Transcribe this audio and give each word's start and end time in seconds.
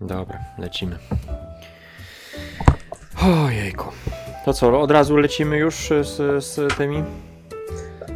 Dobra, 0.00 0.38
lecimy. 0.58 0.98
Ojejku. 3.46 3.88
To 4.44 4.52
co, 4.52 4.80
od 4.80 4.90
razu 4.90 5.16
lecimy 5.16 5.58
już 5.58 5.88
z, 6.02 6.44
z 6.44 6.76
tymi? 6.76 7.04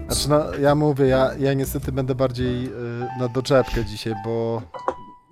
Znaczy, 0.09 0.29
no, 0.29 0.55
ja 0.61 0.75
mówię, 0.75 1.07
ja, 1.07 1.31
ja 1.39 1.55
niestety 1.55 1.93
będę 1.93 2.15
bardziej 2.15 2.67
y, 2.67 2.71
na 3.19 3.29
doczepkę 3.29 3.85
dzisiaj, 3.85 4.15
bo 4.25 4.63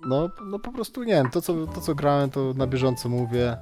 no, 0.07 0.29
no 0.45 0.59
po 0.59 0.71
prostu 0.71 1.03
nie 1.03 1.13
wiem, 1.13 1.29
to 1.29 1.41
co, 1.41 1.67
to 1.67 1.81
co 1.81 1.95
grałem, 1.95 2.29
to 2.29 2.53
na 2.55 2.67
bieżąco 2.67 3.09
mówię. 3.09 3.57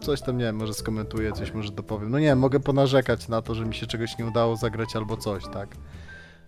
Coś 0.00 0.20
tam, 0.22 0.38
nie 0.38 0.44
wiem, 0.44 0.56
może 0.56 0.74
skomentuję, 0.74 1.32
coś 1.32 1.52
może 1.52 1.72
dopowiem. 1.72 2.10
No 2.10 2.18
nie 2.18 2.26
wiem, 2.26 2.38
mogę 2.38 2.60
ponarzekać 2.60 3.28
na 3.28 3.42
to, 3.42 3.54
że 3.54 3.64
mi 3.64 3.74
się 3.74 3.86
czegoś 3.86 4.18
nie 4.18 4.26
udało 4.26 4.56
zagrać 4.56 4.96
albo 4.96 5.16
coś, 5.16 5.44
tak? 5.52 5.68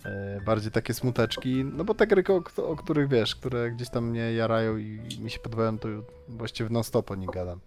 E, 0.04 0.40
bardziej 0.46 0.72
takie 0.72 0.94
smuteczki, 0.94 1.64
no 1.64 1.84
bo 1.84 1.94
te 1.94 2.06
gry, 2.06 2.24
o, 2.28 2.62
o 2.62 2.76
których 2.76 3.08
wiesz, 3.08 3.36
które 3.36 3.70
gdzieś 3.70 3.90
tam 3.90 4.04
mnie 4.10 4.32
jarają 4.32 4.76
i 4.76 5.00
mi 5.20 5.30
się 5.30 5.38
podobają, 5.38 5.78
to 5.78 5.88
właściwie 6.28 6.70
non 6.70 6.84
stop 6.84 7.10
o 7.10 7.14
nich 7.14 7.30
gadam. 7.30 7.60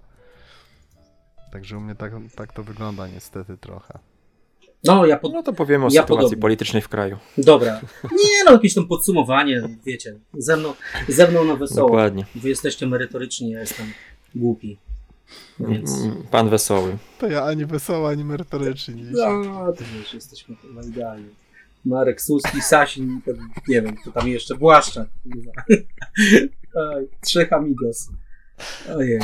Także 1.51 1.77
u 1.77 1.81
mnie 1.81 1.95
tak, 1.95 2.13
tak 2.35 2.53
to 2.53 2.63
wygląda 2.63 3.07
niestety 3.07 3.57
trochę. 3.57 3.99
No, 4.83 5.05
ja 5.05 5.17
pod... 5.17 5.33
No 5.33 5.43
to 5.43 5.53
powiemy 5.53 5.85
o 5.85 5.87
Ja 5.87 6.01
sytuacji 6.01 6.07
podobnie. 6.17 6.37
politycznej 6.41 6.81
w 6.81 6.89
kraju. 6.89 7.17
Dobra. 7.37 7.81
Nie 8.03 8.43
no, 8.45 8.51
jakieś 8.51 8.73
tam 8.73 8.87
podsumowanie, 8.87 9.69
wiecie. 9.85 10.15
Ze 10.33 10.57
mną, 10.57 10.73
ze 11.07 11.27
mną 11.27 11.43
na 11.43 11.55
wesoło. 11.55 11.87
Dokładnie. 11.89 12.25
Wy 12.35 12.49
jesteście 12.49 12.87
merytoryczni, 12.87 13.51
ja 13.51 13.59
jestem 13.59 13.85
głupi. 14.35 14.77
Więc... 15.59 16.01
Mm, 16.01 16.23
Pan 16.31 16.49
wesoły. 16.49 16.97
To 17.19 17.27
ja 17.27 17.43
ani 17.43 17.65
wesoła, 17.65 18.09
ani 18.09 18.25
merytoryczny. 18.25 18.95
No, 19.11 19.73
to 19.73 19.83
wiesz, 19.97 20.13
jesteśmy 20.13 20.55
chyba 20.55 20.83
idealni. 20.83 21.29
Marek 21.85 22.21
Suski, 22.21 22.61
Sasin, 22.61 23.21
to, 23.25 23.31
nie 23.67 23.81
wiem, 23.81 23.95
to 24.05 24.11
tam 24.11 24.27
jeszcze 24.27 24.55
Błaszczak. 24.55 25.07
Oj, 26.75 27.09
trzech 27.21 27.53
amigos. 27.53 28.09
Ojej. 28.95 29.19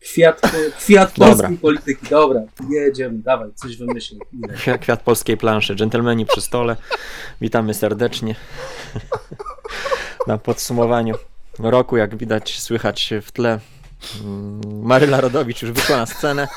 Kwiat, 0.00 0.40
kwiat 0.78 1.12
Dobra. 1.18 1.34
polskiej 1.34 1.58
polityki. 1.58 2.06
Dobra, 2.10 2.40
jedziemy, 2.70 3.18
dawaj, 3.18 3.50
coś 3.54 3.76
wymyśl. 3.76 4.16
Irek. 4.32 4.56
Kwiat, 4.56 4.80
kwiat 4.80 5.02
polskiej 5.02 5.36
planszy. 5.36 5.74
Dżentelmeni 5.74 6.26
przy 6.26 6.40
stole. 6.40 6.76
Witamy 7.40 7.74
serdecznie. 7.74 8.34
Na 10.26 10.38
podsumowaniu 10.38 11.14
roku, 11.58 11.96
jak 11.96 12.16
widać, 12.16 12.60
słychać 12.60 13.14
w 13.22 13.32
tle. 13.32 13.60
mm, 14.24 14.82
Maryla 14.82 15.20
Rodowicz 15.20 15.62
już 15.62 15.70
wyszła 15.72 15.96
na 15.96 16.06
scenę. 16.06 16.48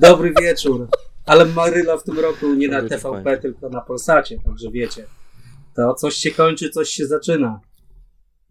Dobry 0.00 0.34
wieczór. 0.40 0.88
Ale 1.26 1.44
Maryla 1.44 1.96
w 1.96 2.02
tym 2.04 2.18
roku 2.18 2.54
nie 2.54 2.68
na 2.68 2.88
TVP, 2.88 3.38
tylko 3.38 3.68
na 3.68 3.80
Polsacie, 3.80 4.38
także 4.44 4.70
wiecie. 4.70 5.06
To 5.76 5.94
coś 5.94 6.14
się 6.14 6.30
kończy, 6.30 6.70
coś 6.70 6.88
się 6.88 7.06
zaczyna. 7.06 7.60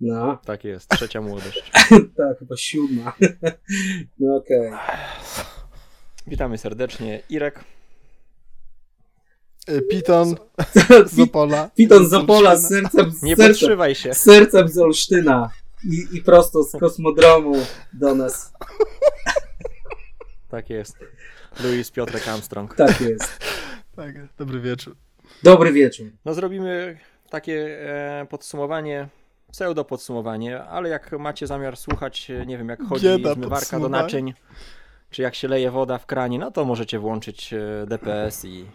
No, 0.02 0.38
Tak 0.46 0.64
jest, 0.64 0.90
trzecia 0.90 1.22
młodość. 1.22 1.72
tak, 2.18 2.40
chyba 2.40 2.58
siódma. 2.58 3.14
No 4.20 4.36
okej. 4.36 4.72
Witamy 6.28 6.58
serdecznie. 6.58 7.24
Irek. 7.30 7.64
Y, 9.70 9.82
Piton 9.82 10.36
z 11.14 11.20
Opola. 11.20 11.70
Piton 11.76 12.08
z 12.10 12.14
Opola 12.14 12.56
z 12.56 12.68
sercem, 12.70 13.12
z 13.12 13.22
Nie 13.22 13.36
sercem, 13.36 13.54
podszywaj 13.54 13.96
się. 13.96 14.14
z 14.14 14.18
sercem 14.18 14.68
z 14.68 14.78
Olsztyna 14.78 15.50
i, 15.84 16.18
i 16.18 16.22
prosto 16.22 16.64
z 16.64 16.72
kosmodromu 16.80 17.56
do 17.94 18.16
nas. 18.16 18.54
Tak 20.50 20.70
jest. 20.70 20.96
Louis 21.64 21.92
Piotrek 21.92 22.28
Armstrong. 22.28 22.76
Tak 22.76 23.02
jest. 23.02 23.40
Tak, 23.96 24.16
dobry 24.38 24.60
wieczór. 24.60 24.96
Dobry 25.44 25.72
wieczór. 25.72 26.08
No 26.26 26.34
zrobimy 26.34 26.98
takie 27.30 27.80
e, 28.22 28.26
podsumowanie, 28.30 29.08
pseudo 29.52 29.86
podsumowanie, 29.86 30.64
ale 30.64 30.90
jak 30.90 31.12
macie 31.12 31.48
zamiar 31.48 31.78
słuchać, 31.78 32.32
e, 32.32 32.46
nie 32.46 32.58
wiem, 32.58 32.70
jak 32.70 32.84
chodzi 32.84 33.06
Bieda 33.06 33.34
zmywarka 33.34 33.80
do 33.80 33.90
naczyń, 33.90 34.34
czy 35.10 35.22
jak 35.22 35.36
się 35.36 35.48
leje 35.48 35.72
woda 35.72 35.98
w 35.98 36.06
kranie, 36.06 36.40
no 36.40 36.52
to 36.52 36.66
możecie 36.66 37.00
włączyć 37.00 37.54
e, 37.54 37.86
DPS 37.88 38.46
i, 38.46 38.66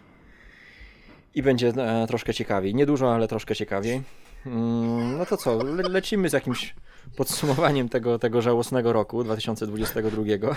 i 1.35 1.43
będzie 1.43 1.73
troszkę 2.09 2.35
ciekawiej. 2.35 2.75
Niedużo, 2.75 3.15
ale 3.15 3.29
troszkę 3.29 3.55
ciekawiej. 3.55 4.03
Mm, 4.47 5.19
no 5.19 5.27
to 5.27 5.37
co, 5.37 5.65
le 5.65 5.83
lecimy 5.89 6.29
z 6.29 6.33
jakimś 6.33 6.75
podsumowaniem 7.17 7.89
tego, 7.89 8.19
tego 8.19 8.43
żałosnego 8.43 8.93
roku 8.93 9.25
2022. 9.25 10.23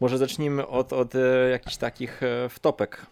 Może 0.00 0.18
zacznijmy 0.18 0.66
od, 0.66 0.92
od 0.92 1.14
e, 1.14 1.50
jakichś 1.50 1.76
takich 1.76 2.22
e, 2.22 2.48
wtopek. 2.48 3.06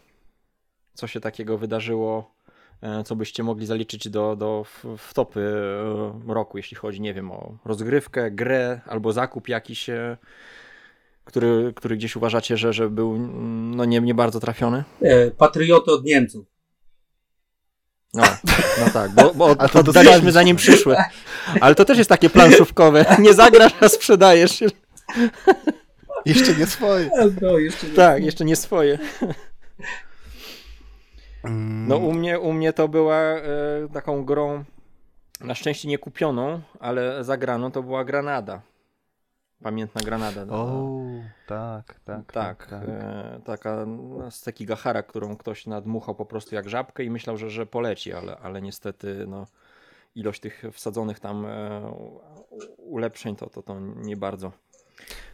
Co 0.95 1.07
się 1.07 1.21
takiego 1.21 1.59
wydarzyło, 1.59 2.35
e, 2.83 3.05
co 3.05 3.17
byście 3.17 3.43
mogli 3.43 3.67
zaliczyć 3.67 4.09
do, 4.09 4.37
do 4.37 4.65
wtopy 4.99 5.53
roku, 6.29 6.57
jeśli 6.57 6.77
chodzi, 6.77 7.01
nie 7.01 7.15
wiem, 7.15 7.33
o 7.33 7.59
rozgrywkę, 7.65 8.31
grę 8.31 8.81
albo 8.87 9.13
zakup 9.13 9.49
jakiś, 9.49 9.91
który, 11.25 11.73
który 11.77 11.97
gdzieś 11.97 12.17
uważacie, 12.17 12.57
że, 12.57 12.73
że 12.73 12.91
był 12.91 13.19
no, 13.77 13.85
nie, 13.85 14.01
nie 14.01 14.15
bardzo 14.15 14.41
trafiony? 14.41 14.85
Patrioty 15.39 15.93
od 15.93 16.05
Niemców. 16.05 16.47
No, 18.15 18.23
no 18.81 18.91
tak, 18.93 19.11
bo, 19.15 19.35
bo 19.35 19.51
A 19.59 19.69
to 19.69 19.79
oddaliśmy 19.79 19.83
dostaliśmy. 19.83 20.33
zanim 20.33 20.57
przyszły. 20.57 20.97
Ale 21.61 21.75
to 21.75 21.85
też 21.85 21.99
jest 21.99 22.11
takie 22.11 22.31
planszówkowe. 22.31 23.17
Nie 23.19 23.35
zagrasz, 23.35 23.73
a 23.81 23.89
sprzedajesz. 23.89 24.61
Jeszcze 26.27 26.55
nie 26.55 26.67
swoje. 26.67 27.11
No, 27.43 27.59
jeszcze 27.59 27.87
nie. 27.87 27.95
Tak, 27.95 28.25
jeszcze 28.25 28.45
nie 28.45 28.57
swoje. 28.57 28.99
Mm, 31.45 31.89
No 31.89 31.97
u 31.97 32.13
mnie, 32.13 32.41
u 32.41 32.53
mnie 32.53 32.73
to 32.73 32.89
była 32.89 33.17
e, 33.17 33.43
taką 33.93 34.25
grą, 34.25 34.65
na 35.41 35.55
szczęście 35.55 35.89
nie 35.89 35.99
kupioną, 35.99 36.61
ale 36.81 37.25
zagraną, 37.25 37.71
to 37.73 37.83
była 37.83 38.05
Granada. 38.05 38.63
Pamiętna 39.63 40.01
Granada. 40.01 40.45
No. 40.45 40.55
O, 40.55 41.03
tak, 41.47 42.01
tak. 42.05 42.33
Tak, 42.33 42.69
E, 42.73 43.41
taka 43.45 43.87
no, 43.87 44.31
z 44.31 44.35
Sekigahara, 44.35 45.03
którą 45.03 45.37
ktoś 45.37 45.67
nadmuchał 45.67 46.15
po 46.15 46.27
prostu 46.27 46.55
jak 46.55 46.69
żabkę 46.69 47.05
i 47.05 47.11
myślał, 47.11 47.37
że, 47.37 47.51
że 47.51 47.67
poleci, 47.67 48.13
ale, 48.13 48.37
ale 48.37 48.63
niestety 48.63 49.25
no, 49.29 49.47
ilość 50.15 50.41
tych 50.41 50.63
wsadzonych 50.73 51.21
tam 51.21 51.47
e, 51.47 51.93
ulepszeń 52.77 53.37
to, 53.37 53.51
to, 53.51 53.63
to 53.63 53.81
nie 53.81 54.17
bardzo 54.17 54.53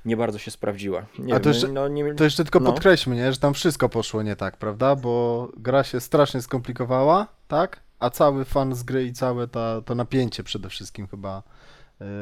nie 0.04 0.16
bardzo 0.16 0.38
się 0.38 0.50
sprawdziła. 0.50 1.06
Nie 1.18 1.34
A 1.34 1.36
to 1.40 1.44
wiem, 1.44 1.52
jeszcze- 1.52 1.68
no, 1.68 1.88
nie, 1.88 2.14
To 2.14 2.24
jeszcze 2.24 2.44
tylko 2.44 2.60
no. 2.60 2.72
podkreślmy, 2.72 3.16
nie, 3.16 3.32
że 3.32 3.38
tam 3.38 3.54
wszystko 3.54 3.88
poszło 3.88 4.22
nie 4.22 4.36
tak, 4.36 4.56
prawda? 4.56 4.96
Bo 4.96 5.48
gra 5.56 5.84
się 5.84 6.00
strasznie 6.00 6.42
skomplikowała, 6.42 7.26
tak? 7.48 7.80
A 7.98 8.10
cały 8.10 8.44
fan 8.44 8.74
z 8.74 8.82
gry 8.82 9.04
i 9.04 9.12
całe 9.12 9.48
ta, 9.48 9.80
to 9.82 9.94
napięcie 9.94 10.42
przede 10.42 10.68
wszystkim 10.68 11.06
chyba 11.06 11.42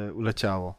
y, 0.09 0.15
uleciało. 0.15 0.75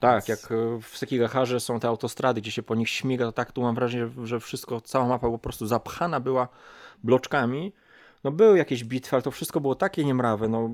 Tak, 0.00 0.28
jak 0.28 0.38
e, 0.52 0.80
w 0.82 0.98
Sekigaharze 0.98 1.60
są 1.60 1.80
te 1.80 1.88
autostrady, 1.88 2.40
gdzie 2.40 2.50
się 2.50 2.62
po 2.62 2.74
nich 2.74 2.88
śmiga, 2.88 3.24
to 3.24 3.32
tak 3.32 3.52
tu 3.52 3.62
mam 3.62 3.74
wrażenie, 3.74 4.08
że 4.24 4.40
wszystko, 4.40 4.80
cała 4.80 5.06
mapa 5.06 5.28
po 5.30 5.38
prostu 5.38 5.66
zapchana 5.66 6.20
była 6.20 6.48
bloczkami. 7.04 7.72
No 8.24 8.30
były 8.32 8.58
jakieś 8.58 8.84
bitwy, 8.84 9.16
ale 9.16 9.22
to 9.22 9.30
wszystko 9.30 9.60
było 9.60 9.74
takie 9.74 10.04
niemrawe. 10.04 10.48
No, 10.48 10.70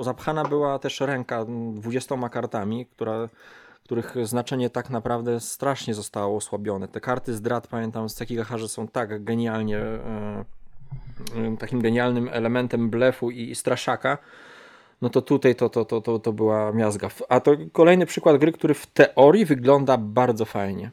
zapchana 0.00 0.44
była 0.44 0.78
też 0.78 1.00
ręka 1.00 1.36
m, 1.40 1.80
20 1.80 2.28
kartami, 2.28 2.86
która, 2.86 3.28
których 3.86 4.26
znaczenie 4.26 4.70
tak 4.70 4.90
naprawdę 4.90 5.40
strasznie 5.40 5.94
zostało 5.94 6.36
osłabione. 6.36 6.88
Te 6.88 7.00
karty 7.00 7.34
zdrad, 7.34 7.66
pamiętam, 7.66 8.08
z 8.08 8.14
Sekigaharze 8.14 8.68
są 8.68 8.88
tak 8.88 9.24
genialnie, 9.24 9.78
e, 9.78 10.44
e, 11.36 11.56
takim 11.58 11.82
genialnym 11.82 12.28
elementem 12.32 12.90
blefu 12.90 13.30
i, 13.30 13.50
i 13.50 13.54
straszaka, 13.54 14.18
no 15.02 15.10
to 15.10 15.22
tutaj 15.22 15.54
to, 15.54 15.68
to, 15.68 15.84
to, 15.84 16.00
to, 16.00 16.18
to 16.18 16.32
była 16.32 16.72
miazga. 16.72 17.08
A 17.28 17.40
to 17.40 17.56
kolejny 17.72 18.06
przykład 18.06 18.36
gry, 18.36 18.52
który 18.52 18.74
w 18.74 18.86
teorii 18.86 19.44
wygląda 19.44 19.96
bardzo 19.98 20.44
fajnie. 20.44 20.90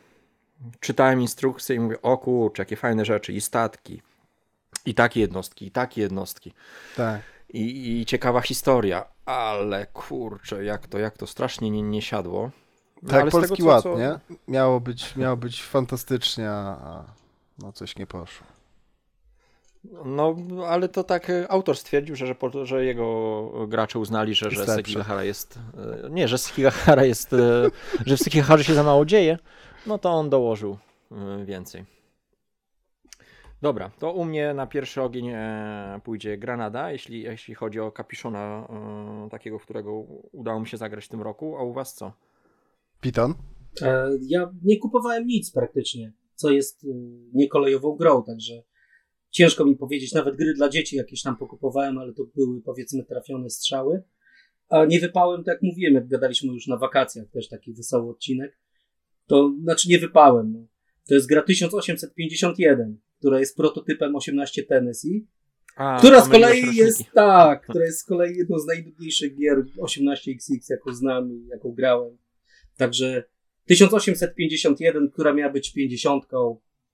Czytałem 0.80 1.22
instrukcję 1.22 1.76
i 1.76 1.80
mówię, 1.80 2.02
o 2.02 2.18
kurczę, 2.18 2.62
jakie 2.62 2.76
fajne 2.76 3.06
rzeczy, 3.06 3.34
i 3.34 3.42
statki, 3.42 4.02
i 4.86 4.94
takie 4.94 5.20
jednostki, 5.20 5.66
i 5.66 5.72
takie 5.72 6.02
jednostki, 6.02 6.54
Tak. 6.96 7.22
i, 7.50 8.02
i 8.02 8.06
ciekawa 8.06 8.42
historia, 8.42 9.06
ale 9.26 9.86
kurczę, 9.86 10.64
jak 10.64 10.88
to, 10.88 11.00
jak 11.00 11.18
to 11.18 11.28
strasznie 11.28 11.72
nie, 11.72 11.82
nie 11.82 12.02
siadło. 12.02 12.52
Tak, 13.10 13.22
ale 13.22 13.32
polski 13.32 13.58
tego, 13.58 13.68
co- 13.68 13.74
ład, 13.74 13.84
co- 13.84 13.98
nie? 13.98 14.20
Miało 14.48 14.80
być, 14.80 15.16
miało 15.16 15.38
być 15.38 15.64
fantastycznie, 15.64 16.50
a 16.50 17.04
no 17.60 17.72
coś 17.72 17.98
nie 17.98 18.08
poszło. 18.08 18.48
No, 20.06 20.36
ale 20.68 20.90
to 20.90 21.04
tak 21.04 21.30
e, 21.30 21.52
autor 21.52 21.78
stwierdził, 21.78 22.16
że, 22.16 22.28
że, 22.28 22.36
po- 22.36 22.66
że 22.66 22.86
jego 22.86 23.50
gracze 23.68 24.00
uznali, 24.00 24.36
że, 24.36 24.50
że 24.52 24.56
Jest 24.62 24.68
lepszy. 24.68 24.92
Sekigahara 24.92 25.24
jest. 25.24 25.60
e, 26.06 26.10
Nie, 26.10 26.28
że 26.28 26.38
Sekigahara 26.38 27.06
jest. 27.06 27.34
e, 27.34 27.38
że 28.06 28.18
w 28.18 28.20
Sekigaharze 28.20 28.64
się 28.64 28.74
za 28.74 28.84
mało 28.84 29.06
dzieje, 29.06 29.38
no 29.88 29.98
to 29.98 30.10
on 30.12 30.30
dołożył 30.30 30.78
więcej. 31.46 31.86
Dobra, 33.62 33.92
to 34.00 34.12
u 34.12 34.26
mnie 34.26 34.54
na 34.54 34.68
pierwszy 34.68 35.02
ogień 35.02 35.32
pójdzie 36.04 36.38
Granada, 36.38 36.92
jeśli, 36.92 37.22
jeśli 37.22 37.56
chodzi 37.56 37.80
o 37.80 37.92
kapiszona 37.92 38.68
takiego, 39.32 39.60
którego 39.60 39.92
udało 40.32 40.60
mi 40.60 40.68
się 40.68 40.78
zagrać 40.78 41.06
w 41.06 41.10
tym 41.10 41.22
roku, 41.22 41.58
a 41.58 41.64
u 41.64 41.74
was 41.74 41.94
co? 41.94 42.12
Piton? 43.04 43.34
E, 43.82 44.10
ja 44.28 44.54
nie 44.64 44.78
kupowałem 44.78 45.28
nic 45.28 45.52
praktycznie, 45.52 46.14
co 46.36 46.52
jest 46.52 46.84
y, 46.84 46.88
niekolejową 47.34 47.96
grą, 47.96 48.24
także 48.24 48.64
ciężko 49.30 49.66
mi 49.66 49.76
powiedzieć, 49.76 50.14
nawet 50.14 50.36
gry 50.36 50.54
dla 50.54 50.70
dzieci 50.70 50.96
jakieś 50.96 51.22
tam 51.22 51.38
pokupowałem, 51.38 51.98
ale 51.98 52.14
to 52.14 52.24
były 52.36 52.62
powiedzmy 52.62 53.04
trafione 53.04 53.50
strzały. 53.50 54.04
A 54.70 54.86
nie 54.86 55.00
wypałem, 55.00 55.44
tak 55.44 55.54
jak 55.54 55.62
mówiłem, 55.62 55.94
jak 55.94 56.08
gadaliśmy 56.08 56.54
już 56.54 56.68
na 56.68 56.78
wakacjach, 56.78 57.30
też 57.30 57.50
taki 57.50 57.74
wesoły 57.74 58.12
odcinek, 58.12 58.60
to 59.28 59.54
znaczy 59.64 59.90
nie 59.90 60.00
wypałem. 60.00 60.54
No. 60.54 60.68
To 61.08 61.14
jest 61.14 61.28
gra 61.28 61.42
1851, 61.42 63.00
która 63.20 63.40
jest 63.40 63.58
prototypem 63.58 64.16
18 64.16 64.64
Tennessee, 64.64 65.28
A, 65.76 65.98
która 66.00 66.22
z 66.22 66.30
kolei 66.30 66.76
jest, 66.76 67.04
tak, 67.14 67.62
która 67.70 67.86
jest 67.86 68.00
z 68.00 68.04
kolei 68.04 68.38
jedną 68.38 68.60
z 68.60 68.66
najnudniejszych 68.66 69.36
gier 69.36 69.66
18XX, 69.78 70.58
jaką 70.70 70.94
znam 70.94 71.32
i 71.32 71.48
jaką 71.48 71.72
grałem. 71.72 72.18
Także 72.78 73.24
1851, 73.66 75.10
która 75.10 75.34
miała 75.34 75.54
być 75.54 75.74
50, 75.74 76.26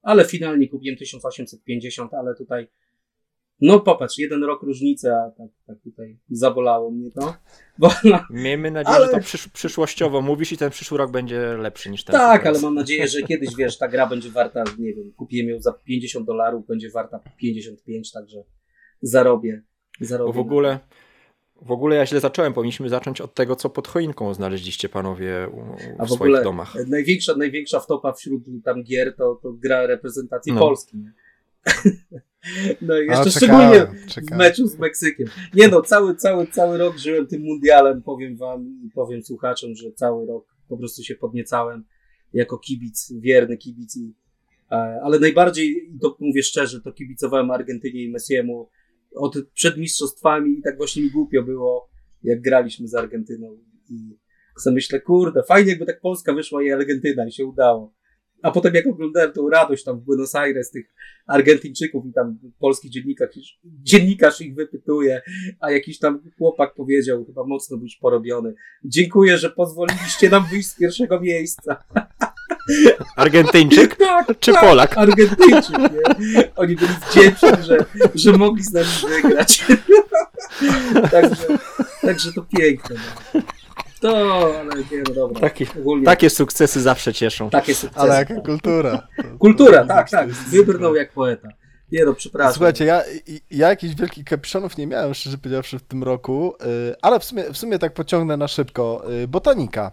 ale 0.02 0.26
finalnie 0.26 0.68
kupiłem 0.68 0.98
1850, 0.98 2.14
ale 2.14 2.36
tutaj 2.36 2.68
no 3.62 3.80
popatrz, 3.80 4.18
jeden 4.18 4.44
rok 4.44 4.64
różnicy, 4.64 5.14
a 5.14 5.32
tak, 5.38 5.48
tak 5.68 5.78
tutaj 5.84 6.20
zabolało 6.30 6.92
mnie 6.92 7.12
to. 7.12 7.36
Bo, 7.78 7.90
Miejmy 8.30 8.72
nadzieję, 8.72 8.96
Ale- 8.96 9.06
że 9.06 9.12
to 9.12 9.20
przysz, 9.20 9.48
przyszłościowo 9.48 10.22
mówisz 10.22 10.52
i 10.52 10.58
ten 10.58 10.70
przyszły 10.72 10.98
rok 10.98 11.12
będzie 11.12 11.40
lepszy 11.58 11.90
niż 11.90 12.04
ten. 12.04 12.14
tak, 12.14 12.46
ale 12.46 12.60
mam 12.60 12.76
nadzieję, 12.76 13.08
że 13.08 13.22
kiedyś, 13.30 13.56
wiesz, 13.56 13.78
ta 13.78 13.88
gra 13.88 14.08
będzie 14.08 14.30
warta, 14.30 14.64
nie 14.78 14.94
wiem, 14.94 15.14
kupiłem 15.18 15.50
ją 15.50 15.62
za 15.62 15.74
50 15.74 16.26
dolarów, 16.26 16.68
będzie 16.68 16.90
warta 16.90 17.20
55, 17.38 18.12
także 18.12 18.44
zarobię. 19.02 19.64
zarobię 20.02 20.28
Bo 20.28 20.34
w 20.34 20.40
ogóle, 20.40 20.80
w 21.62 21.72
ogóle 21.72 21.96
ja 21.96 22.06
źle 22.06 22.20
zacząłem. 22.20 22.54
Powinniśmy 22.54 22.90
zacząć 22.90 23.22
od 23.22 23.34
tego, 23.34 23.56
co 23.56 23.70
pod 23.70 23.88
choinką 23.88 24.34
znaleźliście 24.34 24.90
panowie 24.90 25.48
u, 25.54 25.62
A 25.98 26.06
w, 26.06 26.08
w 26.08 26.12
swoich 26.12 26.22
ogóle 26.22 26.44
domach. 26.44 26.76
największa, 26.88 27.36
największa 27.36 27.80
wtopa 27.80 28.14
wśród 28.14 28.44
tam 28.64 28.84
gier 28.84 29.16
to, 29.16 29.40
to 29.44 29.54
gra 29.54 29.88
reprezentacji 29.88 30.54
No. 30.54 30.60
Polski. 30.60 30.98
Nie? 30.98 31.14
No 32.82 33.00
i 33.00 33.06
jeszcze 33.06 33.26
No, 33.26 33.32
szczególnie 33.32 33.72
czekałem, 33.80 33.98
w 34.08 34.08
czekałem. 34.14 34.38
meczu 34.38 34.68
z 34.68 34.80
Meksykiem. 34.80 35.28
Nie 35.54 35.68
no, 35.68 35.82
cały, 35.82 36.16
cały, 36.16 36.48
cały 36.48 36.78
rok 36.78 36.98
żyłem 36.98 37.28
tym 37.28 37.42
mundialem, 37.42 38.02
powiem 38.02 38.38
wam 38.38 38.82
i 38.86 38.90
powiem 38.90 39.24
słuchaczom, 39.24 39.76
że 39.76 39.92
cały 39.92 40.26
rok 40.28 40.46
po 40.68 40.78
prostu 40.78 41.04
się 41.04 41.16
podniecałem 41.16 41.84
jako 42.34 42.58
kibic, 42.58 43.14
wierny 43.20 43.58
kibic 43.58 43.98
i, 43.98 44.14
e, 44.72 44.76
ale 45.04 45.20
najbardziej, 45.20 45.90
to 46.02 46.18
mówię 46.20 46.44
szczerze, 46.44 46.82
to 46.82 46.92
kibicowałem 46.92 47.52
Argentynie 47.52 48.04
i 48.04 48.12
Messiemu 48.12 48.70
od, 49.16 49.36
przed 49.54 49.78
mistrzostwami 49.78 50.52
i 50.60 50.62
tak 50.62 50.78
właśnie 50.78 51.04
mi 51.04 51.12
głupio 51.12 51.44
było, 51.44 51.90
jak 52.24 52.42
graliśmy 52.42 52.88
z 52.88 52.96
Argentyną 52.96 53.58
i 53.90 54.18
sobie 54.60 54.74
myślę, 54.74 55.02
kurde, 55.02 55.44
fajnie 55.44 55.70
jakby 55.70 55.86
tak 55.86 56.02
Polska 56.02 56.34
wyszła 56.34 56.64
i 56.64 56.72
Argentyna 56.72 57.28
i 57.28 57.32
się 57.32 57.46
udało. 57.46 57.94
A 58.42 58.52
potem 58.52 58.76
jak 58.76 58.88
oglądałem 58.88 59.32
tą 59.32 59.50
radość 59.50 59.84
tam 59.84 60.00
w 60.00 60.04
Buenos 60.04 60.36
Aires 60.36 60.72
tych 60.72 60.94
Argentyńczyków 61.28 62.06
i 62.06 62.14
tam 62.14 62.40
polski 62.60 62.90
dziennikarz, 62.90 63.60
dziennikarz 63.64 64.42
ich 64.42 64.56
wypytuje, 64.56 65.22
a 65.60 65.72
jakiś 65.72 66.00
tam 66.00 66.22
chłopak 66.38 66.74
powiedział, 66.76 67.26
chyba 67.26 67.44
mocno 67.44 67.78
już 67.82 67.96
porobiony, 67.96 68.54
dziękuję, 68.84 69.38
że 69.38 69.50
pozwoliliście 69.50 70.30
nam 70.30 70.46
wyjść 70.52 70.70
z 70.70 70.76
pierwszego 70.76 71.22
miejsca. 71.22 71.84
Argentyńczyk 73.16 73.96
Tak, 74.26 74.40
czy 74.40 74.54
tak, 74.54 74.62
Polak? 74.62 74.98
Argentyńczyk, 74.98 75.78
nie? 75.78 76.52
Oni 76.56 76.76
byli 76.76 76.92
wdzięczni, 77.10 77.50
że, 77.64 77.86
że 78.16 78.34
mogli 78.34 78.64
z 78.64 78.74
nami 78.74 78.88
wygrać. 79.10 79.66
także, 81.12 81.48
także 82.02 82.34
to 82.34 82.46
piękne. 82.58 82.96
No. 83.34 83.42
To, 84.02 84.54
ale 84.60 84.76
nie, 84.92 85.04
no 85.08 85.14
dobra. 85.14 85.40
Taki, 85.40 85.66
Ogólnie 85.80 86.06
takie 86.06 86.30
sukcesy 86.30 86.82
zawsze 86.82 87.14
cieszą. 87.14 87.50
takie 87.50 87.76
sukcesy. 87.76 88.02
Ale 88.02 88.16
jaka 88.16 88.42
kultura. 88.42 89.08
Kultura, 89.40 89.86
tak, 89.86 90.10
tak. 90.10 90.30
Wybrnął 90.30 90.96
jak 90.96 91.12
poeta. 91.12 91.50
Nie 91.92 92.06
no, 92.06 92.14
przepraszam. 92.14 92.54
Słuchajcie, 92.54 92.86
ja, 92.86 93.04
ja 93.52 93.70
jakichś 93.70 93.96
wielkich 93.96 94.26
kapiszonów 94.26 94.78
nie 94.78 94.88
miałem, 94.88 95.14
szczerze 95.14 95.38
powiedziawszy, 95.38 95.80
w 95.80 95.84
tym 95.84 96.04
roku, 96.04 96.54
y, 96.92 96.96
ale 97.02 97.20
w 97.20 97.24
sumie, 97.24 97.44
w 97.54 97.58
sumie 97.58 97.80
tak 97.80 97.94
pociągnę 97.94 98.38
na 98.38 98.48
szybko. 98.48 99.04
Y, 99.24 99.28
Botanika. 99.28 99.92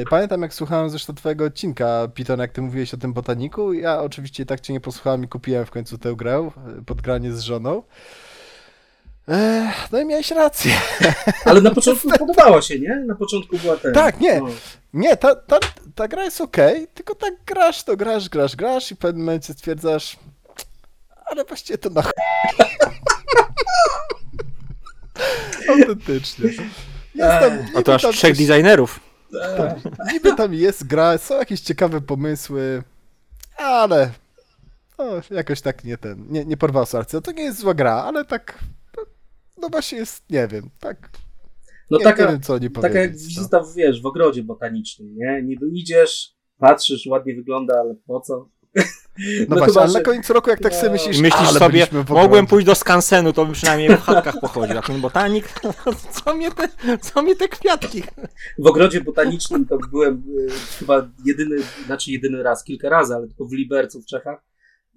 Y, 0.00 0.04
Pamiętam, 0.10 0.42
jak 0.42 0.54
słuchałem 0.54 0.90
zresztą 0.90 1.14
twojego 1.14 1.44
odcinka, 1.44 2.08
Piton, 2.14 2.40
jak 2.40 2.52
ty 2.52 2.62
mówiłeś 2.62 2.94
o 2.94 2.96
tym 2.96 3.12
botaniku. 3.12 3.72
Ja 3.72 4.00
oczywiście 4.00 4.46
tak 4.46 4.60
cię 4.60 4.72
nie 4.72 4.80
posłuchałem 4.80 5.24
i 5.24 5.28
kupiłem 5.28 5.66
w 5.66 5.70
końcu 5.70 5.98
tę 5.98 6.14
grę 6.16 6.50
y, 6.80 6.84
pod 6.84 7.00
granie 7.00 7.32
z 7.32 7.40
żoną. 7.40 7.82
Ech, 9.28 9.92
No 9.92 10.00
i 10.00 10.04
miałeś 10.04 10.30
rację. 10.30 10.72
Ale 11.44 11.60
na 11.60 11.70
początku 11.80 12.08
podobała 12.18 12.62
się, 12.62 12.78
nie? 12.78 12.96
Na 13.06 13.14
początku 13.14 13.58
była 13.58 13.76
ten. 13.76 13.94
Tak, 13.94 14.20
nie. 14.20 14.40
No. 14.40 14.48
Nie, 14.94 15.16
ta, 15.16 15.34
ta, 15.36 15.58
ta 15.94 16.08
gra 16.08 16.24
jest 16.24 16.40
okej, 16.40 16.88
tylko 16.94 17.14
tak 17.14 17.34
grasz, 17.46 17.82
to 17.84 17.96
grasz, 17.96 18.28
grasz, 18.28 18.56
grasz 18.56 18.92
i 18.92 18.94
w 18.94 18.98
pewnym 18.98 19.24
momencie 19.24 19.52
stwierdzasz, 19.52 20.16
ale 21.26 21.44
właściwie 21.44 21.78
to 21.78 21.90
na. 21.90 22.02
Autentycznie. 25.68 26.50
A 27.76 27.82
to 27.82 27.94
aż 27.94 28.02
tam 28.02 28.12
trzech 28.12 28.36
coś- 28.36 28.46
designerów. 28.46 29.00
Ech. 29.42 29.72
Niby 30.12 30.34
tam 30.36 30.54
jest 30.54 30.86
gra, 30.86 31.18
są 31.18 31.38
jakieś 31.38 31.60
ciekawe 31.60 32.00
pomysły, 32.00 32.82
ale 33.56 34.10
no, 34.98 35.04
jakoś 35.30 35.60
tak 35.60 35.84
nie 35.84 35.96
ten, 35.98 36.26
nie, 36.28 36.44
nie 36.44 36.56
porwał 36.56 36.86
serce. 36.86 37.22
To 37.22 37.32
nie 37.32 37.42
jest 37.42 37.58
zła 37.58 37.74
gra, 37.74 37.94
ale 37.94 38.24
tak, 38.24 38.58
no, 39.62 39.66
no 39.66 39.68
właśnie 39.68 39.98
jest, 39.98 40.30
nie 40.30 40.48
wiem, 40.48 40.70
tak, 40.80 41.10
No 41.90 41.98
nie, 41.98 42.04
taka, 42.04 42.24
nie 42.24 42.32
wiem 42.32 42.40
co 42.40 42.58
nie 42.58 42.70
taka 42.70 43.00
jak 43.00 43.12
no. 43.12 43.18
wizyta, 43.18 43.60
w, 43.60 43.74
wiesz, 43.74 44.02
w 44.02 44.06
ogrodzie 44.06 44.42
botanicznym, 44.42 45.14
nie? 45.16 45.42
Niby 45.42 45.68
idziesz, 45.72 46.34
patrzysz, 46.58 47.06
ładnie 47.06 47.34
wygląda, 47.34 47.80
ale 47.80 47.94
po 48.06 48.20
co? 48.20 48.48
No, 49.48 49.56
właśnie, 49.56 49.66
chyba, 49.66 49.82
ale 49.82 49.92
na 49.92 50.00
koniec 50.00 50.30
roku 50.30 50.50
jak 50.50 50.60
tak 50.60 50.74
sobie 50.74 50.86
No. 50.86 50.92
myślisz, 50.92 51.18
I 51.18 51.22
myślisz 51.22 51.48
ale 51.48 51.58
sobie, 51.58 51.86
mogłem 52.08 52.46
pójść 52.46 52.66
do 52.66 52.74
skansenu, 52.74 53.32
to 53.32 53.44
bym 53.44 53.54
przynajmniej 53.54 53.96
w 53.96 54.00
chatkach 54.00 54.40
pochodził. 54.40 54.78
A 54.78 54.82
ten 54.82 55.00
botanik, 55.00 55.48
co 56.24 56.34
mnie 56.34 56.50
te, 56.50 56.68
co 56.98 57.22
mnie 57.22 57.36
te 57.36 57.48
kwiatki? 57.48 58.02
W 58.58 58.66
ogrodzie 58.66 59.00
botanicznym 59.00 59.66
to 59.66 59.78
byłem 59.90 60.22
y, 60.38 60.50
chyba 60.78 61.10
jedyny, 61.24 61.56
znaczy 61.86 62.12
jedyny 62.12 62.42
raz, 62.42 62.64
kilka 62.64 62.88
razy, 62.88 63.14
ale 63.14 63.26
tylko 63.26 63.44
w 63.44 63.52
Libercu 63.52 64.00
w 64.02 64.06
Czechach. 64.06 64.44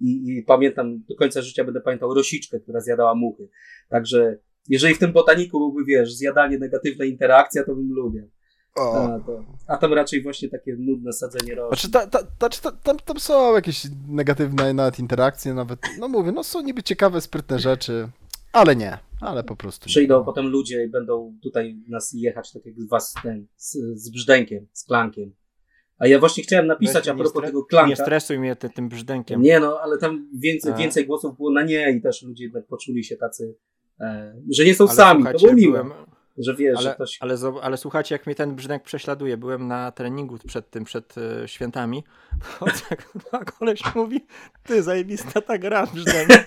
I, 0.00 0.28
I 0.28 0.42
pamiętam, 0.42 1.04
do 1.08 1.16
końca 1.16 1.42
życia 1.42 1.64
będę 1.64 1.80
pamiętał 1.80 2.14
rosiczkę, 2.14 2.60
która 2.60 2.80
zjadała 2.80 3.14
muchy. 3.14 3.48
Także 3.88 4.38
jeżeli 4.68 4.94
w 4.94 4.98
tym 4.98 5.12
botaniku 5.12 5.58
byłby, 5.58 5.84
wiesz, 5.84 6.14
zjadanie, 6.14 6.58
negatywna 6.58 7.04
interakcja, 7.04 7.64
to 7.64 7.74
bym 7.74 7.92
lubił. 7.92 8.30
O. 8.76 9.04
A, 9.04 9.20
to, 9.20 9.44
a 9.68 9.76
tam 9.76 9.92
raczej 9.92 10.22
właśnie 10.22 10.48
takie 10.48 10.76
nudne 10.78 11.12
sadzenie 11.12 11.54
roślin. 11.54 11.90
Znaczy, 11.90 11.90
ta, 11.90 12.06
ta, 12.06 12.26
ta, 12.38 12.48
ta, 12.48 12.72
tam, 12.72 12.96
tam 12.98 13.20
są 13.20 13.54
jakieś 13.54 13.86
negatywne 14.08 14.74
nawet 14.74 14.98
interakcje, 14.98 15.54
nawet, 15.54 15.78
no 15.98 16.08
mówię, 16.08 16.32
no 16.32 16.44
są 16.44 16.60
niby 16.60 16.82
ciekawe, 16.82 17.20
sprytne 17.20 17.58
rzeczy, 17.58 18.08
ale 18.52 18.76
nie, 18.76 18.98
ale 19.20 19.44
po 19.44 19.56
prostu 19.56 19.84
nie. 19.86 19.90
Przyjdą 19.90 20.24
potem 20.24 20.46
ludzie 20.46 20.84
i 20.84 20.88
będą 20.88 21.38
tutaj 21.42 21.76
nas 21.88 22.12
jechać, 22.14 22.52
tak 22.52 22.66
jak 22.66 22.74
was 22.90 23.14
ten, 23.22 23.46
z, 23.56 23.76
z 23.94 24.10
brzdękiem, 24.10 24.66
z 24.72 24.84
klankiem. 24.84 25.34
A 25.98 26.06
ja 26.06 26.18
właśnie 26.18 26.42
chciałem 26.42 26.66
napisać 26.66 27.04
Weź, 27.04 27.08
a 27.08 27.12
nie 27.12 27.18
propos 27.18 27.42
tego 27.42 27.58
Nie 27.58 27.66
klanka. 27.66 27.96
stresuj 27.96 28.38
mnie 28.38 28.56
ty, 28.56 28.70
tym 28.70 28.88
brzdękiem. 28.88 29.42
Nie 29.42 29.60
no, 29.60 29.80
ale 29.82 29.98
tam 29.98 30.28
więcej, 30.38 30.72
A. 30.72 30.76
więcej 30.76 31.06
głosów 31.06 31.36
było 31.36 31.52
na 31.52 31.62
nie 31.62 31.92
i 31.92 32.02
też 32.02 32.22
ludzie 32.22 32.44
jednak 32.44 32.66
poczuli 32.66 33.04
się 33.04 33.16
tacy, 33.16 33.54
że 34.50 34.64
nie 34.64 34.74
są 34.74 34.84
Ale 34.84 34.94
sami. 34.94 35.24
To 35.24 35.38
było 35.38 35.52
miłe, 35.52 35.84
byłem- 35.84 36.06
że 36.38 36.54
wiesz, 36.54 36.80
że 36.80 36.88
Ale, 36.88 36.94
ktoś... 36.94 37.18
ale, 37.20 37.36
ale 37.62 37.76
słuchajcie, 37.76 38.14
jak 38.14 38.26
mnie 38.26 38.34
ten 38.34 38.56
brzdęk 38.56 38.82
prześladuje. 38.82 39.36
Byłem 39.36 39.68
na 39.68 39.92
treningu 39.92 40.38
przed 40.46 40.70
tym, 40.70 40.84
przed 40.84 41.14
e, 41.18 41.48
świętami. 41.48 42.04
A 43.32 43.44
koleś 43.44 43.94
mówi, 43.94 44.26
ty 44.62 44.82
zajebista 44.82 45.40
ta 45.40 45.58
gra 45.58 45.86
brzdęk. 45.86 46.28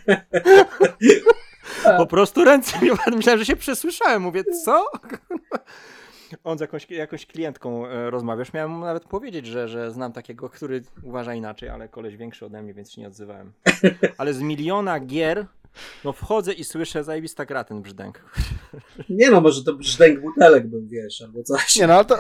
Po 1.98 2.06
prostu 2.06 2.44
ręce 2.44 2.80
mi. 2.82 2.90
Myślałem, 3.16 3.40
że 3.40 3.46
się 3.46 3.56
przesłyszałem. 3.56 4.22
Mówię, 4.22 4.44
co? 4.66 4.86
On 6.44 6.58
z 6.58 6.62
jakąś, 6.62 6.90
jakąś 6.90 7.26
klientką 7.26 7.88
e, 7.88 8.10
rozmawiasz. 8.10 8.54
Miałem 8.54 8.72
mu 8.72 8.86
nawet 8.86 9.06
powiedzieć, 9.06 9.46
że, 9.46 9.68
że 9.68 9.92
znam 9.92 10.14
takiego, 10.14 10.50
który 10.50 10.82
uważa 11.04 11.34
inaczej, 11.34 11.70
ale 11.70 11.90
koleś 11.90 12.18
większy 12.18 12.46
ode 12.46 12.62
mnie, 12.62 12.74
więc 12.74 12.92
się 12.92 13.02
nie 13.02 13.08
odzywałem. 13.08 13.54
Ale 14.18 14.34
z 14.34 14.42
miliona 14.42 15.00
gier, 15.00 15.46
no 16.06 16.14
wchodzę 16.14 16.54
i 16.54 16.64
słyszę 16.64 17.04
zajebista 17.04 17.46
gra 17.46 17.64
ten 17.64 17.82
brzdęk. 17.82 18.24
Nie 19.10 19.32
no, 19.32 19.42
może 19.42 19.64
to 19.64 19.74
brzdęk 19.74 20.22
butelek 20.22 20.68
był, 20.68 20.88
wiesz, 20.88 21.22
albo 21.22 21.44
coś. 21.44 21.76
Nie 21.76 21.88
no, 21.88 21.94
ale 21.94 22.06
to, 22.06 22.18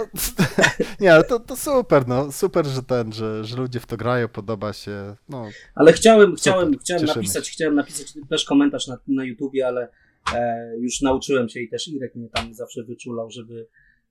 nie, 1.01 1.13
ale 1.13 1.23
to, 1.23 1.39
to 1.39 1.55
super, 1.55 2.07
no, 2.07 2.31
super, 2.31 2.65
że 2.65 2.83
ten, 2.83 3.13
że, 3.13 3.45
że 3.45 3.57
ludzie 3.57 3.79
w 3.79 3.85
to 3.85 3.97
grają, 3.97 4.27
podoba 4.27 4.73
się, 4.73 5.15
no, 5.29 5.49
Ale 5.75 5.93
chciałem, 5.93 6.35
chciałem, 6.35 6.65
Super, 6.65 6.79
chciałem 6.79 7.01
cieszymy 7.01 7.21
napisać, 7.21 7.51
chciałem 7.51 7.75
napisać 7.75 8.13
też 8.29 8.45
komentarz 8.45 8.87
na, 8.87 8.97
na 9.07 9.25
YouTubie, 9.25 9.67
ale 9.67 9.89
e, 10.33 10.71
już 10.79 11.01
nauczyłem 11.01 11.49
się 11.49 11.59
i 11.59 11.69
też 11.69 11.87
Irek 11.87 12.15
mnie 12.15 12.29
tam 12.29 12.53
zawsze 12.53 12.83
wyczulał, 12.83 13.31
żeby 13.31 13.67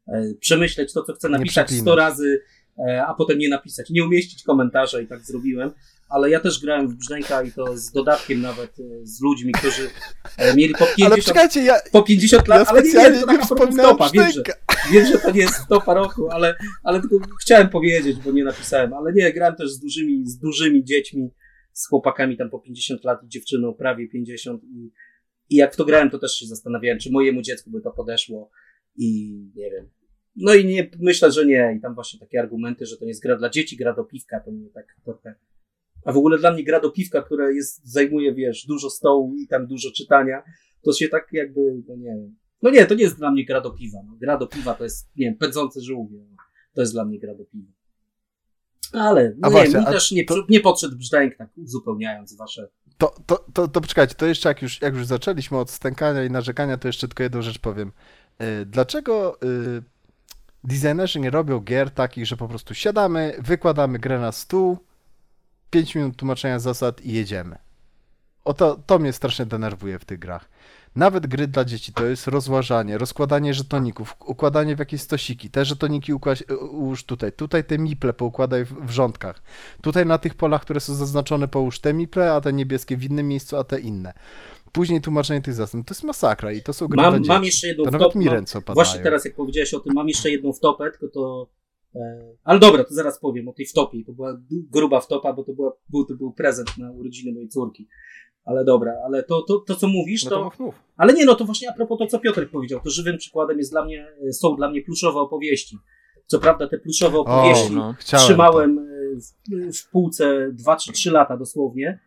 e, 0.09 0.35
przemyśleć 0.41 0.93
to, 0.93 1.03
co 1.03 1.15
chcę 1.15 1.29
napisać. 1.29 1.71
100 1.71 1.97
razy, 1.97 2.43
e, 2.89 3.07
a 3.07 3.15
potem 3.15 3.39
nie 3.39 3.49
napisać, 3.49 3.91
nie 3.91 4.05
umieścić 4.05 4.43
komentarza 4.43 5.01
i 5.01 5.07
tak 5.07 5.21
zrobiłem. 5.21 5.71
Ale 6.09 6.31
ja 6.31 6.41
też 6.41 6.61
grałem 6.61 6.89
w 6.89 6.95
Brzdęka 6.95 7.43
i 7.43 7.53
to 7.53 7.77
z 7.77 7.91
dodatkiem 7.91 8.41
nawet, 8.41 8.71
e, 8.81 8.83
z 9.03 9.21
ludźmi, 9.21 9.53
którzy 9.53 9.91
e, 10.37 10.55
mieli 10.55 10.75
po 10.75 10.85
ale 10.85 10.95
50, 10.97 11.25
czekajcie, 11.25 11.63
ja, 11.63 11.75
po 11.93 12.03
50 12.03 12.49
ja 12.49 12.57
lat, 12.57 12.69
ale 12.69 12.83
nie, 12.83 12.93
nie, 12.93 13.27
to 13.27 13.33
nie 13.33 13.39
tak 13.39 13.73
stopa, 13.73 14.11
wiem, 14.15 14.33
że. 14.33 14.43
Wiem, 14.93 15.07
że 15.07 15.19
to 15.19 15.31
nie 15.31 15.41
jest 15.41 15.55
stopa 15.55 15.95
roku, 15.95 16.31
ale, 16.31 16.55
ale 16.83 17.01
tylko 17.01 17.17
chciałem 17.41 17.69
powiedzieć, 17.69 18.17
bo 18.25 18.33
nie 18.33 18.45
napisałem. 18.45 18.93
Ale 18.93 19.13
nie, 19.13 19.33
grałem 19.33 19.57
też 19.57 19.71
z 19.71 19.81
dużymi, 19.81 20.27
z 20.27 20.39
dużymi 20.39 20.85
dziećmi, 20.85 21.31
z 21.73 21.89
chłopakami 21.89 22.37
tam 22.37 22.51
po 22.51 22.59
50 22.59 23.05
lat 23.05 23.25
i 23.25 23.29
dziewczyną 23.29 23.75
prawie 23.75 24.09
50 24.09 24.65
i, 24.65 24.91
i 25.51 25.57
jak 25.57 25.75
w 25.75 25.77
to 25.77 25.85
grałem, 25.85 26.11
to 26.11 26.19
też 26.19 26.35
się 26.35 26.47
zastanawiałem, 26.47 26.99
czy 26.99 27.11
mojemu 27.13 27.43
dziecku 27.43 27.71
by 27.71 27.81
to 27.81 27.91
podeszło 27.91 28.51
i 28.97 29.39
nie 29.55 29.71
wiem. 29.71 29.91
No 30.37 30.55
i 30.55 30.65
nie, 30.65 30.91
myślę, 30.99 31.33
że 31.33 31.47
nie. 31.47 31.75
I 31.79 31.81
tam 31.81 31.95
właśnie 31.95 32.21
takie 32.21 32.41
argumenty, 32.41 32.87
że 32.87 32.97
to 32.97 33.05
nie 33.05 33.09
jest 33.09 33.23
gra 33.23 33.37
dla 33.37 33.51
dzieci, 33.51 33.77
gra 33.77 33.95
do 33.95 34.05
piwka, 34.05 34.41
to 34.41 34.51
mnie 34.51 34.71
tak 34.71 34.97
trochę... 35.05 35.35
A 36.05 36.13
w 36.13 36.17
ogóle 36.17 36.39
dla 36.39 36.53
mnie 36.53 36.65
gra 36.65 36.81
do 36.81 36.91
piwka, 36.91 37.23
która 37.23 37.51
jest, 37.51 37.87
zajmuje, 37.93 38.35
wiesz, 38.35 38.67
dużo 38.67 38.91
stołu 38.91 39.35
i 39.37 39.47
tam 39.49 39.67
dużo 39.67 39.91
czytania, 39.91 40.43
to 40.83 40.93
się 40.93 41.09
tak 41.09 41.29
jakby, 41.33 41.61
no 41.89 41.97
nie 41.97 42.05
wiem. 42.05 42.37
No 42.63 42.71
nie, 42.71 42.87
to 42.87 42.95
nie 42.95 43.03
jest 43.03 43.17
dla 43.17 43.31
mnie 43.31 43.45
gra 43.45 43.61
do 43.61 43.71
piwa. 43.71 43.99
No. 44.07 44.17
Gra 44.21 44.37
do 44.39 44.47
piwa 44.47 44.75
to 44.75 44.85
jest, 44.85 45.09
nie 45.17 45.27
wiem, 45.27 45.37
pędzące 45.37 45.81
żółwie. 45.81 46.19
No. 46.31 46.37
To 46.75 46.81
jest 46.81 46.93
dla 46.93 47.05
mnie 47.05 47.19
gra 47.19 47.35
do 47.35 47.45
piwa. 47.45 47.73
Ale 48.93 49.35
A 49.43 49.47
nie, 49.47 49.53
właśnie, 49.53 49.81
mi 49.81 49.87
też 49.87 50.13
nie, 50.13 50.25
to- 50.25 50.47
nie 50.49 50.61
podszedł 50.61 50.97
brzdęk, 50.97 51.37
tak 51.37 51.49
uzupełniając 51.57 52.37
wasze. 52.37 52.69
To, 52.99 53.15
to, 53.27 53.45
to, 53.53 53.69
to 53.69 53.81
poczekajcie, 53.81 54.15
to 54.15 54.27
jeszcze 54.27 54.49
jak 54.49 54.63
już, 54.63 54.83
jak 54.83 54.95
już 54.95 55.07
zaczęliśmy 55.07 55.59
od 55.59 55.71
stękania 55.71 56.25
i 56.25 56.31
narzekania, 56.31 56.77
to 56.79 56.89
jeszcze 56.89 57.09
tylko 57.09 57.23
jedną 57.23 57.43
rzecz 57.43 57.59
powiem. 57.59 57.93
Y, 58.43 58.67
Dlaczego 58.67 59.39
y, 59.43 59.83
designerzy 60.65 61.21
nie 61.21 61.31
robią 61.31 61.61
gier 61.61 61.91
takich, 61.91 62.27
że 62.27 62.37
po 62.37 62.49
prostu 62.49 62.75
siadamy, 62.75 63.35
wykładamy 63.39 63.99
grę 63.99 64.21
na 64.21 64.33
stół, 64.33 64.79
5 65.71 65.95
minut 65.95 66.17
tłumaczenia 66.17 66.59
zasad 66.59 67.01
i 67.01 67.13
jedziemy? 67.13 67.59
O 68.45 68.55
to, 68.55 68.79
to 68.87 68.99
mnie 68.99 69.13
strasznie 69.13 69.47
denerwuje 69.47 69.99
w 69.99 70.05
tych 70.05 70.19
grach. 70.19 70.49
Nawet 70.97 71.27
gry 71.27 71.47
dla 71.47 71.65
dzieci 71.65 71.93
to 71.93 72.07
jest 72.07 72.27
rozważanie, 72.27 72.99
rozkładanie 72.99 73.55
żetoników, 73.55 74.17
układanie 74.27 74.77
w 74.77 74.79
jakieś 74.79 75.01
stosiki. 75.01 75.51
Te 75.51 75.65
żetoniki 75.65 76.13
układź, 76.15 76.45
ułóż 76.71 77.05
tutaj, 77.05 77.33
tutaj 77.33 77.65
te 77.65 77.79
miple 77.79 78.13
poukładaj 78.13 78.65
w, 78.65 78.73
w 78.87 78.91
rządkach. 78.91 79.43
Tutaj 79.83 80.07
na 80.07 80.19
tych 80.19 80.35
polach, 80.35 80.63
które 80.63 80.81
są 80.81 80.95
zaznaczone, 80.95 81.49
połóż 81.49 81.79
te 81.81 81.95
miple, 81.95 82.33
a 82.33 82.41
te 82.41 82.53
niebieskie 82.53 82.97
w 82.97 83.05
innym 83.05 83.29
miejscu, 83.29 83.57
a 83.57 83.65
te 83.65 83.81
inne. 83.81 84.13
Później 84.73 85.01
tłumaczenie 85.01 85.43
tych 85.43 85.55
zasad. 85.55 85.87
To 85.87 85.95
jest 85.95 86.05
masakra 86.05 86.53
i 86.53 86.63
to 86.63 86.73
są 86.73 86.87
gry 86.89 86.97
dla 86.97 87.11
Mam, 87.11 87.19
dzieci. 87.21 87.29
mam 87.29 87.45
jeszcze 87.45 87.67
jedną 87.67 87.85
to 87.85 87.91
w 87.91 87.93
nawet 87.93 88.15
mi 88.15 88.29
ręce 88.29 88.59
opadają. 88.59 88.85
Właśnie 88.85 89.03
teraz, 89.03 89.25
jak 89.25 89.35
powiedziałeś 89.35 89.75
o 89.75 89.81
tym, 89.81 89.95
mam 89.95 90.09
jeszcze 90.09 90.31
jedną 90.31 90.53
wtopę, 90.53 90.91
tylko 90.91 91.09
to. 91.09 91.47
E, 91.95 92.01
ale 92.45 92.59
dobra, 92.59 92.85
to 92.85 92.95
zaraz 92.95 93.21
powiem 93.21 93.49
o 93.49 93.53
tej 93.53 93.67
wtopie. 93.67 94.05
To 94.05 94.13
była 94.13 94.41
gruba 94.51 95.01
wtopa, 95.01 95.33
bo 95.33 95.45
to, 95.45 95.53
była, 95.53 95.73
był, 95.89 96.05
to 96.05 96.15
był 96.15 96.33
prezent 96.33 96.79
na 96.79 96.93
urodziny 96.93 97.33
mojej 97.33 97.49
córki. 97.49 97.89
Ale 98.45 98.65
dobra, 98.65 98.93
ale 99.05 99.23
to, 99.23 99.43
to, 99.43 99.59
to 99.59 99.75
co 99.75 99.89
mówisz, 99.89 100.25
No 100.25 100.31
to. 100.31 100.37
to 100.37 100.45
mów, 100.45 100.59
mów. 100.59 100.75
Ale 100.97 101.13
nie, 101.13 101.25
no 101.25 101.35
to 101.35 101.45
właśnie 101.45 101.71
a 101.71 101.73
propos 101.73 101.99
to, 101.99 102.07
co 102.07 102.19
Piotrek 102.19 102.51
powiedział, 102.51 102.81
to 102.85 102.91
żywym 102.91 103.17
przykładem 103.19 103.59
jest 103.59 103.71
dla 103.71 103.85
mnie, 103.85 104.07
są 104.33 104.57
dla 104.57 104.71
mnie 104.71 104.83
pluszowe 104.83 105.21
opowieści. 105.21 105.79
Co 106.27 106.39
prawda 106.39 106.69
te 106.69 106.79
pluszowe 106.79 107.19
opowieści 107.19 107.75
no. 107.75 107.95
trzymałem 108.01 108.79
e, 108.79 108.83
w, 109.71 109.77
w 109.79 109.91
półce 109.91 110.51
2 110.53 110.77
czy 110.77 110.93
3 110.93 111.11
lata 111.11 111.37
dosłownie. 111.37 112.01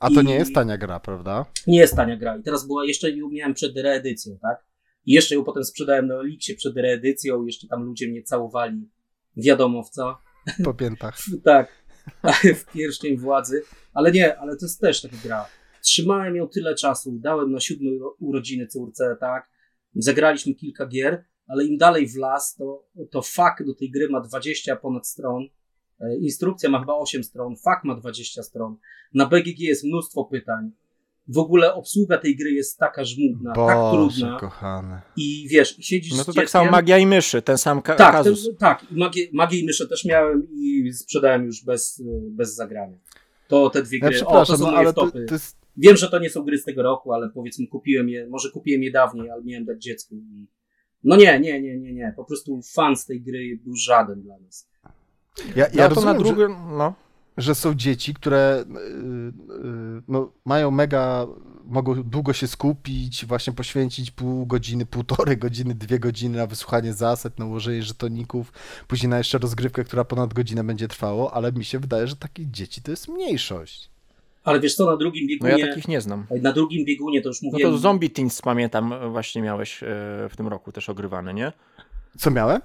A 0.00 0.10
to 0.10 0.20
i- 0.20 0.24
nie 0.24 0.34
jest 0.34 0.54
tania 0.54 0.78
gra, 0.78 1.00
prawda? 1.00 1.46
Nie 1.66 1.78
jest 1.78 1.96
tania 1.96 2.16
gra. 2.16 2.36
I 2.36 2.42
teraz 2.42 2.66
była, 2.66 2.84
jeszcze 2.86 3.10
ją 3.10 3.28
miałem 3.28 3.54
przed 3.54 3.76
reedycją, 3.76 4.38
tak? 4.42 4.64
I 5.06 5.12
jeszcze 5.12 5.34
ją 5.34 5.44
potem 5.44 5.64
sprzedałem 5.64 6.06
na 6.06 6.14
Elixie 6.14 6.54
przed 6.56 6.76
reedycją, 6.76 7.44
jeszcze 7.46 7.68
tam 7.68 7.82
ludzie 7.84 8.08
mnie 8.08 8.22
całowali, 8.22 8.88
wiadomo 9.38 9.82
w 9.82 9.90
co. 9.90 10.18
Po 10.64 10.74
piętach. 10.74 11.18
tak, 11.44 11.72
w 12.56 12.72
pierścień 12.72 13.16
władzy. 13.16 13.62
Ale 13.94 14.12
nie, 14.12 14.38
ale 14.38 14.56
to 14.56 14.66
jest 14.66 14.80
też 14.80 15.02
taka 15.02 15.16
gra. 15.24 15.46
Trzymałem 15.82 16.36
ją 16.36 16.48
tyle 16.48 16.74
czasu, 16.74 17.12
dałem 17.18 17.52
na 17.52 17.60
siódme 17.60 17.90
uro- 17.90 18.14
urodziny 18.20 18.66
córce, 18.66 19.16
tak? 19.20 19.50
Zagraliśmy 19.94 20.54
kilka 20.54 20.86
gier, 20.86 21.24
ale 21.48 21.64
im 21.64 21.76
dalej 21.76 22.08
w 22.08 22.16
las, 22.16 22.56
to, 22.56 22.86
to 23.10 23.22
fak 23.22 23.62
do 23.66 23.74
tej 23.74 23.90
gry 23.90 24.08
ma 24.10 24.20
20 24.20 24.76
ponad 24.76 25.06
stron. 25.08 25.48
E, 26.00 26.16
Instrukcja 26.16 26.70
ma 26.70 26.80
chyba 26.80 26.94
8 26.94 27.24
stron, 27.24 27.56
fak 27.56 27.84
ma 27.84 27.94
20 27.94 28.42
stron. 28.42 28.76
Na 29.14 29.26
BGG 29.26 29.60
jest 29.60 29.84
mnóstwo 29.84 30.24
pytań. 30.24 30.70
W 31.28 31.38
ogóle 31.38 31.74
obsługa 31.74 32.18
tej 32.18 32.36
gry 32.36 32.50
jest 32.52 32.78
taka 32.78 33.04
żmudna, 33.04 33.52
tak 33.54 33.76
Boże, 33.76 34.16
trudna. 34.20 34.38
kochany. 34.38 35.00
I 35.16 35.46
wiesz, 35.50 35.78
i 35.78 35.82
siedzisz 35.82 36.16
No 36.16 36.24
to 36.24 36.32
tak 36.32 36.50
samo 36.50 36.70
magia 36.70 36.98
i 36.98 37.06
myszy, 37.06 37.42
ten 37.42 37.58
sam 37.58 37.82
ka- 37.82 37.94
Tak, 37.94 38.12
kazus. 38.12 38.46
ten, 38.46 38.56
tak. 38.56 38.86
Magię, 38.90 39.26
magię 39.32 39.58
i 39.58 39.64
myszę 39.66 39.88
też 39.88 40.04
miałem 40.04 40.46
i 40.54 40.92
sprzedałem 40.92 41.44
już 41.44 41.64
bez, 41.64 42.02
bez 42.30 42.54
zagrania. 42.54 42.96
To 43.48 43.70
te 43.70 43.82
dwie 43.82 43.98
Ja 43.98 44.08
gry. 44.08 44.26
o, 44.26 44.44
to 44.46 44.56
są 44.56 44.64
no, 44.64 44.66
moje 44.66 44.78
ale 44.78 44.92
to, 44.92 45.10
to 45.10 45.18
jest... 45.18 45.56
Wiem, 45.76 45.96
że 45.96 46.08
to 46.10 46.18
nie 46.18 46.30
są 46.30 46.42
gry 46.42 46.58
z 46.58 46.64
tego 46.64 46.82
roku, 46.82 47.12
ale 47.12 47.30
powiedzmy 47.30 47.66
kupiłem 47.66 48.08
je, 48.08 48.26
może 48.26 48.50
kupiłem 48.50 48.82
je 48.82 48.90
dawniej, 48.92 49.30
ale 49.30 49.42
miałem 49.44 49.64
dać 49.64 49.82
dziecku. 49.82 50.14
I... 50.14 50.46
No 51.04 51.16
nie, 51.16 51.40
nie, 51.40 51.62
nie, 51.62 51.78
nie, 51.78 51.92
nie. 51.92 52.12
Po 52.16 52.24
prostu 52.24 52.60
fan 52.74 52.96
z 52.96 53.06
tej 53.06 53.20
gry 53.22 53.58
był 53.64 53.74
żaden 53.76 54.22
dla 54.22 54.38
nas. 54.38 54.68
Ja, 55.56 55.66
Ja, 55.66 55.68
ja 55.74 55.88
to 55.88 55.94
rozumiem, 55.94 56.16
na 56.18 56.24
że, 56.24 56.34
drugim, 56.34 56.56
no. 56.78 56.94
Że 57.38 57.54
są 57.54 57.74
dzieci, 57.74 58.14
które 58.14 58.64
y, 58.68 58.72
y, 58.72 60.02
no, 60.08 60.32
mają 60.44 60.70
mega, 60.70 61.26
mogą 61.64 62.02
długo 62.02 62.32
się 62.32 62.46
skupić, 62.48 63.26
właśnie 63.26 63.52
poświęcić 63.52 64.10
pół 64.10 64.46
godziny, 64.46 64.86
półtorej 64.86 65.36
godziny, 65.38 65.74
dwie 65.74 65.98
godziny 65.98 66.38
na 66.38 66.46
wysłuchanie 66.46 66.92
zasad, 66.92 67.38
na 67.38 67.44
ułożenie 67.46 67.82
żetoników, 67.82 68.52
później 68.88 69.10
na 69.10 69.18
jeszcze 69.18 69.38
rozgrywkę, 69.38 69.84
która 69.84 70.04
ponad 70.04 70.34
godzinę 70.34 70.64
będzie 70.64 70.88
trwało, 70.88 71.34
ale 71.34 71.52
mi 71.52 71.64
się 71.64 71.78
wydaje, 71.78 72.06
że 72.06 72.16
takich 72.16 72.50
dzieci 72.50 72.82
to 72.82 72.90
jest 72.90 73.08
mniejszość. 73.08 73.90
Ale 74.44 74.60
wiesz 74.60 74.74
co, 74.74 74.86
na 74.86 74.96
drugim 74.96 75.24
no 75.24 75.28
biegunie, 75.28 75.58
ja 75.58 75.66
takich 75.68 75.88
nie 75.88 76.00
znam. 76.00 76.26
na 76.42 76.52
drugim 76.52 76.84
biegunie 76.84 77.22
to 77.22 77.28
już 77.28 77.42
No 77.42 77.46
mówiłem. 77.50 77.72
to 77.72 77.78
Zombie 77.78 78.10
Teens 78.10 78.42
pamiętam 78.42 78.94
właśnie 79.10 79.42
miałeś 79.42 79.82
e, 79.82 79.86
w 80.30 80.32
tym 80.36 80.48
roku 80.48 80.72
też 80.72 80.88
ogrywane, 80.88 81.34
nie? 81.34 81.52
Co 82.18 82.30
miałem? 82.30 82.60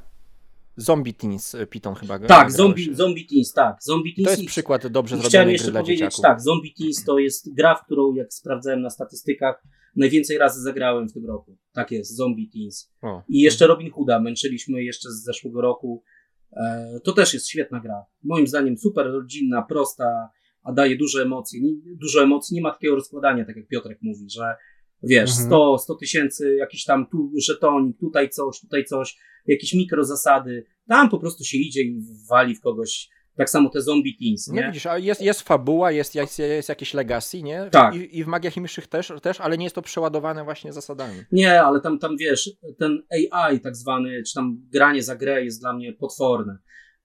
Zombie 0.77 1.13
Teens 1.13 1.56
e, 1.56 1.68
Piton 1.68 1.96
chyba. 1.96 2.20
Tak, 2.20 2.51
zombie, 2.51 2.96
zombie 2.96 3.27
Teens, 3.27 3.53
tak. 3.53 3.77
Zombie 3.82 4.15
Teens 4.15 4.25
To 4.25 4.32
jest 4.32 4.46
przykład 4.46 4.88
dobrze 4.88 5.15
zrobionej 5.15 5.30
chciałem 5.30 5.50
jeszcze 5.50 5.72
powiedzieć, 5.72 6.00
dzieciaków. 6.00 6.22
tak, 6.22 6.42
Zombie 6.42 6.74
Teens 6.74 7.03
to 7.06 7.20
jest 7.20 7.53
gra, 7.53 7.75
w 7.75 7.86
którą 7.86 8.13
jak 8.13 8.34
sprawdzałem 8.34 8.82
na 8.82 8.89
statystykach, 8.89 9.63
najwięcej 9.96 10.38
razy 10.38 10.62
zagrałem 10.62 11.10
w 11.10 11.13
tym 11.13 11.25
roku. 11.25 11.58
Tak 11.74 11.92
jest, 11.92 12.15
Zombie 12.15 12.50
Teens. 12.50 12.92
O. 13.01 13.24
I 13.30 13.42
jeszcze 13.42 13.68
Robin 13.68 13.92
Hooda 13.92 14.20
męczyliśmy 14.20 14.84
jeszcze 14.84 15.10
z 15.10 15.24
zeszłego 15.24 15.62
roku. 15.62 16.03
E, 16.51 17.00
to 17.03 17.12
też 17.12 17.34
jest 17.34 17.48
świetna 17.50 17.80
gra. 17.80 18.06
Moim 18.24 18.48
zdaniem 18.48 18.77
super 18.77 19.06
rodzinna, 19.06 19.62
prosta, 19.62 20.30
a 20.63 20.74
daje 20.74 20.98
dużo 20.98 21.22
emocji. 21.22 21.62
Nie, 21.63 21.96
dużo 21.96 22.24
emocji, 22.24 22.56
nie 22.56 22.62
ma 22.62 22.72
takiego 22.72 22.96
rozkładania, 22.96 23.46
tak 23.46 23.56
jak 23.56 23.68
Piotrek 23.68 23.98
mówi, 24.01 24.30
że 24.30 24.56
wiesz, 25.04 25.30
Mhm. 25.30 25.48
100, 25.48 25.78
100 25.78 25.96
tysięcy, 25.96 26.56
jakiś 26.56 26.84
tam 26.86 27.08
tu 27.12 27.32
żetonik, 27.48 27.98
tutaj 28.00 28.30
coś, 28.30 28.60
tutaj 28.60 28.86
coś, 28.86 29.18
jakieś 29.48 29.74
mikrozasady. 29.74 30.66
Tam 30.88 31.10
po 31.10 31.20
prostu 31.20 31.44
się 31.44 31.58
idzie 31.58 31.82
i 31.82 32.02
wali 32.30 32.56
w 32.56 32.62
kogoś. 32.62 33.10
Tak 33.38 33.50
samo 33.50 33.70
te 33.70 33.82
Zombie 33.82 34.18
Teens, 34.18 34.48
No 34.48 34.56
nie? 34.56 34.68
widzisz, 34.68 34.86
a 34.86 34.98
jest, 34.98 35.22
jest 35.22 35.42
fabuła, 35.42 35.92
jest, 35.92 36.16
jest, 36.16 36.40
jest 36.40 36.70
jakieś 36.70 36.94
legacy, 36.94 37.44
nie? 37.44 37.70
Tak. 37.72 37.96
I, 37.96 38.18
I 38.18 38.24
w 38.24 38.28
Magiach 38.28 38.58
i 38.58 38.62
Myszych 38.62 38.88
też, 38.88 39.12
też, 39.22 39.42
ale 39.42 39.58
nie 39.58 39.64
jest 39.64 39.76
to 39.76 39.82
przeładowane 39.82 40.44
właśnie 40.44 40.74
zasadami. 40.74 41.20
Nie, 41.32 41.62
ale 41.64 41.82
tam, 41.82 42.00
tam 42.00 42.18
wiesz, 42.18 42.50
ten 42.80 43.04
AI 43.32 43.60
tak 43.60 43.76
zwany, 43.76 44.24
czy 44.28 44.34
tam 44.34 44.58
granie 44.74 45.04
za 45.04 45.16
grę 45.16 45.46
jest 45.46 45.62
dla 45.62 45.74
mnie 45.74 45.94
potworne. 45.94 46.58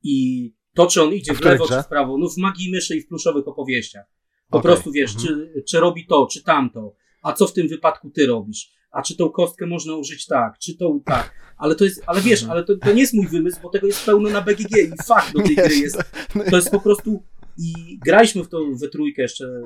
I 0.03 0.49
to, 0.75 0.87
czy 0.87 1.03
on 1.03 1.13
idzie 1.15 1.35
w 1.35 1.39
w 1.39 1.45
lewo, 1.45 1.65
grze? 1.67 1.77
czy 1.77 1.83
w 1.83 1.89
prawo, 1.89 2.19
no 2.19 2.29
w 2.29 2.37
magii 2.37 2.71
myszy 2.73 2.97
i 2.97 3.01
w 3.01 3.09
pluszowych 3.09 3.49
opowieściach. 3.49 4.05
Po 4.51 4.59
Okej. 4.59 4.69
prostu 4.73 4.93
wiesz, 4.93 5.15
Mhm. 5.15 5.29
czy, 5.55 5.63
czy 5.69 5.81
robi 5.81 6.07
to, 6.07 6.27
czy 6.33 6.43
tamto, 6.45 6.95
a 7.29 7.33
co 7.33 7.47
w 7.47 7.53
tym 7.53 7.69
wypadku 7.69 8.11
ty 8.11 8.27
robisz, 8.27 8.73
a 8.91 9.03
czy 9.03 9.17
tą 9.17 9.31
kostkę 9.31 9.67
można 9.67 9.97
użyć 9.97 10.27
tak, 10.27 10.59
czy 10.59 10.77
tą 10.77 11.01
tak. 11.05 11.33
Ale 11.59 11.75
to 11.75 11.85
jest, 11.85 12.03
ale 12.07 12.21
wiesz, 12.21 12.45
ale 12.45 12.65
to, 12.65 12.77
to 12.77 12.93
nie 12.93 13.01
jest 13.01 13.15
mój 13.15 13.27
wymysł, 13.27 13.61
bo 13.63 13.69
tego 13.69 13.87
jest 13.87 14.07
pełno 14.07 14.31
na 14.31 14.41
BGG 14.41 14.77
i 14.77 15.03
fakt 15.07 15.33
do 15.33 15.43
tej 15.43 15.57
gry 15.67 15.77
jest. 15.77 16.03
To 16.51 16.57
jest 16.57 16.71
po 16.71 16.81
prostu. 16.81 17.23
I 17.59 17.99
graliśmy 18.05 18.45
w 18.45 18.49
to 18.49 18.59
we 18.81 18.89
trójkę 18.89 19.23
jeszcze, 19.23 19.63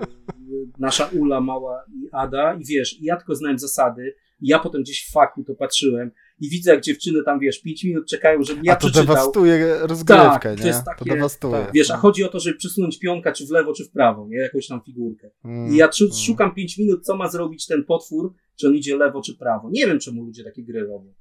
nasza 0.78 1.06
Ula, 1.06 1.40
mała 1.40 1.84
i 1.88 2.08
Ada, 2.12 2.54
i 2.54 2.64
wiesz, 2.64 3.00
i 3.00 3.04
ja 3.04 3.16
tylko 3.16 3.34
znałem 3.34 3.58
zasady, 3.58 4.14
i 4.40 4.48
ja 4.48 4.58
potem 4.58 4.82
gdzieś 4.82 5.06
w 5.06 5.12
faku 5.12 5.44
to 5.44 5.54
patrzyłem 5.54 6.10
i 6.42 6.48
widzę, 6.48 6.70
jak 6.74 6.82
dziewczyny 6.82 7.22
tam, 7.24 7.38
wiesz, 7.40 7.60
pięć 7.60 7.84
minut 7.84 8.06
czekają, 8.08 8.42
żebym 8.42 8.64
ja 8.64 8.72
A 8.72 8.76
to 8.76 8.80
przeczytał. 8.80 9.06
dewastuje 9.06 9.78
rozgrywkę, 9.80 10.24
Tak, 10.24 10.42
to 10.42 10.54
nie? 10.54 10.66
jest 10.66 10.84
To 10.84 10.90
takie- 10.98 11.10
dewastuje. 11.10 11.52
tak, 11.52 11.72
Wiesz, 11.74 11.90
a 11.90 11.96
chodzi 11.96 12.24
o 12.24 12.28
to, 12.28 12.40
żeby 12.40 12.58
przesunąć 12.58 12.98
pionka, 12.98 13.32
czy 13.32 13.46
w 13.46 13.50
lewo, 13.50 13.72
czy 13.72 13.84
w 13.84 13.90
prawo, 13.90 14.26
nie? 14.28 14.38
Jakąś 14.38 14.66
tam 14.66 14.80
figurkę. 14.86 15.30
Mm, 15.44 15.72
I 15.74 15.76
ja 15.76 15.90
mm. 16.00 16.12
szukam 16.26 16.54
pięć 16.54 16.78
minut, 16.78 17.04
co 17.06 17.16
ma 17.16 17.28
zrobić 17.28 17.66
ten 17.66 17.84
potwór, 17.84 18.34
czy 18.56 18.66
on 18.66 18.74
idzie 18.74 18.96
lewo, 18.96 19.22
czy 19.22 19.36
prawo. 19.36 19.70
Nie 19.72 19.86
wiem, 19.86 19.98
czemu 19.98 20.24
ludzie 20.24 20.44
takie 20.44 20.62
gry 20.62 20.80
robią. 20.80 21.14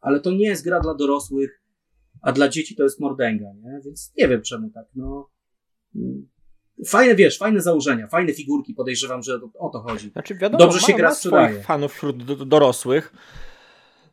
Ale 0.00 0.20
to 0.20 0.30
nie 0.30 0.46
jest 0.46 0.64
gra 0.64 0.80
dla 0.80 0.94
dorosłych, 0.94 1.62
a 2.22 2.32
dla 2.32 2.48
dzieci 2.48 2.76
to 2.76 2.82
jest 2.82 3.00
mordęga, 3.00 3.46
nie? 3.64 3.80
Więc 3.84 4.12
nie 4.18 4.28
wiem, 4.28 4.42
czemu 4.42 4.70
tak, 4.70 4.86
no. 4.94 5.30
Mm. 5.96 6.28
Fajne, 6.86 7.14
wiesz, 7.14 7.38
fajne 7.38 7.60
założenia, 7.60 8.06
fajne 8.06 8.32
figurki, 8.32 8.74
podejrzewam, 8.74 9.22
że 9.22 9.40
o, 9.58 9.68
to 9.68 9.80
chodzi. 9.80 10.10
Znaczy 10.10 10.34
wiadomo, 10.34 10.64
Dobrze 10.64 10.80
się 10.80 10.92
gra 10.92 11.08
ma 11.08 11.14
swoich 11.14 11.64
fanów 11.64 11.92
wśród 11.92 12.24
do, 12.24 12.36
dorosłych. 12.36 13.12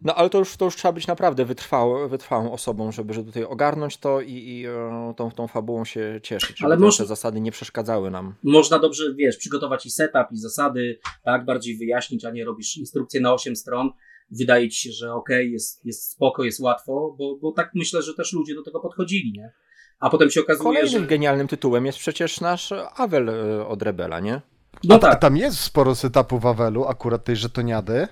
No 0.02 0.16
ale 0.16 0.30
to 0.30 0.38
już, 0.40 0.58
to 0.58 0.66
już 0.66 0.75
trzeba 0.75 0.92
być 0.92 1.08
naprawdę 1.08 1.46
wytrwało, 1.46 2.10
wytrwałą 2.10 2.52
osobą, 2.52 2.92
żeby, 2.92 3.14
żeby 3.14 3.28
tutaj 3.28 3.44
ogarnąć 3.44 3.98
to 3.98 4.22
i, 4.22 4.32
i 4.34 4.66
e, 4.66 5.14
tą, 5.18 5.32
tą 5.32 5.48
fabułą 5.48 5.86
się 5.86 6.20
cieszyć. 6.24 6.58
Żeby 6.58 6.66
Ale 6.66 6.75
te, 6.75 6.82
może- 6.82 6.98
te 7.04 7.06
zasady 7.06 7.42
nie 7.42 7.52
przeszkadzały 7.52 8.12
nam. 8.12 8.36
Można 8.44 8.80
dobrze, 8.80 9.04
wiesz, 9.18 9.38
przygotować 9.38 9.86
i 9.86 9.90
setup, 9.90 10.32
i 10.32 10.38
zasady, 10.38 11.00
tak, 11.24 11.46
bardziej 11.46 11.78
wyjaśnić, 11.78 12.25
a 12.25 12.32
nie 12.32 12.46
robisz 12.46 12.78
instrukcję 12.78 13.22
na 13.22 13.34
8 13.34 13.56
stron. 13.56 13.90
Wydaje 14.32 14.70
ci 14.70 14.82
się, 14.82 14.92
że 14.92 15.14
okej, 15.14 15.52
jest, 15.52 15.86
jest 15.86 16.12
spoko, 16.12 16.44
jest 16.44 16.60
łatwo, 16.60 17.16
bo, 17.20 17.38
bo 17.42 17.52
tak 17.52 17.72
myślę, 17.75 18.02
że 18.02 18.14
też 18.14 18.34
ludzie 18.34 18.56
do 18.56 18.64
tego 18.64 18.80
podchodzili, 18.80 19.32
nie? 19.32 19.52
A 20.00 20.10
potem 20.10 20.32
się 20.32 20.42
okazuje, 20.42 20.64
Kolejnym 20.64 21.02
że... 21.02 21.08
genialnym 21.08 21.48
tytułem 21.48 21.86
jest 21.86 21.98
przecież 21.98 22.42
nasz 22.42 22.72
Avel 22.96 23.30
e, 23.30 23.68
od 23.68 23.82
Rebela, 23.82 24.20
nie? 24.20 24.42
No 24.84 24.96
A 24.96 25.00
tak, 25.00 25.20
tam 25.20 25.38
jest 25.38 25.60
sporo 25.60 25.96
setupów 25.96 26.42
Wawelu, 26.42 26.86
akurat 26.86 27.24
tej 27.24 27.36
żetoniady. 27.36 28.08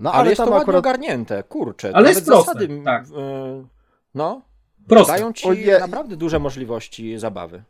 No 0.00 0.10
Ale, 0.10 0.20
ale, 0.20 0.30
jest 0.30 0.36
to 0.38 0.44
ładnie 0.44 0.58
akurat... 0.62 0.78
ogarnięte, 0.78 1.42
kurczę. 1.42 1.88
Ale 1.88 2.02
Nawet 2.02 2.16
jest 2.16 2.26
proste, 2.26 2.52
zasady, 2.52 2.82
tak. 2.84 3.04
e, 3.04 3.08
no, 4.14 4.42
proste. 4.88 5.12
dają 5.12 5.32
ci 5.32 5.46
Oje- 5.48 5.80
naprawdę 5.80 6.16
duże 6.16 6.38
możliwości 6.38 7.18
zabawy. 7.18 7.62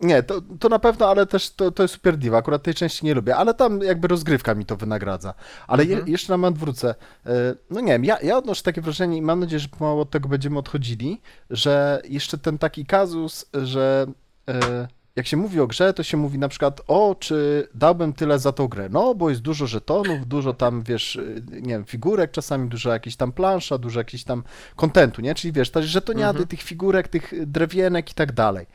Nie, 0.00 0.22
to, 0.22 0.40
to 0.60 0.68
na 0.68 0.78
pewno, 0.78 1.08
ale 1.08 1.26
też 1.26 1.50
to, 1.50 1.70
to 1.70 1.82
jest 1.82 1.94
super 1.94 2.16
diva. 2.16 2.38
Akurat 2.38 2.62
tej 2.62 2.74
części 2.74 3.06
nie 3.06 3.14
lubię, 3.14 3.36
ale 3.36 3.54
tam 3.54 3.80
jakby 3.80 4.08
rozgrywka 4.08 4.54
mi 4.54 4.66
to 4.66 4.76
wynagradza. 4.76 5.34
Ale 5.66 5.84
je, 5.84 5.92
Mhm. 5.92 6.10
jeszcze 6.12 6.32
na 6.32 6.36
moment 6.36 6.58
wrócę. 6.58 6.94
E, 7.26 7.30
No 7.70 7.80
nie 7.80 7.92
wiem, 7.92 8.04
ja, 8.04 8.18
ja 8.22 8.36
odnoszę 8.36 8.62
takie 8.62 8.80
wrażenie 8.80 9.16
i 9.16 9.22
mam 9.22 9.40
nadzieję, 9.40 9.60
że 9.60 9.68
pomału 9.68 10.00
od 10.00 10.10
tego 10.10 10.28
będziemy 10.28 10.58
odchodzili, 10.58 11.20
że 11.50 12.02
jeszcze 12.08 12.38
ten 12.38 12.58
taki 12.58 12.86
kazus, 12.86 13.46
że 13.62 14.06
e, 14.48 14.88
jak 15.16 15.26
się 15.26 15.36
mówi 15.36 15.60
o 15.60 15.66
grze, 15.66 15.94
to 15.94 16.02
się 16.02 16.16
mówi 16.16 16.38
na 16.38 16.48
przykład, 16.48 16.80
o, 16.88 17.16
czy 17.20 17.68
dałbym 17.74 18.12
tyle 18.12 18.38
za 18.38 18.52
tą 18.52 18.68
grę? 18.68 18.88
No, 18.90 19.14
bo 19.14 19.30
jest 19.30 19.42
dużo 19.42 19.66
żetonów, 19.66 20.26
dużo 20.26 20.54
tam, 20.54 20.82
wiesz, 20.82 21.16
e, 21.16 21.60
nie 21.60 21.68
wiem, 21.68 21.84
figurek, 21.84 22.30
czasami 22.30 22.68
dużo 22.68 22.90
jakiejś 22.92 23.16
tam 23.16 23.32
plansza, 23.32 23.78
dużo 23.78 24.00
jakiejś 24.00 24.24
tam 24.24 24.42
kontentu, 24.76 25.20
nie? 25.22 25.34
Czyli 25.34 25.52
wiesz, 25.52 25.70
te 25.70 25.82
żetoniady 25.82 26.28
Mhm. 26.28 26.46
tych 26.46 26.62
figurek, 26.62 27.08
tych 27.08 27.32
drewienek 27.46 28.10
i 28.10 28.14
tak 28.14 28.32
dalej. 28.32 28.66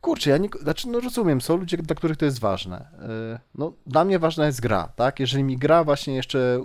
Kurczę, 0.00 0.30
ja 0.30 0.38
nie, 0.38 0.48
znaczy, 0.62 0.88
no 0.88 1.00
rozumiem, 1.00 1.40
są 1.40 1.56
ludzie, 1.56 1.76
dla 1.76 1.96
których 1.96 2.16
to 2.16 2.24
jest 2.24 2.38
ważne. 2.40 2.88
Yy, 3.32 3.38
No, 3.54 3.72
dla 3.86 4.04
mnie 4.04 4.18
ważna 4.18 4.46
jest 4.46 4.60
gra, 4.60 4.88
tak? 4.96 5.20
Jeżeli 5.20 5.44
mi 5.44 5.56
gra 5.58 5.84
właśnie 5.84 6.14
jeszcze 6.14 6.60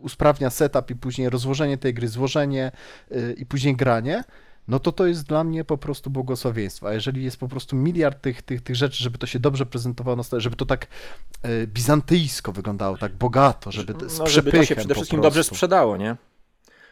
usprawnia 0.00 0.50
setup 0.50 0.90
i 0.90 0.96
później 0.96 1.30
rozłożenie 1.30 1.78
tej 1.78 1.94
gry, 1.94 2.08
złożenie 2.08 2.72
yy, 3.10 3.32
i 3.32 3.46
później 3.46 3.76
granie, 3.76 4.24
no 4.68 4.78
to 4.78 4.92
to 4.92 5.06
jest 5.06 5.26
dla 5.26 5.44
mnie 5.44 5.64
po 5.64 5.78
prostu 5.78 6.10
błogosławieństwo. 6.10 6.88
A 6.88 6.92
jeżeli 6.92 7.24
jest 7.24 7.36
po 7.36 7.48
prostu 7.48 7.76
miliard 7.76 8.20
tych, 8.22 8.42
tych, 8.42 8.60
tych 8.60 8.76
rzeczy, 8.76 9.02
żeby 9.02 9.18
to 9.18 9.26
się 9.26 9.38
dobrze 9.38 9.66
prezentowało, 9.66 10.22
żeby 10.36 10.56
to 10.56 10.66
tak 10.66 10.86
yy, 11.44 11.66
bizantyjsko 11.66 12.52
wyglądało, 12.52 12.98
tak 12.98 13.12
bogato, 13.12 13.72
żeby 13.72 13.94
to 13.94 14.08
z 14.08 14.18
No, 14.18 14.26
żeby 14.26 14.52
to 14.52 14.64
się 14.64 14.76
przede 14.76 14.94
wszystkim 14.94 15.20
dobrze 15.20 15.44
sprzedało, 15.44 15.96
nie? 15.96 16.16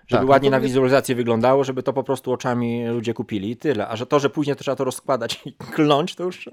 Żeby 0.07 0.19
Tak, 0.21 0.27
no 0.27 0.31
ładnie 0.31 0.49
to 0.49 0.51
na 0.51 0.57
jest- 0.57 0.67
wizualizację 0.67 1.15
wyglądało, 1.15 1.65
żeby 1.65 1.83
to 1.83 1.93
po 1.93 2.05
prostu 2.05 2.33
oczami 2.33 2.87
ludzie 2.87 3.15
kupili 3.15 3.51
i 3.51 3.57
tyle. 3.57 3.89
A 3.89 3.97
że 3.97 4.07
to, 4.07 4.21
że 4.21 4.31
później 4.31 4.57
to 4.57 4.63
trzeba 4.63 4.77
to 4.77 4.85
rozkładać 4.85 5.43
i 5.45 5.53
kląć, 5.53 6.15
to 6.15 6.25
już... 6.25 6.49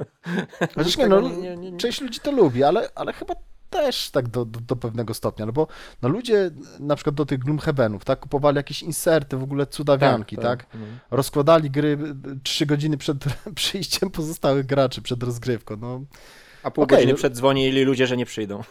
Nie, 0.78 0.84
tego 0.98 1.22
no, 1.22 1.30
nie- 1.30 1.38
nie- 1.38 1.72
nie- 1.72 1.78
część 1.78 2.02
ludzi 2.02 2.20
to 2.20 2.32
lubi, 2.32 2.64
ale, 2.64 2.90
ale 2.96 3.14
chyba 3.14 3.34
też 3.74 4.10
tak 4.12 4.28
do, 4.28 4.46
do, 4.46 4.60
do 4.60 4.76
pewnego 4.76 5.14
stopnia, 5.14 5.46
no 5.46 5.52
bo 5.52 5.68
no 6.02 6.10
ludzie 6.10 6.52
na 6.80 6.96
przykład 6.96 7.16
do 7.16 7.26
tych 7.26 7.40
Gloomhavenów, 7.40 8.06
tak, 8.06 8.20
kupowali 8.20 8.58
jakieś 8.58 8.82
inserty, 8.82 9.38
w 9.38 9.44
ogóle 9.44 9.68
cudawianki, 9.68 10.38
tak, 10.38 10.66
no. 10.74 10.80
rozkładali 11.12 11.72
gry 11.72 11.88
y, 11.88 12.40
trzy 12.44 12.66
godziny 12.66 12.98
przed 12.98 13.18
przyjściem 13.56 14.10
pozostałych 14.10 14.66
graczy, 14.66 15.02
przed 15.02 15.24
rozgrywką, 15.24 15.78
no. 15.78 16.02
A 16.64 16.72
pół 16.72 16.84
Okej, 16.84 16.98
godziny 16.98 17.14
no- 17.14 17.18
przed 17.18 17.34
dzwonili 17.36 17.84
ludzie, 17.84 18.08
że 18.08 18.18
nie 18.18 18.26
przyjdą. 18.26 18.64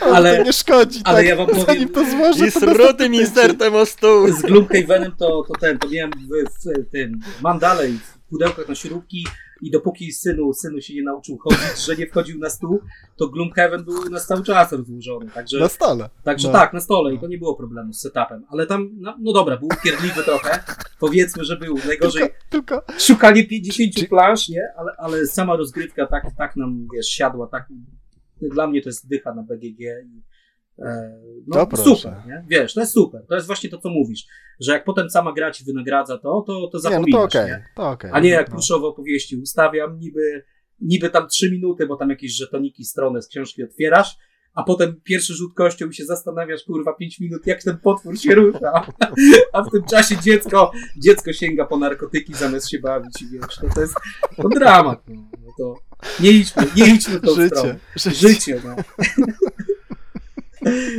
Ale, 0.00 0.12
Ale- 0.16 0.36
to 0.38 0.42
nie 0.44 0.52
szkodzi, 0.52 1.00
ale 1.04 1.18
tak, 1.18 1.26
ja 1.26 1.36
wam 1.36 1.46
powiem- 1.46 1.64
zanim 1.66 1.88
to 1.88 2.10
złożę, 2.10 2.46
I 2.48 2.52
to 2.52 2.60
z 2.60 2.62
następny 2.62 2.78
rutym 2.78 2.96
tydzień. 2.96 3.14
insertem 3.14 3.74
o 3.74 3.86
stół. 3.86 4.32
Z 4.32 4.42
Gloomhavenem 4.42 5.12
to, 5.18 5.42
to 5.48 5.54
ten, 5.60 5.78
to 5.78 5.88
miałem 5.88 6.10
w, 6.10 6.60
w 6.86 6.90
tym, 6.90 7.20
mam 7.42 7.58
dalej 7.58 7.92
w 7.92 8.18
pudełkach 8.30 8.68
na 8.68 8.74
śrubki 8.74 9.26
i 9.62 9.70
dopóki 9.70 10.12
synu, 10.12 10.52
synu 10.52 10.80
się 10.80 10.94
nie 10.94 11.02
nauczył 11.02 11.38
chodzić, 11.38 11.84
że 11.86 11.96
nie 11.96 12.06
wchodził 12.06 12.38
na 12.38 12.50
stół, 12.50 12.78
to 13.16 13.28
Gloomhaven 13.28 13.84
był 13.84 13.94
u 14.06 14.10
nas 14.10 14.26
cały 14.26 14.42
czas 14.44 14.72
rozłożony, 14.72 15.30
także, 15.34 15.58
Na 15.60 15.68
stole. 15.68 16.08
także 16.24 16.48
no. 16.48 16.54
tak, 16.54 16.72
na 16.72 16.80
stole 16.80 17.14
i 17.14 17.18
to 17.18 17.26
nie 17.26 17.38
było 17.38 17.54
problemu 17.56 17.92
z 17.92 18.00
setupem, 18.00 18.44
ale 18.48 18.66
tam, 18.66 18.90
no, 19.00 19.16
no 19.20 19.32
dobra, 19.32 19.56
był 19.56 19.68
upierdliwy 19.80 20.22
trochę, 20.22 20.64
powiedzmy, 21.00 21.44
że 21.44 21.56
był, 21.56 21.78
najgorzej 21.86 22.28
Tylko, 22.50 22.82
szukanie 22.98 23.46
50 23.46 23.94
Czy- 23.94 24.08
plansz, 24.08 24.48
nie, 24.48 24.62
ale, 24.76 24.92
ale 24.98 25.26
sama 25.26 25.56
rozgrywka 25.56 26.06
tak, 26.06 26.24
tak 26.38 26.56
nam, 26.56 26.86
wiesz, 26.94 27.06
siadła, 27.06 27.46
tak, 27.46 27.68
dla 28.40 28.66
mnie 28.66 28.82
to 28.82 28.88
jest 28.88 29.08
dycha 29.08 29.34
na 29.34 29.42
BGG 29.42 29.80
i 29.80 30.22
no 31.46 31.66
To 31.66 31.76
super, 31.76 32.12
nie? 32.26 32.44
Wiesz, 32.48 32.74
to 32.74 32.80
jest 32.80 32.92
super, 32.92 33.26
to 33.28 33.34
jest 33.34 33.46
właśnie 33.46 33.70
to, 33.70 33.78
co 33.78 33.90
mówisz, 33.90 34.26
że 34.60 34.72
jak 34.72 34.84
potem 34.84 35.10
sama 35.10 35.32
gra 35.32 35.50
ci 35.50 35.64
wynagradza 35.64 36.18
to, 36.18 36.44
to, 36.46 36.46
to 36.46 36.62
nie, 36.62 36.70
no 36.72 36.78
zapominasz, 36.78 37.32
to 37.32 37.38
nie? 37.38 37.44
okej, 37.44 37.62
to 37.76 37.90
okej. 37.90 38.10
A 38.14 38.20
nie 38.20 38.30
jak 38.30 38.48
no. 38.48 38.54
pluszowe 38.54 38.86
opowieści 38.86 39.36
ustawiam, 39.36 39.98
niby, 39.98 40.44
niby 40.80 41.10
tam 41.10 41.28
trzy 41.28 41.50
minuty, 41.50 41.86
bo 41.86 41.96
tam 41.96 42.10
jakieś 42.10 42.32
żetoniki, 42.32 42.84
stronę 42.84 43.22
z 43.22 43.28
książki 43.28 43.62
otwierasz, 43.62 44.16
a 44.54 44.62
potem 44.62 45.00
pierwszy 45.04 45.34
rzut 45.34 45.54
kością 45.54 45.88
i 45.88 45.94
się 45.94 46.04
zastanawiasz, 46.04 46.64
kurwa, 46.64 46.92
pięć 46.92 47.20
minut, 47.20 47.46
jak 47.46 47.62
ten 47.62 47.78
potwór 47.78 48.18
się 48.18 48.34
rusza. 48.34 48.86
A 49.52 49.62
w 49.62 49.70
tym 49.70 49.84
czasie 49.84 50.16
dziecko, 50.22 50.72
dziecko 50.96 51.32
sięga 51.32 51.64
po 51.64 51.78
narkotyki 51.78 52.34
zamiast 52.34 52.70
się 52.70 52.78
bawić 52.78 53.22
i 53.22 53.26
wiesz, 53.28 53.56
to, 53.60 53.74
to 53.74 53.80
jest 53.80 53.94
to 54.36 54.48
dramat. 54.48 55.02
No, 55.08 55.28
no 55.44 55.52
to 55.58 55.74
nie 56.20 56.30
idźmy, 56.30 56.62
nie 56.76 56.94
idźmy 56.94 57.20
tą 57.20 57.32
stronę. 57.32 57.78
Życie, 57.96 58.10
życie. 58.10 58.28
Życie, 58.28 58.62
no. 58.64 58.76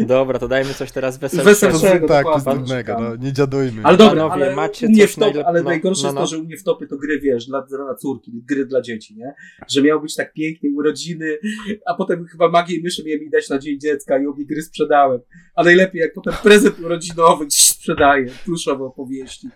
Dobra, 0.07 0.39
to 0.39 0.47
dajmy 0.47 0.73
coś 0.73 0.91
teraz 0.91 1.17
weselszego. 1.17 1.49
Weselszego. 1.49 2.07
Tak, 2.07 2.25
szukamy. 2.37 2.73
no, 2.99 3.15
nie 3.15 3.33
dziadujmy. 3.33 3.81
Ale 3.83 3.97
dobra, 3.97 4.15
Panowie, 4.29 4.45
ale 4.45 4.55
macie 4.55 4.85
u 4.87 4.89
mnie 4.89 5.01
coś 5.01 5.11
w 5.11 5.15
top, 5.15 5.23
najlep- 5.33 5.43
ale 5.45 5.59
no, 5.63 5.69
najgorsze 5.69 6.01
no, 6.03 6.07
jest 6.07 6.15
no. 6.15 6.21
to, 6.21 6.27
że 6.27 6.37
u 6.37 6.43
mnie 6.43 6.57
w 6.57 6.63
topy 6.63 6.87
to 6.87 6.97
gry, 6.97 7.19
wiesz, 7.19 7.45
dla, 7.45 7.61
dla 7.61 7.95
córki, 7.95 8.31
gry 8.45 8.65
dla 8.65 8.81
dzieci, 8.81 9.15
nie? 9.17 9.33
Że 9.67 9.81
miało 9.81 10.01
być 10.01 10.15
tak 10.15 10.33
pięknie, 10.33 10.69
urodziny, 10.75 11.37
a 11.85 11.93
potem 11.93 12.25
chyba 12.25 12.49
magię 12.49 12.75
i 12.77 12.83
myszy 12.83 13.03
miałem 13.05 13.21
mi 13.21 13.29
dać 13.29 13.49
na 13.49 13.59
dzień 13.59 13.79
dziecka 13.79 14.17
i 14.19 14.25
obie 14.27 14.45
gry 14.45 14.61
sprzedałem. 14.61 15.19
A 15.55 15.63
najlepiej 15.63 16.01
jak 16.01 16.13
potem 16.13 16.33
prezent 16.43 16.79
urodzinowy 16.79 17.47
ci 17.47 17.63
sprzedaję, 17.63 18.25
pluszowe 18.45 18.83
opowieści, 18.85 19.47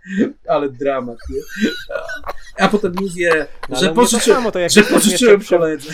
ale 0.48 0.70
dramat, 0.70 1.18
nie? 1.30 1.40
A 2.58 2.68
potem 2.68 2.94
mówię, 3.02 3.48
No, 3.70 3.80
że 3.80 3.88
to 3.88 3.94
pożyczyłem, 3.94 4.38
samo, 4.40 4.52
to 4.52 4.60
jak 4.60 4.72
że 4.72 4.84
pożyczyłem 4.84 5.42
koledze. 5.50 5.92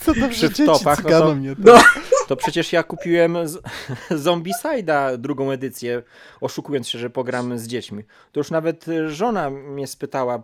Przy 0.00 0.14
że 0.40 0.48
dzieci 0.48 0.64
topach, 0.66 0.98
no 0.98 1.02
to- 1.10 1.16
cyganą 1.16 1.34
mnie. 1.34 1.54
No. 1.58 1.78
To 2.28 2.36
przecież 2.36 2.72
ja 2.72 2.82
kupiłem. 2.82 3.36
Zombicide'a 4.10 5.16
drugą 5.18 5.50
edycję, 5.50 6.02
oszukując 6.40 6.88
się, 6.88 6.98
że 6.98 7.10
pogram 7.10 7.58
z 7.58 7.66
dziećmi. 7.66 8.04
To 8.32 8.40
już 8.40 8.50
nawet 8.50 8.88
y, 8.88 9.10
żona 9.10 9.50
mnie 9.50 9.86
spytała 9.86 10.42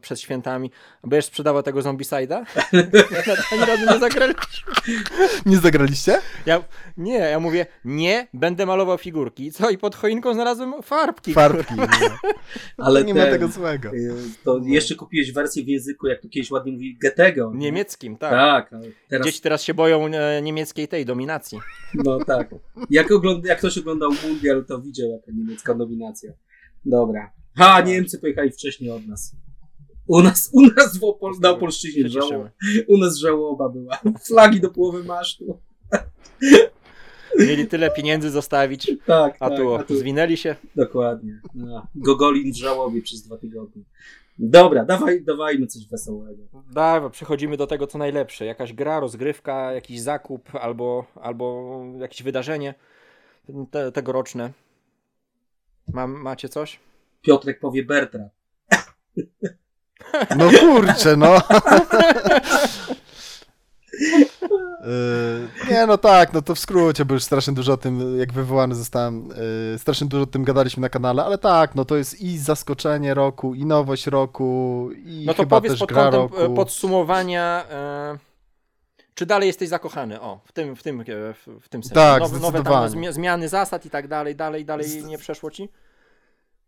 przed 0.00 0.20
świętami, 0.20 0.70
będziesz 1.04 1.24
sprzedawał 1.24 1.62
tego 1.62 1.80
Zombicide'a? 1.80 2.44
Ani 3.52 3.64
razu 3.66 3.86
nie 3.92 3.98
zagraliśmy. 3.98 4.72
Nie 5.46 5.56
zagraliście? 5.58 6.18
Ja, 6.46 6.62
nie, 6.96 7.18
ja 7.18 7.40
mówię, 7.40 7.66
nie, 7.84 8.26
będę 8.34 8.66
malował 8.66 8.98
figurki. 8.98 9.52
Co? 9.52 9.70
I 9.70 9.78
pod 9.78 9.94
choinką 9.94 10.34
znalazłem 10.34 10.74
farbki. 10.82 11.34
Farbki. 11.34 11.74
Nie, 12.00 12.10
Ale 12.78 13.04
nie 13.04 13.14
ma 13.14 13.20
ten, 13.20 13.30
tego 13.30 13.48
złego. 13.48 13.88
y, 13.94 14.14
To 14.44 14.60
jeszcze 14.64 14.94
kupiłeś 14.94 15.32
wersję 15.32 15.64
w 15.64 15.68
języku, 15.68 16.06
jak 16.06 16.20
to 16.20 16.28
kiedyś 16.28 16.50
ładnie 16.50 16.72
mówi, 16.72 16.96
Getego. 17.00 17.50
nie? 17.54 17.58
Niemieckim, 17.58 18.16
tak. 18.16 18.30
Tak, 18.30 18.70
teraz 19.08 19.26
Dzieci 19.26 19.40
teraz 19.40 19.62
się 19.62 19.74
boją 19.74 20.06
e, 20.06 20.42
niemieckiej 20.76 20.88
tej 20.88 21.04
dominacji. 21.04 21.58
No 21.94 22.18
tak. 22.24 22.54
Jak, 22.90 23.12
ogląda, 23.12 23.48
jak 23.48 23.58
ktoś 23.58 23.78
oglądał 23.78 24.10
Mundial, 24.28 24.64
to 24.64 24.80
widział 24.80 25.10
jaka 25.10 25.32
niemiecka 25.32 25.74
dominacja. 25.74 26.32
Dobra. 26.84 27.32
Ha, 27.56 27.80
Niemcy 27.80 28.18
pojechali 28.18 28.50
wcześniej 28.50 28.90
od 28.90 29.06
nas. 29.06 29.36
U 30.06 30.22
nas, 30.22 30.50
u 30.52 30.62
nas 30.62 30.98
w 30.98 31.04
Opol, 31.04 31.32
na 31.40 31.50
Opolszczyźnie 31.50 32.08
żałoba. 32.08 32.50
U 32.88 32.98
nas 32.98 33.16
żałoba 33.16 33.68
była. 33.68 34.00
Flagi 34.26 34.60
do 34.60 34.70
połowy 34.70 35.04
masztu. 35.04 35.60
Mieli 37.38 37.66
tyle 37.66 37.90
pieniędzy 37.90 38.30
zostawić, 38.30 38.90
Tak, 39.06 39.36
a 39.40 39.48
tak, 39.48 39.58
tu 39.58 39.74
a 39.74 39.82
tu 39.82 39.96
zwinęli 39.96 40.36
się. 40.36 40.56
dokładnie. 40.76 41.40
No. 41.54 41.86
Gogolin 41.94 42.52
w 42.52 42.56
żałobie 42.56 43.02
przez 43.02 43.22
dwa 43.22 43.36
tygodnie. 43.38 43.82
Dobra, 44.38 44.84
dawaj, 44.84 45.24
dawajmy 45.24 45.66
coś 45.66 45.88
wesołego. 45.88 46.42
Dawaj, 46.72 47.10
przechodzimy 47.10 47.56
do 47.56 47.66
tego, 47.66 47.86
co 47.86 47.98
najlepsze. 47.98 48.46
Jakaś 48.46 48.72
gra, 48.72 49.00
rozgrywka, 49.00 49.72
jakiś 49.72 50.00
zakup 50.00 50.54
albo, 50.54 51.06
albo 51.14 51.76
jakieś 51.98 52.22
wydarzenie 52.22 52.74
te, 53.70 53.92
tegoroczne. 53.92 54.52
Mam, 55.92 56.12
macie 56.12 56.48
coś? 56.48 56.80
Piotrek 57.22 57.60
powie 57.60 57.84
Bertra. 57.84 58.28
No 60.36 60.50
kurczę, 60.60 61.16
no. 61.16 61.38
Yy, 64.00 65.70
Nie, 65.70 65.86
no 65.86 65.98
tak, 65.98 66.32
no 66.32 66.42
to 66.42 66.54
w 66.54 66.58
skrócie, 66.58 67.04
bo 67.04 67.14
już 67.14 67.22
strasznie 67.22 67.54
dużo 67.54 67.72
o 67.72 67.76
tym, 67.76 68.18
jak 68.18 68.32
wywołany 68.32 68.74
zostałem, 68.74 69.28
yy, 69.72 69.78
strasznie 69.78 70.06
dużo 70.06 70.22
o 70.22 70.26
tym 70.26 70.44
gadaliśmy 70.44 70.80
na 70.80 70.88
kanale, 70.88 71.24
ale 71.24 71.38
tak, 71.38 71.74
no 71.74 71.84
to 71.84 71.96
jest 71.96 72.20
i 72.20 72.38
zaskoczenie 72.38 73.14
roku, 73.14 73.54
i 73.54 73.64
nowość 73.66 74.06
roku, 74.06 74.90
i 74.96 75.24
No 75.26 75.34
to 75.34 75.46
powiedz 75.46 75.72
też 75.72 75.80
pod 75.80 75.88
gra 75.88 76.02
kątem 76.02 76.20
roku. 76.20 76.52
e, 76.52 76.54
podsumowania, 76.54 77.64
e, 77.70 78.18
czy 79.14 79.26
dalej 79.26 79.46
jesteś 79.46 79.68
zakochany? 79.68 80.20
O, 80.20 80.40
w 80.44 80.52
tym, 80.52 80.76
w 80.76 80.82
tym, 80.82 81.00
e, 81.00 81.04
w, 81.06 81.46
w 81.60 81.68
tym 81.68 81.82
sensie. 81.82 81.94
Tak, 81.94 82.20
nowe, 82.20 82.38
nowe 82.38 82.62
tam 82.62 83.12
zmiany 83.12 83.48
zasad 83.48 83.86
i 83.86 83.90
tak 83.90 84.08
dalej, 84.08 84.36
dalej, 84.36 84.64
dalej 84.64 85.04
nie 85.04 85.18
przeszło 85.18 85.50
ci? 85.50 85.68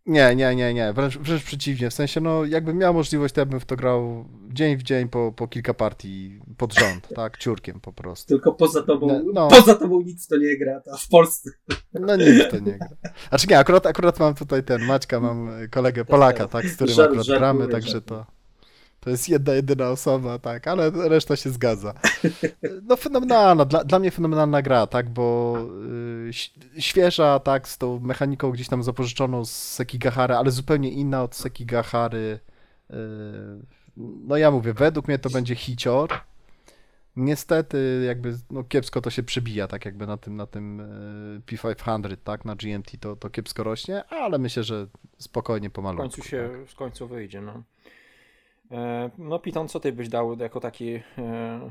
Nie, 0.08 0.36
nie, 0.36 0.54
nie, 0.56 0.74
nie, 0.74 0.92
wręcz, 0.92 1.18
wręcz 1.18 1.42
przeciwnie. 1.44 1.90
W 1.90 1.94
sensie, 1.94 2.20
no, 2.20 2.44
jakbym 2.44 2.78
miał 2.78 2.94
możliwość, 2.94 3.34
to 3.34 3.40
ja 3.40 3.46
bym 3.46 3.60
w 3.60 3.64
to 3.64 3.76
grał 3.76 4.24
dzień 4.52 4.76
w 4.76 4.82
dzień 4.82 5.08
po, 5.08 5.32
po 5.32 5.48
kilka 5.48 5.74
partii 5.74 6.40
pod 6.56 6.74
rząd, 6.74 7.08
tak, 7.16 7.38
ciurkiem 7.38 7.80
po 7.80 7.92
prostu. 7.92 8.28
Tylko 8.28 8.52
poza 8.52 8.82
tobą, 8.82 9.06
No, 9.06 9.22
no. 9.34 9.48
poza 9.48 9.74
tobą 9.74 10.00
nic 10.02 10.26
to 10.26 10.36
nie 10.36 10.58
gra, 10.58 10.80
a 10.92 10.96
w 10.96 11.08
Polsce. 11.08 11.50
No 11.94 12.16
nikt 12.16 12.50
to 12.50 12.58
nie 12.58 12.78
gra. 12.78 12.88
Znaczy 13.28 13.46
nie, 13.50 13.58
akurat, 13.58 13.86
akurat 13.86 14.20
mam 14.20 14.34
tutaj 14.34 14.62
ten, 14.64 14.82
Maćka, 14.86 15.20
mam 15.20 15.50
kolegę 15.70 16.04
Polaka, 16.04 16.48
tak, 16.48 16.66
z 16.66 16.74
którym 16.74 16.94
Żart- 16.94 17.06
akurat 17.08 17.26
gramy, 17.26 17.68
także 17.68 18.00
to, 18.00 18.26
to 19.00 19.10
jest 19.10 19.28
jedna, 19.28 19.52
jedyna 19.54 19.88
osoba, 19.88 20.38
tak, 20.38 20.66
ale 20.68 20.90
reszta 20.90 21.36
się 21.36 21.50
zgadza. 21.50 21.94
No 22.82 22.96
fenomenalna, 22.96 23.64
dla, 23.64 23.84
dla 23.84 23.98
mnie 23.98 24.10
fenomenalna 24.10 24.62
gra, 24.62 24.86
tak, 24.86 25.10
bo 25.10 25.56
y, 26.28 26.80
świeża, 26.80 27.38
tak, 27.38 27.68
z 27.68 27.78
tą 27.78 28.00
mechaniką 28.00 28.50
gdzieś 28.50 28.68
tam 28.68 28.82
zapożyczoną 28.82 29.44
z 29.44 29.50
Sekigahary, 29.52 30.34
ale 30.34 30.50
zupełnie 30.50 30.90
inna 30.90 31.22
od 31.22 31.34
Sekigahary. 31.34 32.40
Y, 32.90 32.94
no 33.96 34.36
ja 34.36 34.50
mówię, 34.50 34.72
według 34.74 35.08
mnie 35.08 35.18
to 35.18 35.30
będzie 35.30 35.54
hicior. 35.54 36.10
Niestety, 37.16 38.04
jakby 38.06 38.34
no, 38.50 38.64
kiepsko 38.64 39.00
to 39.00 39.10
się 39.10 39.22
przebija, 39.22 39.68
tak 39.68 39.84
jakby 39.84 40.06
na 40.06 40.16
tym, 40.16 40.36
na 40.36 40.46
tym 40.46 40.80
y, 40.80 41.40
P500, 41.46 42.16
tak, 42.24 42.44
na 42.44 42.56
GMT 42.56 42.90
to, 43.00 43.16
to 43.16 43.30
kiepsko 43.30 43.62
rośnie, 43.62 44.04
ale 44.04 44.38
myślę, 44.38 44.62
że 44.64 44.86
spokojnie 45.18 45.68
W 45.68 45.72
pomalutku. 45.72 46.02
końcu 46.02 46.22
się, 46.28 46.50
w 46.66 46.74
końcu 46.74 47.08
wyjdzie, 47.08 47.40
no. 47.40 47.62
E, 48.70 49.10
no 49.18 49.38
Piton, 49.38 49.68
co 49.68 49.80
ty 49.80 49.92
byś 49.92 50.08
dał 50.08 50.38
jako 50.38 50.60
taki 50.60 50.88
e, 51.18 51.70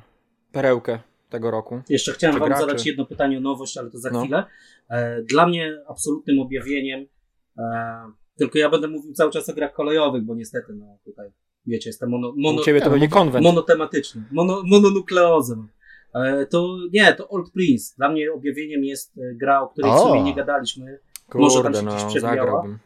perełkę 0.51 0.99
tego 1.29 1.51
roku? 1.51 1.81
Jeszcze 1.89 2.12
chciałem 2.12 2.33
Czy 2.33 2.39
wam 2.39 2.49
graczy? 2.49 2.62
zadać 2.65 2.86
jedno 2.86 3.05
pytanie 3.05 3.38
o 3.38 3.41
nowość, 3.41 3.77
ale 3.77 3.91
to 3.91 3.97
za 3.99 4.10
No. 4.10 4.19
chwilę. 4.21 4.43
E, 4.89 5.21
Dla 5.23 5.47
mnie 5.47 5.77
absolutnym 5.88 6.39
objawieniem, 6.39 7.05
tylko 8.38 8.57
ja 8.60 8.69
będę 8.69 8.88
mówił 8.88 9.13
cały 9.13 9.31
czas 9.31 9.49
o 9.49 9.53
grach 9.53 9.73
kolejowych, 9.73 10.23
bo 10.23 10.36
niestety, 10.36 10.73
no 10.73 10.97
tutaj, 11.05 11.29
wiecie, 11.65 11.89
jestem 11.89 12.10
mono, 12.10 12.33
mono, 12.38 12.62
U 12.62 12.63
ciebie 12.63 12.81
to 12.81 12.89
będzie 12.89 13.07
bo- 13.07 13.13
konwent. 13.15 13.43
monotematyczny, 13.45 14.23
mono, 14.31 14.62
mononukleozem. 14.65 15.67
To 16.49 16.77
nie, 16.93 17.13
to 17.13 17.29
Old 17.29 17.51
Prince. 17.51 17.95
Dla 17.97 18.10
mnie 18.10 18.33
objawieniem 18.33 18.83
jest 18.83 19.19
gra, 19.36 19.62
o 19.62 19.67
której 19.69 19.91
w 19.91 19.95
O. 19.95 20.07
sumie 20.07 20.23
nie 20.23 20.36
gadaliśmy. 20.36 20.99
Może 21.35 21.63
tam 21.63 21.73
Kurde, 21.73 21.79
się 21.79 21.85
gdzieś 21.87 22.03
no, 22.03 22.09
przebijała. 22.09 22.35
zagrałbym. 22.37 22.79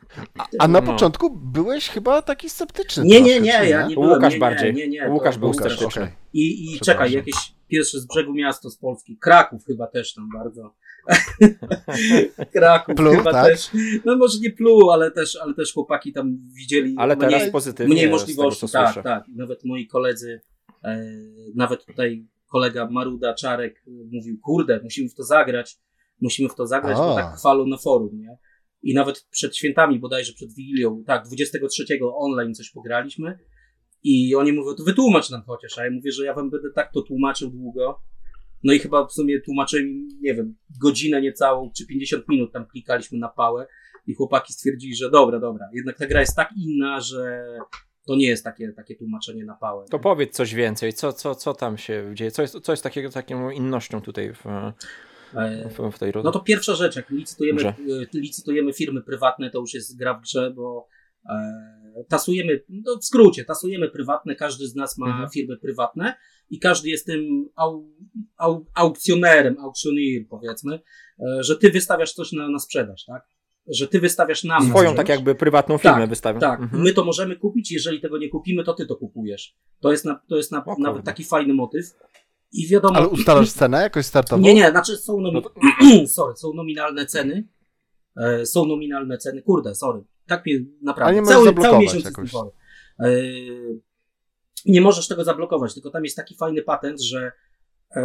A 0.59 0.67
na 0.67 0.81
No. 0.81 0.91
początku 0.91 1.29
byłeś 1.29 1.89
chyba 1.89 2.21
taki 2.21 2.49
sceptyczny. 2.49 3.03
Nie, 3.05 3.21
nie, 3.21 3.39
nie, 3.41 3.59
czy 3.59 3.67
ja 3.67 3.87
nie 3.87 3.95
byłem. 3.95 4.09
Łukasz 4.09 4.33
nie, 4.33 4.35
nie, 4.35 4.39
bardziej. 4.39 4.73
Nie, 4.73 4.87
nie, 4.87 5.09
Łukasz 5.09 5.37
był 5.37 5.47
Łukasz, 5.49 5.73
sceptyczny. 5.73 6.01
okej. 6.03 6.15
I, 6.33 6.63
i 6.63 6.67
Przepraszam. 6.79 6.85
czekaj, 6.85 7.11
jakieś 7.11 7.35
pierwsze 7.67 7.99
z 7.99 8.05
brzegu 8.07 8.33
miasto 8.33 8.69
z 8.69 8.77
Polski. 8.77 9.17
Kraków 9.17 9.65
chyba 9.65 9.87
też 9.87 10.13
tam 10.13 10.29
bardzo. 10.37 10.73
Kraków 12.53 12.95
Pluł, 12.95 13.13
chyba 13.15 13.31
tak? 13.31 13.45
też. 13.45 13.69
No 14.05 14.17
może 14.17 14.39
nie 14.39 14.51
pluł, 14.51 14.91
ale 14.91 15.11
też, 15.11 15.35
ale 15.35 15.53
też 15.53 15.73
chłopaki 15.73 16.13
tam 16.13 16.37
widzieli 16.53 16.95
Ale 16.97 17.15
mniej, 17.15 17.29
teraz 17.29 17.49
pozytywnie 17.49 17.93
mniej 17.93 18.07
z 18.07 18.11
możliwości. 18.11 18.61
tego, 18.61 18.67
co 18.67 18.77
tak, 18.77 18.87
słyszę. 18.87 19.03
tak. 19.03 19.27
I 19.29 19.35
Nawet 19.35 19.65
moi 19.65 19.87
koledzy, 19.87 20.41
e, 20.83 21.01
nawet 21.55 21.85
tutaj 21.85 22.25
kolega 22.47 22.87
Maruda 22.91 23.33
Czarek 23.33 23.83
e, 23.87 23.91
mówił, 24.11 24.37
kurde, 24.43 24.79
musimy 24.83 25.09
w 25.09 25.15
to 25.15 25.23
zagrać, 25.23 25.77
musimy 26.21 26.49
w 26.49 26.55
to 26.55 26.67
zagrać, 26.67 26.97
bo 26.97 27.17
A. 27.17 27.21
tak 27.21 27.37
chwalą 27.37 27.67
na 27.67 27.77
forum, 27.77 28.09
nie? 28.13 28.37
I 28.83 28.93
nawet 28.93 29.27
przed 29.31 29.57
świętami, 29.57 29.99
bodajże 29.99 30.33
przed 30.33 30.55
Wigilią, 30.55 31.03
tak, 31.07 31.25
23 31.27 31.85
online 32.01 32.55
coś 32.55 32.71
pograliśmy 32.71 33.39
i 34.03 34.35
oni 34.35 34.53
mówią, 34.53 34.75
to 34.75 34.83
wytłumacz 34.83 35.29
nam 35.29 35.43
chociaż, 35.47 35.77
a 35.77 35.85
ja 35.85 35.91
mówię, 35.91 36.11
że 36.11 36.25
ja 36.25 36.33
wam 36.33 36.49
będę 36.49 36.69
tak 36.75 36.91
to 36.93 37.01
tłumaczył 37.01 37.49
długo. 37.49 38.01
No 38.63 38.73
i 38.73 38.79
chyba 38.79 39.07
w 39.07 39.11
sumie 39.11 39.41
tłumaczyłem 39.41 40.07
nie 40.21 40.33
wiem, 40.33 40.55
godzinę 40.81 41.21
niecałą, 41.21 41.71
czy 41.77 41.87
50 41.87 42.29
minut 42.29 42.51
tam 42.53 42.65
klikaliśmy 42.65 43.17
na 43.17 43.29
pałę 43.29 43.67
i 44.07 44.13
chłopaki 44.13 44.53
stwierdzili, 44.53 44.95
że 44.95 45.11
dobra, 45.11 45.39
dobra, 45.39 45.65
jednak 45.73 45.97
ta 45.97 46.07
gra 46.07 46.19
jest 46.19 46.35
tak 46.35 46.49
inna, 46.57 46.99
że 46.99 47.43
to 48.07 48.15
nie 48.15 48.27
jest 48.27 48.43
takie, 48.43 48.73
takie 48.73 48.95
tłumaczenie 48.95 49.45
na 49.45 49.55
pałę. 49.55 49.85
To 49.91 49.97
nie? 49.97 50.03
powiedz 50.03 50.35
coś 50.35 50.53
więcej, 50.53 50.93
co, 50.93 51.13
co, 51.13 51.35
co 51.35 51.53
tam 51.53 51.77
się 51.77 52.11
dzieje, 52.13 52.31
co 52.31 52.41
jest, 52.41 52.59
co 52.61 52.73
jest 52.73 52.83
takiego, 52.83 53.09
taką 53.09 53.49
innością 53.49 54.01
tutaj 54.01 54.33
w, 54.33 54.45
w, 55.69 55.91
w 55.95 55.99
tej 55.99 56.11
No 56.23 56.31
to 56.31 56.39
pierwsza 56.39 56.75
rzecz, 56.75 56.95
jak 56.95 57.09
licytujemy, 57.09 57.57
Grze. 57.59 57.69
e, 57.69 58.19
licytujemy 58.19 58.73
firmy 58.73 59.01
prywatne, 59.01 59.49
to 59.49 59.59
już 59.59 59.73
jest 59.73 59.97
gra 59.97 60.13
w 60.13 60.21
grze, 60.21 60.51
bo 60.55 60.87
e, 61.29 62.03
tasujemy, 62.09 62.63
no 62.69 62.97
w 63.01 63.05
skrócie, 63.05 63.45
tasujemy 63.45 63.89
prywatne, 63.89 64.35
każdy 64.35 64.67
z 64.67 64.75
nas 64.75 64.97
ma 64.97 65.07
Mhm. 65.07 65.29
firmy 65.29 65.57
prywatne 65.57 66.13
i 66.49 66.59
każdy 66.59 66.89
jest 66.89 67.05
tym 67.05 67.49
au, 67.55 67.87
au, 68.37 68.65
aukcjonerem, 68.75 69.57
aukcjoner 69.59 70.27
powiedzmy, 70.29 70.79
e, 71.19 71.43
że 71.43 71.57
ty 71.57 71.71
wystawiasz 71.71 72.13
coś 72.13 72.31
na, 72.31 72.49
na 72.49 72.59
sprzedaż, 72.59 73.05
tak? 73.05 73.27
Że 73.67 73.87
ty 73.87 73.99
wystawiasz 73.99 74.43
nam 74.43 74.63
na 74.63 74.69
Swoją 74.69 74.95
tak 74.95 75.09
jakby 75.09 75.35
prywatną 75.35 75.77
firmę 75.77 75.97
Tak, 75.99 76.09
wystawią. 76.09 76.39
Tak, 76.39 76.59
Mhm. 76.61 76.83
my 76.83 76.93
to 76.93 77.03
możemy 77.05 77.35
kupić, 77.35 77.71
jeżeli 77.71 78.01
tego 78.01 78.17
nie 78.17 78.29
kupimy, 78.29 78.63
to 78.63 78.73
ty 78.73 78.85
to 78.85 78.95
kupujesz. 78.95 79.55
To 79.81 79.91
jest, 79.91 80.05
na, 80.05 80.21
to 80.29 80.37
jest 80.37 80.51
na, 80.51 80.63
nawet 80.79 81.05
taki 81.05 81.23
fajny 81.23 81.53
motyw. 81.53 81.85
I 82.51 82.67
wiadomo. 82.67 82.95
Ale 82.95 83.07
ustalasz 83.07 83.51
cenę 83.51 83.81
jakoś 83.81 84.05
startową? 84.05 84.41
Nie, 84.41 84.53
nie, 84.53 84.71
znaczy 84.71 84.97
są, 84.97 85.21
nomi- 85.21 85.41
No 85.91 86.07
sorry, 86.07 86.35
są 86.37 86.53
nominalne 86.53 87.05
ceny. 87.05 87.47
E, 88.17 88.45
są 88.45 88.65
nominalne 88.65 89.17
ceny. 89.17 89.41
Kurde, 89.41 89.75
sorry. 89.75 90.03
Tak 90.27 90.45
mnie 90.45 90.55
naprawdę. 90.81 91.05
Ale 91.05 91.15
nie 91.15 91.21
możesz 91.21 91.53
cały, 91.53 91.61
cały 91.61 91.79
miesiąc 91.79 92.05
jakoś. 92.05 92.31
E, 92.99 93.11
nie 94.65 94.81
możesz 94.81 95.07
tego 95.07 95.23
zablokować, 95.23 95.73
tylko 95.73 95.89
tam 95.89 96.03
jest 96.03 96.15
taki 96.15 96.35
fajny 96.35 96.61
patent, 96.61 97.01
że 97.01 97.31
e, 97.95 98.03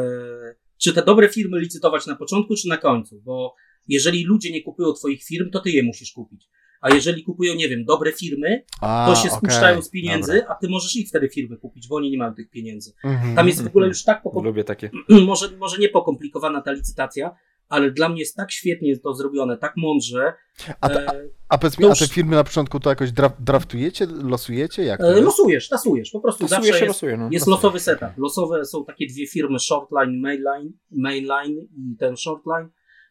czy 0.79 0.93
te 0.93 1.03
dobre 1.03 1.29
firmy 1.29 1.61
licytować 1.61 2.07
na 2.07 2.17
początku, 2.17 2.55
czy 2.57 2.69
na 2.69 2.77
końcu, 2.77 3.21
bo 3.25 3.55
jeżeli 3.89 4.25
ludzie 4.25 4.53
nie 4.53 4.63
kupują 4.63 4.93
twoich 4.93 5.25
firm, 5.25 5.51
to 5.51 5.61
ty 5.61 5.71
je 5.71 5.83
musisz 5.83 6.13
kupić. 6.13 6.49
A 6.87 6.94
jeżeli 6.94 7.25
kupują, 7.25 7.55
nie 7.55 7.68
wiem, 7.68 7.85
dobre 7.85 8.12
firmy, 8.12 8.64
A, 8.81 9.07
to 9.09 9.14
się 9.14 9.29
okej, 9.29 9.38
spuszczają 9.38 9.83
z 9.83 9.90
pieniędzy, 9.90 10.33
dobra. 10.33 10.49
a 10.49 10.55
ty 10.61 10.68
możesz 10.68 10.96
ich 10.96 11.09
wtedy 11.09 11.29
firmy 11.29 11.57
kupić, 11.57 11.88
bo 11.88 11.96
oni 11.96 12.11
nie 12.11 12.18
mają 12.18 12.35
tych 12.35 12.51
pieniędzy. 12.51 12.92
Mhm. 13.05 13.37
Tam 13.37 13.46
jest 13.49 13.64
w 13.64 13.66
ogóle 13.66 13.88
już 13.88 14.05
tak 14.05 14.22
pokom- 14.22 14.44
Lubię 14.44 14.64
takie. 14.64 14.90
może, 15.27 15.57
może 15.57 15.79
nie 15.79 15.88
pokomplikowana 15.88 16.61
ta 16.62 16.72
licytacja, 16.72 17.37
ale 17.68 17.90
dla 17.90 18.09
mnie 18.09 18.20
jest 18.20 18.37
tak 18.37 18.53
świetnie 18.53 18.99
to 18.99 19.14
zrobione, 19.14 19.57
tak 19.57 19.72
mądrze. 19.77 20.33
A, 20.81 20.88
ta, 20.88 21.01
E, 21.01 21.29
a 21.49 21.59
powiedz 21.59 21.79
mi, 21.79 21.85
to 21.85 21.90
a 21.92 21.94
te 21.94 22.05
już- 22.05 22.12
firmy 22.12 22.37
na 22.37 22.44
początku 22.44 22.81
to 22.81 22.90
jakoś 22.90 23.12
draf, 23.12 23.33
draftujecie, 23.40 24.07
losujecie? 24.07 24.85
Jak 24.85 25.01
to 25.01 25.16
e, 25.16 25.20
losujesz, 25.20 25.68
tasujesz, 25.68 26.11
po 26.11 26.20
prostu 26.20 26.44
Losuje 26.44 26.59
zawsze 26.61 26.72
się, 26.79 26.85
jest, 26.85 26.88
losuje. 26.88 27.16
No. 27.16 27.29
jest 27.33 27.46
losowy 27.46 27.81
setup. 27.81 28.09
Losowe 28.16 28.64
są 28.64 28.85
takie 28.85 29.07
dwie 29.07 29.27
firmy, 29.27 29.59
Shortline, 29.59 30.20
Mainline, 30.20 30.72
mainline 30.90 31.59
i 31.77 31.96
ten 31.99 32.16
Shortline. 32.16 32.68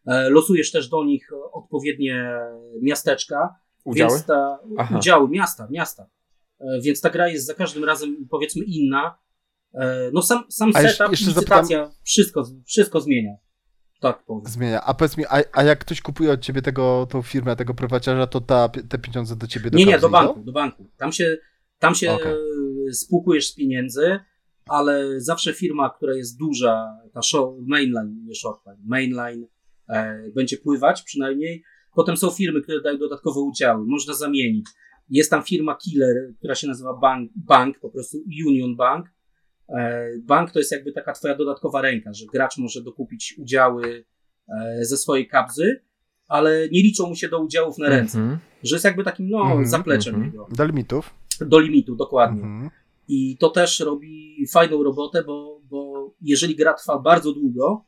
E, 0.07 0.29
losujesz 0.29 0.71
też 0.71 0.89
do 0.89 1.03
nich 1.03 1.29
odpowiednie 1.53 2.29
miasteczka, 2.81 3.55
Udziały? 3.86 4.12
Więc 4.12 4.26
ta, 4.26 4.60
Aha. 4.78 4.98
udziały, 4.98 5.30
miasta, 5.30 5.67
miasta. 5.71 6.10
E, 6.60 6.65
Więc 6.82 7.02
ta 7.02 7.10
gra 7.10 7.28
jest 7.28 7.45
za 7.45 7.54
każdym 7.54 7.84
razem 7.84 8.28
powiedzmy 8.30 8.63
inna. 8.67 9.17
E, 9.74 10.10
No 10.13 10.21
sam, 10.21 10.43
sam 10.50 10.71
A 10.76 10.82
setup, 10.82 11.12
jeszcze 11.12 11.28
licytacja, 11.28 11.91
wszystko, 12.04 12.43
wszystko 12.65 13.02
zmienia. 13.02 13.36
Tak 14.02 14.24
powiem. 14.26 14.45
Zmienia. 14.52 14.82
A 14.82 14.93
powiedz 14.93 15.17
mi, 15.17 15.26
a, 15.26 15.43
a 15.54 15.63
jak 15.63 15.80
ktoś 15.80 16.02
kupuje 16.02 16.32
od 16.32 16.41
ciebie 16.41 16.62
tego, 16.62 17.08
tą 17.10 17.21
firmę, 17.21 17.56
tego 17.56 17.74
prywaciarza, 17.74 18.28
to 18.28 18.41
ta, 18.41 18.69
te 18.69 18.98
pieniądze 19.00 19.36
do 19.36 19.48
ciebie 19.48 19.71
do 19.71 19.78
Nie, 19.78 19.86
nie, 19.86 19.91
do 19.91 19.98
idą? 19.98 20.10
banku, 20.10 20.43
do 20.43 20.52
banku. 20.52 20.89
Tam 20.98 21.12
się, 21.12 21.38
tam 21.80 21.95
się 21.95 22.12
e, 22.12 22.36
spłukujesz 22.93 23.48
z 23.48 23.56
pieniędzy, 23.56 24.19
ale 24.65 25.21
zawsze 25.21 25.54
firma, 25.54 25.89
która 25.89 26.15
jest 26.15 26.38
duża, 26.39 26.98
ta 27.13 27.21
show, 27.21 27.56
mainline, 27.67 28.26
nie 28.26 28.36
shortline, 28.36 28.78
mainline, 28.86 29.48
e, 29.89 30.24
będzie 30.36 30.58
pływać 30.58 31.02
przynajmniej. 31.02 31.63
Potem 31.95 32.17
są 32.17 32.29
firmy, 32.29 32.62
które 32.62 32.81
dają 32.81 32.97
dodatkowe 32.97 33.39
udziały, 33.39 33.86
można 33.88 34.13
zamienić. 34.13 34.65
Jest 35.10 35.29
tam 35.29 35.43
firma 35.43 35.75
Killer, 35.75 36.34
która 36.38 36.55
się 36.55 36.67
nazywa 36.67 36.93
Bank, 36.93 37.31
bank 37.36 37.79
po 37.79 37.89
prostu 37.89 38.17
Union 38.47 38.75
Bank. 38.75 39.05
E, 39.69 40.10
bank 40.23 40.51
to 40.51 40.60
jest 40.60 40.71
jakby 40.71 40.91
taka 40.91 41.13
twoja 41.13 41.36
dodatkowa 41.36 41.81
ręka, 41.81 42.13
że 42.13 42.25
gracz 42.34 42.58
może 42.58 42.81
dokupić 42.84 43.36
udziały 43.38 44.05
e, 44.49 44.86
ze 44.86 44.97
swojej 44.97 45.27
kabzy, 45.27 45.81
ale 46.27 46.69
nie 46.71 46.81
liczą 46.84 47.08
mu 47.08 47.15
się 47.15 47.29
do 47.29 47.39
udziałów 47.39 47.77
na 47.77 47.89
ręce 47.89 48.19
Mhm. 48.19 48.39
że 48.63 48.75
jest 48.75 48.86
jakby 48.86 49.03
takim 49.03 49.29
no, 49.29 49.41
Mhm, 49.41 49.67
zapleczem 49.67 50.15
mhm. 50.15 50.31
jego. 50.31 50.47
Do 50.51 50.65
limitów? 50.65 51.13
Do 51.41 51.60
limitu, 51.60 51.95
dokładnie. 51.95 52.43
Mhm. 52.43 52.69
I 53.08 53.38
to 53.38 53.49
też 53.49 53.79
robi 53.79 54.45
fajną 54.51 54.84
robotę, 54.84 55.23
bo, 55.23 55.62
bo 55.69 56.12
jeżeli 56.21 56.55
gra 56.55 56.73
trwa 56.73 56.99
bardzo 56.99 57.34
długo, 57.34 57.86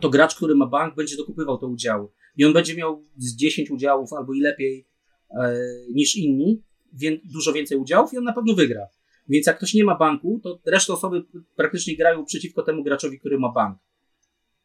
to 0.00 0.10
gracz, 0.10 0.34
który 0.34 0.54
ma 0.54 0.66
bank, 0.66 0.94
będzie 0.94 1.16
dokupywał 1.16 1.58
te 1.58 1.66
udziały. 1.66 2.08
I 2.36 2.44
on 2.44 2.52
będzie 2.52 2.76
miał 2.76 3.04
z 3.16 3.36
10 3.36 3.70
udziałów 3.70 4.12
albo 4.12 4.34
i 4.34 4.40
lepiej 4.40 4.86
e, 5.30 5.56
niż 5.94 6.16
inni, 6.16 6.62
więc 6.92 7.20
dużo 7.32 7.52
więcej 7.52 7.78
udziałów 7.78 8.12
i 8.12 8.18
on 8.18 8.24
na 8.24 8.32
pewno 8.32 8.54
wygra. 8.54 8.86
Więc 9.28 9.46
jak 9.46 9.56
ktoś 9.56 9.74
nie 9.74 9.84
ma 9.84 9.96
banku, 9.96 10.40
to 10.42 10.60
reszta 10.66 10.92
osoby 10.92 11.24
praktycznie 11.56 11.96
grają 11.96 12.24
przeciwko 12.24 12.62
temu 12.62 12.82
graczowi, 12.82 13.18
który 13.18 13.38
ma 13.38 13.52
bank. 13.52 13.78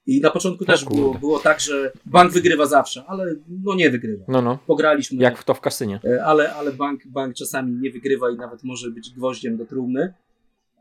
I 0.06 0.22
na 0.22 0.30
początku 0.30 0.66
też 0.66 0.84
kurde. 0.84 1.02
było, 1.02 1.14
było 1.14 1.40
tak, 1.40 1.60
że 1.60 1.92
bank 2.06 2.32
wygrywa 2.32 2.66
zawsze, 2.66 3.04
ale 3.08 3.36
no 3.64 3.76
nie 3.76 3.90
wygrywa. 3.90 4.26
No, 4.28 4.42
no. 4.42 4.60
Pograliśmy. 4.68 5.24
Jak 5.24 5.38
w 5.38 5.44
to 5.44 5.54
w 5.54 5.62
kasynie. 5.62 6.00
E, 6.06 6.26
ale, 6.26 6.54
ale 6.54 6.72
bank, 6.72 7.08
bank 7.08 7.36
czasami 7.36 7.74
nie 7.74 7.92
wygrywa 7.92 8.32
i 8.32 8.36
nawet 8.36 8.64
może 8.64 8.92
być 8.92 9.10
gwoździem 9.10 9.58
do 9.58 9.66
trumny. 9.66 10.14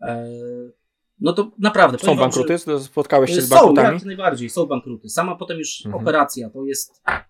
E, 0.03 0.29
No 1.21 1.33
to 1.33 1.51
naprawdę. 1.59 1.99
Są 1.99 2.07
wam, 2.07 2.19
bankruty? 2.19 2.57
Spotkałeś 2.81 3.31
się 3.31 3.43
z 3.43 3.49
Są, 3.49 3.57
bankrutami? 3.57 3.95
jak 3.97 4.05
najbardziej, 4.05 4.51
są 4.51 4.67
bankruty. 4.67 5.09
Sama 5.09 5.37
potem 5.37 5.59
już 5.59 5.87
Mhm. 5.87 6.03
operacja, 6.03 6.51
to 6.51 6.65
jest, 6.65 7.03
e, 7.09 7.25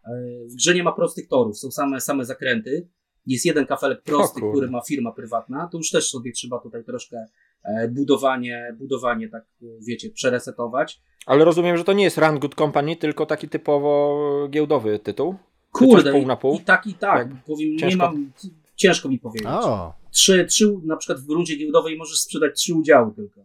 w 0.50 0.55
grze 0.55 0.74
nie 0.74 0.83
ma 0.83 0.92
prostych 0.92 1.29
torów, 1.29 1.59
są 1.59 1.70
same, 1.70 2.00
same 2.00 2.24
zakręty. 2.24 2.88
Jest 3.26 3.46
jeden 3.46 3.66
kafelek 3.66 4.03
prosty, 4.03 4.40
który 4.53 4.70
ma 4.70 4.81
firma 4.81 5.12
prywatna, 5.12 5.68
to 5.72 5.79
już 5.79 5.90
też 5.90 6.11
sobie 6.11 6.33
trzeba 6.33 6.59
tutaj 6.59 6.85
troszkę 6.85 7.16
e, 7.64 7.88
budowanie, 7.88 8.76
budowanie 8.79 9.29
tak, 9.29 9.42
e, 9.62 9.66
wiecie, 9.87 10.11
przeresetować. 10.11 11.00
Ale 11.26 11.44
rozumiem, 11.44 11.76
że 11.76 11.85
to 11.85 11.92
nie 11.92 12.05
jest 12.05 12.18
Run 12.18 12.38
Good 12.38 12.55
Company, 12.55 12.96
tylko 12.96 13.26
taki 13.26 13.48
typowo 13.48 14.18
giełdowy 14.50 14.98
tytuł. 14.98 15.35
Kurde, 15.72 16.12
pół 16.12 16.26
na 16.26 16.37
pół? 16.37 16.55
I, 16.57 16.61
tak, 16.61 16.87
i 16.87 16.94
tak, 16.94 17.18
Jak 17.18 17.44
powiem, 17.44 17.70
nie 17.72 17.79
ciężko- 17.79 17.96
mam, 17.98 18.33
ciężko 18.76 19.09
mi 19.09 19.18
powiedzieć. 19.18 19.48
O, 19.48 19.92
Trzy, 20.12 20.44
trzy, 20.46 20.74
na 20.85 20.96
przykład 20.96 21.20
w 21.20 21.31
rundzie 21.31 21.57
giełdowej 21.57 21.96
możesz 21.96 22.18
sprzedać 22.20 22.55
trzy 22.59 22.74
udziały 22.74 23.12
tylko. 23.14 23.40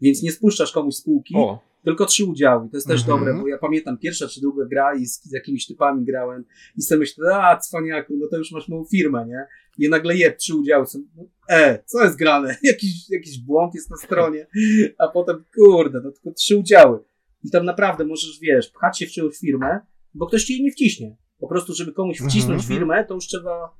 Więc 0.00 0.22
nie 0.22 0.32
spuszczasz 0.32 0.72
komuś 0.72 0.94
spółki, 0.94 1.34
O, 1.36 1.58
Tylko 1.84 2.06
trzy 2.06 2.24
udziały. 2.24 2.68
To 2.70 2.76
jest 2.76 2.86
też 2.88 3.00
Mhm. 3.00 3.18
dobre, 3.18 3.34
bo 3.34 3.48
ja 3.48 3.58
pamiętam 3.58 3.98
pierwsza 3.98 4.28
czy 4.28 4.40
druga 4.40 4.64
gra 4.64 4.94
i 4.94 5.06
z, 5.06 5.22
z 5.24 5.32
jakimiś 5.32 5.66
typami 5.66 6.04
grałem 6.04 6.44
i 6.76 6.82
sobie 6.82 6.98
myślę, 6.98 7.34
a 7.36 7.56
cwaniaku, 7.56 8.14
no 8.16 8.26
to 8.30 8.36
już 8.38 8.52
masz 8.52 8.68
małą 8.68 8.84
firmę, 8.84 9.26
nie? 9.28 9.46
I 9.86 9.88
nagle 9.90 10.16
je 10.16 10.32
trzy 10.32 10.54
udziały. 10.54 10.86
Są, 10.86 10.98
no, 11.16 11.24
e, 11.48 11.78
co 11.86 12.04
jest 12.04 12.18
grane? 12.18 12.56
jakiś, 12.62 13.10
jakiś 13.10 13.38
błąd 13.38 13.74
jest 13.74 13.90
na 13.90 13.96
stronie. 13.96 14.46
A 14.98 15.08
potem, 15.08 15.44
kurde, 15.54 16.00
no 16.04 16.10
tylko 16.12 16.32
trzy 16.32 16.56
udziały. 16.56 16.98
I 17.44 17.50
tam 17.50 17.64
naprawdę 17.64 18.04
możesz, 18.04 18.38
wiesz, 18.42 18.70
pchać 18.70 18.98
się 18.98 19.06
w 19.06 19.10
czyjąś 19.10 19.36
firmę, 19.36 19.80
bo 20.14 20.26
ktoś 20.26 20.44
ci 20.44 20.52
jej 20.52 20.62
nie 20.62 20.70
wciśnie. 20.72 21.16
Po 21.38 21.48
prostu, 21.48 21.74
żeby 21.74 21.92
komuś 21.92 22.16
wcisnąć 22.18 22.60
Mhm. 22.62 22.78
firmę, 22.78 23.04
to 23.04 23.14
już 23.14 23.26
trzeba, 23.26 23.76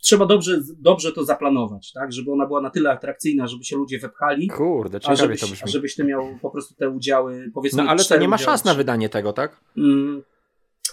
trzeba 0.00 0.26
dobrze, 0.26 0.60
dobrze 0.78 1.12
to 1.12 1.24
zaplanować, 1.24 1.92
tak? 1.92 2.12
Żeby 2.12 2.32
ona 2.32 2.46
była 2.46 2.60
na 2.60 2.70
tyle 2.70 2.90
atrakcyjna, 2.90 3.46
żeby 3.46 3.64
się 3.64 3.76
ludzie 3.76 3.98
wepchali. 3.98 4.48
kurde, 4.48 4.98
A 5.04 5.14
żebyś, 5.14 5.40
to 5.40 5.46
a 5.46 5.50
brzmi. 5.50 5.68
żebyś 5.72 5.94
ty 5.94 6.04
miał 6.04 6.38
po 6.42 6.50
prostu 6.50 6.74
te 6.74 6.90
udziały, 6.90 7.50
powiedzmy. 7.54 7.82
No 7.84 7.90
ale 7.90 8.04
to 8.04 8.16
nie 8.18 8.28
ma 8.28 8.38
szans 8.38 8.64
na 8.64 8.74
wydanie 8.74 9.08
tego, 9.08 9.32
tak? 9.32 9.60
Mm, 9.76 10.22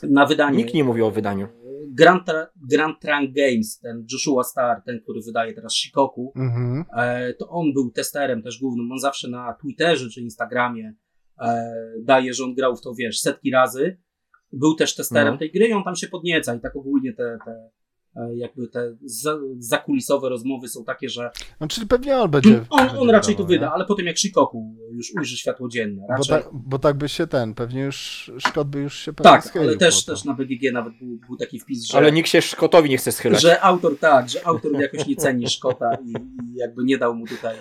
Na 0.03 0.25
wydanie. 0.25 0.57
Nikt 0.57 0.73
nie 0.73 0.83
mówi 0.83 1.01
o 1.01 1.11
wydaniu. 1.11 1.47
Grand, 1.89 2.23
Grand 2.71 2.99
Trunk 2.99 3.31
Games, 3.35 3.79
ten 3.79 4.05
Joshua 4.13 4.43
Star, 4.43 4.81
ten, 4.85 4.99
który 5.01 5.19
wydaje 5.25 5.53
teraz 5.53 5.73
Shikoku, 5.73 6.33
mhm. 6.35 6.85
e, 6.97 7.33
to 7.33 7.49
on 7.49 7.73
był 7.73 7.91
testerem 7.91 8.41
też 8.43 8.59
głównym. 8.59 8.91
On 8.91 8.99
zawsze 8.99 9.29
na 9.29 9.53
Twitterze 9.61 10.09
czy 10.09 10.21
Instagramie 10.21 10.93
e, 11.41 11.73
daje, 12.03 12.33
że 12.33 12.43
on 12.43 12.53
grał 12.53 12.75
w 12.75 12.81
to, 12.81 12.93
wiesz, 12.95 13.19
setki 13.19 13.51
razy. 13.51 13.97
Był 14.53 14.75
też 14.75 14.95
testerem 14.95 15.33
No. 15.33 15.37
tej 15.39 15.51
gry 15.51 15.67
i 15.67 15.73
on 15.73 15.83
tam 15.83 15.95
się 15.95 16.07
podnieca 16.07 16.55
i 16.55 16.59
tak 16.59 16.75
ogólnie 16.75 17.13
te, 17.13 17.37
te 17.45 17.69
jakby 18.35 18.67
te 18.67 18.95
za, 19.05 19.37
zakulisowe 19.57 20.29
rozmowy 20.29 20.67
są 20.67 20.83
takie, 20.83 21.09
że 21.09 21.31
No, 21.59 21.67
czyli 21.67 21.87
pewnie 21.87 22.17
on 22.17 22.31
będzie. 22.31 22.63
on, 22.69 22.79
będzie 22.79 22.99
on 22.99 23.09
raczej 23.09 23.35
to 23.35 23.43
wyda, 23.45 23.71
ale 23.73 23.85
potem 23.85 24.05
jak 24.05 24.17
Shikoku 24.17 24.75
już 24.91 25.11
ujrzy 25.19 25.37
światło 25.37 25.69
dzienne. 25.69 26.01
nie? 26.01 26.07
Bo, 26.07 26.13
Raczej, 26.13 26.35
tak, 26.37 26.49
bo 26.53 26.79
tak 26.79 26.97
by 26.97 27.09
się 27.09 27.27
ten, 27.27 27.53
pewnie 27.53 27.81
już 27.81 28.31
Szkot 28.37 28.67
by 28.67 28.79
już 28.79 28.99
się 28.99 29.13
pewnie 29.13 29.31
Tak, 29.31 29.57
ale 29.57 29.77
też, 29.77 30.05
po 30.05 30.11
też 30.11 30.25
na 30.25 30.33
BGG 30.33 30.71
nawet 30.73 30.93
był, 30.97 31.19
był 31.27 31.37
taki 31.37 31.59
wpis, 31.59 31.85
że, 31.85 31.97
Ale 31.97 32.11
nikt 32.11 32.29
się 32.29 32.41
Szkotowi 32.41 32.89
nie 32.89 32.97
chce 32.97 33.11
schylać. 33.11 33.41
że 33.41 33.61
autor 33.61 33.99
tak, 33.99 34.29
że 34.29 34.47
autor 34.47 34.71
jakoś 34.81 35.07
nie 35.07 35.15
ceni 35.15 35.49
Szkota 35.49 35.97
i, 36.05 36.09
i 36.11 36.55
jakby 36.55 36.83
nie 36.83 36.97
dał 36.97 37.15
mu 37.15 37.27
tutaj, 37.27 37.55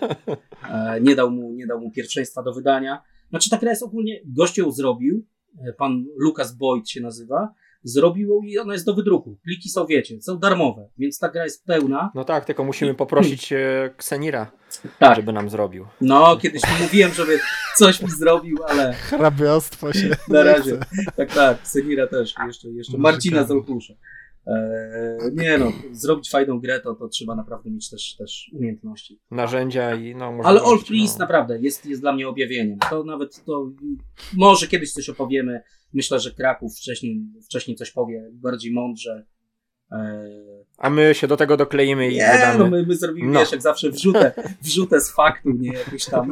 e, 0.70 1.00
nie, 1.00 1.14
dał 1.16 1.30
mu, 1.30 1.52
nie 1.52 1.66
dał 1.66 1.80
mu 1.80 1.90
pierwszeństwa 1.90 2.42
do 2.42 2.52
wydania. 2.54 3.02
Znaczy 3.30 3.50
ta 3.50 3.58
gra 3.58 3.70
jest 3.70 3.82
ogólnie, 3.82 4.20
gość 4.24 4.58
ją 4.58 4.72
zrobił, 4.72 5.24
e, 5.68 5.72
pan 5.72 6.04
Lucas 6.18 6.56
Boyd 6.56 6.88
się 6.90 7.00
nazywa, 7.00 7.54
zrobił 7.86 8.28
ją 8.28 8.42
i 8.42 8.58
ona 8.58 8.72
jest 8.72 8.86
do 8.86 8.94
wydruku. 8.94 9.38
Pliki 9.44 9.68
są, 9.68 9.86
wiecie, 9.86 10.22
są 10.22 10.38
darmowe, 10.38 10.88
więc 10.98 11.18
ta 11.18 11.28
gra 11.28 11.44
jest 11.44 11.64
pełna. 11.64 12.10
No 12.14 12.24
tak, 12.24 12.44
tylko 12.44 12.64
musimy 12.64 12.94
poprosić 12.94 13.52
e, 13.52 13.90
Ksenira, 13.96 14.52
Tak, 14.98 15.16
żeby 15.16 15.32
nam 15.32 15.50
zrobił. 15.50 15.86
no 16.00 16.36
kiedyś 16.36 16.62
mu 16.62 16.82
mówiłem, 16.82 17.12
żeby 17.12 17.38
coś 17.76 18.02
mi 18.02 18.10
zrobił, 18.10 18.58
ale 18.68 18.92
Hrabiostwo 18.92 19.92
się. 19.92 20.10
Na 20.28 20.42
razie. 20.42 20.78
Tak, 21.16 21.34
tak, 21.34 21.66
Senira 21.66 22.06
też, 22.06 22.34
jeszcze, 22.46 22.68
jeszcze 22.68 22.98
Marcina 22.98 23.44
z 23.44 23.50
Olkusza. 23.50 23.94
Eee, 24.46 25.32
nie 25.34 25.58
no, 25.58 25.72
zrobić 25.92 26.30
fajną 26.30 26.60
grę 26.60 26.80
to, 26.80 26.94
to 26.94 27.08
trzeba 27.08 27.34
naprawdę 27.34 27.70
mieć 27.70 27.90
też, 27.90 28.16
też 28.16 28.50
umiejętności. 28.52 29.20
Narzędzia 29.30 29.94
i 29.94 30.14
no 30.14 30.32
może. 30.32 30.48
Ale 30.48 30.62
Old 30.62 30.86
Prince 30.86 31.18
naprawdę 31.18 31.58
jest, 31.60 31.86
jest 31.86 32.00
dla 32.00 32.12
mnie 32.12 32.28
objawieniem. 32.28 32.78
To 32.90 33.04
nawet 33.04 33.44
to, 33.44 33.70
może 34.36 34.66
kiedyś 34.66 34.92
coś 34.92 35.08
opowiemy. 35.08 35.62
Myślę, 35.96 36.20
że 36.20 36.30
Kraków 36.30 36.76
wcześniej, 36.78 37.20
wcześniej 37.44 37.76
coś 37.76 37.90
powie 37.90 38.28
bardziej 38.32 38.72
mądrze. 38.72 39.24
Eee, 39.92 40.64
A 40.78 40.90
my 40.90 41.14
się 41.14 41.26
do 41.26 41.36
tego 41.36 41.56
dokleimy 41.56 42.08
i 42.10 42.14
nie, 42.14 42.30
dodamy. 42.32 42.58
no 42.58 42.70
my, 42.70 42.86
my 42.86 42.96
zrobimy, 42.96 43.32
No. 43.32 43.40
wiesz, 43.40 43.52
jak 43.52 43.62
zawsze 43.62 43.90
wrzutę, 43.90 44.32
wrzutę 44.62 45.00
z 45.00 45.10
faktu, 45.10 45.50
nie 45.50 45.72
jakieś 45.72 46.04
tam, 46.04 46.30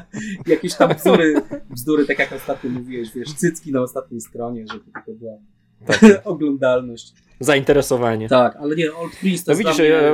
jakieś 0.46 0.74
tam 0.74 0.94
bzdury, 0.94 1.34
bzdury, 1.70 2.06
tak 2.06 2.18
jak 2.18 2.32
ostatnio 2.32 2.70
mówiłeś, 2.70 3.08
wiesz, 3.14 3.32
cycki 3.34 3.72
na 3.72 3.80
ostatniej 3.82 4.20
stronie, 4.20 4.64
żeby 4.72 4.84
tylko 4.84 5.12
była 5.12 5.38
Tak. 5.86 6.00
oglądalność. 6.24 7.12
Zainteresowanie. 7.40 8.28
Tak, 8.28 8.56
ale 8.56 8.76
nie, 8.76 8.94
Old 8.94 9.12
Prince 9.20 9.44
to 9.44 9.52
No 9.52 9.58
widzisz, 9.58 9.76
dla 9.76 9.84
mnie... 9.84 9.94
e, 9.94 10.12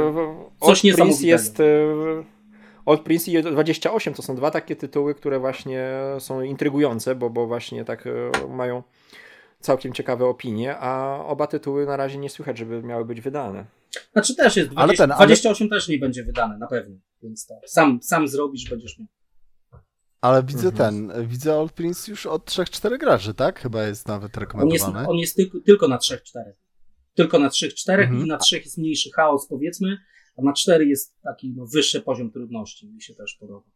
Old 0.61 0.81
Prince 0.81 0.85
niesamowitego. 0.85 1.27
jest. 1.27 1.59
Old 2.87 3.01
Prince 3.03 3.29
i 3.29 3.42
28 3.42 4.14
to 4.14 4.23
są 4.23 4.37
dwa 4.37 4.51
takie 4.51 4.77
tytuły, 4.77 5.14
które 5.14 5.38
właśnie 5.38 5.90
są 6.18 6.42
intrygujące, 6.42 7.14
bo, 7.14 7.31
bo 7.31 7.47
właśnie 7.47 7.85
tak 7.85 8.07
e, 8.07 8.12
mają 8.49 8.83
całkiem 9.61 9.92
ciekawe 9.92 10.27
opinie, 10.27 10.77
a 10.79 11.18
oba 11.27 11.47
tytuły 11.47 11.87
na 11.87 11.97
razie 11.97 12.18
nie 12.18 12.31
słychać, 12.31 12.59
żeby 12.59 12.83
miały 12.83 13.05
być 13.05 13.21
wydane. 13.21 13.66
Znaczy 14.12 14.37
też 14.37 14.57
jest, 14.57 14.68
20, 14.71 14.83
Ale 14.83 14.97
ten, 14.97 15.12
ale- 15.12 15.27
28 15.27 15.68
też 15.68 15.88
nie 15.88 15.99
będzie 15.99 16.25
wydane, 16.25 16.59
na 16.59 16.66
pewno, 16.66 16.97
więc 17.23 17.47
tak, 17.47 17.59
sam, 17.66 17.99
sam 18.03 18.29
zrobisz, 18.29 18.71
będziesz 18.71 18.99
miał. 18.99 19.09
Ale 20.21 20.42
widzę 20.42 20.68
Mhm. 20.68 20.77
ten, 21.11 21.27
widzę 21.29 21.57
Old 21.59 21.73
Prince 21.73 22.09
już 22.09 22.27
od 22.27 22.45
3-4 22.51 22.99
graczy, 22.99 23.35
tak? 23.35 23.61
Chyba 23.61 23.83
jest 23.87 24.09
nawet 24.09 24.25
On 24.25 24.31
jest, 24.31 24.40
rekomendowany. 24.40 25.09
on 25.09 25.16
jest 25.16 25.37
tylko, 25.37 25.59
tylko 25.66 25.88
na 25.88 25.97
3-4. 25.99 26.18
Tylko 27.14 27.38
na 27.38 27.49
3-4 27.49 27.92
Mhm. 28.03 28.25
i 28.25 28.29
na 28.29 28.38
3 28.38 28.59
jest 28.59 28.79
mniejszy 28.79 29.11
chaos, 29.16 29.47
powiedzmy, 29.49 29.99
a 30.37 30.42
na 30.42 30.53
4 30.53 30.87
jest 30.87 31.21
taki 31.23 31.53
no, 31.57 31.66
wyższy 31.66 32.01
poziom 32.01 32.31
trudności, 32.31 32.88
mi 32.88 33.03
się 33.03 33.14
też 33.14 33.37
podoba. 33.40 33.66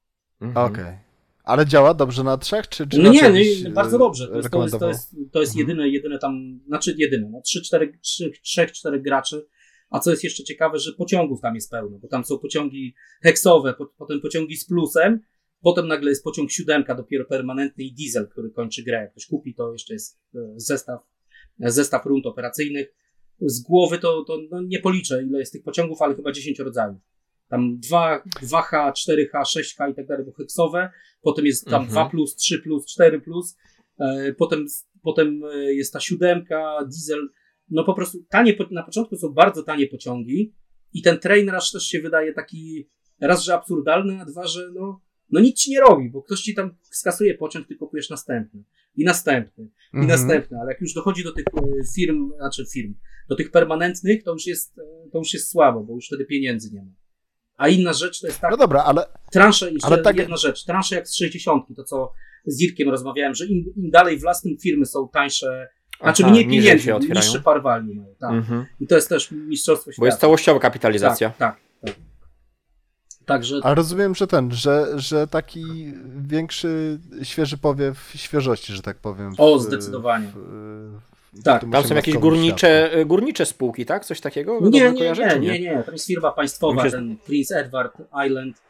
Mhm. 0.41 0.73
Okej. 0.73 0.99
Ale 1.45 1.67
działa 1.67 1.95
dobrze 1.95 2.25
na 2.25 2.39
trzech, 2.39 2.69
czy, 2.69 2.87
czy 2.87 2.99
No 2.99 3.13
nie, 3.13 3.21
raczej 3.21 3.33
no, 3.63 3.69
i 3.69 3.71
e, 3.71 3.75
bardzo 3.75 3.99
dobrze. 3.99 4.29
To 4.29 4.37
jest, 4.37 4.51
to 4.51 4.63
jest, 4.63 4.79
to 4.79 4.89
jest, 4.89 5.17
to 5.33 5.41
jest 5.41 5.53
Mhm. 5.53 5.69
jedyne, 5.69 5.89
jedyne 5.89 6.19
tam, 6.19 6.61
znaczy 6.67 6.95
jedyne, 6.99 7.29
no 7.31 7.41
3-4 7.41 9.03
graczy. 9.03 9.47
A 9.91 9.99
co 10.01 10.11
jest 10.11 10.25
jeszcze 10.25 10.45
ciekawe, 10.45 10.79
że 10.79 10.93
pociągów 10.93 11.41
tam 11.41 11.55
jest 11.55 11.71
pełno, 11.71 11.99
bo 11.99 12.09
tam 12.09 12.25
są 12.25 12.39
pociągi 12.39 12.95
heksowe, 13.23 13.75
po, 13.75 13.87
potem 13.87 14.21
pociągi 14.21 14.57
z 14.57 14.67
plusem, 14.67 15.21
potem 15.63 15.89
nagle 15.89 16.11
jest 16.11 16.25
pociąg 16.25 16.51
siódemka, 16.51 16.95
dopiero 16.95 17.25
permanentny 17.25 17.85
i 17.85 17.95
diesel, 17.95 18.29
który 18.29 18.51
kończy 18.51 18.83
grę. 18.83 19.01
Jak 19.01 19.11
ktoś 19.13 19.27
kupi, 19.27 19.55
to 19.55 19.73
jeszcze 19.73 19.93
jest 19.93 20.21
e, 20.35 20.39
zestaw, 20.57 21.01
zestaw 21.59 22.07
rund 22.07 22.27
operacyjnych. 22.27 22.95
Z 23.41 23.61
głowy 23.63 23.99
to, 23.99 24.25
to 24.25 24.39
no 24.51 24.63
nie 24.63 24.79
policzę, 24.81 25.23
ile 25.23 25.39
jest 25.39 25.53
tych 25.53 25.63
pociągów, 25.63 26.03
ale 26.03 26.15
chyba 26.15 26.33
10 26.33 26.59
rodzajów. 26.59 26.99
Tam 27.49 27.79
2, 27.79 28.23
2H, 28.43 28.93
4H, 28.93 29.43
6H 29.43 29.91
i 29.91 29.95
tak 29.95 30.07
dalej, 30.07 30.27
bo 30.27 30.33
heksowe. 30.33 30.91
Potem 31.23 31.47
jest 31.47 31.65
tam 31.65 31.75
Mhm. 31.83 31.91
2 31.91 32.11
plus, 32.11 32.37
3 32.37 32.59
plus, 32.59 32.87
4 32.87 33.21
plus. 33.21 33.57
E, 34.01 34.33
Potem, 34.39 34.67
potem 35.03 35.43
e, 35.45 35.75
jest 35.75 35.93
ta 35.93 36.01
siódemka, 36.01 36.79
diesel. 36.85 37.29
No 37.71 37.85
po 37.85 37.95
prostu 37.95 38.19
tanie, 38.29 38.57
na 38.71 38.83
początku 38.83 39.17
są 39.17 39.29
bardzo 39.29 39.63
tanie 39.63 39.87
pociągi 39.87 40.55
i 40.93 41.03
ten 41.03 41.19
train 41.19 41.51
rush 41.51 41.71
też 41.73 41.87
się 41.87 42.01
wydaje 42.01 42.33
taki 42.33 42.89
raz, 43.21 43.43
że 43.45 43.55
absurdalny, 43.55 44.21
a 44.21 44.25
dwa, 44.25 44.47
że 44.47 44.71
no, 44.75 45.01
no 45.31 45.41
nic 45.41 45.59
ci 45.61 45.71
nie 45.71 45.81
robi, 45.81 46.11
bo 46.11 46.23
ktoś 46.23 46.41
ci 46.41 46.55
tam 46.55 46.75
skasuje 46.83 47.35
pociąg, 47.35 47.67
ty 47.69 47.77
kupujesz 47.77 48.11
następny 48.11 48.65
i 48.97 49.05
następny 49.05 49.65
i 49.65 49.97
Mhm. 49.97 50.09
następny, 50.09 50.59
ale 50.61 50.73
jak 50.73 50.81
już 50.81 50.95
dochodzi 50.95 51.25
do 51.25 51.33
tych 51.33 51.45
e, 51.57 51.63
firm, 51.97 52.33
znaczy 52.37 52.65
firm, 52.73 52.95
do 53.29 53.37
tych 53.37 53.51
permanentnych, 53.51 54.23
to 54.25 54.33
już 54.33 54.47
jest, 54.47 54.79
e, 54.79 55.11
to 55.13 55.19
już 55.19 55.35
jest 55.35 55.51
słabo, 55.51 55.81
bo 55.85 55.95
już 55.95 56.07
wtedy 56.07 56.25
pieniędzy 56.25 56.71
nie 56.75 56.83
ma. 56.83 56.91
A 57.57 57.69
inna 57.69 57.93
rzecz 57.93 58.21
to 58.21 58.27
jest 58.27 58.41
tak, 58.41 58.51
No 58.51 58.57
dobra, 58.57 58.83
ale 58.85 59.07
transze, 59.33 59.73
jeszcze 59.73 59.87
Ale 59.87 60.03
tak- 60.03 60.17
jedna 60.17 60.37
rzecz, 60.37 60.65
transze 60.65 60.95
jak 60.97 61.09
z 61.09 61.15
60, 61.15 61.65
to 61.77 61.85
co 61.85 62.13
z 62.47 62.61
Irkiem 62.63 62.89
rozmawiałem, 62.89 63.35
że 63.35 63.47
im, 63.47 63.65
im 63.77 63.91
dalej 63.91 64.19
własnym 64.19 64.57
firmy 64.59 64.87
są 64.87 65.09
tańsze, 65.09 65.69
znaczy 66.03 66.23
Aha, 66.23 66.33
mniej 66.33 66.47
niżej 66.47 66.79
pieniędzy, 66.81 67.09
niższe 67.09 67.41
par 67.41 67.63
value 67.63 67.95
mają, 67.95 68.15
tak. 68.21 68.31
Mhm. 68.33 68.67
I 68.81 68.87
to 68.87 68.95
jest 68.95 69.09
też 69.09 69.31
mistrzostwo 69.31 69.93
świata. 69.93 70.01
Bo 70.03 70.07
jest 70.07 70.19
całościowa 70.21 70.61
kapitalizacja. 70.61 71.31
Tak, 71.31 71.39
tak, 71.39 71.95
tak. 71.95 72.05
Także 73.27 73.61
Ale 73.63 73.75
rozumiem, 73.75 74.15
że 74.15 74.27
ten, 74.27 74.53
że, 74.53 74.87
że 74.97 75.27
taki 75.27 75.65
większy, 76.17 76.99
świeży 77.23 77.59
powiew 77.59 78.13
świeżości, 78.17 78.73
że 78.73 78.83
tak 78.83 78.99
powiem. 78.99 79.35
w- 79.35 79.41
O, 79.41 79.59
zdecydowanie. 79.59 80.27
w- 80.35 81.01
w 81.13 81.16
Tak. 81.45 81.65
Tam 81.73 81.85
są 81.85 81.95
jakieś 81.95 82.19
górnicze, 82.19 82.93
e, 82.93 83.05
górnicze 83.05 83.47
spółki, 83.47 83.87
tak? 83.87 84.05
Coś 84.05 84.21
takiego? 84.21 84.59
nie, 84.63 84.71
nie, 84.81 84.91
nie, 84.93 85.15
czy 85.15 85.41
nie, 85.41 85.61
nie, 85.61 85.83
to 85.87 85.93
jest 85.93 86.07
firma 86.07 86.33
państwowa, 86.33 86.85
się- 86.85 86.91
ten 86.91 87.17
Prince 87.27 87.53
Edward 87.53 87.99
Island. 88.27 88.63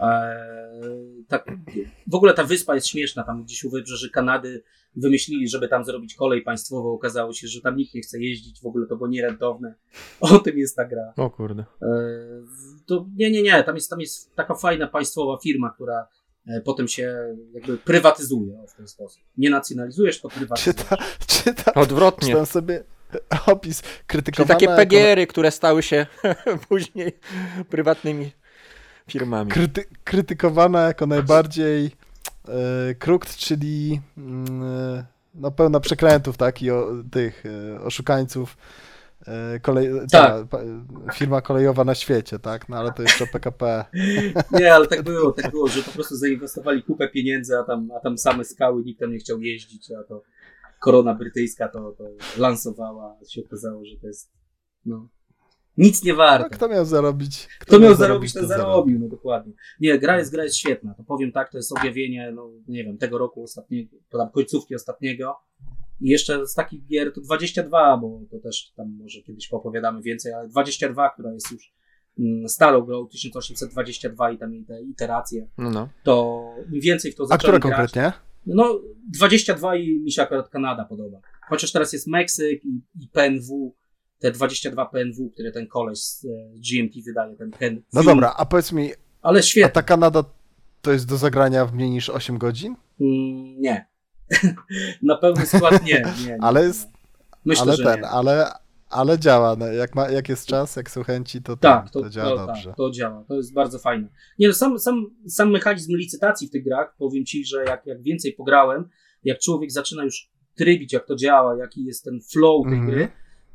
Eee, 0.00 1.24
tak, 1.28 1.46
w 2.06 2.14
ogóle 2.14 2.34
ta 2.34 2.44
wyspa 2.44 2.74
jest 2.74 2.86
śmieszna, 2.86 3.22
tam 3.22 3.44
gdzieś 3.44 3.64
u 3.64 3.70
wybrzeży 3.70 4.10
Kanady 4.10 4.62
wymyślili, 4.96 5.48
żeby 5.48 5.68
tam 5.68 5.84
zrobić 5.84 6.14
kolej 6.14 6.42
państwową, 6.42 6.92
okazało 6.92 7.32
się, 7.32 7.48
że 7.48 7.60
tam 7.60 7.76
nikt 7.76 7.94
nie 7.94 8.00
chce 8.00 8.20
jeździć, 8.20 8.60
w 8.60 8.66
ogóle 8.66 8.86
to 8.86 8.96
było 8.96 9.08
nierentowne. 9.08 9.74
O 10.20 10.38
tym 10.38 10.58
jest 10.58 10.76
ta 10.76 10.84
gra. 10.84 11.12
O 11.16 11.30
kurde. 11.30 11.64
Eee, 11.82 11.88
to 12.86 13.06
nie, 13.16 13.30
nie, 13.30 13.42
nie, 13.42 13.62
tam 13.64 13.74
jest, 13.74 13.90
tam 13.90 14.00
jest 14.00 14.34
taka 14.34 14.54
fajna 14.54 14.86
państwowa 14.86 15.38
firma, 15.42 15.70
która 15.70 16.06
potem 16.64 16.88
się 16.88 17.36
jakby 17.54 17.78
prywatyzuje 17.78 18.58
w 18.68 18.74
ten 18.76 18.88
sposób. 18.88 19.22
Nie 19.36 19.50
nacjonalizujesz, 19.50 20.20
to 20.20 20.28
prywatyzujesz. 20.28 20.76
Czyta, 20.78 20.96
czyta, 21.26 21.74
Odwrotnie. 21.74 22.28
czytam 22.28 22.46
sobie 22.46 22.84
opis 23.46 23.80
Czyli 23.82 23.92
krytykowana 24.06 24.54
takie 24.60 24.66
PGR-y, 24.76 25.26
które 25.26 25.50
stały 25.50 25.82
się 25.82 26.06
później 26.68 27.12
prywatnymi 27.70 28.32
firmami. 29.10 29.50
kryty, 29.50 29.84
krytykowana 30.04 30.82
jako 30.86 31.06
najbardziej 31.06 31.90
e, 32.48 32.94
krukt, 32.94 33.36
czyli 33.36 34.00
mm, 34.18 34.62
e, 34.62 35.04
no 35.34 35.50
pełna 35.50 35.80
przekrętów, 35.80 36.36
tak, 36.36 36.62
i 36.62 36.70
o, 36.70 36.86
tych 37.10 37.44
e, 37.46 37.80
oszukańców. 37.80 38.56
E, 39.26 39.60
kolej, 39.60 39.88
Tak. 40.10 40.48
ta, 40.48 40.58
firma 41.14 41.40
kolejowa 41.40 41.84
na 41.84 41.94
świecie, 41.94 42.38
tak, 42.38 42.68
no 42.68 42.76
ale 42.76 42.92
to 42.92 43.02
jeszcze 43.02 43.26
PKP. 43.26 43.84
Nie, 44.60 44.74
ale 44.74 44.86
tak 44.86 45.02
było, 45.02 45.32
tak 45.32 45.50
było, 45.50 45.68
że 45.68 45.82
po 45.82 45.90
prostu 45.90 46.16
zainwestowali 46.16 46.82
kupę 46.82 47.08
pieniędzy, 47.08 47.58
a 47.58 47.64
tam, 47.64 47.90
a 47.96 48.00
tam 48.00 48.18
same 48.18 48.44
skały, 48.44 48.82
nikt 48.84 49.00
tam 49.00 49.12
nie 49.12 49.18
chciał 49.18 49.42
jeździć, 49.42 49.90
a 49.92 50.04
to 50.04 50.22
korona 50.80 51.14
brytyjska 51.14 51.68
to, 51.68 51.92
to 51.98 52.04
lansowała, 52.38 53.16
się 53.28 53.40
okazało, 53.46 53.84
że 53.84 53.96
to 53.96 54.06
jest 54.06 54.30
no, 54.84 55.08
nic 55.76 56.04
nie 56.04 56.12
No, 56.12 56.18
warte. 56.18 56.50
kto 56.50 56.68
miał 56.68 56.84
zarobić? 56.84 57.48
Kto 57.58 57.78
miał 57.78 57.94
zarobić, 57.94 58.32
ten 58.32 58.42
to 58.42 58.48
zarobił, 58.48 58.98
no 58.98 59.08
dokładnie. 59.08 59.52
Nie, 59.80 59.98
gra 59.98 60.18
jest, 60.18 60.32
gra 60.32 60.44
jest 60.44 60.56
świetna, 60.56 60.94
to 60.94 61.04
powiem 61.04 61.32
tak, 61.32 61.50
to 61.50 61.58
jest 61.58 61.72
objawienie, 61.78 62.32
no 62.34 62.50
nie 62.68 62.84
wiem, 62.84 62.98
tego 62.98 63.18
roku 63.18 63.42
ostatniego, 63.42 63.96
tam 64.10 64.30
końcówki 64.30 64.74
ostatniego. 64.74 65.36
I 66.02 66.08
jeszcze 66.08 66.46
z 66.46 66.54
takich 66.54 66.86
gier 66.86 67.12
to 67.14 67.20
22, 67.20 67.96
bo 67.96 68.20
to 68.30 68.38
też 68.38 68.72
tam 68.76 68.96
może 69.02 69.22
kiedyś 69.22 69.48
poopowiadamy 69.48 70.02
więcej, 70.02 70.32
ale 70.32 70.48
22, 70.48 71.10
która 71.10 71.32
jest 71.32 71.50
już 71.52 71.72
starą 72.46 72.80
grą, 72.80 73.06
1822 73.06 74.30
i 74.30 74.38
tam 74.38 74.52
jej 74.54 74.64
te 74.64 74.82
iteracje, 74.82 75.48
No, 75.58 75.70
no. 75.70 75.88
to 76.02 76.44
im 76.72 76.80
więcej 76.80 77.12
w 77.12 77.14
to 77.16 77.22
A 77.24 77.26
zacząłem 77.26 77.60
która 77.60 77.76
grać, 77.76 77.92
konkretnie? 77.92 78.20
no 78.46 78.80
22 79.18 79.76
i 79.76 80.00
mi 80.00 80.12
się 80.12 80.22
akurat 80.22 80.48
Kanada 80.48 80.84
podoba. 80.84 81.20
Chociaż 81.48 81.72
teraz 81.72 81.92
jest 81.92 82.06
Meksyk 82.06 82.64
i, 82.64 82.80
i 83.00 83.08
PNW, 83.08 83.74
te 84.18 84.30
22 84.30 84.86
PNW, 84.86 85.30
które 85.30 85.52
ten 85.52 85.66
koleś 85.66 85.98
z, 85.98 86.24
e, 86.24 86.28
GMT 86.54 86.94
wydaje, 87.06 87.36
ten 87.36 87.50
Ken 87.50 87.82
No 87.92 88.02
dobra, 88.02 88.34
a 88.36 88.46
powiedz 88.46 88.72
mi, 88.72 88.90
Ale 89.22 89.38
a 89.38 89.42
świetnie. 89.42 89.70
ta 89.72 89.82
Kanada 89.82 90.24
to 90.82 90.92
jest 90.92 91.08
do 91.08 91.16
zagrania 91.16 91.66
w 91.66 91.74
mniej 91.74 91.90
niż 91.90 92.08
8 92.10 92.38
godzin? 92.38 92.76
Mm, 93.00 93.60
nie. 93.60 93.86
Na 95.02 95.16
pełny 95.16 95.46
skład 95.46 95.84
nie. 95.84 95.92
nie, 95.94 96.26
nie 96.26 96.38
Ale 96.42 96.62
jest- 96.64 96.88
Myślę, 97.44 97.62
ale 97.62 97.76
ten, 97.76 98.00
nie. 98.00 98.08
ale, 98.08 98.52
ale 98.90 99.18
działa. 99.18 99.56
No, 99.56 99.66
jak, 99.66 99.94
ma, 99.94 100.10
jak 100.10 100.28
jest 100.28 100.46
czas, 100.46 100.76
jak 100.76 100.90
są 100.90 101.02
chęci, 101.02 101.42
to, 101.42 101.56
Tak, 101.56 101.90
to, 101.90 101.92
to, 101.92 102.00
to 102.04 102.10
działa 102.10 102.30
to, 102.30 102.46
dobrze. 102.46 102.68
tak, 102.68 102.76
to 102.76 102.90
działa. 102.90 103.24
To 103.28 103.34
jest 103.34 103.52
bardzo 103.52 103.78
fajne. 103.78 104.08
Nie, 104.38 104.48
no, 104.48 104.54
sam, 104.54 104.78
sam, 104.78 105.06
sam 105.28 105.50
mechanizm 105.50 105.96
licytacji 105.96 106.48
w 106.48 106.50
tych 106.50 106.64
grach, 106.64 106.94
powiem 106.98 107.24
Ci, 107.24 107.44
że 107.44 107.64
jak, 107.64 107.86
jak 107.86 108.02
więcej 108.02 108.32
pograłem, 108.32 108.88
jak 109.24 109.38
człowiek 109.38 109.72
zaczyna 109.72 110.04
już 110.04 110.30
trybić, 110.54 110.92
jak 110.92 111.06
to 111.06 111.16
działa, 111.16 111.56
jaki 111.58 111.84
jest 111.84 112.04
ten 112.04 112.20
flow 112.32 112.64
tej 112.64 112.72
Mhm. 112.78 112.90
gry, 112.90 113.08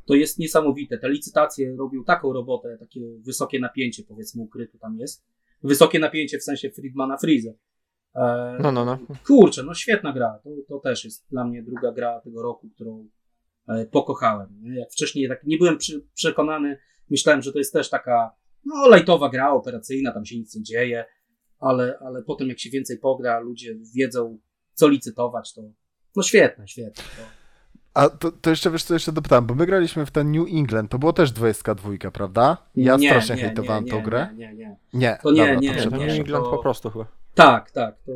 to 0.05 0.13
jest 0.15 0.39
niesamowite. 0.39 0.97
Te 0.97 1.09
licytacje 1.09 1.75
robią 1.75 2.03
taką 2.03 2.33
robotę, 2.33 2.77
takie 2.79 2.99
wysokie 3.19 3.59
napięcie, 3.59 4.03
powiedzmy, 4.03 4.43
ukryte 4.43 4.77
tam 4.77 4.97
jest. 4.97 5.25
Wysokie 5.63 5.99
napięcie 5.99 6.39
w 6.39 6.43
sensie 6.43 6.69
Friedmana 6.71 7.17
Freeze. 7.17 7.53
E, 8.15 8.57
No, 8.61 8.71
no, 8.71 8.85
no. 8.85 8.97
Kurczę, 9.27 9.63
no 9.63 9.73
świetna 9.73 10.13
gra. 10.13 10.39
To, 10.43 10.49
to 10.69 10.79
też 10.79 11.05
jest 11.05 11.25
dla 11.31 11.45
mnie 11.45 11.63
druga 11.63 11.91
gra 11.91 12.21
tego 12.21 12.41
roku, 12.41 12.69
którą 12.75 13.07
e, 13.67 13.85
pokochałem. 13.85 14.49
Jak 14.63 14.91
wcześniej 14.91 15.29
tak 15.29 15.43
nie 15.43 15.57
byłem 15.57 15.77
przy, 15.77 16.05
przekonany, 16.13 16.77
myślałem, 17.09 17.41
że 17.41 17.51
to 17.51 17.57
jest 17.57 17.73
też 17.73 17.89
taka 17.89 18.31
no, 18.65 18.87
lajtowa 18.87 19.29
gra 19.29 19.51
operacyjna, 19.51 20.11
tam 20.11 20.25
się 20.25 20.37
nic 20.37 20.55
nie 20.55 20.63
dzieje, 20.63 21.05
ale, 21.59 21.97
ale 22.01 22.23
potem 22.23 22.47
jak 22.49 22.59
się 22.59 22.69
więcej 22.69 22.97
pogra, 22.99 23.39
ludzie 23.39 23.75
wiedzą, 23.95 24.39
co 24.73 24.87
licytować, 24.87 25.53
to 25.53 25.61
no 26.15 26.23
świetne, 26.23 26.67
świetne. 26.67 27.03
To, 27.03 27.23
A 27.93 28.09
to, 28.09 28.31
to 28.31 28.49
jeszcze 28.49 28.71
wiesz 28.71 28.83
co, 28.83 28.93
jeszcze 28.93 29.11
dopytałem, 29.11 29.45
bo 29.45 29.55
my 29.55 29.65
graliśmy 29.65 30.05
w 30.05 30.11
ten 30.11 30.31
New 30.31 30.47
England, 30.53 30.91
to 30.91 30.99
było 30.99 31.13
też 31.13 31.31
22, 31.31 32.11
prawda? 32.13 32.57
Ja 32.75 32.95
Nie, 32.97 33.09
strasznie 33.09 33.35
nie, 33.35 33.41
hejtowałem 33.41 33.83
nie, 33.85 33.91
tą 33.91 33.97
nie, 33.97 34.03
grę. 34.03 34.29
Nie, 34.35 34.47
nie, 34.47 34.55
nie. 34.55 34.77
Nie, 34.93 35.17
To 35.23 35.31
nie, 35.31 35.37
dobra, 35.37 35.59
nie, 35.59 35.75
to 35.75 35.89
Nie. 35.97 36.05
New 36.05 36.19
England 36.19 36.45
to- 36.45 36.51
po 36.51 36.57
prostu 36.57 36.89
chyba. 36.89 37.05
Tak, 37.37 37.71
tak. 37.71 37.95
To... 38.05 38.11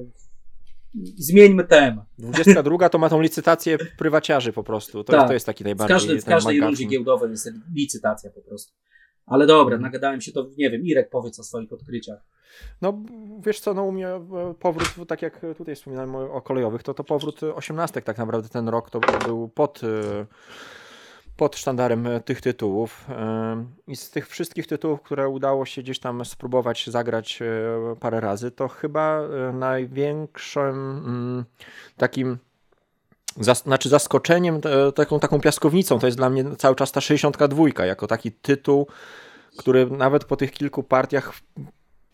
Zmieńmy 1.15 1.63
temat. 1.63 2.05
22 2.17 2.89
to 2.89 2.97
ma 2.97 3.09
tą 3.09 3.21
licytację 3.21 3.77
prywaciarzy 3.97 4.53
po 4.53 4.63
prostu. 4.63 5.03
To, 5.03 5.11
Tak. 5.13 5.19
jest, 5.19 5.27
to 5.27 5.33
jest 5.33 5.45
taki 5.45 5.63
W, 5.63 5.65
najbardziej 5.65 5.95
każdej 5.95 6.21
w 6.21 6.23
ten 6.23 6.33
każdej 6.33 6.55
McGuffin. 6.55 6.67
rundzie 6.75 6.85
giełdowej 6.87 7.31
jest 7.31 7.49
licytacja 7.75 8.29
po 8.31 8.41
prostu. 8.41 8.73
Ale 9.25 9.45
dobra, 9.47 9.75
Mhm. 9.75 9.81
nagadałem 9.91 10.21
się 10.21 10.31
to, 10.31 10.47
nie 10.57 10.69
wiem, 10.69 10.81
Irek 10.85 11.09
powiedz 11.09 11.39
o 11.39 11.43
swoich 11.43 11.73
odkryciach. 11.73 12.19
No 12.81 13.03
wiesz 13.45 13.59
co, 13.59 13.73
no 13.73 13.83
u 13.83 13.91
mnie 13.91 14.07
e, 14.07 14.21
powrót, 14.59 15.07
tak 15.07 15.21
jak 15.21 15.41
tutaj 15.57 15.75
wspominałem 15.75 16.15
o 16.15 16.41
kolejowych, 16.41 16.83
to 16.83 16.93
to 16.93 17.03
powrót 17.03 17.43
osiemnastek 17.43 18.03
tak 18.05 18.17
naprawdę 18.17 18.49
ten 18.49 18.69
rok 18.69 18.89
to 18.89 18.99
był 19.25 19.49
pod, 19.49 19.81
e, 19.83 20.25
pod 21.41 21.55
sztandarem 21.55 22.07
e, 22.07 22.19
tych 22.19 22.41
tytułów. 22.41 23.05
E, 23.09 23.65
I 23.87 23.95
z 23.95 24.09
tych 24.09 24.27
wszystkich 24.27 24.67
tytułów, 24.67 25.01
które 25.01 25.29
udało 25.29 25.65
się 25.65 25.81
gdzieś 25.81 25.99
tam 25.99 26.25
spróbować 26.25 26.89
zagrać 26.89 27.41
e, 27.41 27.45
parę 27.99 28.19
razy, 28.19 28.51
to 28.51 28.67
chyba 28.67 29.21
największym 29.53 30.75
mm, 31.05 31.45
takim 31.97 32.37
znaczy 33.39 33.89
zaskoczeniem, 33.89 34.61
taką, 34.95 35.19
taką 35.19 35.41
piaskownicą, 35.41 35.99
to 35.99 36.07
jest 36.07 36.17
dla 36.17 36.29
mnie 36.29 36.55
cały 36.57 36.75
czas 36.75 36.91
ta 36.91 37.01
62, 37.01 37.85
jako 37.85 38.07
taki 38.07 38.31
tytuł, 38.31 38.87
który 39.57 39.85
nawet 39.85 40.25
po 40.25 40.35
tych 40.35 40.51
kilku 40.51 40.83
partiach 40.83 41.33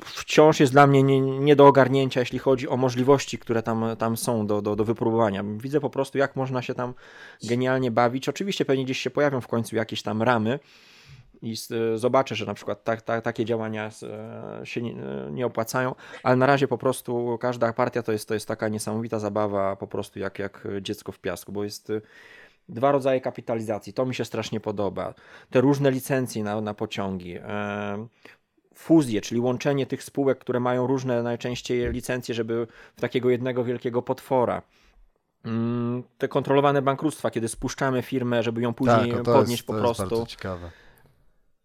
wciąż 0.06 0.60
jest 0.60 0.72
dla 0.74 0.88
mnie 0.88 1.04
nie, 1.04 1.22
nie 1.22 1.56
do 1.56 1.68
ogarnięcia, 1.68 2.20
jeśli 2.20 2.40
chodzi 2.40 2.70
o 2.70 2.78
możliwości, 2.78 3.38
które 3.38 3.64
tam, 3.64 3.86
tam 3.98 4.18
są 4.18 4.48
do, 4.48 4.62
do, 4.62 4.76
do 4.76 4.84
wypróbowania. 4.84 5.44
Widzę 5.44 5.80
po 5.80 5.90
prostu, 5.90 6.18
jak 6.18 6.36
można 6.36 6.62
się 6.62 6.74
tam 6.74 6.94
genialnie 7.44 7.92
bawić. 7.92 8.30
Oczywiście 8.30 8.66
pewnie 8.66 8.86
gdzieś 8.86 9.00
się 9.00 9.10
pojawią 9.10 9.42
w 9.42 9.48
końcu 9.48 9.76
jakieś 9.76 10.02
tam 10.02 10.22
ramy 10.22 10.60
i 11.42 11.56
zobaczę, 11.96 12.36
że 12.36 12.46
na 12.46 12.54
przykład 12.54 12.84
tak, 12.84 13.02
tak, 13.02 13.24
takie 13.24 13.46
działania 13.46 13.90
się 14.64 14.82
nie, 14.82 14.96
nie 15.32 15.46
opłacają, 15.46 15.96
ale 16.24 16.36
na 16.36 16.46
razie 16.46 16.68
po 16.68 16.78
prostu 16.78 17.38
każda 17.42 17.74
partia 17.74 18.04
to 18.04 18.12
jest, 18.12 18.28
to 18.28 18.34
jest 18.34 18.48
taka 18.48 18.68
niesamowita 18.68 19.20
zabawa, 19.20 19.76
po 19.76 19.88
prostu 19.88 20.20
jak, 20.20 20.40
jak 20.40 20.68
dziecko 20.82 21.12
w 21.12 21.20
piasku, 21.20 21.52
bo 21.52 21.64
jest 21.64 21.92
dwa 22.70 22.92
rodzaje 22.92 23.22
kapitalizacji. 23.22 23.94
To 23.94 24.06
mi 24.06 24.16
się 24.16 24.26
strasznie 24.26 24.60
podoba. 24.60 25.14
Te 25.50 25.62
różne 25.62 25.92
licencje 25.92 26.44
na, 26.44 26.62
na 26.62 26.74
pociągi. 26.74 27.40
E, 28.78 28.80
fuzje, 28.80 29.22
czyli 29.22 29.40
łączenie 29.40 29.86
tych 29.86 30.04
spółek, 30.04 30.40
które 30.40 30.60
mają 30.60 30.88
różne 30.88 31.24
najczęściej 31.24 31.92
licencje, 31.92 32.36
żeby 32.36 32.68
w 32.96 33.02
takiego 33.02 33.30
jednego 33.30 33.64
wielkiego 33.64 34.02
potwora. 34.02 34.62
Mm, 35.46 36.04
Te 36.18 36.28
kontrolowane 36.28 36.82
bankructwa, 36.82 37.32
kiedy 37.32 37.48
spuszczamy 37.48 38.02
firmę, 38.02 38.44
żeby 38.44 38.62
ją 38.62 38.74
później 38.74 39.12
tak, 39.12 39.24
to 39.24 39.34
podnieść 39.34 39.62
jest, 39.62 39.68
po 39.68 39.74
prostu. 39.74 40.26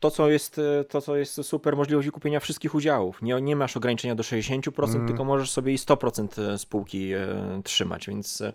To 0.01 0.11
co, 0.11 0.29
jest, 0.29 0.59
e, 0.59 0.85
to, 0.85 1.01
co 1.01 1.17
jest 1.17 1.43
super, 1.43 1.77
możliwość 1.77 2.11
kupienia 2.11 2.41
wszystkich 2.41 2.75
udziałów. 2.75 3.23
Nie, 3.23 3.41
nie 3.41 3.57
masz 3.57 3.77
ograniczenia 3.77 4.15
do 4.15 4.23
60%, 4.23 4.95
Mm. 4.95 5.07
tylko 5.07 5.25
możesz 5.25 5.51
sobie 5.51 5.73
i 5.73 5.79
100% 5.79 6.59
spółki 6.59 7.13
e, 7.13 7.27
trzymać, 7.65 8.07
więc 8.07 8.41
e, 8.41 8.53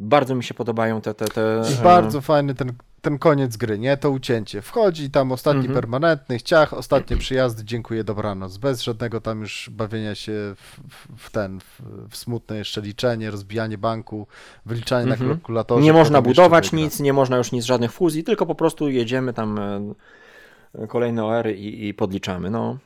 bardzo 0.00 0.34
mi 0.34 0.44
się 0.44 0.54
podobają 0.54 1.00
te. 1.00 1.14
te, 1.14 1.24
te 1.24 1.62
I 1.70 1.80
e, 1.80 1.82
bardzo 1.82 2.20
fajny 2.20 2.54
ten, 2.54 2.72
ten 3.04 3.18
koniec 3.18 3.56
gry, 3.56 3.78
nie? 3.78 3.96
To 3.96 4.10
ucięcie. 4.10 4.62
Wchodzi 4.62 5.10
tam 5.10 5.32
ostatni 5.32 5.60
Mhm. 5.60 5.74
permanentny, 5.74 6.40
ciach, 6.40 6.74
ostatnie 6.74 7.16
przyjazdy, 7.16 7.64
dziękuję, 7.64 8.04
dobranoc. 8.04 8.56
Bez 8.56 8.82
żadnego 8.82 9.20
tam 9.20 9.40
już 9.40 9.70
bawienia 9.72 10.14
się 10.14 10.32
w, 10.32 10.78
w, 11.16 11.30
ten, 11.30 11.60
w, 11.60 11.80
w 12.10 12.16
smutne 12.16 12.56
jeszcze 12.56 12.80
liczenie, 12.80 13.30
rozbijanie 13.30 13.78
banku, 13.78 14.26
wyliczanie 14.66 15.12
Mhm. 15.12 15.28
na 15.28 15.34
kalkulatorze. 15.34 15.82
Nie 15.82 15.92
można 15.92 16.22
budować 16.22 16.72
nic, 16.72 17.00
nie 17.00 17.12
można 17.12 17.36
już 17.36 17.52
nic, 17.52 17.64
żadnych 17.64 17.92
fuzji, 17.92 18.24
tylko 18.24 18.46
po 18.46 18.54
prostu 18.54 18.88
jedziemy 18.88 19.32
tam 19.32 19.58
e, 19.58 20.86
kolejne 20.86 21.24
OR 21.24 21.48
i, 21.50 21.88
i 21.88 21.94
podliczamy. 21.94 22.50
No. 22.50 22.78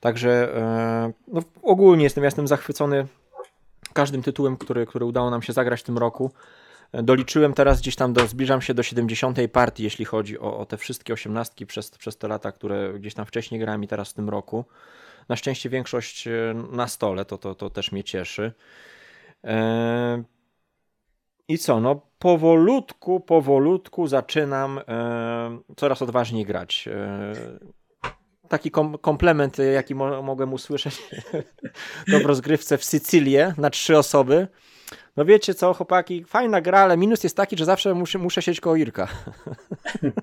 Także 0.00 0.56
e, 0.56 1.12
no, 1.28 1.40
ogólnie 1.62 2.04
jestem, 2.04 2.24
ja 2.24 2.26
jestem 2.26 2.46
zachwycony 2.48 3.06
każdym 3.92 4.22
tytułem, 4.22 4.56
który, 4.56 4.86
który 4.86 5.04
udało 5.04 5.30
nam 5.30 5.42
się 5.42 5.52
zagrać 5.52 5.80
w 5.80 5.84
tym 5.84 5.98
roku. 5.98 6.30
Doliczyłem 6.92 7.54
teraz 7.54 7.80
gdzieś 7.80 7.96
tam, 7.96 8.12
do, 8.12 8.26
zbliżam 8.26 8.62
się 8.62 8.74
do 8.74 8.82
70. 8.82 9.38
partii, 9.52 9.82
jeśli 9.82 10.04
chodzi 10.04 10.38
o, 10.38 10.58
o 10.58 10.66
te 10.66 10.76
wszystkie 10.76 11.12
osiemnastki 11.12 11.66
przez, 11.66 11.90
przez 11.90 12.16
te 12.16 12.28
lata, 12.28 12.52
które 12.52 12.92
gdzieś 12.92 13.14
tam 13.14 13.26
wcześniej 13.26 13.60
grałem 13.60 13.84
i 13.84 13.88
teraz 13.88 14.10
w 14.10 14.14
tym 14.14 14.28
roku. 14.28 14.64
Na 15.28 15.36
szczęście 15.36 15.70
większość 15.70 16.26
e, 16.26 16.54
na 16.72 16.88
stole, 16.88 17.24
to, 17.24 17.38
to, 17.38 17.54
to 17.54 17.70
też 17.70 17.92
mnie 17.92 18.04
cieszy. 18.04 18.52
E, 19.44 20.22
I 21.48 21.58
co, 21.58 21.80
no 21.80 22.00
powolutku, 22.18 23.20
powolutku 23.20 24.06
zaczynam 24.06 24.78
e, 24.78 25.58
coraz 25.76 26.02
odważniej 26.02 26.44
grać. 26.44 26.88
Taki 28.48 28.70
kom 28.70 28.98
komplement, 28.98 29.58
jaki 29.58 29.94
mo 29.94 30.22
mogłem 30.22 30.52
usłyszeć 30.52 31.02
to 32.10 32.20
w 32.20 32.26
rozgrywce 32.26 32.78
w 32.78 32.84
Sycylię 32.84 33.54
na 33.58 33.70
trzy 33.70 33.98
osoby. 33.98 34.48
No 35.16 35.24
wiecie 35.24 35.54
co, 35.54 35.74
chłopaki, 35.74 36.24
fajna 36.24 36.60
gra, 36.60 36.78
ale 36.80 36.96
minus 36.96 37.24
jest 37.24 37.36
taki, 37.36 37.56
że 37.56 37.64
zawsze 37.64 37.94
muszę, 37.94 38.18
muszę 38.18 38.42
siedzieć 38.42 38.60
koło 38.60 38.76
Irka. 38.76 39.08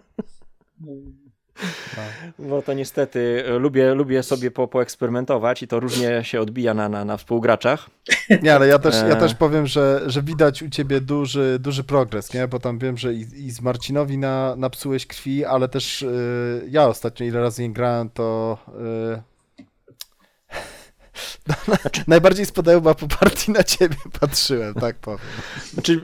Bo 2.39 2.61
to 2.61 2.74
niestety 2.74 3.43
e, 3.47 3.59
lubię, 3.59 3.93
lubię 3.93 4.24
sobie 4.24 4.51
po, 4.51 4.67
poeksperymentować 4.67 5.63
i 5.63 5.67
to 5.67 5.80
różnie 5.80 6.24
się 6.24 6.41
odbija 6.41 6.74
na, 6.74 6.89
na, 6.89 7.05
na 7.05 7.17
współgraczach. 7.17 7.89
Nie, 8.43 8.55
ale 8.55 8.67
ja 8.67 8.80
też, 8.80 8.95
ja 8.95 9.15
E. 9.15 9.15
też 9.15 9.36
powiem, 9.36 9.67
że, 9.67 10.01
że 10.05 10.24
widać 10.24 10.63
u 10.63 10.70
ciebie 10.70 11.01
duży, 11.01 11.57
duży 11.59 11.84
progres, 11.84 12.34
nie? 12.34 12.47
Bo 12.47 12.59
tam 12.59 12.80
wiem, 12.80 12.97
że 12.97 13.13
i, 13.13 13.20
i 13.20 13.51
z 13.51 13.61
Marcinowi 13.61 14.17
na, 14.17 14.55
napsułeś 14.55 15.05
krwi, 15.05 15.45
ale 15.45 15.70
też 15.70 16.01
y, 16.01 16.67
ja 16.70 16.88
ostatnio 16.88 17.26
ile 17.26 17.39
razy 17.39 17.61
nie 17.61 17.74
grałem, 17.74 18.09
to 18.09 18.57
y, 21.49 22.03
najbardziej 22.07 22.45
spodoba 22.45 22.93
po 22.93 23.07
partii 23.07 23.51
na 23.51 23.63
ciebie 23.63 23.95
patrzyłem, 24.20 24.74
tak 24.74 24.95
powiem. 24.95 25.20
Znaczy, 25.74 26.01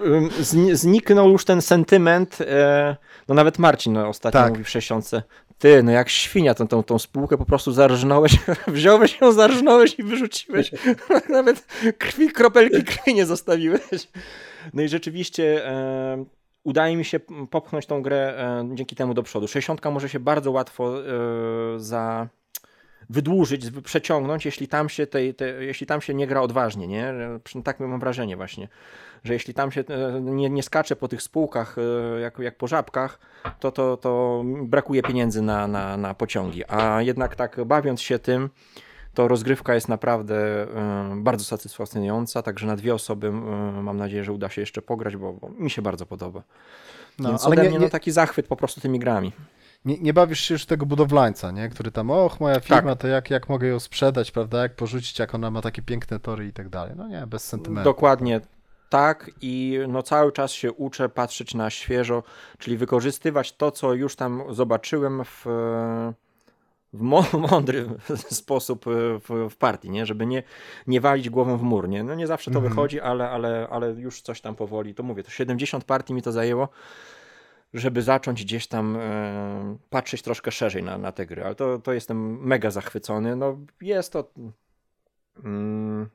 zniknął 0.74 1.30
już 1.30 1.46
ten 1.46 1.62
sentyment, 1.62 2.38
e, 2.42 2.96
no 3.28 3.36
nawet 3.36 3.60
Marcin 3.60 3.94
no, 3.94 4.08
ostatnio 4.08 4.42
Tak. 4.42 4.50
mówi 4.52 4.64
w 4.64 4.70
60. 4.70 5.10
Ty, 5.58 5.84
no 5.84 5.92
jak 5.92 6.10
świnia 6.10 6.54
tą, 6.54 6.68
tą, 6.68 6.84
tą 6.84 7.00
spółkę 7.00 7.38
po 7.38 7.46
prostu 7.46 7.72
zarżnąłeś, 7.72 8.38
wziąłeś 8.68 9.22
ją, 9.22 9.32
zarżnąłeś 9.32 10.00
i 10.00 10.04
wyrzuciłeś. 10.04 10.72
nawet 11.30 11.66
krwi, 11.98 12.30
kropelki 12.30 12.84
krwi 12.84 13.14
nie 13.14 13.26
zostawiłeś. 13.26 14.08
No 14.74 14.82
i 14.82 14.88
rzeczywiście 14.88 15.68
e, 15.68 16.26
udaje 16.64 16.96
mi 16.96 17.06
się 17.06 17.20
popchnąć 17.50 17.86
tą 17.86 18.02
grę 18.02 18.34
e, 18.38 18.76
dzięki 18.76 18.96
temu 18.96 19.14
do 19.14 19.24
przodu. 19.24 19.48
60 19.48 19.86
może 19.86 20.10
się 20.10 20.20
bardzo 20.20 20.52
łatwo 20.52 21.00
e, 21.00 21.04
za 21.80 22.28
wydłużyć, 23.10 23.72
przeciągnąć, 23.84 24.46
jeśli 24.46 24.68
tam 24.68 24.90
się, 24.90 25.08
tej, 25.08 25.36
te, 25.36 25.46
jeśli 25.46 25.88
tam 25.88 26.02
się 26.02 26.14
nie 26.14 26.28
gra 26.28 26.42
odważnie, 26.42 26.88
nie? 26.88 27.14
Tak 27.64 27.80
mam 27.80 28.00
wrażenie 28.00 28.38
właśnie, 28.38 28.68
że 29.24 29.34
jeśli 29.34 29.54
tam 29.54 29.72
się 29.72 29.84
e, 29.90 30.22
nie, 30.22 30.50
nie 30.50 30.64
skacze 30.64 30.96
po 30.96 31.08
tych 31.08 31.22
spółkach 31.22 31.76
e, 31.78 32.20
jak, 32.20 32.40
jak 32.40 32.58
po 32.58 32.68
żabkach, 32.68 33.20
to, 33.60 33.72
to, 33.72 33.98
to 33.98 34.44
brakuje 34.46 35.02
pieniędzy 35.02 35.42
na, 35.42 35.68
na, 35.68 35.98
na 35.98 36.14
pociągi. 36.14 36.64
A 36.68 37.02
jednak 37.02 37.36
tak 37.36 37.66
bawiąc 37.66 38.02
się 38.02 38.20
tym, 38.20 38.50
to 39.14 39.28
rozgrywka 39.28 39.76
jest 39.76 39.90
naprawdę 39.90 40.36
e, 40.64 41.16
bardzo 41.16 41.46
satysfakcjonująca, 41.46 42.42
także 42.42 42.68
na 42.68 42.76
dwie 42.76 42.94
osoby 42.94 43.32
mam 43.32 43.98
nadzieję, 43.98 44.24
że 44.24 44.32
uda 44.32 44.50
się 44.50 44.62
jeszcze 44.62 44.82
pograć, 44.82 45.18
bo, 45.18 45.34
bo 45.34 45.50
mi 45.50 45.70
się 45.70 45.82
bardzo 45.82 46.06
podoba. 46.06 46.44
No, 47.20 47.30
Więc 47.30 47.46
ale 47.46 47.56
mnie 47.56 47.70
nie, 47.70 47.80
no, 47.80 47.90
taki 47.90 48.12
zachwyt 48.12 48.48
po 48.48 48.56
prostu 48.56 48.82
tymi 48.82 49.00
grami. 49.00 49.32
Nie, 49.86 49.98
nie 49.98 50.14
bawisz 50.14 50.40
się 50.40 50.54
już 50.54 50.66
tego 50.66 50.86
budowlańca, 50.86 51.52
nie? 51.52 51.70
Który 51.70 51.92
tam, 51.92 52.10
och, 52.12 52.40
moja 52.40 52.60
firma, 52.60 52.82
Tak. 52.82 53.00
to 53.00 53.08
jak, 53.08 53.30
jak 53.30 53.50
mogę 53.50 53.68
ją 53.68 53.80
sprzedać, 53.80 54.32
prawda? 54.32 54.62
Jak 54.62 54.76
porzucić, 54.76 55.20
jak 55.20 55.36
ona 55.36 55.52
ma 55.52 55.62
takie 55.62 55.82
piękne 55.82 56.20
tory 56.20 56.48
i 56.48 56.54
tak 56.54 56.70
dalej. 56.70 56.94
No 56.96 57.08
nie, 57.08 57.28
bez 57.28 57.44
sentymentu. 57.44 57.90
Dokładnie 57.90 58.42
tak 58.90 59.32
i 59.42 59.80
no 59.88 60.04
cały 60.04 60.32
czas 60.32 60.52
się 60.52 60.72
uczę 60.72 61.10
patrzeć 61.10 61.54
na 61.54 61.70
świeżo, 61.70 62.24
czyli 62.58 62.78
wykorzystywać 62.78 63.54
to, 63.54 63.72
co 63.72 63.94
już 63.94 64.16
tam 64.16 64.44
zobaczyłem 64.50 65.24
w, 65.26 65.46
w 66.94 67.02
mądry 67.52 67.88
sposób 68.16 68.88
e, 68.88 68.92
w, 69.20 69.50
w 69.50 69.56
partii, 69.58 69.90
nie? 69.90 70.06
żeby 70.06 70.26
nie, 70.26 70.44
nie 70.88 71.02
walić 71.02 71.30
głową 71.30 71.58
w 71.58 71.64
mur. 71.64 71.90
Nie, 71.90 72.04
no 72.04 72.16
nie 72.16 72.28
zawsze 72.28 72.52
to 72.52 72.58
Mhm. 72.58 72.74
wychodzi, 72.74 73.02
ale, 73.02 73.30
ale, 73.30 73.68
ale 73.72 73.92
już 73.92 74.22
coś 74.22 74.42
tam 74.42 74.56
powoli, 74.56 74.96
to 74.96 75.04
mówię, 75.04 75.24
to 75.24 75.30
70 75.32 75.84
partii 75.84 76.14
mi 76.14 76.22
to 76.22 76.32
zajęło, 76.32 76.70
żeby 77.76 78.02
zacząć 78.02 78.44
gdzieś 78.44 78.68
tam 78.68 78.98
e, 78.98 79.78
patrzeć 79.90 80.22
troszkę 80.22 80.52
szerzej 80.52 80.84
na, 80.84 80.98
na 80.98 81.12
te 81.12 81.26
gry, 81.26 81.44
ale 81.44 81.56
to, 81.56 81.80
to 81.80 81.94
jestem 81.94 82.40
mega 82.48 82.72
zachwycony. 82.72 83.36
No 83.36 83.58
jest 83.82 84.14
to... 84.14 84.32
Mm, 85.44 86.10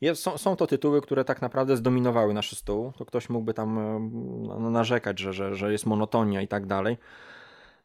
jest, 0.00 0.22
są, 0.22 0.38
są 0.38 0.56
to 0.56 0.66
tytuły, 0.66 1.00
które 1.00 1.24
tak 1.24 1.42
naprawdę 1.42 1.76
zdominowały 1.76 2.34
nasz 2.34 2.56
stół. 2.56 2.92
To 2.96 3.04
ktoś 3.04 3.28
mógłby 3.28 3.54
tam 3.54 3.78
e, 3.78 4.10
no, 4.60 4.70
narzekać, 4.70 5.18
że, 5.18 5.32
że, 5.32 5.54
że 5.54 5.72
jest 5.72 5.86
monotonia 5.86 6.42
i 6.42 6.48
tak 6.48 6.66
dalej. 6.66 6.96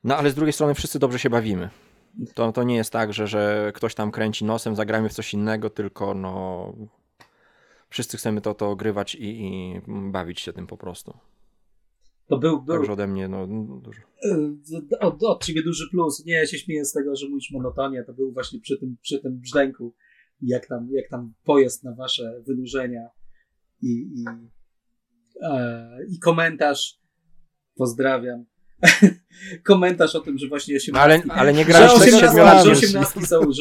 No 0.03 0.17
ale 0.17 0.29
z 0.29 0.35
drugiej 0.35 0.53
strony 0.53 0.73
wszyscy 0.73 0.99
dobrze 0.99 1.19
się 1.19 1.29
bawimy. 1.29 1.69
To, 2.33 2.51
to 2.51 2.63
nie 2.63 2.75
jest 2.75 2.93
tak, 2.93 3.13
że, 3.13 3.27
że 3.27 3.71
ktoś 3.75 3.95
tam 3.95 4.11
kręci 4.11 4.45
nosem, 4.45 4.75
zagrajmy 4.75 5.09
w 5.09 5.13
coś 5.13 5.33
innego, 5.33 5.69
tylko 5.69 6.13
no 6.13 6.73
wszyscy 7.89 8.17
chcemy 8.17 8.41
to, 8.41 8.53
to 8.53 8.69
ogrywać 8.69 9.15
i, 9.15 9.45
i 9.45 9.81
bawić 9.87 10.39
się 10.39 10.53
tym 10.53 10.67
po 10.67 10.77
prostu. 10.77 11.17
To 12.27 12.37
był, 12.37 12.61
był 12.61 12.75
Także 12.75 12.93
ode 12.93 13.07
mnie 13.07 13.27
no 13.27 13.47
dużo. 13.83 14.01
e, 14.91 14.99
od, 14.99 15.23
od 15.23 15.45
ciebie 15.45 15.63
duży 15.63 15.89
plus. 15.91 16.25
Nie, 16.25 16.33
ja 16.33 16.45
się 16.45 16.57
śmieję 16.57 16.85
z 16.85 16.91
tego, 16.91 17.15
że 17.15 17.29
mówisz 17.29 17.51
monotonia, 17.51 18.03
to 18.03 18.13
był 18.13 18.31
właśnie 18.31 18.59
przy 18.59 18.77
tym, 18.77 18.97
przy 19.01 19.19
tym 19.19 19.39
brzdęku, 19.39 19.93
jak 20.41 20.67
tam, 20.67 20.87
jak 20.91 21.09
tam 21.09 21.33
pojazd 21.43 21.83
na 21.83 21.95
wasze 21.95 22.41
wynurzenia 22.47 23.09
i, 23.81 23.91
i, 23.91 24.25
e, 25.41 25.97
i 26.09 26.19
komentarz, 26.19 26.99
pozdrawiam, 27.75 28.45
komentarz 29.63 30.15
o 30.15 30.19
tym, 30.19 30.37
że 30.37 30.47
właśnie 30.47 30.79
się 30.79 30.91
No, 30.91 30.99
ale, 30.99 31.21
ale 31.29 31.53
nie 31.53 31.65
z 31.65 32.19
siedmiolatkiem. 32.19 32.73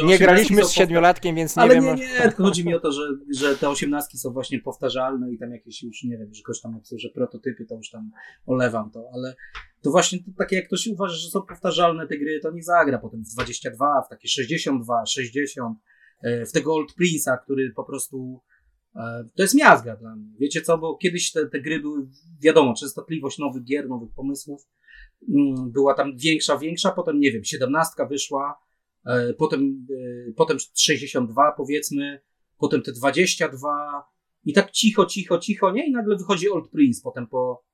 Nie 0.07 0.19
graliśmy 0.19 0.65
z 0.65 0.71
siedmiolatkiem, 0.71 1.37
więc 1.37 1.57
nie 1.57 1.63
ale 1.63 1.75
wiem. 1.75 1.85
nie, 1.85 1.95
nie, 1.95 2.21
tylko 2.23 2.43
chodzi 2.43 2.67
mi 2.67 2.75
o 2.75 2.81
to, 2.81 2.93
że, 2.93 3.03
że 3.37 3.57
te 3.57 3.69
osiemnastki 3.69 4.19
są 4.19 4.31
właśnie 4.31 4.61
powtarzalne 4.61 5.33
i 5.33 5.39
tam 5.39 5.51
jakieś 5.51 5.83
już, 5.83 6.05
nie 6.05 6.19
wiem, 6.19 6.35
że 6.35 6.43
ktoś 6.43 6.61
tam 6.61 6.73
napisał, 6.73 6.99
że 6.99 7.09
prototypy, 7.09 7.67
to 7.67 7.77
już 7.77 7.91
tam 7.91 8.11
olewam 8.47 8.91
to, 8.91 9.11
ale 9.15 9.35
to 9.83 9.91
właśnie 9.91 10.19
to 10.19 10.31
takie 10.39 10.57
jak 10.57 10.67
ktoś 10.67 10.87
uważa, 10.87 11.17
że 11.17 11.29
są 11.29 11.43
powtarzalne 11.43 12.07
te 12.07 12.19
gry, 12.19 12.41
to 12.43 12.51
nie 12.51 12.63
zagra 12.63 12.99
potem 12.99 13.25
w 13.25 13.29
22, 13.35 14.03
w 14.07 14.09
takie 14.09 14.29
62, 14.29 15.07
60, 15.07 15.79
e, 16.23 16.47
w 16.47 16.53
tego 16.53 16.75
Old 16.75 16.93
Prince'a, 17.01 17.39
który 17.45 17.73
po 17.77 17.85
prostu 17.85 18.41
e, 18.97 19.25
to 19.37 19.43
jest 19.43 19.55
miazga 19.55 19.97
dla 19.97 20.17
mnie. 20.17 20.29
Wiecie 20.41 20.63
co, 20.63 20.79
bo 20.79 20.97
kiedyś 20.97 21.33
te, 21.33 21.47
te 21.47 21.61
gry 21.61 21.81
były, 21.81 22.09
wiadomo, 22.43 22.75
częstotliwość 22.75 23.39
nowych 23.39 23.65
gier, 23.65 23.89
nowych 23.89 24.11
pomysłów 24.17 24.67
była 25.67 25.95
tam 25.95 26.17
większa, 26.17 26.59
większa, 26.59 26.91
potem 26.91 27.21
nie 27.21 27.33
wiem, 27.33 27.45
17 27.45 28.07
wyszła, 28.11 28.59
e, 29.07 29.33
potem, 29.35 29.87
e, 30.29 30.33
potem 30.33 30.59
62 30.75 31.53
powiedzmy, 31.57 32.21
potem 32.59 32.83
te 32.83 32.93
22 32.93 34.03
i 34.45 34.53
tak 34.53 34.71
cicho, 34.71 35.07
cicho, 35.07 35.39
cicho, 35.39 35.71
nie? 35.73 35.87
I 35.87 35.93
nagle 35.93 36.17
wychodzi 36.17 36.51
Old 36.51 36.69
Prince 36.71 37.03
potem 37.03 37.27
po 37.27 37.65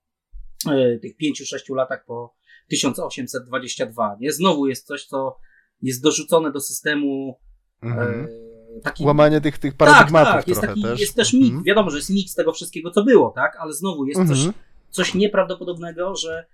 e, 0.70 0.98
tych 0.98 1.16
5-6 1.16 1.74
latach 1.74 2.04
po 2.04 2.34
1822, 2.68 4.16
nie? 4.20 4.32
Znowu 4.32 4.66
jest 4.66 4.86
coś, 4.86 5.04
co 5.06 5.36
jest 5.82 6.02
dorzucone 6.02 6.52
do 6.52 6.60
systemu 6.60 7.38
Mhm. 7.82 8.24
e, 8.24 8.80
taki 8.82 9.04
Łamanie 9.04 9.40
tych, 9.40 9.58
tych 9.58 9.72
tak, 9.74 9.78
paradygmatów 9.88 10.32
tak, 10.34 10.48
jest 10.48 10.60
trochę 10.60 10.74
taki, 10.74 10.82
też. 10.82 11.00
jest 11.00 11.14
też 11.14 11.34
Mhm. 11.34 11.62
wiadomo, 11.62 11.90
że 11.90 11.96
jest 11.96 12.10
mix 12.10 12.34
tego 12.34 12.52
wszystkiego, 12.52 12.90
co 12.90 13.04
było, 13.04 13.30
tak? 13.30 13.56
Ale 13.60 13.72
znowu 13.72 14.06
jest 14.06 14.20
coś, 14.28 14.38
Mhm. 14.38 14.52
coś 14.90 15.14
nieprawdopodobnego, 15.14 16.16
że 16.16 16.46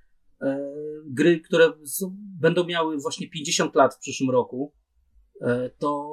gry, 1.06 1.40
które 1.40 1.72
są, 1.84 2.16
będą 2.40 2.64
miały 2.64 2.98
właśnie 2.98 3.30
50 3.30 3.74
lat 3.74 3.94
w 3.94 3.98
przyszłym 3.98 4.30
roku, 4.30 4.72
e, 5.40 5.70
to 5.78 6.12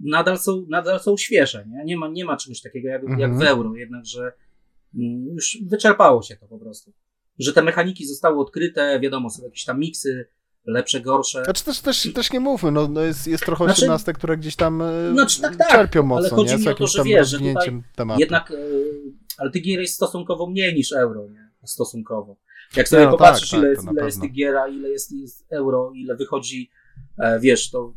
nadal 0.00 0.38
są, 0.38 0.66
nadal 0.68 1.00
są 1.00 1.16
świeże, 1.16 1.66
nie? 1.68 1.84
Nie 1.84 1.96
ma, 1.96 2.08
nie 2.08 2.24
ma 2.24 2.36
czegoś 2.36 2.60
takiego 2.62 2.88
jak, 2.88 3.02
Mhm. 3.02 3.20
jak 3.20 3.38
w 3.38 3.42
euro, 3.42 3.74
jednakże 3.76 4.32
mm, 4.94 5.26
już 5.34 5.58
wyczerpało 5.66 6.22
się 6.22 6.36
to 6.36 6.46
po 6.46 6.58
prostu. 6.58 6.92
Że 7.38 7.52
te 7.52 7.62
mechaniki 7.62 8.06
zostały 8.06 8.40
odkryte, 8.40 9.00
wiadomo, 9.00 9.30
są 9.30 9.44
jakieś 9.44 9.64
tam 9.64 9.80
miksy, 9.80 10.26
lepsze, 10.66 11.00
gorsze. 11.00 11.44
Znaczy 11.44 11.64
też, 11.64 11.80
też, 11.80 12.12
też 12.14 12.32
nie 12.32 12.40
mówmy, 12.40 12.70
no, 12.70 12.88
no 12.88 13.00
jest, 13.00 13.26
jest 13.26 13.44
trochę 13.44 13.64
Znaczy- 13.64 13.82
18, 13.82 14.12
które 14.12 14.36
gdzieś 14.36 14.56
tam 14.56 14.82
e, 14.82 15.12
Znaczy, 15.12 15.40
tak, 15.40 15.56
tak, 15.56 15.68
czerpią 15.70 16.00
ale 16.00 16.08
mocno, 16.08 16.36
chodzi 16.36 16.52
nie? 16.52 16.58
Z 16.58 16.64
to, 16.64 16.70
jakimś 16.70 16.90
że 16.90 16.98
tam 16.98 17.06
wiesz, 17.06 17.18
rozwinięciem 17.18 17.82
tematu. 17.96 18.20
Jednak, 18.20 18.50
e, 18.50 18.54
ale 19.38 19.50
tych 19.50 19.62
gier 19.62 19.80
jest 19.80 19.94
stosunkowo 19.94 20.46
mniej 20.46 20.74
niż 20.74 20.92
euro, 20.92 21.28
nie? 21.28 21.48
Stosunkowo. 21.64 22.36
Jak 22.76 22.88
sobie 22.88 23.04
No, 23.04 23.10
tak, 23.10 23.18
popatrzysz, 23.18 23.50
tak, 23.50 23.60
ile, 23.60 23.68
to 23.68 23.72
jest, 23.72 23.92
ile 23.92 24.04
jest 24.04 24.20
tych 24.20 24.32
gier, 24.32 24.56
a 24.56 24.68
ile 24.68 24.88
jest, 24.88 25.12
jest 25.12 25.46
euro, 25.50 25.92
ile 25.94 26.16
wychodzi, 26.16 26.70
e, 27.18 27.40
wiesz, 27.40 27.70
to 27.70 27.94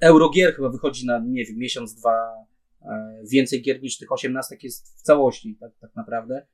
eurogier 0.00 0.54
chyba 0.54 0.68
wychodzi 0.68 1.06
na, 1.06 1.18
nie 1.18 1.44
wiem, 1.44 1.58
miesiąc, 1.58 1.94
dwa, 1.94 2.34
e, 2.82 3.22
więcej 3.30 3.62
gier 3.62 3.82
niż 3.82 3.98
tych 3.98 4.12
osiemnastek 4.12 4.62
jest 4.62 4.98
w 4.98 5.02
całości, 5.02 5.56
tak, 5.60 5.72
tak 5.80 5.96
naprawdę. 5.96 6.46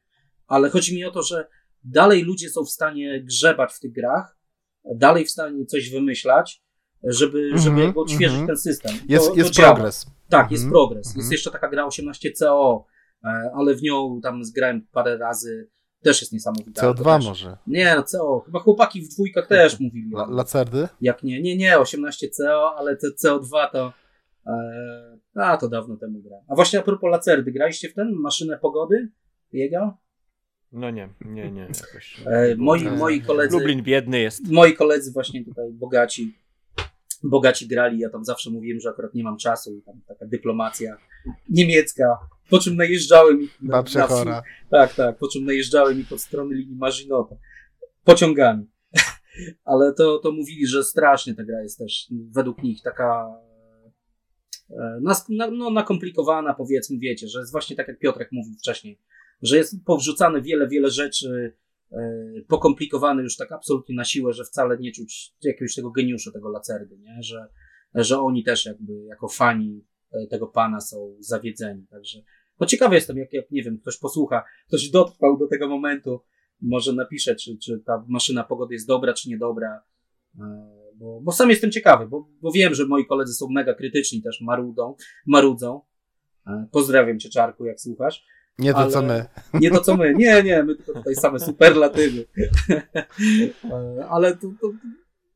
Ale 0.47 0.71
chodzi 0.71 0.95
mi 0.95 1.05
o 1.05 1.11
to, 1.11 1.23
że 1.23 1.47
dalej 1.85 2.23
ludzie 2.23 2.51
są 2.51 2.65
w 2.65 2.71
stanie 2.71 3.23
grzebać 3.25 3.73
w 3.73 3.81
tych 3.81 3.93
grach, 3.93 4.39
dalej 4.95 5.25
w 5.25 5.31
stanie 5.31 5.67
coś 5.67 5.91
wymyślać, 5.91 6.63
żeby, 7.05 7.39
Mhm, 7.39 7.63
żeby 7.63 7.81
jakby 7.81 8.01
odświeżyć 8.01 8.39
mhm. 8.39 8.47
ten 8.47 8.57
system. 8.57 8.93
Jest, 9.09 9.29
to, 9.29 9.35
jest 9.35 9.55
to 9.55 9.63
progres. 9.63 10.07
Tak, 10.29 10.51
jest 10.51 10.65
Mhm, 10.65 10.73
progres. 10.73 11.07
mhm. 11.07 11.21
Jest 11.21 11.33
jeszcze 11.33 11.51
taka 11.51 11.69
gra 11.69 11.87
18CO, 11.87 12.85
e, 13.25 13.51
ale 13.55 13.75
w 13.75 13.83
nią 13.83 14.21
tam 14.23 14.45
zgrałem 14.45 14.87
parę 14.93 15.19
razy. 15.19 15.71
Też 16.03 16.21
jest 16.21 16.33
niesamowita. 16.33 16.81
To 16.81 16.95
CO2 16.95 17.17
też. 17.17 17.27
może. 17.27 17.57
Nie, 17.67 17.95
no 17.97 18.03
CO. 18.03 18.43
Chyba 18.47 18.59
chłopaki 18.59 19.03
w 19.03 19.09
dwójkach 19.09 19.47
też 19.47 19.81
mówili. 19.81 20.11
La, 20.15 20.27
lacerdy? 20.31 20.89
Jak 21.01 21.23
nie, 21.23 21.43
nie, 21.43 21.57
nie, 21.57 21.77
18CO, 21.79 22.73
ale 22.77 22.97
te 22.97 23.07
CO2 23.25 23.71
to. 23.73 23.93
E, 24.47 25.19
a, 25.35 25.57
to 25.57 25.69
dawno 25.69 25.97
temu 25.97 26.21
grałem. 26.21 26.45
A 26.49 26.55
właśnie 26.55 26.79
a 26.79 26.83
propos 26.83 27.11
Lacerdy, 27.11 27.53
graliście 27.53 27.89
w 27.89 27.95
ten 27.95 28.13
maszynę 28.13 28.59
pogody? 28.59 29.09
Jego? 29.53 29.97
No 30.73 30.91
nie, 30.91 31.09
nie, 31.21 31.51
nie. 31.51 31.61
Jakoś. 31.61 32.23
E, 32.27 32.57
moi, 32.57 32.85
moi 32.85 33.21
koledzy. 33.21 33.59
Lublin 33.59 33.83
biedny 33.83 34.21
jest. 34.21 34.49
moi 34.51 34.75
koledzy 34.75 35.13
właśnie 35.13 35.45
tutaj 35.45 35.73
bogaci, 35.73 36.39
bogaci 37.23 37.69
grali, 37.69 37.99
ja 37.99 38.11
tam 38.11 38.25
zawsze 38.25 38.51
mówiłem, 38.51 38.81
że 38.81 38.91
akurat 38.91 39.15
nie 39.15 39.23
mam 39.23 39.37
czasu 39.37 39.77
i 39.77 39.83
tam 39.83 40.01
taka 40.09 40.27
dyplomacja 40.27 40.97
niemiecka, 41.49 42.19
po 42.51 42.59
czym 42.59 42.77
najeżdżałem 42.77 43.43
ich 43.43 43.63
na, 43.63 43.73
Babcia 43.73 43.99
na, 43.99 44.07
chora. 44.07 44.43
tak, 44.71 44.95
tak, 44.95 45.19
po 45.19 45.29
czym 45.29 45.45
najeżdżałem 45.45 46.01
ich 46.01 46.13
od 46.13 46.21
strony 46.21 46.55
linii 46.55 46.77
Maginota 46.77 47.37
pociągami. 48.05 48.67
ale 49.65 49.95
to, 49.95 50.19
to 50.19 50.33
mówili, 50.33 50.67
że 50.67 50.85
strasznie 50.85 51.35
ta 51.35 51.45
gra 51.45 51.63
jest 51.63 51.79
też 51.79 52.07
według 52.31 52.63
nich 52.63 52.83
taka 52.83 53.39
e, 54.71 55.01
nas, 55.03 55.29
na, 55.29 55.51
no, 55.51 55.71
nakomplikowana, 55.71 56.55
powiedzmy, 56.55 56.99
wiecie, 56.99 57.29
że 57.29 57.39
jest 57.39 57.53
właśnie 57.53 57.77
tak 57.77 57.89
jak 57.89 57.99
Piotrek 57.99 58.29
mówił 58.33 58.55
wcześniej, 58.55 58.99
że 59.43 59.57
jest 59.57 59.85
powrzucane 59.85 60.43
wiele, 60.43 60.69
wiele 60.69 60.91
rzeczy, 60.91 61.57
e, 61.93 61.99
pokomplikowane 62.49 63.23
już 63.23 63.37
tak 63.37 63.53
absolutnie 63.53 63.95
na 63.95 64.05
siłę, 64.05 64.33
że 64.33 64.45
wcale 64.45 64.79
nie 64.79 64.93
czuć 64.93 65.35
jakiegoś 65.43 65.75
tego 65.75 65.91
geniuszu, 65.91 66.33
tego 66.33 66.49
lacerdy, 66.49 66.99
nie? 66.99 67.23
Że, 67.23 67.47
że 67.95 68.21
oni 68.21 68.45
też 68.45 68.67
jakby 68.67 68.93
jako 69.05 69.29
fani 69.29 69.81
e, 69.81 69.92
tego 70.31 70.47
pana 70.47 70.81
są 70.81 71.17
zawiedzeni, 71.21 71.87
także 71.87 72.19
no 72.61 72.67
ciekawy 72.67 72.95
jestem, 72.95 73.17
jak, 73.17 73.33
jak 73.33 73.51
nie 73.51 73.63
wiem, 73.63 73.79
ktoś 73.79 73.99
posłucha, 73.99 74.45
ktoś 74.69 74.91
dotrwał 74.91 75.39
do 75.39 75.49
tego 75.49 75.69
momentu, 75.69 76.21
może 76.61 76.93
napisze, 76.93 77.37
czy, 77.37 77.59
czy 77.59 77.83
ta 77.87 78.05
maszyna 78.09 78.45
pogody 78.45 78.75
jest 78.75 78.87
dobra, 78.87 79.13
czy 79.13 79.29
niedobra. 79.29 79.83
E, 80.41 80.43
bo, 80.95 81.21
bo 81.21 81.33
sam 81.33 81.51
jestem 81.51 81.71
ciekawy, 81.71 82.07
bo, 82.07 82.29
bo 82.43 82.53
wiem, 82.53 82.75
że 82.75 82.87
moi 82.87 83.07
koledzy 83.07 83.35
są 83.35 83.49
mega 83.51 83.75
krytyczni, 83.75 84.23
też 84.23 84.41
marudą, 84.41 84.95
marudzą. 85.27 85.81
E, 86.47 86.67
pozdrawiam 86.73 87.19
cię, 87.19 87.29
Czarku, 87.29 87.65
jak 87.65 87.81
słuchasz. 87.81 88.25
Nie 88.59 88.75
to, 88.75 88.91
co 88.91 89.03
my. 89.03 89.27
Nie 89.55 89.71
to, 89.71 89.81
co 89.81 89.97
my. 89.97 90.15
Nie, 90.15 90.43
nie, 90.43 90.63
my 90.63 90.77
tylko 90.77 90.93
tutaj 90.93 91.15
same 91.15 91.39
superlatywy. 91.39 92.27
E, 93.71 94.07
ale 94.09 94.37
to, 94.37 94.53
to, 94.61 94.73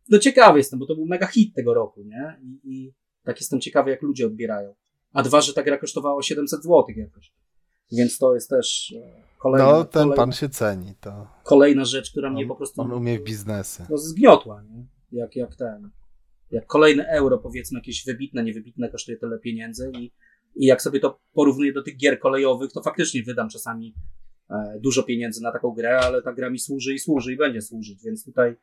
no 0.08 0.18
ciekawy 0.18 0.58
jestem, 0.58 0.78
bo 0.78 0.86
to 0.86 0.94
był 0.94 1.06
mega 1.06 1.26
hit 1.26 1.54
tego 1.54 1.74
roku, 1.74 2.02
nie? 2.02 2.40
I 2.64 2.92
tak 3.26 3.40
jestem 3.40 3.60
ciekawy, 3.60 3.90
jak 3.90 4.02
ludzie 4.02 4.26
odbierają. 4.26 4.74
A 5.12 5.22
dwa, 5.22 5.40
że 5.40 5.54
ta 5.54 5.62
gra 5.62 5.78
kosztowała 5.78 6.22
700 6.22 6.62
zł 6.62 6.84
jakoś. 6.96 7.32
Więc 7.92 8.18
to 8.18 8.34
jest 8.34 8.50
też 8.50 8.94
Kolejna, 9.38 9.72
no, 9.72 9.84
ten 9.84 10.12
pan 10.12 10.32
się 10.32 10.48
ceni. 10.48 10.94
To... 11.00 11.26
Kolejna 11.44 11.84
rzecz, 11.84 12.10
która 12.10 12.30
mnie 12.30 12.42
on, 12.42 12.48
po 12.48 12.54
prostu. 12.54 12.80
On 12.80 12.92
umie 12.92 13.18
w 13.18 13.22
biznesy. 13.22 13.86
No, 13.90 13.98
zgniotła, 13.98 14.62
nie? 14.62 14.86
Jak, 15.12 15.36
jak 15.36 15.56
ten. 15.56 15.90
Jak 16.50 16.66
kolejne 16.66 17.08
euro, 17.08 17.38
powiedzmy, 17.38 17.78
jakieś 17.78 18.04
wybitne, 18.04 18.44
niewybitne, 18.44 18.88
kosztuje 18.88 19.18
tyle 19.18 19.38
pieniędzy 19.38 19.92
i, 19.98 20.12
i 20.56 20.66
jak 20.66 20.82
sobie 20.82 21.00
to 21.00 21.20
porównuję 21.32 21.72
do 21.72 21.82
tych 21.82 21.96
gier 21.96 22.18
kolejowych, 22.18 22.72
to 22.72 22.82
faktycznie 22.82 23.22
wydam 23.22 23.48
czasami 23.48 23.94
e, 24.50 24.78
dużo 24.80 25.02
pieniędzy 25.02 25.42
na 25.42 25.52
taką 25.52 25.70
grę, 25.70 25.98
ale 25.98 26.22
ta 26.22 26.32
gra 26.32 26.50
mi 26.50 26.58
służy 26.58 26.94
i 26.94 26.98
służy 26.98 27.32
i 27.32 27.36
będzie 27.36 27.62
służyć, 27.62 28.02
więc 28.04 28.24
tutaj 28.24 28.56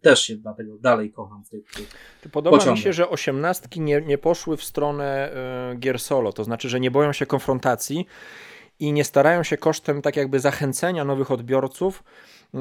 też 0.00 0.22
się 0.22 0.36
dlatego 0.36 0.78
dalej 0.78 1.12
kocham 1.12 1.44
w 1.44 1.48
tych. 1.48 1.64
tych 2.22 2.32
Podoba 2.32 2.56
pociągach. 2.56 2.78
mi 2.78 2.82
się, 2.82 2.92
że 2.92 3.08
osiemnastki 3.08 3.80
nie, 3.80 4.00
nie 4.00 4.18
poszły 4.18 4.56
w 4.56 4.64
stronę 4.64 5.32
y, 5.72 5.76
gier 5.76 5.98
solo, 5.98 6.32
to 6.32 6.44
znaczy, 6.44 6.68
że 6.68 6.80
nie 6.80 6.90
boją 6.90 7.12
się 7.12 7.26
konfrontacji 7.26 8.06
i 8.78 8.92
nie 8.92 9.04
starają 9.04 9.42
się 9.42 9.56
kosztem 9.56 10.02
tak 10.02 10.16
jakby 10.16 10.40
zachęcenia 10.40 11.04
nowych 11.04 11.30
odbiorców, 11.30 12.04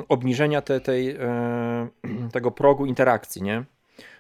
obniżenia 0.08 0.62
te, 0.62 0.80
tej, 0.82 1.10
e, 1.10 1.88
tego 2.34 2.52
progu 2.52 2.86
interakcji, 2.86 3.42
nie? 3.42 3.66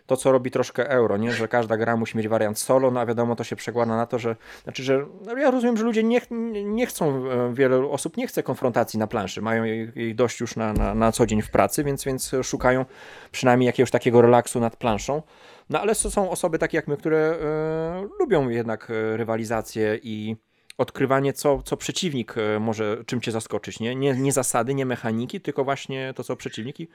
To, 0.08 0.18
co 0.18 0.32
robi 0.32 0.51
troszkę 0.51 0.89
euro, 0.89 1.18
nie? 1.18 1.32
Że 1.32 1.47
każda 1.47 1.78
gra 1.78 1.97
musi 1.97 2.18
mieć 2.18 2.28
wariant 2.28 2.60
solo, 2.60 2.91
no 2.91 2.99
a 2.99 3.05
wiadomo, 3.05 3.36
to 3.36 3.43
się 3.43 3.55
przekłada 3.55 3.97
na 3.97 4.05
to, 4.05 4.20
że, 4.20 4.36
znaczy, 4.64 4.84
że 4.84 5.05
no 5.26 5.38
ja 5.38 5.51
rozumiem, 5.51 5.78
że 5.78 5.84
ludzie 5.84 6.03
nie, 6.03 6.22
nie 6.64 6.86
chcą, 6.86 7.30
e, 7.30 7.53
wiele 7.53 7.78
osób 7.78 8.18
nie 8.18 8.28
chce 8.28 8.43
konfrontacji 8.43 8.99
na 8.99 9.08
planszy, 9.08 9.41
mają 9.41 9.64
jej 9.64 10.16
dość 10.16 10.39
już 10.39 10.55
na, 10.55 10.74
na, 10.74 10.95
na 10.95 11.12
co 11.12 11.26
dzień 11.26 11.41
w 11.41 11.51
pracy, 11.51 11.84
więc, 11.84 12.03
więc 12.03 12.32
szukają 12.43 12.86
przynajmniej 13.32 13.66
jakiegoś 13.66 13.91
takiego 13.91 14.22
relaksu 14.22 14.60
nad 14.60 14.76
planszą. 14.76 15.22
No 15.70 15.82
ale 15.82 15.95
są 15.95 16.30
osoby 16.30 16.60
takie 16.60 16.78
jak 16.78 16.88
my, 16.88 16.97
które 16.97 17.18
e, 17.18 18.08
lubią 18.20 18.49
jednak 18.49 18.88
rywalizację 19.16 19.99
i 20.03 20.36
odkrywanie, 20.78 21.34
co, 21.34 21.62
co 21.62 21.78
przeciwnik 21.78 22.36
e, 22.38 22.60
może 22.60 23.03
czym 23.05 23.22
cię 23.22 23.32
zaskoczyć. 23.32 23.80
Nie? 23.80 23.95
Nie, 23.95 24.14
nie 24.14 24.32
zasady, 24.32 24.74
nie 24.74 24.86
mechaniki, 24.86 25.41
tylko 25.41 25.64
właśnie 25.64 26.14
to, 26.16 26.24
co 26.24 26.36
przeciwniki. 26.36 26.88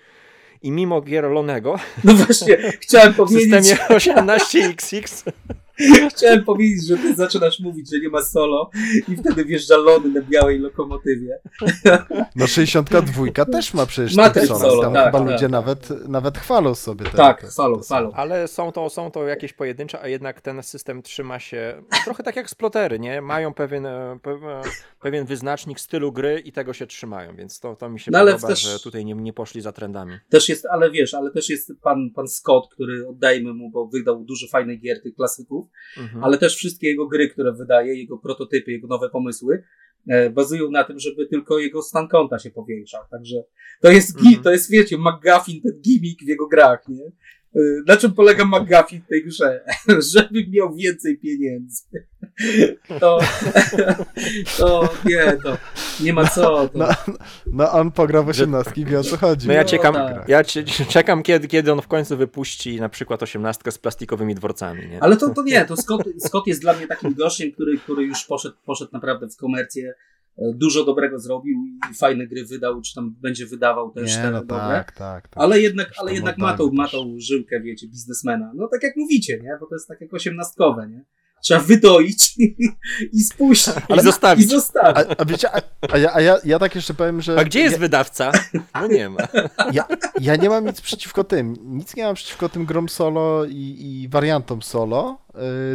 I 0.63 0.71
mimo 0.71 1.03
gier 1.03 1.25
Lonego. 1.25 1.79
No 2.05 2.15
właśnie, 2.15 2.73
chciałem 2.81 3.15
powiedzieć. 3.15 3.51
W 3.51 3.65
systemie 3.65 3.85
18XX 3.89 5.33
Chciałem 6.17 6.45
powiedzieć, 6.45 6.87
że 6.89 6.97
ty 6.97 7.15
zaczynasz 7.15 7.61
mówić, 7.61 7.91
że 7.91 8.01
nie 8.01 8.09
ma 8.09 8.23
solo 8.23 8.71
i 9.09 9.17
wtedy 9.17 9.45
wjeżdża 9.45 9.77
Lony 9.77 10.09
na 10.09 10.23
białej 10.23 10.59
lokomotywie. 10.59 11.39
No 12.37 12.47
62 12.47 13.45
też 13.45 13.75
ma 13.75 13.87
przecież 13.87 14.17
ma 14.17 14.31
też 14.31 14.49
solo. 14.49 14.61
solo. 14.61 14.83
Tam 14.83 14.95
tak, 14.95 15.07
chyba 15.07 15.19
tak, 15.19 15.29
ludzie 15.29 15.39
tak. 15.39 15.51
Nawet, 15.51 16.09
nawet 16.09 16.39
chwalą 16.39 16.75
sobie. 16.75 17.05
Te, 17.05 17.17
tak, 17.17 17.47
chwalą, 17.47 17.81
chwalą. 17.81 18.13
Ale 18.13 18.49
są 18.49 18.73
to, 18.73 18.91
są 18.91 19.11
to 19.11 19.27
jakieś 19.27 19.53
pojedyncze, 19.53 20.01
a 20.01 20.09
jednak 20.09 20.41
ten 20.41 20.63
system 20.63 21.03
trzyma 21.03 21.39
się 21.39 21.83
trochę 22.05 22.23
tak 22.23 22.37
jak 22.37 22.51
splotery, 22.51 22.99
nie? 22.99 23.23
Mają 23.23 23.55
pewien, 23.55 23.87
e, 23.87 24.19
e, 24.27 24.63
pewien 25.01 25.27
wyznacznik 25.27 25.81
stylu 25.81 26.13
gry 26.13 26.43
i 26.45 26.53
tego 26.53 26.73
się 26.73 26.87
trzymają, 26.87 27.37
więc 27.37 27.61
to, 27.61 27.77
to 27.77 27.89
mi 27.89 28.01
się 28.01 28.11
no, 28.11 28.19
podoba, 28.19 28.49
też, 28.49 28.61
że 28.61 28.79
tutaj 28.79 29.05
nie, 29.05 29.15
nie 29.15 29.33
poszli 29.33 29.61
za 29.61 29.73
trendami. 29.73 30.13
Też 30.29 30.49
jest, 30.49 30.67
ale 30.67 30.91
wiesz, 30.91 31.15
ale 31.15 31.31
też 31.31 31.49
jest 31.49 31.73
pan, 31.83 32.11
pan 32.15 32.29
Scott, 32.29 32.69
który 32.73 33.09
oddajmy 33.09 33.55
mu, 33.55 33.71
bo 33.71 33.87
wydał 33.87 34.25
dużo 34.25 34.47
fajnych 34.49 34.81
gier 34.81 35.03
tych 35.03 35.15
klasyków, 35.15 35.69
mhm. 35.99 36.25
ale 36.25 36.39
też 36.39 36.57
wszystkie 36.57 36.89
jego 36.89 37.07
gry, 37.07 37.29
które 37.29 37.53
wydaje, 37.53 37.95
jego 37.95 38.19
prototypy, 38.19 38.73
jego 38.73 38.89
nowe 38.89 39.11
pomysły, 39.11 39.63
e, 40.09 40.31
bazują 40.31 40.71
na 40.71 40.85
tym, 40.85 40.99
żeby 40.99 41.27
tylko 41.27 41.59
jego 41.59 41.83
stan 41.83 42.09
konta 42.09 42.39
się 42.39 42.51
powiększał. 42.51 43.03
Także 43.11 43.37
to 43.81 43.91
jest, 43.91 44.17
mhm. 44.17 44.43
to 44.43 44.53
jest 44.53 44.71
wiecie, 44.71 44.97
McGuffin, 44.99 45.63
ten 45.63 45.81
gimmick 45.81 46.25
w 46.25 46.29
jego 46.29 46.49
grach, 46.49 46.89
nie? 46.89 47.05
E, 47.57 47.61
na 47.87 47.97
czym 47.97 48.13
polega 48.13 48.45
McGuffin 48.55 49.03
w 49.03 49.09
tej 49.09 49.25
grze? 49.25 49.65
Żeby 50.13 50.47
miał 50.49 50.75
więcej 50.75 51.19
pieniędzy. 51.19 51.83
To, 53.01 53.19
to 54.59 54.89
nie, 55.05 55.37
to 55.43 55.59
nie 56.01 56.13
ma 56.13 56.29
co. 56.29 56.69
To... 56.69 56.79
No, 56.79 56.89
no 57.47 57.73
on 57.73 57.91
pogra 57.91 58.23
w 58.23 58.29
18 58.29 58.73
i 58.77 58.85
wie 58.85 58.99
o 58.99 59.05
co 59.05 59.17
chodzi. 59.17 59.49
No 59.49 59.55
ja, 59.55 59.65
czekam, 59.65 59.95
no, 59.95 60.09
tak. 60.09 60.29
ja 60.29 60.43
czekam, 60.89 61.23
kiedy, 61.23 61.49
kiedy 61.49 61.73
on 61.73 61.83
w 61.83 61.89
końcu 61.89 62.17
wypuści 62.17 62.81
na 62.81 62.89
przykład 62.89 63.23
18 63.23 63.73
z 63.73 63.79
plastikowymi 63.79 64.35
dworcami. 64.35 64.89
Nie? 64.89 65.03
Ale 65.03 65.17
to, 65.17 65.35
to 65.35 65.43
nie, 65.43 65.65
to 65.65 65.77
Scott, 65.77 66.03
Scott 66.19 66.47
jest 66.47 66.61
dla 66.61 66.73
mnie 66.73 66.87
takim 66.87 67.15
gościem, 67.15 67.53
który, 67.53 67.79
który 67.79 68.05
już 68.05 68.25
poszedł, 68.25 68.57
poszedł 68.65 68.91
naprawdę 68.93 69.29
w 69.29 69.37
komercję 69.37 69.95
e, 70.39 70.43
dużo 70.55 70.85
dobrego 70.85 71.19
zrobił 71.19 71.59
i 71.91 71.95
fajne 71.95 72.27
gry 72.27 72.45
wydał, 72.45 72.81
czy 72.83 72.95
tam 72.95 73.15
będzie 73.21 73.47
wydawał 73.47 73.91
też 73.91 74.17
nie, 74.17 74.23
te 74.23 74.31
no 74.31 74.41
dobre. 74.41 74.57
Tak, 74.57 74.93
tak, 74.93 75.29
tak. 75.29 75.43
Ale 75.45 75.61
jednak, 75.61 75.93
ale 75.97 76.15
jednak 76.15 76.39
ma 76.39 76.57
tą, 76.57 76.71
ma 76.73 76.89
tą 76.89 77.15
żyłkę, 77.19 77.61
wiecie, 77.61 77.89
biznesmena. 77.89 78.53
No 78.55 78.69
tak 78.69 78.83
jak 78.83 78.97
mówicie, 78.97 79.41
nie? 79.43 79.57
Bo 79.61 79.67
to 79.67 79.75
jest 79.75 79.89
tak 79.89 80.01
jak 80.01 80.15
osiemnastkowe, 80.15 80.89
nie? 80.89 81.05
Trzeba 81.43 81.61
wydoić 81.61 82.35
i, 83.13 83.21
spuścić. 83.21 83.75
Ale, 83.89 84.03
I 84.03 84.05
zostawić. 84.05 84.47
I 84.47 84.49
zostawić. 84.49 85.07
A, 85.09 85.23
a, 85.23 85.25
wiecie, 85.25 85.51
a, 85.51 85.61
a, 85.93 85.99
ja, 85.99 86.15
a 86.15 86.21
ja, 86.21 86.37
ja 86.45 86.59
tak 86.59 86.75
jeszcze 86.75 86.95
powiem, 86.95 87.23
że... 87.23 87.39
A 87.39 87.45
gdzie 87.45 87.61
jest 87.61 87.73
ja, 87.73 87.79
wydawca? 87.79 88.33
No 88.75 88.87
nie 88.87 89.09
ma. 89.09 89.19
Ja, 89.73 89.85
ja 90.21 90.37
nie 90.37 90.49
mam 90.49 90.67
nic 90.67 90.81
przeciwko 90.81 91.25
tym. 91.25 91.57
Nic 91.63 91.97
nie 91.97 92.05
mam 92.05 92.15
przeciwko 92.15 92.49
tym 92.49 92.67
grom 92.67 92.89
solo 92.89 93.45
i, 93.45 93.77
i 93.81 94.09
wariantom 94.09 94.63
solo, 94.63 95.19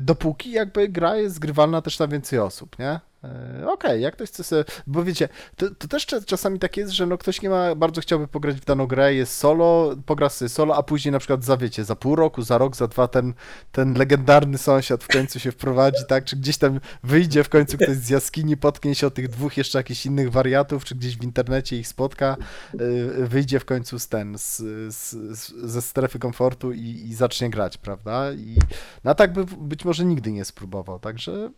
dopóki 0.02 0.52
jakby 0.52 0.90
gra 0.90 1.16
jest 1.16 1.36
zgrywalna 1.36 1.82
też 1.82 2.00
na 2.00 2.08
więcej 2.08 2.40
osób, 2.40 2.80
nie? 2.80 3.00
E, 3.24 3.28
okej, 3.58 3.72
okay, 3.74 4.00
jak 4.00 4.14
ktoś 4.14 4.30
chce 4.30 4.44
sobie, 4.44 4.64
bo 4.88 5.04
wiecie, 5.04 5.30
to, 5.56 5.70
to, 5.76 5.88
też 5.88 6.06
czasami 6.06 6.60
tak 6.60 6.78
jest, 6.78 6.92
że 6.92 7.06
no 7.06 7.18
ktoś 7.18 7.42
nie 7.42 7.50
ma, 7.50 7.76
bardzo 7.76 8.02
chciałby 8.02 8.28
pograć 8.28 8.56
w 8.56 8.66
daną 8.66 8.88
grę, 8.88 9.14
jest 9.14 9.38
solo, 9.38 9.96
pogra 10.06 10.30
sobie 10.30 10.50
solo, 10.50 10.76
a 10.76 10.84
później 10.84 11.12
na 11.12 11.20
przykład 11.20 11.44
za, 11.44 11.58
wiecie, 11.58 11.84
za 11.84 11.96
pół 11.96 12.16
roku, 12.16 12.42
za 12.42 12.58
rok, 12.58 12.76
za 12.76 12.88
dwa 12.88 13.08
ten, 13.08 13.34
ten 13.72 13.94
legendarny 13.94 14.58
sąsiad 14.58 15.04
w 15.04 15.08
końcu 15.08 15.40
się 15.40 15.52
wprowadzi, 15.52 16.06
tak, 16.08 16.26
czy 16.26 16.36
gdzieś 16.36 16.58
tam 16.58 16.80
wyjdzie 17.04 17.44
w 17.44 17.50
końcu 17.50 17.78
ktoś 17.78 17.98
z 17.98 18.10
jaskini, 18.10 18.58
potknie 18.58 18.96
się 18.96 19.08
o 19.08 19.12
tych 19.12 19.28
dwóch 19.28 19.58
jeszcze 19.58 19.80
jakichś 19.80 20.06
innych 20.06 20.32
wariatów, 20.32 20.86
czy 20.86 20.96
gdzieś 20.96 21.18
w 21.18 21.24
internecie 21.24 21.78
ich 21.78 21.88
spotka, 21.88 22.38
e, 22.74 22.78
wyjdzie 23.28 23.60
w 23.60 23.66
końcu 23.66 24.00
z 24.00 24.08
ten, 24.08 24.38
z, 24.38 24.58
z, 24.94 25.10
z 25.40 25.54
ze 25.72 25.82
strefy 25.82 26.20
komfortu 26.20 26.72
i, 26.72 27.04
i 27.10 27.16
zacznie 27.16 27.50
grać, 27.50 27.78
prawda, 27.78 28.32
i 28.32 28.58
no 29.04 29.16
tak 29.16 29.34
by 29.34 29.46
być 29.58 29.86
może 29.86 30.06
nigdy 30.06 30.32
nie 30.32 30.46
spróbował, 30.46 31.00
także 31.00 31.52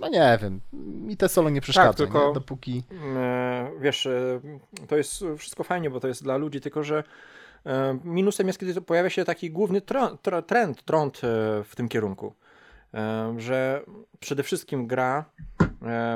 no 0.00 0.08
nie 0.08 0.38
wiem, 0.42 0.60
mi 1.06 1.16
te 1.16 1.28
solo 1.28 1.50
nie 1.50 1.60
przeszkadza, 1.60 1.88
tak, 1.88 1.96
tylko, 1.96 2.28
nie? 2.28 2.34
dopóki... 2.34 2.82
E, 3.16 3.70
wiesz, 3.80 4.06
e, 4.06 4.40
to 4.88 4.96
jest 4.96 5.24
wszystko 5.38 5.64
fajnie, 5.64 5.90
bo 5.90 6.00
to 6.00 6.08
jest 6.08 6.22
dla 6.22 6.36
ludzi, 6.36 6.60
tylko 6.60 6.84
że 6.84 7.04
e, 7.66 7.98
minusem 8.04 8.46
jest, 8.46 8.58
kiedy 8.58 8.80
pojawia 8.80 9.10
się 9.10 9.24
taki 9.24 9.50
główny 9.50 9.80
trend, 10.46 10.82
trąd 10.84 11.20
w 11.64 11.72
tym 11.76 11.88
kierunku, 11.88 12.34
że 13.36 13.82
przede 14.20 14.42
wszystkim 14.42 14.86
gra 14.86 15.24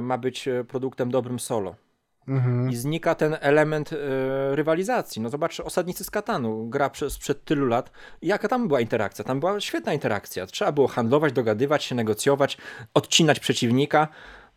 ma 0.02 0.18
być 0.18 0.48
produktem 0.68 1.10
dobrym 1.10 1.38
solo. 1.38 1.74
Mhm. 2.28 2.70
I 2.70 2.76
znika 2.76 3.14
ten 3.14 3.36
element 3.40 3.92
y, 3.92 3.96
rywalizacji. 4.56 5.22
No 5.22 5.28
zobacz, 5.28 5.60
Osadnicy 5.60 6.04
z 6.04 6.10
Katanu, 6.10 6.66
gra 6.68 6.90
przez, 6.90 7.12
sprzed 7.12 7.44
tylu 7.44 7.66
lat. 7.66 7.90
Jaka 8.22 8.48
tam 8.48 8.68
była 8.68 8.80
interakcja? 8.80 9.24
Tam 9.24 9.40
była 9.40 9.60
świetna 9.60 9.92
interakcja. 9.92 10.46
Trzeba 10.46 10.72
było 10.72 10.88
handlować, 10.88 11.32
dogadywać 11.32 11.84
się, 11.84 11.94
negocjować, 11.94 12.58
odcinać 12.94 13.40
przeciwnika. 13.40 14.08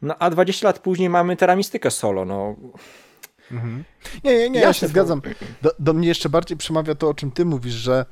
No 0.02 0.16
a 0.20 0.30
20 0.30 0.68
lat 0.68 0.80
później 0.80 1.10
mamy 1.10 1.36
teramistykę 1.36 1.92
solo. 1.92 2.26
No. 2.26 2.56
Mhm. 3.52 3.84
Nie, 4.24 4.38
nie, 4.38 4.50
nie, 4.50 4.60
ja, 4.60 4.68
ja 4.68 4.74
się 4.74 4.88
zgadzam. 4.88 5.22
Do, 5.62 5.72
do, 5.80 5.94
mnie 5.94 6.08
jeszcze 6.08 6.30
bardziej 6.30 6.58
przemawia 6.58 6.96
to, 6.96 7.10
o 7.10 7.14
czym 7.14 7.32
ty 7.32 7.46
mówisz, 7.46 7.74
że 7.74 8.06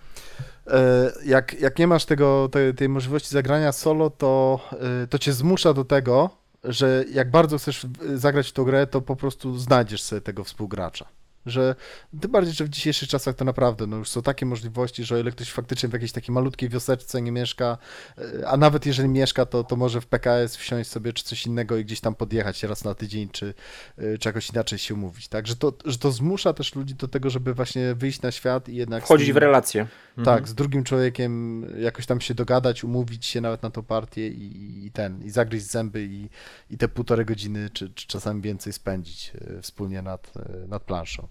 e, 0.67 1.11
jak, 1.25 1.59
jak 1.59 1.79
nie 1.79 1.87
masz 1.87 2.05
tego, 2.05 2.49
tej, 2.49 2.73
tej 2.73 2.89
możliwości 2.89 3.29
zagrania 3.29 3.71
solo, 3.71 4.09
to, 4.09 4.59
e, 5.03 5.07
to 5.07 5.19
cię 5.19 5.33
zmusza 5.33 5.73
do 5.73 5.85
tego, 5.85 6.29
że 6.63 7.05
jak 7.13 7.31
bardzo 7.31 7.57
chcesz 7.57 7.87
zagrać 8.15 8.49
w 8.49 8.53
tą 8.53 8.63
grę, 8.63 8.87
to 8.87 9.01
po 9.01 9.15
prostu 9.15 9.57
znajdziesz 9.57 10.01
sobie 10.01 10.21
tego 10.21 10.43
współgracza. 10.43 11.05
Że 11.45 11.75
tym 12.21 12.31
bardziej, 12.31 12.53
że 12.53 12.65
w 12.65 12.69
dzisiejszych 12.69 13.09
czasach 13.09 13.35
to 13.35 13.45
naprawdę 13.45 13.87
no 13.87 13.97
już 13.97 14.09
są 14.09 14.21
takie 14.21 14.45
możliwości, 14.45 15.03
że 15.03 15.15
o 15.15 15.17
ile 15.17 15.31
ktoś 15.31 15.51
faktycznie 15.51 15.89
w 15.89 15.93
jakiejś 15.93 16.11
takiej 16.11 16.33
malutkiej 16.35 16.69
wioseczce 16.69 17.21
nie 17.21 17.31
mieszka, 17.31 17.77
e, 18.17 18.47
a 18.47 18.57
nawet 18.57 18.85
jeżeli 18.85 19.09
mieszka, 19.09 19.45
to, 19.45 19.63
to 19.63 19.75
może 19.75 20.01
w 20.01 20.07
PKS 20.07 20.55
wsiąść 20.55 20.89
sobie 20.89 21.13
czy 21.13 21.23
coś 21.23 21.45
innego 21.45 21.77
i 21.77 21.85
gdzieś 21.85 21.99
tam 21.99 22.15
podjechać 22.15 22.63
raz 22.63 22.83
na 22.83 22.95
tydzień, 22.95 23.29
czy, 23.29 23.53
e, 23.97 24.17
czy 24.17 24.29
jakoś 24.29 24.49
inaczej 24.49 24.79
się 24.79 24.93
umówić, 24.93 25.27
tak? 25.27 25.47
Że 25.47 25.55
to, 25.55 25.73
że 25.85 25.97
to 25.97 26.11
zmusza 26.11 26.53
też 26.53 26.75
ludzi 26.75 26.95
do 26.95 27.07
tego, 27.07 27.29
żeby 27.29 27.53
właśnie 27.53 27.95
wyjść 27.95 28.21
na 28.21 28.31
świat 28.31 28.69
i 28.69 28.75
jednak... 28.75 29.03
Wchodzić 29.03 29.27
tym- 29.27 29.33
w 29.33 29.37
relacje. 29.37 29.87
Mhm. 30.17 30.25
Tak, 30.25 30.47
z 30.47 30.53
drugim 30.53 30.83
człowiekiem 30.83 31.65
jakoś 31.81 32.05
tam 32.05 32.21
się 32.21 32.33
dogadać, 32.33 32.83
umówić 32.83 33.25
się 33.25 33.41
nawet 33.41 33.63
na 33.63 33.69
tą 33.69 33.83
partię 33.83 34.27
i, 34.27 34.85
i 34.85 34.91
ten, 34.91 35.23
i 35.23 35.29
zagryźć 35.29 35.65
zęby 35.65 36.03
i, 36.03 36.29
i 36.69 36.77
te 36.77 36.87
półtorej 36.87 37.25
godziny, 37.25 37.69
czy, 37.73 37.89
czy 37.89 38.07
czasami 38.07 38.41
więcej 38.41 38.73
spędzić 38.73 39.31
e, 39.57 39.61
wspólnie 39.61 40.01
nad, 40.01 40.33
nad 40.67 40.83
planszą. 40.83 41.27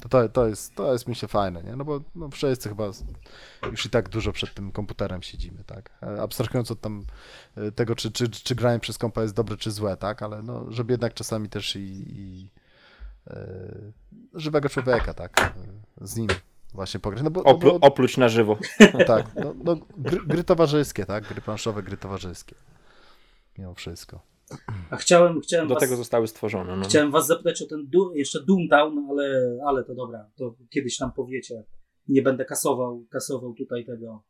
To, 0.00 0.08
to, 0.08 0.28
to, 0.28 0.46
jest, 0.48 0.74
to 0.74 0.92
jest 0.92 1.08
myślę 1.08 1.28
fajne, 1.28 1.62
nie? 1.62 1.76
No 1.76 1.84
bo 1.84 2.00
no, 2.14 2.28
wszyscy 2.28 2.68
chyba 2.68 2.84
już 3.70 3.86
i 3.86 3.90
tak 3.90 4.08
dużo 4.08 4.32
przed 4.32 4.54
tym 4.54 4.72
komputerem 4.72 5.22
siedzimy, 5.22 5.64
tak? 5.64 5.90
E, 6.02 6.22
Abstrahując 6.22 6.70
od 6.70 6.80
tam 6.80 7.04
e, 7.56 7.72
tego, 7.72 7.96
czy, 7.96 8.12
czy, 8.12 8.30
czy 8.30 8.54
granie 8.54 8.80
przez 8.80 8.98
kompa 8.98 9.22
jest 9.22 9.34
dobre, 9.34 9.56
czy 9.56 9.70
złe, 9.70 9.96
tak? 9.96 10.22
Ale 10.22 10.42
no, 10.42 10.72
żeby 10.72 10.92
jednak 10.92 11.14
czasami 11.14 11.48
też 11.48 11.76
i, 11.76 12.04
i 12.06 12.50
e, 13.26 13.36
żywego 14.34 14.68
człowieka, 14.68 15.14
tak? 15.14 15.54
Z 16.00 16.16
nim 16.16 16.28
właśnie 16.72 17.00
pograć. 17.00 17.22
No 17.22 17.30
bo, 17.30 17.42
no 17.42 17.50
Oplu, 17.50 17.78
bo, 17.78 17.86
opluć 17.86 18.16
na 18.16 18.28
żywo. 18.28 18.58
no 18.94 19.04
tak, 19.04 19.34
no, 19.34 19.54
no 19.64 19.76
gry, 19.96 20.20
gry 20.26 20.44
towarzyskie, 20.44 21.06
tak? 21.06 21.28
Gry 21.28 21.40
planszowe, 21.40 21.82
gry 21.82 21.96
towarzyskie. 21.96 22.54
Mimo 23.58 23.74
wszystko. 23.74 24.33
A 24.90 24.96
chciałem, 24.96 25.40
chciałem, 25.40 25.68
Do 25.68 25.74
was, 25.74 25.82
tego 25.82 25.96
zostały 25.96 26.28
stworzone. 26.28 26.76
No. 26.76 26.84
chciałem 26.84 27.10
was 27.10 27.26
zapytać 27.26 27.62
o 27.62 27.66
ten 27.66 27.86
du, 27.86 28.14
jeszcze 28.14 28.44
Doomtown, 28.44 29.06
ale, 29.10 29.56
ale 29.66 29.84
to 29.84 29.94
dobra, 29.94 30.30
to 30.36 30.54
kiedyś 30.70 30.96
tam 30.96 31.12
powiecie. 31.12 31.64
Nie 32.08 32.22
będę 32.22 32.44
kasował, 32.44 33.04
kasował 33.10 33.54
tutaj 33.54 33.84
tego, 33.84 34.22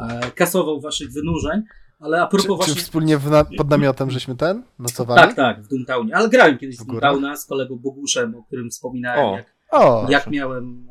e, 0.00 0.30
kasował 0.30 0.80
waszych 0.80 1.12
wynurzeń, 1.12 1.62
ale 1.98 2.22
a 2.22 2.26
Czy, 2.26 2.30
propos 2.30 2.66
czy 2.66 2.70
waszych... 2.70 2.84
wspólnie 2.84 3.18
w 3.18 3.30
na, 3.30 3.44
pod 3.44 3.70
namiotem 3.70 4.10
żeśmy 4.10 4.36
ten 4.36 4.62
nocowali? 4.78 5.20
Tak, 5.20 5.36
tak, 5.36 5.62
w 5.62 5.68
Doomtownie. 5.68 6.16
Ale 6.16 6.28
grałem 6.28 6.58
kiedyś 6.58 6.76
w 6.76 6.80
W 6.82 6.86
górach? 6.86 7.02
Doontowna 7.02 7.36
z 7.36 7.46
kolegą 7.46 7.76
Boguszem, 7.76 8.34
o 8.34 8.42
którym 8.42 8.70
wspominałem, 8.70 9.26
O. 9.26 9.36
jak, 9.36 9.54
O, 9.70 10.06
jak 10.08 10.26
miałem 10.30 10.86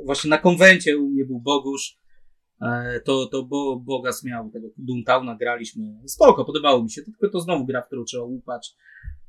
e, 0.00 0.04
właśnie 0.04 0.30
na 0.30 0.38
konwencie 0.38 0.98
u 0.98 1.08
mnie 1.08 1.24
był 1.24 1.40
Bogusz, 1.40 1.98
to, 3.04 3.26
to 3.26 3.42
Bo, 3.42 3.80
Bogas 3.80 4.24
miał 4.24 4.50
tego 4.50 4.68
Doontowna, 4.76 5.36
graliśmy. 5.36 5.84
Spoko, 6.06 6.44
podobało 6.44 6.82
mi 6.82 6.90
się, 6.90 7.02
tylko 7.02 7.28
to 7.28 7.40
znowu 7.40 7.66
gra, 7.66 7.82
w 7.82 7.86
którą 7.86 8.04
trzeba 8.04 8.24
łupać, 8.24 8.74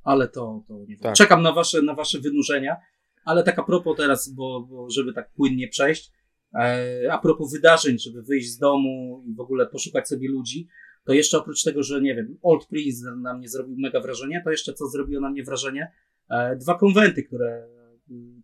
ale 0.03 0.27
to, 0.27 0.63
to 0.67 0.79
nie 0.79 0.85
wiem. 0.87 0.99
Tak. 0.99 1.15
Czekam 1.15 1.41
na 1.41 1.51
wasze, 1.51 1.81
na 1.81 1.93
wasze 1.93 2.19
wynurzenia, 2.19 2.77
ale 3.25 3.43
tak 3.43 3.59
a 3.59 3.63
propos 3.63 3.97
teraz, 3.97 4.29
bo, 4.29 4.61
bo 4.61 4.89
żeby 4.89 5.13
tak 5.13 5.33
płynnie 5.33 5.67
przejść, 5.67 6.11
e, 6.55 7.07
a 7.11 7.17
propos 7.17 7.53
wydarzeń, 7.53 7.99
żeby 7.99 8.21
wyjść 8.21 8.49
z 8.49 8.57
domu 8.57 9.23
i 9.27 9.35
w 9.35 9.39
ogóle 9.39 9.67
poszukać 9.67 10.07
sobie 10.07 10.29
ludzi, 10.29 10.67
to 11.05 11.13
jeszcze 11.13 11.37
oprócz 11.37 11.63
tego, 11.63 11.83
że 11.83 12.01
nie 12.01 12.15
wiem, 12.15 12.37
Old 12.43 12.67
Prince 12.67 13.03
na 13.21 13.33
mnie 13.33 13.49
zrobił 13.49 13.75
mega 13.77 14.01
wrażenie, 14.01 14.41
to 14.43 14.51
jeszcze 14.51 14.73
co 14.73 14.87
zrobiło 14.87 15.21
na 15.21 15.29
mnie 15.29 15.43
wrażenie, 15.43 15.91
e, 16.29 16.55
dwa 16.55 16.77
konwenty, 16.77 17.23
które 17.23 17.67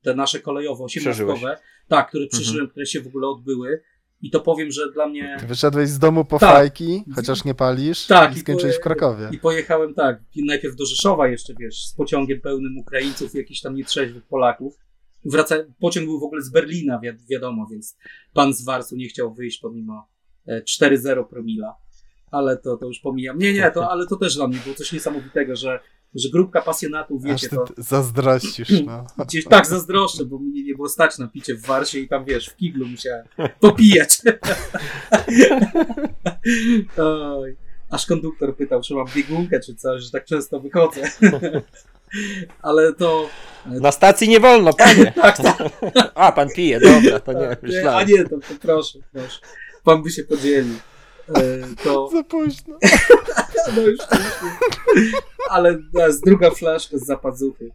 te 0.02 0.16
nasze 0.16 0.40
kolejowo, 0.40 0.84
osiemnastkowe, 0.84 1.58
tak, 1.88 2.10
które 2.10 2.28
przeżyłem, 2.28 2.68
które 2.68 2.86
się 2.86 3.02
w 3.02 3.08
ogóle 3.08 3.28
odbyły 3.28 3.82
i 4.22 4.32
to 4.32 4.40
powiem, 4.40 4.72
że 4.72 4.92
dla 4.92 5.08
mnie 5.08 5.38
wyszedłeś 5.48 5.90
z 5.90 6.00
domu 6.00 6.26
po 6.26 6.40
Tak. 6.40 6.56
fajki, 6.56 7.04
chociaż 7.16 7.46
nie 7.46 7.54
palisz 7.56 8.06
Tak, 8.06 8.34
i 8.34 8.38
i 8.38 8.40
skończyłeś 8.40 8.76
po- 8.76 8.80
w 8.80 8.84
Krakowie. 8.84 9.30
i 9.32 9.38
pojechałem 9.40 9.94
tak, 9.94 10.22
najpierw 10.46 10.76
do 10.76 10.86
Rzeszowa 10.86 11.28
jeszcze, 11.28 11.54
wiesz, 11.60 11.86
z 11.86 11.94
pociągiem 11.94 12.42
pełnym 12.42 12.78
Ukraińców 12.78 13.36
i 13.36 13.38
jakichś 13.38 13.62
tam 13.62 13.76
nietrzeźwych 13.76 14.24
Polaków. 14.24 14.78
Wraca, 15.26 15.56
pociąg 15.80 16.06
był 16.06 16.20
w 16.20 16.24
ogóle 16.24 16.42
z 16.42 16.50
Berlina, 16.50 17.00
wi 17.00 17.10
wiadomo, 17.30 17.68
więc 17.72 17.98
pan 18.34 18.54
z 18.54 18.66
Warsu 18.66 18.96
nie 18.96 19.08
chciał 19.08 19.34
wyjść 19.34 19.60
pomimo 19.60 20.08
e, 20.48 20.62
4,0 20.62 21.26
promila. 21.28 21.76
Ale 22.32 22.58
to, 22.58 22.78
to 22.78 22.86
już 22.88 23.00
pomijam. 23.00 23.38
Nie, 23.38 23.54
nie, 23.54 23.72
to, 23.72 23.92
ale 23.92 24.08
to 24.08 24.16
też 24.16 24.36
dla 24.36 24.48
mnie 24.48 24.58
było 24.64 24.76
coś 24.76 24.92
niesamowitego, 24.92 25.56
że, 25.56 25.80
że 26.16 26.30
grupka 26.30 26.62
pasjonatów, 26.62 27.24
wiecie, 27.24 27.50
to 27.50 27.66
zazdrościsz, 27.78 28.82
no. 28.88 29.06
gdzieś 29.26 29.46
tak 29.46 29.68
zazdroszczę, 29.68 30.26
bo 30.26 30.40
mnie 30.40 30.64
nie 30.64 30.76
było 30.76 30.90
stać 30.90 31.18
na 31.18 31.28
picie 31.28 31.56
w 31.56 31.62
Warsie 31.66 32.00
i 32.00 32.08
tam, 32.08 32.26
wiesz, 32.26 32.48
w 32.50 32.56
kiblu 32.56 32.88
musiałem 32.88 33.26
popijać. 33.60 34.18
Oj. 36.98 37.58
Aż 37.90 38.06
konduktor 38.06 38.58
pytał, 38.58 38.82
czy 38.82 38.94
mam 38.94 39.06
biegunkę, 39.16 39.60
czy 39.60 39.76
coś, 39.76 40.04
że 40.04 40.12
tak 40.12 40.26
często 40.26 40.60
wychodzę. 40.60 41.02
Ale 42.62 42.94
to... 42.94 43.30
Na 43.66 43.92
stacji 43.92 44.30
nie 44.30 44.40
wolno, 44.40 44.74
panie. 44.74 45.14
Tak, 45.22 45.38
tak. 45.38 45.58
A, 46.16 46.32
pan 46.32 46.50
pije, 46.56 46.80
dobra, 46.80 47.20
to 47.20 47.34
nie, 47.34 47.48
tak, 47.48 47.60
a 47.64 47.66
myślałem. 47.68 48.08
nie, 48.08 48.24
to, 48.24 48.30
to 48.30 48.54
proszę, 48.62 49.00
proszę. 49.12 49.40
Pan 49.84 50.04
by 50.04 50.10
się 50.10 50.24
podzielił. 50.24 50.76
E, 51.30 51.42
To... 51.84 52.10
Za 52.14 52.24
późno. 52.24 52.78
No 53.76 53.82
już. 53.82 54.00
Ale 55.50 55.80
jest 55.94 56.26
druga 56.26 56.52
flaszka 56.52 56.98
z 56.98 57.06
zapazuchy. 57.06 57.72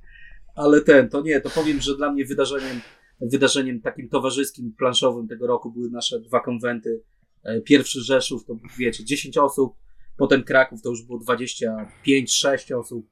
Ale 0.55 0.81
ten, 0.81 1.09
to 1.09 1.20
nie, 1.20 1.41
to 1.41 1.51
powiem, 1.51 1.81
że 1.81 1.97
dla 1.97 2.12
mnie 2.12 2.24
wydarzeniem, 2.24 2.81
wydarzeniem 3.20 3.81
takim 3.81 4.09
towarzyskim, 4.09 4.74
planszowym 4.78 5.28
tego 5.28 5.47
roku 5.47 5.70
były 5.72 5.91
nasze 5.91 6.20
dwa 6.20 6.41
konwenty. 6.41 7.03
E, 7.45 7.61
Pierwszy 7.61 8.01
Rzeszów 8.01 8.45
to 8.45 8.57
wiecie, 8.78 9.05
10 9.05 9.39
osób, 9.39 9.74
potem 10.16 10.43
Kraków 10.43 10.83
to 10.83 10.91
już 10.91 11.03
było 11.03 11.18
25-6 11.18 12.78
osób. 12.78 13.07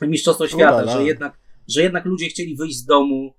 Mistrzostwo 0.00 0.48
świata, 0.48 0.82
Ulala. 0.82 0.92
że 0.92 1.04
jednak, 1.04 1.38
że 1.68 1.82
jednak 1.82 2.04
ludzie 2.04 2.28
chcieli 2.28 2.56
wyjść 2.56 2.76
z 2.76 2.84
domu, 2.84 3.34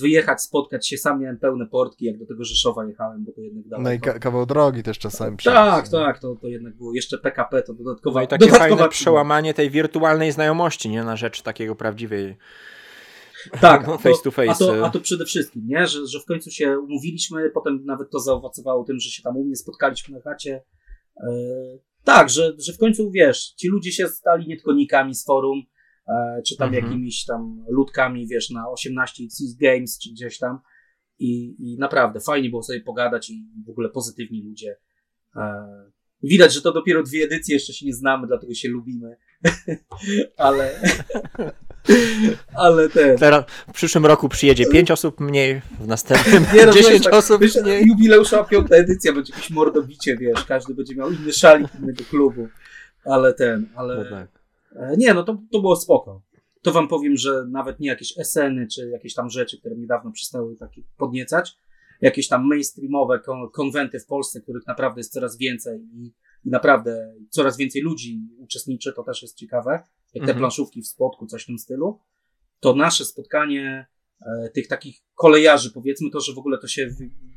wyjechać, 0.00 0.42
spotkać 0.42 0.88
się. 0.88 0.98
Sam 0.98 1.20
miałem 1.20 1.38
pełne 1.38 1.66
portki, 1.66 2.04
jak 2.04 2.18
do 2.18 2.26
tego 2.26 2.44
Rzeszowa 2.44 2.84
jechałem, 2.86 3.24
bo 3.24 3.32
to 3.32 3.40
jednak 3.40 3.68
daleko. 3.68 3.88
No 3.88 3.92
i 3.92 4.00
ka- 4.00 4.18
kawał 4.18 4.46
drogi 4.46 4.82
też 4.82 4.98
czasami 4.98 5.30
Tak, 5.30 5.38
przejść, 5.38 5.90
tak, 5.90 6.18
to, 6.18 6.36
to 6.36 6.48
jednak 6.48 6.76
było 6.76 6.94
jeszcze 6.94 7.18
PKP, 7.18 7.62
to 7.62 7.74
dodatkowa, 7.74 8.20
No 8.20 8.24
i 8.24 8.28
takie 8.28 8.46
dodatkowa 8.46 8.76
fajne 8.76 8.88
przełamanie 8.88 9.54
tej 9.54 9.70
wirtualnej 9.70 10.32
znajomości, 10.32 10.88
nie? 10.88 11.04
Na 11.04 11.16
rzecz 11.16 11.42
takiego 11.42 11.74
prawdziwej. 11.76 12.36
Tak, 13.60 13.86
No, 13.86 13.98
face 13.98 14.16
to, 14.16 14.22
to 14.22 14.30
face. 14.30 14.50
A 14.50 14.54
to, 14.54 14.86
a 14.86 14.90
to 14.90 15.00
przede 15.00 15.24
wszystkim, 15.24 15.62
nie? 15.66 15.86
Że, 15.86 16.06
że 16.06 16.20
w 16.20 16.24
końcu 16.24 16.50
się 16.50 16.78
umówiliśmy, 16.78 17.50
potem 17.50 17.84
nawet 17.84 18.10
to 18.10 18.20
zaowocowało 18.20 18.84
tym, 18.84 19.00
że 19.00 19.10
się 19.10 19.22
tam 19.22 19.36
u 19.36 19.44
mnie 19.44 19.56
spotkaliśmy 19.56 20.16
na 20.16 20.22
chacie. 20.22 20.62
E, 21.16 21.30
tak, 22.04 22.30
że, 22.30 22.52
że 22.58 22.72
w 22.72 22.78
końcu 22.78 23.10
wiesz, 23.10 23.54
ci 23.56 23.68
ludzie 23.68 23.92
się 23.92 24.08
stali 24.08 24.48
nie 24.48 24.56
tylko 24.56 24.72
nikami 24.72 25.14
z 25.14 25.24
forum, 25.24 25.58
e, 25.58 25.73
czy 26.46 26.56
tam 26.56 26.68
Mhm. 26.68 26.84
jakimiś 26.84 27.24
tam 27.24 27.64
ludkami, 27.68 28.26
wiesz, 28.28 28.50
na 28.50 28.64
18x 28.64 29.56
Games, 29.60 29.98
czy 29.98 30.10
gdzieś 30.10 30.38
tam. 30.38 30.58
I, 31.18 31.56
I 31.58 31.78
naprawdę 31.78 32.20
fajnie 32.20 32.50
było 32.50 32.62
sobie 32.62 32.80
pogadać 32.80 33.30
i 33.30 33.46
w 33.66 33.70
ogóle 33.70 33.88
pozytywni 33.88 34.42
ludzie. 34.42 34.76
E, 35.36 35.64
widać, 36.22 36.54
że 36.54 36.62
to 36.62 36.72
dopiero 36.72 37.02
dwie 37.02 37.24
edycje, 37.24 37.54
jeszcze 37.54 37.72
się 37.72 37.86
nie 37.86 37.94
znamy, 37.94 38.26
dlatego 38.26 38.54
się 38.54 38.68
lubimy. 38.68 39.16
ale. 40.36 40.80
ale 42.64 42.88
ten. 42.88 43.18
Teraz 43.18 43.44
w 43.68 43.72
przyszłym 43.72 44.06
roku 44.06 44.28
przyjedzie 44.28 44.66
5 44.66 44.90
osób 44.90 45.20
mniej, 45.20 45.60
w 45.80 45.86
następnym 45.86 46.44
Nie, 46.54 46.66
no, 46.66 46.72
10 46.72 46.92
wiesz, 46.92 47.02
tak, 47.02 47.14
osób 47.14 47.42
wiesz, 47.42 47.56
mniej. 47.62 47.86
Jubileuszowa 47.86 48.44
piąta 48.44 48.76
edycja 48.76 49.12
będzie 49.12 49.32
jakieś 49.32 49.50
mordobicie, 49.50 50.16
wiesz, 50.16 50.44
każdy 50.44 50.74
będzie 50.74 50.94
miał 50.94 51.10
inny 51.12 51.32
szalik 51.32 51.68
innego 51.80 52.04
klubu. 52.10 52.48
Ale 53.04 53.34
ten, 53.34 53.68
ale. 53.74 53.96
No 53.96 54.10
tak. 54.10 54.43
E, 54.74 54.96
Nie, 54.96 55.14
no 55.14 55.22
to, 55.22 55.42
to 55.52 55.60
było 55.60 55.76
spoko. 55.76 56.22
To 56.62 56.72
wam 56.72 56.88
powiem, 56.88 57.16
że 57.16 57.44
nawet 57.50 57.80
nie 57.80 57.88
jakieś 57.88 58.18
eseny, 58.18 58.66
czy 58.74 58.88
jakieś 58.90 59.14
tam 59.14 59.30
rzeczy, 59.30 59.58
które 59.60 59.76
niedawno 59.76 60.12
przestały 60.12 60.56
takie 60.56 60.82
podniecać, 60.96 61.56
jakieś 62.00 62.28
tam 62.28 62.46
mainstreamowe 62.48 63.18
kon- 63.20 63.50
konwenty 63.50 64.00
w 64.00 64.06
Polsce, 64.06 64.40
których 64.40 64.66
naprawdę 64.66 65.00
jest 65.00 65.12
coraz 65.12 65.38
więcej 65.38 65.80
i, 65.94 66.12
i 66.44 66.50
naprawdę 66.50 67.14
coraz 67.30 67.56
więcej 67.56 67.82
ludzi 67.82 68.20
uczestniczy, 68.38 68.92
to 68.92 69.02
też 69.02 69.22
jest 69.22 69.36
ciekawe, 69.36 69.70
jak 69.70 69.84
te 70.14 70.20
Mhm. 70.20 70.38
planszówki 70.38 70.82
w 70.82 70.86
spotku, 70.86 71.26
coś 71.26 71.42
w 71.42 71.46
tym 71.46 71.58
stylu, 71.58 72.00
to 72.60 72.74
nasze 72.74 73.04
spotkanie 73.04 73.86
e, 74.20 74.48
tych 74.54 74.68
takich 74.68 74.96
kolejarzy, 75.14 75.70
powiedzmy 75.72 76.10
to, 76.10 76.20
że 76.20 76.32
w 76.34 76.38
ogóle 76.38 76.58
to 76.58 76.66
się 76.66 76.88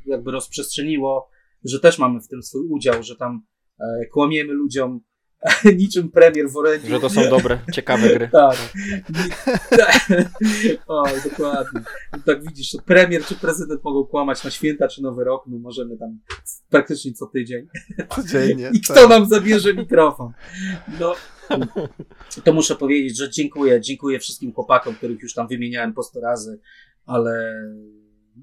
jakby 0.06 0.32
rozprzestrzeniło, 0.32 1.30
że 1.64 1.80
też 1.80 2.00
mamy 2.00 2.22
w 2.22 2.28
tym 2.28 2.44
swój 2.44 2.68
udział, 2.68 3.04
że 3.04 3.16
tam 3.16 3.46
e, 3.80 4.06
kłamiemy 4.06 4.54
ludziom 4.54 5.02
niczym 5.78 6.12
premier 6.12 6.50
w 6.50 6.58
orędziu. 6.58 6.88
Że 6.88 7.00
to 7.00 7.10
są 7.10 7.30
dobre, 7.30 7.60
ciekawe 7.74 8.10
gry. 8.10 8.30
Tak. 8.32 8.58
Oj, 10.88 11.12
dokładnie. 11.30 11.82
Tak 12.26 12.44
widzisz, 12.44 12.72
to 12.72 12.82
premier 12.82 13.26
czy 13.26 13.36
prezydent 13.36 13.84
mogą 13.84 14.06
kłamać 14.06 14.44
na 14.44 14.50
święta 14.50 14.88
czy 14.88 15.02
nowy 15.02 15.24
rok, 15.24 15.48
my 15.48 15.60
możemy 15.60 15.98
tam 15.98 16.20
praktycznie 16.70 17.14
co 17.14 17.26
tydzień. 17.26 17.68
Codziennie. 18.10 18.70
I 18.74 18.82
tak. 18.82 18.98
kto 18.98 19.08
nam 19.08 19.26
zabierze 19.26 19.74
mikrofon? 19.74 20.32
No, 21.00 21.16
to 22.44 22.54
muszę 22.54 22.76
powiedzieć, 22.76 23.18
że 23.18 23.30
dziękuję, 23.30 23.82
dziękuję 23.82 24.20
wszystkim 24.20 24.54
chłopakom, 24.54 24.96
których 24.96 25.22
już 25.22 25.34
tam 25.34 25.48
wymieniałem 25.48 25.94
po 25.94 26.04
100 26.04 26.20
razy, 26.22 26.60
ale 27.06 27.54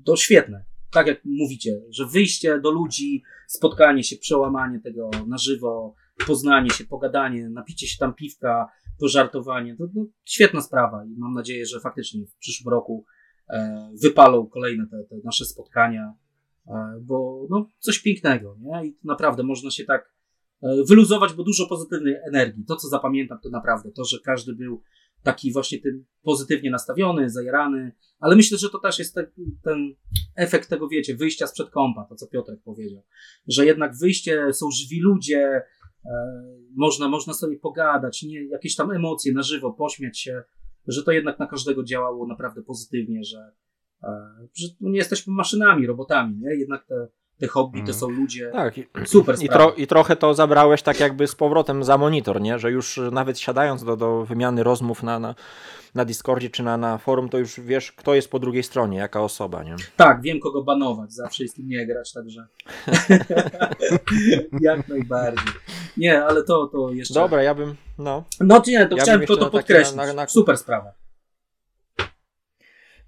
to 0.04 0.16
świetne. 0.16 0.64
Tak 0.92 1.06
jak 1.06 1.20
mówicie, 1.24 1.80
że 1.90 2.06
wyjście 2.06 2.60
do 2.60 2.70
ludzi, 2.70 3.22
spotkanie 3.46 4.04
się, 4.04 4.16
przełamanie 4.16 4.80
tego 4.80 5.10
na 5.26 5.38
żywo, 5.38 5.94
poznanie 6.26 6.70
się, 6.70 6.84
pogadanie, 6.84 7.48
napicie 7.48 7.86
się 7.86 7.98
tam 7.98 8.14
piwka, 8.14 8.68
pożartowanie. 9.00 9.76
To 9.76 9.84
no, 9.94 10.06
świetna 10.24 10.60
sprawa 10.60 11.04
i 11.04 11.14
mam 11.18 11.34
nadzieję, 11.34 11.66
że 11.66 11.80
faktycznie 11.80 12.26
w 12.26 12.36
przyszłym 12.36 12.72
roku 12.72 13.04
e, 13.50 13.90
wypalą 14.02 14.46
kolejne 14.46 14.86
te, 14.86 15.04
te 15.04 15.16
nasze 15.24 15.44
spotkania, 15.44 16.14
e, 16.66 16.72
bo 17.02 17.46
no, 17.50 17.68
coś 17.78 17.98
pięknego, 17.98 18.56
nie? 18.60 18.86
I 18.86 18.98
naprawdę 19.04 19.42
można 19.42 19.70
się 19.70 19.84
tak 19.84 20.14
e, 20.62 20.68
wyluzować, 20.88 21.32
bo 21.32 21.44
dużo 21.44 21.66
pozytywnej 21.66 22.14
energii. 22.28 22.64
To, 22.64 22.76
co 22.76 22.88
zapamiętam, 22.88 23.38
to 23.42 23.50
naprawdę 23.50 23.90
to, 23.92 24.04
że 24.04 24.18
każdy 24.24 24.54
był 24.54 24.82
taki 25.24 25.52
właśnie 25.52 25.78
tym 25.78 26.04
pozytywnie 26.22 26.70
nastawiony, 26.70 27.30
zajarany, 27.30 27.92
ale 28.20 28.36
myślę, 28.36 28.58
że 28.58 28.70
to 28.70 28.78
też 28.78 28.98
jest 28.98 29.14
ten, 29.14 29.26
ten 29.62 29.94
efekt 30.36 30.68
tego, 30.68 30.88
wiecie, 30.88 31.16
wyjścia 31.16 31.46
sprzed 31.46 31.70
kąpa, 31.70 32.06
to 32.08 32.14
co 32.14 32.26
Piotrek 32.26 32.60
powiedział, 32.64 33.02
że 33.46 33.66
jednak 33.66 33.96
wyjście, 33.96 34.52
są 34.52 34.70
żywi 34.70 35.00
ludzie, 35.00 35.62
można, 36.76 37.08
można 37.08 37.32
sobie 37.34 37.58
pogadać, 37.58 38.22
nie, 38.22 38.44
jakieś 38.44 38.76
tam 38.76 38.90
emocje 38.90 39.32
na 39.32 39.42
żywo, 39.42 39.72
pośmiać 39.72 40.18
się, 40.20 40.42
że 40.86 41.02
to 41.02 41.12
jednak 41.12 41.38
na 41.38 41.46
każdego 41.46 41.84
działało 41.84 42.26
naprawdę 42.26 42.62
pozytywnie, 42.62 43.24
że, 43.24 43.52
e, 44.02 44.08
że 44.54 44.68
nie 44.80 44.98
jesteśmy 44.98 45.32
maszynami, 45.32 45.86
robotami, 45.86 46.36
nie? 46.36 46.54
jednak 46.54 46.86
te, 46.86 47.08
te 47.38 47.46
hobby 47.46 47.78
to 47.78 47.80
Mhm. 47.80 47.98
są 47.98 48.08
ludzie. 48.10 48.50
Tak, 48.52 48.78
i, 48.78 48.86
Super 49.04 49.36
i, 49.42 49.48
tro, 49.48 49.72
i 49.72 49.86
trochę 49.86 50.16
to 50.16 50.34
zabrałeś 50.34 50.82
tak 50.82 51.00
jakby 51.00 51.26
z 51.26 51.34
powrotem 51.34 51.84
za 51.84 51.98
monitor, 51.98 52.40
nie? 52.40 52.58
Że 52.58 52.70
już 52.70 53.00
nawet 53.12 53.38
siadając 53.38 53.84
do, 53.84 53.96
do 53.96 54.24
wymiany 54.24 54.62
rozmów 54.62 55.02
na, 55.02 55.18
na, 55.18 55.34
na 55.94 56.04
Discordzie 56.04 56.50
czy 56.50 56.62
na, 56.62 56.76
na 56.76 56.98
forum, 56.98 57.28
to 57.28 57.38
już 57.38 57.60
wiesz, 57.60 57.92
kto 57.92 58.14
jest 58.14 58.30
po 58.30 58.38
drugiej 58.38 58.62
stronie, 58.62 58.98
jaka 58.98 59.20
osoba, 59.22 59.62
nie? 59.62 59.76
Tak, 59.96 60.20
wiem 60.22 60.40
kogo 60.40 60.62
banować, 60.62 61.12
zawsze 61.12 61.42
jest 61.42 61.56
kim 61.56 61.68
nie 61.68 61.86
grać, 61.86 62.12
także 62.12 62.46
jak 64.60 64.88
najbardziej. 64.88 65.52
Nie, 65.96 66.24
ale 66.24 66.42
to, 66.42 66.66
to 66.66 66.90
jeszcze... 66.92 67.14
Dobra, 67.14 67.42
ja 67.42 67.54
bym, 67.54 67.76
no, 67.98 68.24
No 68.40 68.62
nie, 68.66 68.86
to 68.86 68.96
Ja 68.96 69.02
chciałem 69.02 69.20
tylko 69.20 69.36
to 69.36 69.40
jeszcze 69.40 69.44
na 69.44 69.50
podkreślić. 69.50 69.96
na- 69.96 70.12
na- 70.12 70.28
Super 70.28 70.58
sprawa. 70.58 70.92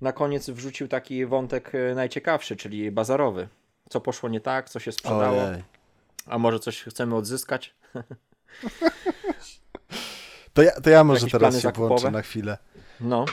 na 0.01 0.12
koniec 0.12 0.51
wrzucił 0.51 0.89
taki 0.89 1.26
wątek 1.26 1.72
e, 1.74 1.95
najciekawszy, 1.95 2.57
czyli 2.57 2.91
bazarowy. 2.91 3.49
Co 3.91 4.01
poszło 4.01 4.28
nie 4.28 4.41
tak, 4.41 4.70
co 4.70 4.80
się 4.80 4.93
sprzedało, 4.93 5.43
Ojej. 5.43 5.62
a 6.26 6.39
może 6.39 6.59
coś 6.61 6.82
chcemy 6.82 7.16
odzyskać? 7.16 7.74
To 10.55 10.62
ja, 10.62 10.80
to 10.80 10.91
ja 10.91 11.05
może 11.05 11.18
Jakieś 11.20 11.32
teraz 11.32 11.55
się 11.55 11.61
zakupowe? 11.61 11.89
włączę 11.89 12.11
na 12.11 12.22
chwilę. 12.22 12.59
No, 13.01 13.24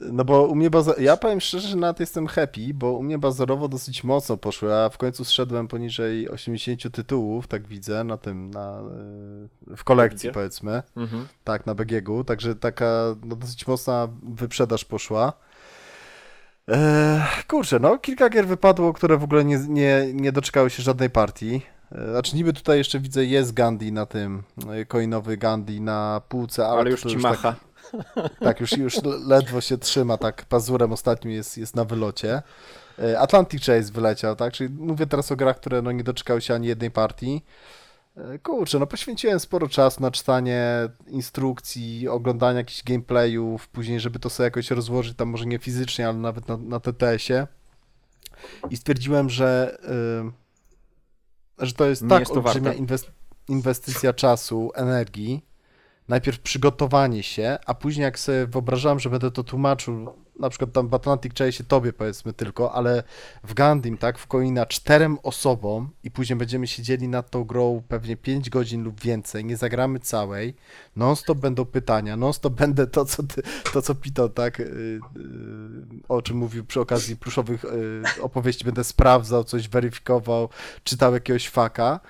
Yy, 0.00 0.12
No 0.12 0.24
bo 0.24 0.42
u 0.46 0.54
mnie 0.54 0.70
baza... 0.70 0.94
ja 0.98 1.16
powiem 1.16 1.40
szczerze, 1.40 1.68
że 1.68 1.76
nawet 1.76 2.00
jestem 2.00 2.26
happy, 2.26 2.74
bo 2.74 2.92
u 2.92 3.02
mnie 3.02 3.18
bazarowo 3.18 3.68
dosyć 3.68 4.04
mocno 4.04 4.36
poszło. 4.36 4.68
Ja 4.68 4.88
w 4.88 4.98
końcu 4.98 5.24
zszedłem 5.24 5.68
poniżej 5.68 6.28
80 6.30 6.94
tytułów, 6.94 7.46
tak 7.46 7.66
widzę, 7.68 8.04
na 8.04 8.16
tym, 8.16 8.50
na, 8.50 8.80
yy, 9.68 9.76
w 9.76 9.84
kolekcji 9.84 10.18
Gdzie? 10.28 10.32
powiedzmy. 10.34 10.82
mhm. 10.96 11.26
Tak, 11.44 11.66
na 11.66 11.74
BGG-u, 11.74 12.24
także 12.24 12.54
taka 12.54 12.86
no, 13.24 13.36
dosyć 13.36 13.66
mocna 13.66 14.08
wyprzedaż 14.22 14.84
poszła. 14.84 15.32
Eee, 16.68 17.20
kurczę, 17.48 17.78
no 17.80 17.98
kilka 17.98 18.28
gier 18.30 18.46
wypadło, 18.46 18.92
które 18.92 19.16
w 19.18 19.24
ogóle 19.24 19.44
nie, 19.44 19.58
nie, 19.68 20.06
nie 20.14 20.32
doczekały 20.32 20.70
się 20.70 20.82
żadnej 20.82 21.10
partii. 21.10 21.54
Eee, 21.92 22.10
Znaczy 22.10 22.36
niby 22.36 22.52
tutaj 22.52 22.78
jeszcze 22.78 23.00
widzę 23.00 23.24
jest 23.24 23.52
Gandhi 23.54 23.92
na 23.92 24.06
tym, 24.06 24.42
e, 24.70 24.84
coinowy 24.84 25.36
Gandhi 25.36 25.80
na 25.80 26.22
półce, 26.28 26.66
ale, 26.66 26.80
ale 26.80 26.90
już 26.90 27.00
ci 27.02 27.12
tak- 27.12 27.22
macha. 27.22 27.52
tak, 27.52 27.60
już, 28.60 28.72
już 28.72 28.94
ledwo 29.26 29.60
się 29.60 29.78
trzyma, 29.78 30.16
tak 30.18 30.44
pazurem 30.44 30.92
ostatnim 30.92 31.32
jest, 31.32 31.58
jest 31.58 31.76
na 31.76 31.84
wylocie. 31.84 32.42
E, 32.98 33.20
Atlantic 33.20 33.66
Chase 33.66 33.92
wyleciał, 33.92 34.36
tak, 34.36 34.52
czyli 34.52 34.74
mówię 34.74 35.06
teraz 35.06 35.32
o 35.32 35.36
grach, 35.36 35.56
które 35.56 35.82
no, 35.82 35.92
nie 35.92 36.04
doczekały 36.04 36.40
się 36.40 36.54
ani 36.54 36.66
jednej 36.66 36.90
partii. 36.90 37.44
E, 38.16 38.38
Kurczę, 38.38 38.78
no 38.78 38.86
poświęciłem 38.86 39.40
sporo 39.40 39.68
czasu 39.68 40.02
na 40.02 40.10
czytanie 40.10 40.88
instrukcji, 41.06 42.08
oglądanie 42.08 42.58
jakichś 42.58 42.82
gameplayów, 42.82 43.68
później, 43.68 44.00
żeby 44.00 44.18
to 44.18 44.30
sobie 44.30 44.44
jakoś 44.44 44.70
rozłożyć, 44.70 45.16
tam 45.16 45.28
może 45.28 45.46
nie 45.46 45.58
fizycznie, 45.58 46.08
ale 46.08 46.18
nawet 46.18 46.48
na, 46.48 46.56
na 46.56 46.80
TTS-ie. 46.80 47.46
I 48.70 48.76
stwierdziłem, 48.76 49.30
że, 49.30 49.78
y, 51.60 51.66
że 51.66 51.72
to 51.72 51.86
jest 51.86 52.02
Nie 52.02 52.08
tak 52.08 52.20
jest 52.20 52.32
to 52.32 52.38
olbrzymia 52.38 52.72
inwest- 52.72 53.10
inwestycja 53.48 54.12
czasu, 54.12 54.70
energii, 54.74 55.44
najpierw 56.08 56.40
przygotowanie 56.40 57.22
się, 57.22 57.58
a 57.66 57.74
później 57.74 58.04
jak 58.04 58.18
sobie 58.18 58.46
wyobrażałem, 58.46 59.00
że 59.00 59.10
będę 59.10 59.30
to 59.30 59.44
tłumaczył, 59.44 60.14
na 60.40 60.50
przykład 60.50 60.72
tam 60.72 60.88
w 60.88 60.94
Atlantic 60.94 61.32
Chase 61.38 61.64
tobie 61.64 61.92
powiedzmy 61.92 62.32
tylko, 62.32 62.72
ale 62.72 63.02
w 63.44 63.54
Gandim, 63.54 63.98
tak, 63.98 64.18
w 64.18 64.26
Koina 64.26 64.66
czterem 64.66 65.18
osobom 65.22 65.88
i 66.04 66.10
później 66.10 66.36
będziemy 66.36 66.66
siedzieli 66.66 67.08
nad 67.08 67.30
tą 67.30 67.44
grą 67.44 67.82
pewnie 67.88 68.16
5 68.16 68.50
godzin 68.50 68.82
lub 68.82 69.00
więcej, 69.00 69.44
nie 69.44 69.56
zagramy 69.56 70.00
całej, 70.00 70.54
non-stop 70.96 71.38
będą 71.38 71.64
pytania, 71.64 72.16
non-stop 72.16 72.54
będę 72.54 72.86
to, 72.86 73.04
co 73.04 73.22
ty, 73.22 73.42
to, 73.72 73.82
co 73.82 73.94
Pito, 73.94 74.28
tak, 74.28 74.58
yy, 74.58 74.66
yy, 74.66 75.00
o 76.08 76.22
czym 76.22 76.36
mówił 76.36 76.64
przy 76.64 76.80
okazji 76.80 77.16
pluszowych 77.16 77.64
yy, 77.64 78.22
opowieści, 78.22 78.64
będę 78.64 78.84
sprawdzał, 78.84 79.44
coś 79.44 79.68
weryfikował, 79.68 80.48
czytał 80.84 81.14
jakiegoś 81.14 81.48
faka, 81.48 82.00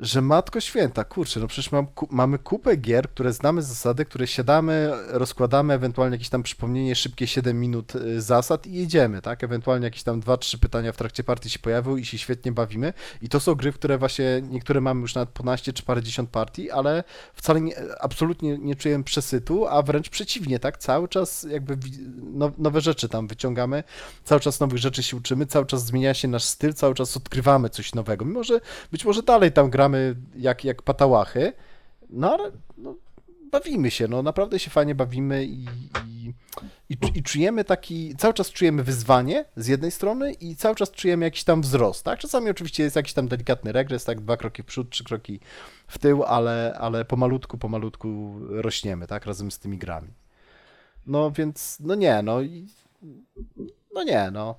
że 0.00 0.20
matko 0.20 0.60
święta, 0.60 1.04
kurczę, 1.04 1.40
no 1.40 1.46
przecież 1.46 1.72
mam, 1.72 1.86
ku, 1.86 2.08
mamy 2.10 2.38
kupę 2.38 2.76
gier, 2.76 3.10
które 3.10 3.32
znamy 3.32 3.62
zasady, 3.62 4.04
które 4.04 4.26
siadamy, 4.26 4.90
rozkładamy, 5.08 5.74
ewentualnie 5.74 6.14
jakieś 6.14 6.28
tam 6.28 6.42
przypomnienie, 6.42 6.94
szybkie 6.94 7.26
7 7.26 7.60
minut 7.60 7.94
y, 7.94 8.20
zasad 8.20 8.66
i 8.66 8.72
jedziemy, 8.72 9.22
tak? 9.22 9.44
Ewentualnie 9.44 9.84
jakieś 9.84 10.02
tam 10.02 10.20
2-3 10.20 10.58
pytania 10.58 10.92
w 10.92 10.96
trakcie 10.96 11.24
partii 11.24 11.50
się 11.50 11.58
pojawiły 11.58 12.00
i 12.00 12.04
się 12.04 12.18
świetnie 12.18 12.52
bawimy. 12.52 12.92
I 13.22 13.28
to 13.28 13.40
są 13.40 13.54
gry, 13.54 13.72
w 13.72 13.74
które 13.74 13.98
właśnie 13.98 14.42
niektóre 14.50 14.80
mamy 14.80 15.00
już 15.00 15.14
nawet 15.14 15.30
ponaście 15.30 15.72
czy 15.72 15.82
parędziesiąt 15.82 16.30
partii, 16.30 16.70
ale 16.70 17.04
wcale 17.34 17.60
nie, 17.60 17.74
absolutnie 18.00 18.58
nie 18.58 18.76
czujemy 18.76 19.04
przesytu, 19.04 19.66
a 19.66 19.82
wręcz 19.82 20.08
przeciwnie, 20.08 20.58
tak? 20.58 20.78
Cały 20.78 21.08
czas 21.08 21.46
jakby 21.50 21.78
no, 22.22 22.52
nowe 22.58 22.80
rzeczy 22.80 23.08
tam 23.08 23.26
wyciągamy, 23.26 23.84
cały 24.24 24.40
czas 24.40 24.60
nowych 24.60 24.78
rzeczy 24.78 25.02
się 25.02 25.16
uczymy, 25.16 25.46
cały 25.46 25.66
czas 25.66 25.86
zmienia 25.86 26.14
się 26.14 26.28
nasz 26.28 26.44
styl, 26.44 26.74
cały 26.74 26.94
czas 26.94 27.16
odkrywamy 27.16 27.70
coś 27.70 27.94
nowego. 27.94 28.24
Mimo, 28.24 28.44
że 28.44 28.60
być 28.92 29.04
może 29.04 29.22
dalej 29.22 29.52
tam 29.52 29.70
gramy 29.70 29.89
jak, 30.36 30.64
jak 30.64 30.82
patałachy, 30.82 31.52
no 32.10 32.32
ale 32.32 32.50
no, 32.78 32.94
bawimy 33.52 33.90
się, 33.90 34.08
no 34.08 34.22
naprawdę 34.22 34.58
się 34.58 34.70
fajnie 34.70 34.94
bawimy 34.94 35.44
i, 35.44 35.64
i, 36.06 36.32
i, 36.88 36.96
i 37.14 37.22
czujemy 37.22 37.64
taki, 37.64 38.16
cały 38.16 38.34
czas 38.34 38.50
czujemy 38.50 38.82
wyzwanie 38.82 39.44
z 39.56 39.66
jednej 39.66 39.90
strony 39.90 40.32
i 40.32 40.56
cały 40.56 40.74
czas 40.76 40.90
czujemy 40.90 41.24
jakiś 41.24 41.44
tam 41.44 41.62
wzrost, 41.62 42.04
tak? 42.04 42.18
Czasami 42.18 42.50
oczywiście 42.50 42.82
jest 42.82 42.96
jakiś 42.96 43.12
tam 43.12 43.28
delikatny 43.28 43.72
regres, 43.72 44.04
tak? 44.04 44.20
Dwa 44.20 44.36
kroki 44.36 44.62
w 44.62 44.66
przód, 44.66 44.90
trzy 44.90 45.04
kroki 45.04 45.40
w 45.86 45.98
tył, 45.98 46.24
ale, 46.24 46.76
ale 46.80 47.04
pomalutku, 47.04 47.58
pomalutku 47.58 48.34
rośniemy, 48.48 49.06
tak? 49.06 49.26
Razem 49.26 49.50
z 49.50 49.58
tymi 49.58 49.78
grami. 49.78 50.08
No 51.06 51.30
więc, 51.30 51.78
no 51.80 51.94
nie, 51.94 52.22
no 52.22 52.42
i, 52.42 52.66
no 53.94 54.02
nie, 54.02 54.30
no. 54.32 54.54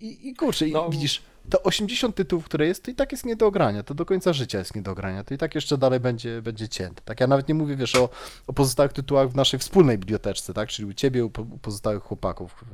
I, 0.00 0.28
i 0.28 0.34
kurczę, 0.34 0.66
No. 0.66 0.90
widzisz, 0.90 1.22
to 1.50 1.62
80 1.62 2.16
tytułów, 2.16 2.44
które 2.44 2.66
jest, 2.66 2.84
to 2.84 2.90
i 2.90 2.94
tak 2.94 3.12
jest 3.12 3.26
nie 3.26 3.36
do 3.36 3.46
ogrania, 3.46 3.82
to 3.82 3.94
do 3.94 4.06
końca 4.06 4.32
życia 4.32 4.58
jest 4.58 4.74
nie 4.74 4.82
do 4.82 4.90
ogrania, 4.90 5.24
to 5.24 5.34
i 5.34 5.38
tak 5.38 5.54
jeszcze 5.54 5.78
dalej 5.78 6.00
będzie, 6.00 6.42
będzie 6.42 6.68
cięte. 6.68 7.02
Tak, 7.04 7.20
ja 7.20 7.26
nawet 7.26 7.48
nie 7.48 7.54
mówię, 7.54 7.76
wiesz, 7.76 7.94
o, 7.94 8.08
o 8.46 8.52
pozostałych 8.52 8.92
tytułach 8.92 9.28
w 9.28 9.34
naszej 9.34 9.60
wspólnej 9.60 9.98
biblioteczce, 9.98 10.54
tak, 10.54 10.68
czyli 10.68 10.88
u 10.88 10.92
ciebie, 10.92 11.24
u, 11.24 11.26
u 11.26 11.58
pozostałych 11.62 12.02
chłopaków, 12.02 12.64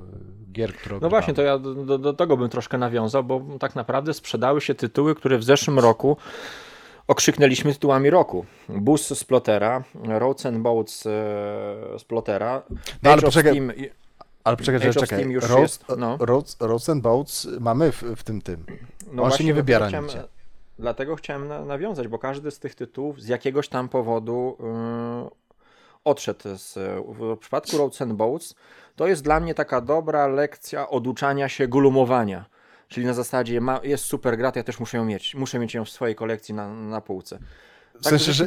e, 0.49 0.53
gier, 0.53 0.75
które 0.75 0.99
No 1.03 1.09
właśnie, 1.09 1.35
to 1.35 1.43
ja 1.43 1.59
do, 1.59 1.99
do, 1.99 2.13
tego 2.13 2.37
bym 2.37 2.49
troszkę 2.49 2.79
nawiązał, 2.79 3.25
bo 3.25 3.43
tak 3.61 3.75
naprawdę 3.75 4.15
sprzedały 4.15 4.61
się 4.61 4.75
tytuły, 4.75 5.15
które 5.15 5.39
w 5.39 5.45
zeszłym 5.45 5.79
roku 5.79 6.17
okrzyknęliśmy 7.07 7.73
tytułami 7.73 8.11
roku. 8.11 8.47
Bus 8.69 9.07
z 9.19 9.25
Plotera, 9.25 9.85
Roads 10.05 10.47
and 10.47 10.59
Boats 10.59 11.07
e, 11.07 11.11
z 11.99 12.05
Plotera, 12.05 12.63
No, 13.03 13.11
ale 13.11 13.23
poczekaj, 13.23 13.53
Steam 13.53 13.73
Ale 14.45 14.57
poczekaj, 14.57 14.89
Age 14.89 15.01
czekaj, 15.01 15.29
już 15.29 15.45
jest, 15.51 15.85
no. 15.99 16.17
Roads, 16.21 16.57
Roads 16.61 16.89
and 16.89 17.03
Boats 17.03 17.49
mamy 17.61 17.93
w, 17.93 18.03
w 18.03 18.23
tym 18.23 18.43
tym. 18.43 18.67
No 19.13 19.23
On 19.23 19.31
się 19.31 19.45
nie 19.45 19.55
wybiera 19.55 19.89
chciałem, 19.89 20.07
nigdzie. 20.07 20.25
Dlatego 20.79 21.17
chciałem 21.17 21.49
na, 21.49 21.65
nawiązać, 21.65 22.09
bo 22.09 22.19
każdy 22.19 22.51
z 22.51 22.59
tych 22.59 22.75
tytułów 22.75 23.23
z 23.23 23.29
jakiegoś 23.29 23.69
tam 23.69 23.89
powodu 23.89 24.57
yy, 24.61 25.31
odszedł. 26.05 26.41
Z, 26.57 26.79
w 27.07 27.39
przypadku 27.39 27.79
Roads 27.79 28.03
and 28.03 28.13
Boats 28.13 28.55
to 28.97 29.07
jest 29.07 29.25
dla 29.25 29.41
mnie 29.41 29.55
taka 29.55 29.81
dobra 29.81 30.27
lekcja 30.27 30.89
oduczania 30.89 31.49
się 31.49 31.69
gulumowania. 31.69 32.45
Czyli 32.89 33.07
na 33.07 33.15
zasadzie 33.15 33.61
ma, 33.61 33.81
jest 33.83 34.05
super 34.05 34.39
gra, 34.39 34.53
ja 34.57 34.63
też 34.63 34.81
muszę 34.81 34.97
ją 34.97 35.05
mieć. 35.05 35.35
Muszę 35.35 35.59
mieć 35.59 35.75
ją 35.75 35.85
w 35.85 35.91
swojej 35.91 36.15
kolekcji 36.15 36.55
na, 36.55 36.75
na 36.75 37.01
półce. 37.01 37.39
W 38.01 38.07
sensie, 38.07 38.33
że, 38.33 38.47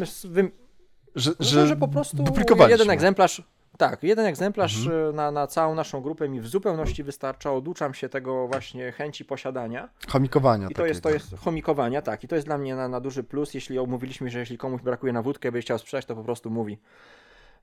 że, 1.15 1.31
no, 1.31 1.35
że, 1.39 1.67
że 1.67 1.75
po 1.75 1.87
prostu 1.87 2.23
jeden 2.69 2.89
egzemplarz. 2.89 3.41
Tak, 3.77 4.03
jeden 4.03 4.25
egzemplarz 4.25 4.77
Mhm. 4.77 5.09
y, 5.09 5.13
na, 5.13 5.31
na 5.31 5.47
całą 5.47 5.75
naszą 5.75 6.01
grupę 6.01 6.29
mi 6.29 6.41
w 6.41 6.47
zupełności 6.47 7.03
wystarcza. 7.03 7.51
Oduczam 7.53 7.93
się 7.93 8.09
tego 8.09 8.47
właśnie 8.47 8.91
chęci 8.91 9.25
posiadania. 9.25 9.89
Chomikowania 10.07 10.67
I 10.67 10.73
to 10.73 10.85
jest, 10.85 11.01
to 11.01 11.09
jest 11.09 11.35
chomikowania, 11.37 12.01
tak. 12.01 12.23
I 12.23 12.27
to 12.27 12.35
jest 12.35 12.47
dla 12.47 12.57
mnie 12.57 12.75
na, 12.75 12.87
na 12.87 12.99
duży 12.99 13.23
plus. 13.23 13.53
Jeśli 13.53 13.79
omówiliśmy, 13.79 14.29
że 14.29 14.39
jeśli 14.39 14.57
komuś 14.57 14.81
brakuje 14.81 15.13
na 15.13 15.21
wódkę, 15.21 15.51
by 15.51 15.61
chciał 15.61 15.79
sprzedać, 15.79 16.05
to 16.05 16.15
po 16.15 16.23
prostu 16.23 16.49
mówi, 16.49 16.79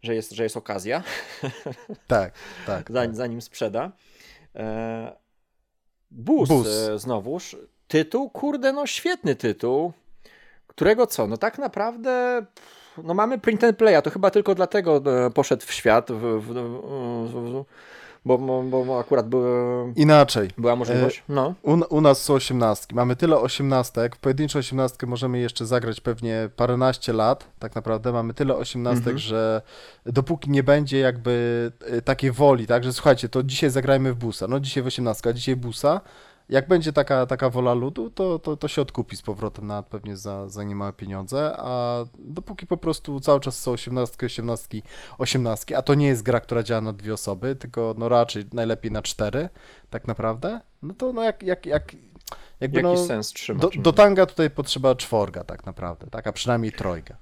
że 0.03 0.15
jest, 0.15 0.33
że 0.33 0.43
jest 0.43 0.57
okazja, 0.57 1.03
Tak, 2.07 2.33
tak. 2.67 2.91
zanim, 2.91 3.11
tak. 3.11 3.17
zanim 3.17 3.43
sprzeda. 3.43 3.93
E, 4.57 5.17
Bus, 6.11 6.49
Bus. 6.49 6.67
e, 6.67 6.99
znowuż. 6.99 7.57
Tytuł, 7.89 8.31
kurde, 8.31 8.73
no 8.73 8.87
świetny 8.87 9.37
tytuł. 9.37 9.93
którego 10.67 11.07
co? 11.07 11.27
No 11.27 11.37
tak 11.37 11.59
naprawdę 11.59 12.47
no 13.03 13.15
mamy 13.15 13.39
print 13.39 13.65
and 13.65 13.77
playa, 13.77 14.03
to 14.03 14.11
chyba 14.11 14.31
tylko 14.31 14.55
dlatego 14.55 15.03
e, 15.27 15.31
poszedł 15.31 15.67
w 15.67 15.73
świat, 15.73 16.11
w, 16.13 16.41
w, 16.41 16.55
w, 17.33 17.65
bo, 18.27 18.39
bo, 18.85 18.99
akurat 19.01 19.29
były, 19.29 19.93
Inaczej. 19.97 20.51
była 20.59 20.77
możliwość. 20.77 21.23
No. 21.29 21.55
U, 21.63 21.79
u 21.97 22.01
nas 22.01 22.23
są 22.23 22.35
osiemnastki. 22.35 22.95
Mamy 22.95 23.17
tyle 23.17 23.37
osiemnastek. 23.39 24.17
W 24.17 24.19
pojedynczą 24.19 24.59
osiemnastkę 24.59 25.07
możemy 25.07 25.39
jeszcze 25.39 25.67
zagrać 25.67 26.01
pewnie 26.01 26.49
paręnaście 26.57 27.13
lat, 27.13 27.45
tak 27.59 27.75
naprawdę. 27.75 28.13
Mamy 28.13 28.35
tyle 28.35 28.57
osiemnastek, 28.57 29.01
Mhm. 29.07 29.19
że 29.19 29.63
dopóki 30.07 30.51
nie 30.51 30.63
będzie 30.63 30.99
jakby 30.99 31.73
e, 31.87 32.03
takiej 32.03 32.31
woli, 32.33 32.67
tak, 32.67 32.85
że 32.85 32.93
słuchajcie, 32.93 33.29
to 33.29 33.43
dzisiaj 33.43 33.71
zagrajmy 33.71 34.13
w 34.13 34.17
busa. 34.17 34.47
No 34.49 34.61
dzisiaj 34.61 34.83
w 34.83 34.87
osiemnastkę, 34.87 35.31
a 35.31 35.33
dzisiaj 35.33 35.57
busa. 35.57 36.01
Jak 36.55 36.69
będzie 36.69 36.93
taka, 36.93 37.27
taka 37.27 37.51
wola 37.51 37.75
ludu, 37.75 38.11
to, 38.11 38.39
to, 38.39 38.57
to 38.57 38.69
się 38.69 38.83
odkupi 38.83 39.17
z 39.17 39.23
powrotem 39.23 39.67
nawet 39.67 39.87
pewnie 39.87 40.17
za, 40.17 40.49
za 40.49 40.65
niemałe 40.65 40.93
pieniądze, 40.93 41.55
a 41.59 42.05
dopóki 42.19 42.67
po 42.67 42.77
prostu 42.77 43.21
cały 43.21 43.41
czas 43.41 43.59
są 43.63 43.73
osiemnastki, 43.73 44.27
osiemnastki, 44.27 44.83
osiemnastki, 45.19 45.75
a 45.75 45.83
to 45.83 45.95
nie 45.95 46.07
jest 46.07 46.23
gra, 46.23 46.41
która 46.41 46.63
działa 46.63 46.81
na 46.81 46.93
dwie 46.93 47.15
osoby, 47.15 47.57
tylko 47.57 47.95
no 47.99 48.09
raczej 48.09 48.45
najlepiej 48.53 48.93
na 48.93 49.03
cztery, 49.03 49.49
tak 49.91 50.07
naprawdę, 50.07 50.61
no 50.83 50.95
to 50.95 51.13
no 51.13 51.23
jak, 51.23 51.43
jak, 51.43 51.67
jak 51.67 51.93
jakby 52.61 52.77
Jaki 52.83 52.89
no, 52.89 53.07
sens 53.07 53.33
trzymać? 53.33 53.63
do, 53.63 53.83
do 53.83 53.93
tanga 53.93 54.27
tutaj 54.27 54.51
potrzeba 54.51 54.95
czworga 54.95 55.45
tak 55.45 55.67
naprawdę, 55.67 56.07
tak, 56.11 56.27
a 56.27 56.33
przynajmniej 56.33 56.73
trojga. 56.73 57.17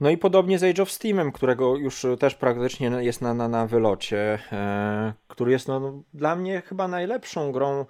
No 0.00 0.10
i 0.10 0.18
podobnie 0.18 0.58
z 0.58 0.62
Age 0.64 0.82
of 0.82 0.90
Steamem, 0.90 1.32
którego 1.32 1.76
już 1.76 2.06
też 2.20 2.34
praktycznie 2.34 2.86
jest 2.86 3.20
na, 3.20 3.34
na, 3.34 3.48
na 3.48 3.66
wylocie, 3.66 4.38
e, 4.52 5.12
który 5.28 5.52
jest 5.52 5.68
no, 5.68 6.02
dla 6.14 6.36
mnie 6.36 6.62
chyba 6.66 6.88
najlepszą 6.88 7.52
grą, 7.52 7.86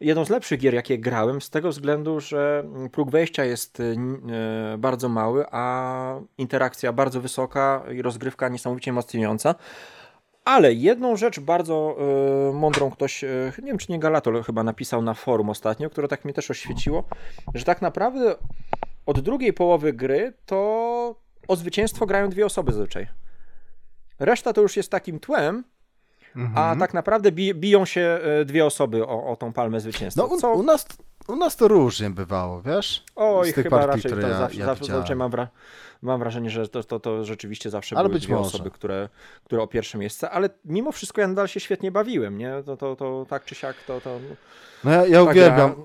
jedną 0.00 0.24
z 0.24 0.30
lepszych 0.30 0.60
gier, 0.60 0.74
jakie 0.74 0.98
grałem, 0.98 1.40
z 1.40 1.50
tego 1.50 1.70
względu, 1.70 2.20
że 2.20 2.64
próg 2.92 3.10
wejścia 3.10 3.44
jest 3.44 3.80
e, 3.80 4.78
bardzo 4.78 5.08
mały, 5.08 5.44
a 5.50 6.18
interakcja 6.38 6.92
bardzo 6.92 7.20
wysoka 7.20 7.84
i 7.92 8.02
rozgrywka 8.02 8.48
niesamowicie 8.48 8.92
mocniąca. 8.92 9.54
Ale 10.44 10.72
jedną 10.72 11.16
rzecz 11.16 11.40
bardzo 11.40 11.96
e, 11.98 12.52
mądrą 12.52 12.90
ktoś, 12.90 13.24
e, 13.24 13.52
nie 13.58 13.66
wiem 13.66 13.78
czy 13.78 13.92
nie 13.92 13.98
Galatol 13.98 14.42
chyba 14.42 14.62
napisał 14.62 15.02
na 15.02 15.14
forum 15.14 15.50
ostatnio, 15.50 15.90
które 15.90 16.08
tak 16.08 16.24
mnie 16.24 16.34
też 16.34 16.50
oświeciło, 16.50 17.04
że 17.54 17.64
tak 17.64 17.82
naprawdę 17.82 18.34
od 19.06 19.20
drugiej 19.20 19.52
połowy 19.52 19.92
gry 19.92 20.32
to 20.46 20.56
o 21.48 21.56
zwycięstwo 21.56 22.06
grają 22.06 22.28
dwie 22.28 22.46
osoby 22.46 22.72
zazwyczaj. 22.72 23.06
Reszta 24.18 24.52
to 24.52 24.60
już 24.60 24.76
jest 24.76 24.90
takim 24.90 25.20
tłem, 25.20 25.64
Mhm. 26.36 26.58
a 26.58 26.76
tak 26.76 26.94
naprawdę 26.94 27.32
bi 27.32 27.54
biją 27.54 27.84
się 27.84 28.18
e, 28.40 28.44
dwie 28.44 28.66
osoby 28.66 29.06
o, 29.06 29.26
o 29.26 29.36
tą 29.36 29.52
palmę 29.52 29.80
zwycięstwa. 29.80 30.22
No 30.22 30.28
u, 30.28 30.38
Co? 30.40 30.52
u, 30.52 30.62
nas, 30.62 30.86
u 31.28 31.36
nas 31.36 31.56
to 31.56 31.68
różnie 31.68 32.10
bywało, 32.10 32.62
wiesz? 32.62 33.04
Oj, 33.16 33.52
chyba 33.52 33.70
partii, 33.78 33.86
raczej 34.08 34.10
to 34.22 34.28
ja- 34.28 34.38
zawsze, 34.38 34.58
ja 34.60 34.66
zawsze, 34.66 34.84
zawsze 34.92 35.14
mam, 35.14 35.30
wra 35.30 35.48
mam 36.02 36.20
wrażenie, 36.20 36.50
że 36.50 36.68
to, 36.68 36.82
to, 36.84 37.00
to 37.00 37.24
rzeczywiście 37.24 37.70
zawsze 37.70 37.96
Ale 37.96 38.08
były 38.08 38.20
dwie 38.20 38.34
może. 38.34 38.46
osoby, 38.48 38.70
które, 38.70 39.08
które 39.44 39.62
o 39.62 39.66
pierwsze 39.66 39.98
miejsce, 39.98 40.30
ale 40.30 40.48
mimo 40.64 40.92
wszystko 40.92 41.20
ja 41.20 41.28
nadal 41.28 41.48
się 41.48 41.60
świetnie 41.60 41.90
bawiłem, 41.92 42.38
nie? 42.38 42.52
To, 42.66 42.76
to, 42.76 42.96
to 42.96 43.26
tak 43.28 43.44
czy 43.44 43.54
siak 43.54 43.76
to... 43.86 44.00
to 44.00 44.18
No 44.84 44.90
ja, 44.90 45.06
ja 45.06 45.24
ta 45.24 45.30
uwielbiam, 45.30 45.72
gra- 45.74 45.82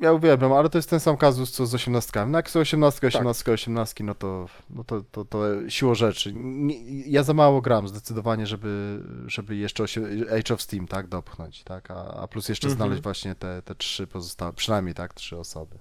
ja 0.00 0.12
uwielbiam, 0.12 0.52
ale 0.52 0.68
to 0.70 0.78
jest 0.78 0.90
ten 0.90 1.00
sam 1.00 1.16
kazus 1.16 1.50
co 1.52 1.66
z 1.66 1.74
osiemnastkami. 1.74 2.32
No 2.32 2.38
jak 2.38 2.50
są 2.50 2.60
osiemnastki, 2.60 3.00
Tak. 3.06 3.14
osiemnastki, 3.14 3.50
osiemnastki, 3.50 4.04
no 4.04 4.14
to, 4.14 4.46
no 4.70 4.84
to, 4.84 5.02
to, 5.02 5.24
to 5.24 5.38
siłą 5.70 5.94
rzeczy. 5.94 6.32
Nie, 6.36 7.02
ja 7.10 7.22
za 7.22 7.34
mało 7.34 7.60
gram 7.60 7.88
zdecydowanie, 7.88 8.46
żeby, 8.46 9.02
żeby 9.26 9.56
jeszcze 9.56 9.82
osie- 9.82 10.32
Age 10.38 10.54
of 10.54 10.62
Steam, 10.62 10.86
tak, 10.88 11.06
dopchnąć, 11.08 11.64
tak, 11.64 11.90
a, 11.90 12.14
a 12.14 12.28
plus 12.28 12.48
jeszcze 12.48 12.66
Mhm. 12.68 12.76
znaleźć 12.78 13.02
właśnie 13.02 13.34
te, 13.34 13.62
te 13.62 13.74
trzy 13.74 14.06
pozostałe, 14.06 14.52
przynajmniej 14.52 14.94
tak, 14.94 15.14
trzy 15.14 15.38
osoby. 15.38 15.78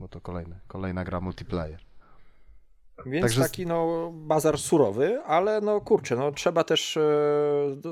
Bo 0.00 0.08
to 0.08 0.20
kolejne, 0.20 0.60
kolejna 0.68 1.04
gra 1.04 1.20
multiplayer. 1.20 1.80
Więc 3.06 3.22
Także- 3.22 3.42
taki 3.42 3.66
no 3.66 4.10
bazar 4.14 4.58
surowy, 4.58 5.20
ale 5.22 5.60
no 5.60 5.80
kurczę, 5.80 6.16
no 6.16 6.32
trzeba 6.32 6.64
też 6.64 6.96
e, 6.96 7.02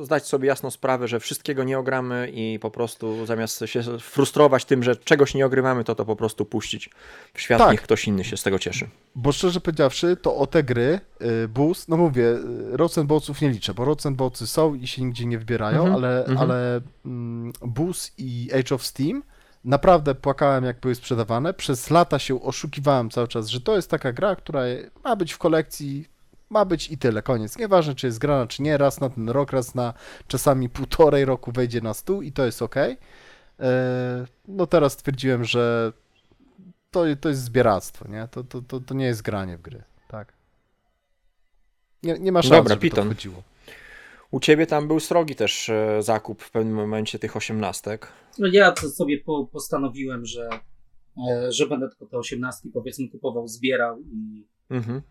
zdać 0.02 0.26
sobie 0.26 0.48
jasno 0.48 0.70
sprawę, 0.70 1.08
że 1.08 1.20
wszystkiego 1.20 1.64
nie 1.64 1.78
ogramy 1.78 2.30
i 2.32 2.58
po 2.58 2.70
prostu 2.70 3.26
zamiast 3.26 3.64
się 3.66 3.82
frustrować 4.00 4.64
tym, 4.64 4.82
że 4.82 4.96
czegoś 4.96 5.34
nie 5.34 5.46
ogrywamy, 5.46 5.84
to 5.84 5.94
to 5.94 6.04
po 6.04 6.16
prostu 6.16 6.44
puścić 6.44 6.90
w 7.34 7.40
świat, 7.40 7.58
Tak. 7.58 7.72
niech 7.72 7.82
ktoś 7.82 8.08
inny 8.08 8.24
się 8.24 8.36
z 8.36 8.42
tego 8.42 8.58
cieszy. 8.58 8.88
Bo 9.14 9.32
szczerze 9.32 9.60
powiedziawszy, 9.60 10.16
to 10.16 10.36
o 10.36 10.46
te 10.46 10.62
gry, 10.62 11.00
y, 11.44 11.48
Boost, 11.48 11.88
no 11.88 11.96
mówię, 11.96 12.24
and 12.98 13.08
Boatsów 13.08 13.40
nie 13.40 13.48
liczę, 13.48 13.74
bo 13.74 13.84
Boatsy 14.16 14.46
są 14.46 14.74
i 14.74 14.86
się 14.86 15.04
nigdzie 15.04 15.26
nie 15.26 15.38
wybierają, 15.38 15.78
Mhm, 15.78 15.94
ale, 15.94 16.18
mhm. 16.26 16.38
ale 16.38 16.80
mm, 17.06 17.52
Boost 17.62 18.14
i 18.18 18.50
Age 18.52 18.74
of 18.74 18.82
Steam 18.86 19.22
naprawdę 19.66 20.14
płakałem, 20.14 20.64
jak 20.64 20.80
były 20.80 20.94
sprzedawane. 20.94 21.54
Przez 21.54 21.90
lata 21.90 22.18
się 22.18 22.42
oszukiwałem 22.42 23.10
cały 23.10 23.28
czas, 23.28 23.48
że 23.48 23.60
to 23.60 23.76
jest 23.76 23.90
taka 23.90 24.12
gra, 24.12 24.36
która 24.36 24.60
ma 25.04 25.16
być 25.16 25.32
w 25.32 25.38
kolekcji, 25.38 26.08
ma 26.50 26.64
być 26.64 26.90
i 26.90 26.98
tyle, 26.98 27.22
koniec. 27.22 27.58
Nieważne, 27.58 27.94
czy 27.94 28.06
jest 28.06 28.18
grana, 28.18 28.46
czy 28.46 28.62
nie, 28.62 28.78
raz 28.78 29.00
na 29.00 29.10
ten 29.10 29.28
rok, 29.28 29.52
raz 29.52 29.74
na 29.74 29.94
czasami 30.26 30.68
półtorej 30.68 31.24
roku 31.24 31.52
wejdzie 31.52 31.80
na 31.80 31.94
stół 31.94 32.22
i 32.22 32.32
to 32.32 32.44
jest 32.44 32.62
ok. 32.62 32.74
No 34.48 34.66
teraz 34.66 34.92
stwierdziłem, 34.92 35.44
że 35.44 35.92
to, 36.90 37.04
to 37.20 37.28
jest 37.28 37.42
zbieractwo, 37.42 38.08
nie? 38.08 38.28
To, 38.30 38.44
to, 38.44 38.62
to, 38.62 38.80
to 38.80 38.94
nie 38.94 39.06
jest 39.06 39.22
granie 39.22 39.56
w 39.56 39.62
gry, 39.62 39.82
tak. 40.08 40.32
Nie, 42.02 42.18
nie 42.18 42.32
ma 42.32 42.42
szans, 42.42 42.50
Dobra, 42.50 42.74
żeby 42.74 42.80
Piton. 42.80 43.04
to 43.08 43.14
wchodziło. 43.14 43.42
U 44.30 44.40
ciebie 44.40 44.66
tam 44.66 44.88
był 44.88 45.00
srogi 45.00 45.34
też 45.34 45.68
e, 45.68 46.02
zakup 46.02 46.42
w 46.42 46.50
pewnym 46.50 46.74
momencie 46.74 47.18
tych 47.18 47.36
osiemnastek. 47.36 48.08
No 48.38 48.46
ja 48.52 48.74
sobie 48.76 49.20
po, 49.20 49.46
postanowiłem, 49.52 50.26
że, 50.26 50.48
e, 51.30 51.52
że 51.52 51.66
będę 51.66 51.88
tylko 51.88 52.06
te 52.06 52.18
osiemnastki 52.18 52.68
powiedzmy 52.68 53.08
kupował, 53.08 53.48
zbierał 53.48 54.00
i 54.00 54.46
Mhm. 54.70 55.02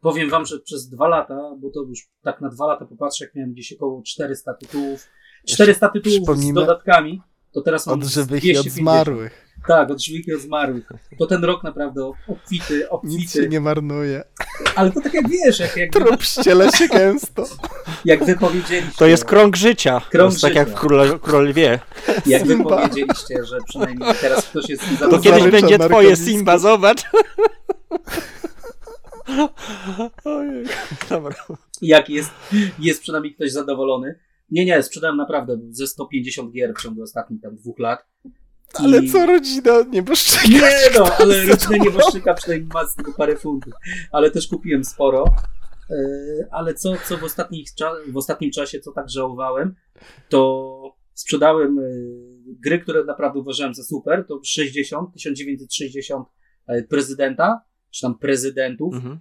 powiem 0.00 0.30
wam, 0.30 0.46
że 0.46 0.60
przez 0.60 0.88
dwa 0.88 1.08
lata, 1.08 1.56
bo 1.58 1.70
to 1.70 1.80
już 1.82 2.08
tak 2.22 2.40
na 2.40 2.48
dwa 2.48 2.66
lata 2.66 2.84
popatrzę, 2.86 3.24
jak 3.24 3.34
miałem 3.34 3.52
gdzieś 3.52 3.72
około 3.72 4.02
400 4.02 4.54
tytułów, 4.54 5.08
400 5.48 5.88
tytułów 5.88 6.38
z 6.38 6.52
dodatkami, 6.52 7.22
to 7.52 7.60
teraz 7.60 7.86
mam 7.86 7.98
Od 7.98 8.04
żywych 8.04 8.44
i 8.44 8.52
250. 8.52 8.66
od 8.66 8.72
zmarłych. 8.72 9.41
Tak, 9.68 9.90
od 9.90 10.02
żywych 10.04 10.28
i 10.28 10.34
od 10.34 10.40
zmarłych. 10.40 10.88
To 11.18 11.26
ten 11.26 11.44
rok 11.44 11.62
naprawdę 11.64 12.12
obfity, 12.28 12.74
Nic 12.74 12.82
się 12.82 12.88
obfity. 12.90 13.48
nie 13.48 13.60
marnuje. 13.60 14.24
Ale 14.76 14.92
to 14.92 15.00
tak 15.00 15.14
jak 15.14 15.28
wiesz, 15.28 15.58
jak, 15.58 15.76
jak, 15.76 15.90
Trup 15.92 16.22
ściele 16.22 16.72
się 16.72 16.88
gęsto. 16.88 17.44
jak 18.04 18.24
wy 18.24 18.36
powiedzieliście. 18.38 18.98
To 18.98 19.06
jest 19.06 19.24
krąg 19.24 19.56
życia. 19.56 20.00
Krąg 20.10 20.30
to 20.30 20.32
jest 20.34 20.40
tak 20.42 20.54
jak 20.54 20.68
życia. 20.68 20.78
w 20.78 20.80
króle, 20.80 21.18
król 21.22 21.52
wie. 21.52 21.78
Jak 22.26 22.46
wy 22.46 22.54
Simba. 22.54 22.76
powiedzieliście, 22.76 23.44
że 23.44 23.58
przynajmniej 23.68 24.14
teraz 24.20 24.44
ktoś 24.46 24.68
jest 24.68 24.82
To 24.82 24.90
zadowolony. 24.90 25.22
kiedyś 25.22 25.40
zarycza 25.42 25.60
będzie 25.60 25.78
twoje. 25.88 26.16
Simba, 26.16 26.58
zobacz. 26.58 27.02
Ojej. 30.24 30.64
Dobra. 31.10 31.34
jak 31.82 32.10
jest, 32.10 32.30
jest 32.78 33.02
przynajmniej 33.02 33.34
ktoś 33.34 33.52
zadowolony. 33.52 34.18
Nie, 34.50 34.64
nie, 34.64 34.82
sprzedałem 34.82 35.16
naprawdę 35.16 35.58
ze 35.70 35.86
150 35.86 36.52
gier 36.52 36.74
w 36.74 36.82
ciągu 36.82 37.02
ostatnich 37.02 37.40
tam 37.42 37.56
dwóch 37.56 37.78
lat. 37.78 38.04
Ale 38.74 39.02
co 39.02 39.26
rodzina 39.26 39.72
nieboszczyka? 39.90 40.48
Nie 40.48 40.70
no, 40.98 41.16
ale 41.18 41.44
rodzina 41.44 41.76
nieboszczyka 41.84 42.34
przynajmniej 42.34 42.70
ma 42.74 42.86
z 42.86 42.94
tego 42.94 43.12
parę 43.12 43.36
funtów. 43.36 43.72
Ale 44.12 44.30
też 44.30 44.48
kupiłem 44.48 44.84
sporo. 44.84 45.24
Yy, 45.90 45.96
Ale 46.50 46.74
co, 46.74 46.94
co 47.08 47.16
w, 47.18 47.24
ostatnich, 47.24 47.68
w 48.08 48.16
ostatnim 48.16 48.50
czasie, 48.50 48.80
co 48.80 48.92
tak 48.92 49.10
żałowałem, 49.10 49.74
to 50.28 50.96
sprzedałem 51.14 51.76
yy, 51.76 52.54
gry, 52.64 52.78
które 52.78 53.04
naprawdę 53.04 53.38
uważałem 53.38 53.74
za 53.74 53.82
super. 53.82 54.24
To 54.28 54.40
60, 54.44 55.12
1960 55.14 56.28
yy, 56.68 56.82
prezydenta, 56.82 57.64
czy 57.90 58.00
tam 58.02 58.18
prezydentów. 58.18 58.94
Mhm. 58.94 59.18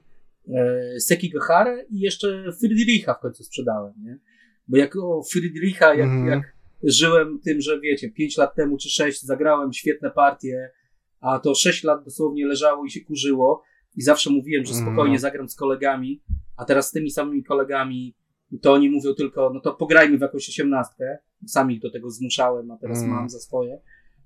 e, 0.47 0.99
Sekigahara 0.99 1.81
i 1.89 1.99
jeszcze 1.99 2.43
Friedricha 2.59 3.13
w 3.13 3.19
końcu 3.19 3.43
sprzedałem, 3.43 3.93
nie? 4.03 4.19
Bo 4.67 4.77
jak 4.77 4.95
o 4.95 5.23
Friedricha, 5.31 5.93
jak, 5.95 6.09
Mhm. 6.09 6.27
jak 6.27 6.53
żyłem 6.83 7.39
tym, 7.45 7.61
że 7.61 7.79
wiecie, 7.79 8.09
5 8.11 8.37
lat 8.37 8.55
temu 8.55 8.77
czy 8.77 8.89
6 8.89 9.21
zagrałem 9.21 9.73
świetne 9.73 10.11
partie, 10.11 10.71
a 11.19 11.39
to 11.39 11.55
6 11.55 11.83
lat 11.83 12.03
dosłownie 12.05 12.45
leżało 12.47 12.85
i 12.85 12.91
się 12.91 13.01
kurzyło 13.01 13.63
i 13.95 14.01
zawsze 14.01 14.29
mówiłem, 14.29 14.65
że 14.65 14.73
Mhm. 14.73 14.87
spokojnie 14.89 15.19
zagram 15.19 15.49
z 15.49 15.55
kolegami, 15.55 16.21
a 16.57 16.65
teraz 16.65 16.87
z 16.87 16.91
tymi 16.91 17.11
samymi 17.11 17.43
kolegami 17.43 18.15
to 18.61 18.73
oni 18.73 18.89
mówią 18.89 19.13
tylko, 19.13 19.51
no 19.53 19.59
to 19.59 19.73
pograjmy 19.73 20.17
w 20.17 20.21
jakąś 20.21 20.49
osiemnastkę, 20.49 21.17
sam 21.47 21.71
ich 21.71 21.81
do 21.81 21.91
tego 21.91 22.09
zmuszałem, 22.09 22.71
a 22.71 22.77
teraz 22.77 22.97
Mhm. 22.97 23.15
mam 23.17 23.29
za 23.29 23.39
swoje. 23.39 23.81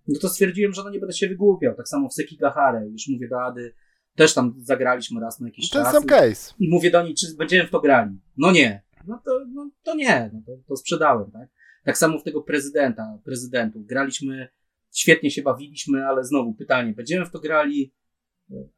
No 0.08 0.20
to 0.20 0.30
stwierdziłem, 0.30 0.74
że 0.74 0.84
no 0.84 0.90
nie 0.90 1.00
będę 1.00 1.14
się 1.16 1.28
wygłupiał. 1.28 1.76
Tak 1.76 1.88
samo 1.88 2.10
w 2.10 2.14
Sekigahara, 2.14 2.84
już 2.84 3.08
mówię 3.10 3.28
do 3.28 3.42
Ady, 3.44 3.74
też 4.16 4.34
tam 4.34 4.54
zagraliśmy 4.64 5.22
raz 5.22 5.40
na 5.40 5.48
jakiś 5.48 5.70
Ten 5.70 5.84
czas. 5.84 5.94
sam 5.94 6.04
case. 6.04 6.54
i 6.60 6.70
mówię 6.70 6.92
do 6.92 7.04
niej, 7.04 7.14
czy 7.16 7.28
będziemy 7.38 7.68
w 7.68 7.72
to 7.72 7.80
grali. 7.82 8.20
No 8.38 8.52
nie. 8.52 8.82
No 9.08 9.22
to, 9.26 9.32
no, 9.54 9.70
to 9.84 9.96
nie, 9.96 10.30
no 10.34 10.42
to, 10.46 10.52
to 10.68 10.76
sprzedałem, 10.76 11.32
tak? 11.32 11.50
Tak 11.86 11.98
samo 11.98 12.20
w 12.20 12.24
tego 12.24 12.42
prezydenta, 12.42 13.20
prezydentów. 13.24 13.86
Graliśmy, 13.86 14.48
świetnie 14.94 15.32
się 15.32 15.42
bawiliśmy, 15.42 16.06
ale 16.06 16.24
znowu 16.24 16.54
pytanie, 16.54 16.94
będziemy 16.94 17.26
w 17.26 17.32
to 17.32 17.40
grali? 17.40 17.94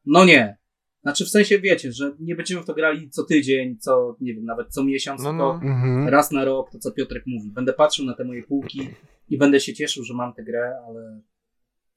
No 0.05 0.25
nie. 0.25 0.57
Znaczy 1.01 1.25
w 1.25 1.29
sensie 1.29 1.59
wiecie, 1.59 1.91
że 1.91 2.15
nie 2.19 2.35
będziemy 2.35 2.61
w 2.61 2.65
to 2.65 2.73
grali 2.73 3.09
co 3.09 3.23
tydzień, 3.23 3.77
co, 3.79 4.17
nie 4.21 4.33
wiem, 4.33 4.45
nawet 4.45 4.67
co 4.69 4.83
miesiąc, 4.83 5.23
No, 5.23 5.33
no. 5.33 5.53
Mhm. 5.53 6.07
raz 6.07 6.31
na 6.31 6.45
rok, 6.45 6.71
to 6.71 6.79
co 6.79 6.91
Piotrek 6.91 7.23
mówi. 7.27 7.51
Będę 7.51 7.73
patrzył 7.73 8.05
na 8.05 8.13
te 8.13 8.23
moje 8.23 8.43
półki 8.43 8.89
i 9.29 9.37
będę 9.37 9.59
się 9.59 9.73
cieszył, 9.73 10.03
że 10.03 10.13
mam 10.13 10.33
tę 10.33 10.43
grę, 10.43 10.79
ale 10.87 11.21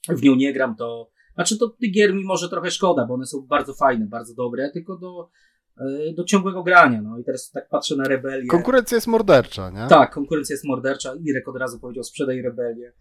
w 0.08 0.22
nią 0.22 0.34
nie 0.34 0.52
gram, 0.52 0.76
to 0.76 1.10
Znaczy 1.34 1.58
to 1.58 1.68
tych 1.68 1.92
gier 1.92 2.14
mi 2.14 2.24
może 2.24 2.48
trochę 2.48 2.70
szkoda, 2.70 3.06
bo 3.06 3.14
one 3.14 3.26
są 3.26 3.46
bardzo 3.46 3.74
fajne, 3.74 4.06
bardzo 4.06 4.34
dobre, 4.34 4.70
tylko 4.70 4.96
do, 4.98 5.30
do 6.16 6.24
ciągłego 6.24 6.62
grania. 6.62 7.02
No 7.02 7.18
i 7.18 7.24
teraz 7.24 7.50
tak 7.50 7.68
patrzę 7.68 7.96
na 7.96 8.04
rebelię. 8.04 8.46
Konkurencja 8.46 8.96
jest 8.96 9.06
mordercza, 9.06 9.70
nie? 9.70 9.86
Tak, 9.88 10.14
konkurencja 10.14 10.54
jest 10.54 10.64
mordercza. 10.64 11.14
Irek 11.24 11.48
od 11.48 11.56
razu 11.56 11.80
powiedział, 11.80 12.04
sprzedaj 12.04 12.42
rebelię. 12.42 12.92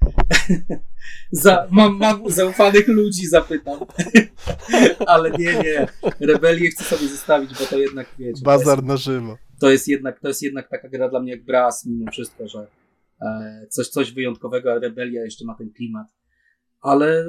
Za, 1.32 1.68
mam, 1.72 1.98
mam 1.98 2.30
zaufanych 2.30 2.88
ludzi, 2.88 3.28
zapytam. 3.28 3.80
Ale 5.08 5.32
nie, 5.32 5.54
nie. 5.54 5.88
Rebelię 6.20 6.70
chcę 6.70 6.84
sobie 6.84 7.08
zostawić, 7.08 7.50
bo 7.60 7.66
to 7.66 7.78
jednak, 7.78 8.08
wiecie... 8.20 8.42
Bazar 8.44 8.84
na 8.84 8.98
żywo. 8.98 9.38
To 9.60 9.70
jest 9.70 9.88
jednak, 9.88 10.20
to 10.20 10.28
jest 10.28 10.42
jednak 10.42 10.70
taka 10.70 10.90
gra 10.90 11.10
dla 11.10 11.20
mnie 11.20 11.32
jak 11.32 11.46
Brass, 11.46 11.86
mimo 11.86 12.12
wszystko, 12.12 12.48
że 12.48 12.68
e, 13.22 13.68
coś, 13.70 13.88
coś 13.88 14.12
wyjątkowego, 14.12 14.72
a 14.72 14.80
Rebelia 14.80 15.24
jeszcze 15.24 15.46
ma 15.46 15.56
ten 15.56 15.72
klimat. 15.72 16.08
Ale 16.82 17.26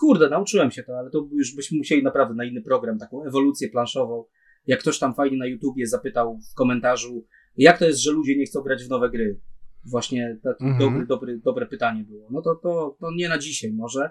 kurde, 0.00 0.28
nauczyłem 0.28 0.70
się 0.70 0.82
to, 0.82 0.98
ale 0.98 1.10
to 1.10 1.28
już 1.32 1.56
byśmy 1.56 1.78
musieli 1.78 2.02
naprawdę 2.02 2.34
na 2.34 2.44
inny 2.44 2.62
program, 2.62 2.98
taką 2.98 3.24
ewolucję 3.24 3.68
planszową. 3.68 4.24
Jak 4.66 4.80
ktoś 4.80 4.98
tam 4.98 5.14
fajnie 5.14 5.36
na 5.36 5.46
YouTubie 5.46 5.86
zapytał 5.86 6.38
w 6.52 6.54
komentarzu, 6.54 7.26
jak 7.56 7.78
to 7.78 7.84
jest, 7.86 8.02
że 8.02 8.10
ludzie 8.12 8.36
nie 8.36 8.44
chcą 8.46 8.60
grać 8.62 8.84
w 8.84 8.88
nowe 8.88 9.10
gry? 9.10 9.40
Właśnie 9.84 10.38
takie 10.42 10.64
Mhm. 10.64 10.78
dobry, 10.78 11.06
dobry, 11.06 11.38
dobre 11.44 11.66
pytanie 11.66 12.04
było. 12.04 12.28
No 12.30 12.42
to, 12.42 12.54
to, 12.54 12.96
to 13.00 13.10
nie 13.16 13.28
na 13.28 13.38
dzisiaj 13.38 13.72
może. 13.72 14.10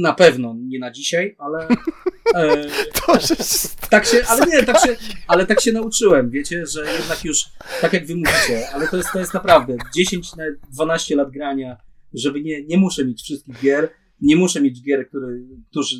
Na 0.00 0.12
pewno 0.14 0.56
nie 0.58 0.78
na 0.78 0.90
dzisiaj, 0.90 1.36
ale. 1.38 1.68
E, 2.34 2.64
To, 3.06 3.18
tak 3.90 4.06
się, 4.06 4.22
ale 4.28 4.46
nie, 4.46 4.62
tak 4.62 4.78
się, 4.86 4.96
ale 5.28 5.46
tak 5.46 5.60
się 5.60 5.72
nauczyłem, 5.72 6.30
wiecie, 6.30 6.66
że 6.66 6.92
jednak 6.92 7.24
już, 7.24 7.44
tak 7.80 7.92
jak 7.92 8.06
wy 8.06 8.14
mówicie, 8.16 8.70
ale 8.74 8.88
to 8.88 8.96
jest, 8.96 9.08
to 9.12 9.18
jest 9.18 9.34
naprawdę 9.34 9.76
10 9.96 10.36
na 10.36 10.44
12 10.72 11.16
lat 11.16 11.30
grania, 11.30 11.76
żeby 12.14 12.40
nie, 12.42 12.64
nie 12.64 12.78
muszę 12.78 13.04
mieć 13.04 13.22
wszystkich 13.22 13.60
gier, 13.60 13.88
nie 14.20 14.36
muszę 14.36 14.60
mieć 14.60 14.82
gier, 14.82 15.08
które, 15.08 15.26
którzy, 15.70 15.96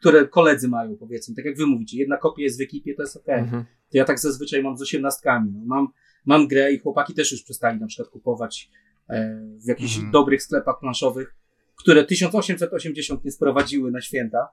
które 0.00 0.28
koledzy 0.28 0.68
mają, 0.68 0.96
powiedzmy, 0.96 1.34
tak 1.34 1.44
jak 1.44 1.56
wy 1.56 1.66
mówicie, 1.66 1.98
jedna 1.98 2.16
kopia 2.16 2.42
jest 2.42 2.58
w 2.58 2.62
ekipie, 2.62 2.94
to 2.94 3.02
jest 3.02 3.16
okej. 3.16 3.38
Mhm. 3.38 3.64
To 3.64 3.98
ja 3.98 4.04
tak 4.04 4.18
zazwyczaj 4.18 4.62
mam 4.62 4.76
z 4.78 4.82
osiemnastkami, 4.82 5.52
no, 5.52 5.60
mam, 5.66 5.88
mam 6.26 6.48
grę 6.48 6.72
i 6.72 6.78
chłopaki 6.78 7.14
też 7.14 7.32
już 7.32 7.42
przestali 7.42 7.80
na 7.80 7.86
przykład 7.86 8.08
kupować 8.08 8.70
e, 9.08 9.40
w 9.64 9.68
jakichś 9.68 9.94
Mhm. 9.94 10.12
dobrych 10.12 10.42
sklepach 10.42 10.80
planszowych, 10.80 11.34
które 11.76 12.04
1880 12.04 13.24
nie 13.24 13.30
sprowadziły 13.30 13.90
na 13.90 14.00
święta. 14.00 14.48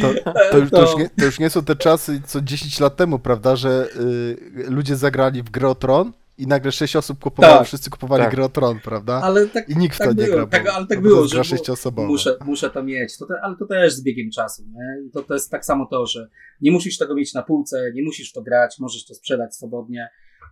To, 0.00 0.14
to, 0.50 0.58
już, 0.58 0.70
to, 0.70 0.82
już 0.82 0.96
nie, 0.96 1.10
to 1.18 1.24
już 1.24 1.38
nie 1.38 1.50
są 1.50 1.64
te 1.64 1.76
czasy, 1.76 2.22
co 2.26 2.40
10 2.40 2.80
lat 2.80 2.96
temu, 2.96 3.18
prawda, 3.18 3.56
że 3.56 3.88
y, 4.66 4.70
ludzie 4.70 4.96
zagrali 4.96 5.42
w 5.42 5.50
grę 5.50 5.68
o 5.68 5.74
Tron 5.74 6.12
i 6.40 6.46
nagle 6.46 6.72
6 6.72 6.96
osób 6.96 7.18
kupowało, 7.18 7.58
Tak. 7.58 7.66
wszyscy 7.66 7.90
kupowali 7.90 8.22
Tak. 8.22 8.34
grę 8.34 8.44
o 8.44 8.48
Tron, 8.48 8.80
prawda? 8.80 9.20
Ale 9.22 9.46
tak, 9.46 9.68
I 9.68 9.76
nikt 9.76 9.94
w 9.94 9.98
to 9.98 10.04
tak 10.04 10.16
nie 10.16 10.24
było, 10.24 10.36
gra, 10.36 10.46
bo, 10.46 10.50
tak- 10.52 10.68
ale 10.68 10.86
tak 10.86 11.00
było, 11.00 11.28
że 11.28 11.42
było-. 11.92 12.06
Muszę, 12.06 12.36
muszę 12.44 12.70
to 12.70 12.82
mieć. 12.82 13.18
To 13.18 13.26
te, 13.26 13.34
ale 13.42 13.56
to 13.56 13.66
też 13.66 13.92
z 13.92 14.02
biegiem 14.02 14.30
czasu. 14.30 14.62
Nie? 14.66 15.10
To, 15.12 15.22
to 15.22 15.34
jest 15.34 15.50
tak 15.50 15.64
samo 15.64 15.86
to, 15.86 16.06
że 16.06 16.28
nie 16.60 16.72
musisz 16.72 16.98
tego 16.98 17.14
mieć 17.14 17.34
na 17.34 17.42
półce, 17.42 17.92
nie 17.94 18.02
musisz 18.02 18.32
to 18.32 18.42
grać, 18.42 18.76
możesz 18.78 19.06
to 19.06 19.14
sprzedać 19.14 19.56
swobodnie. 19.56 20.08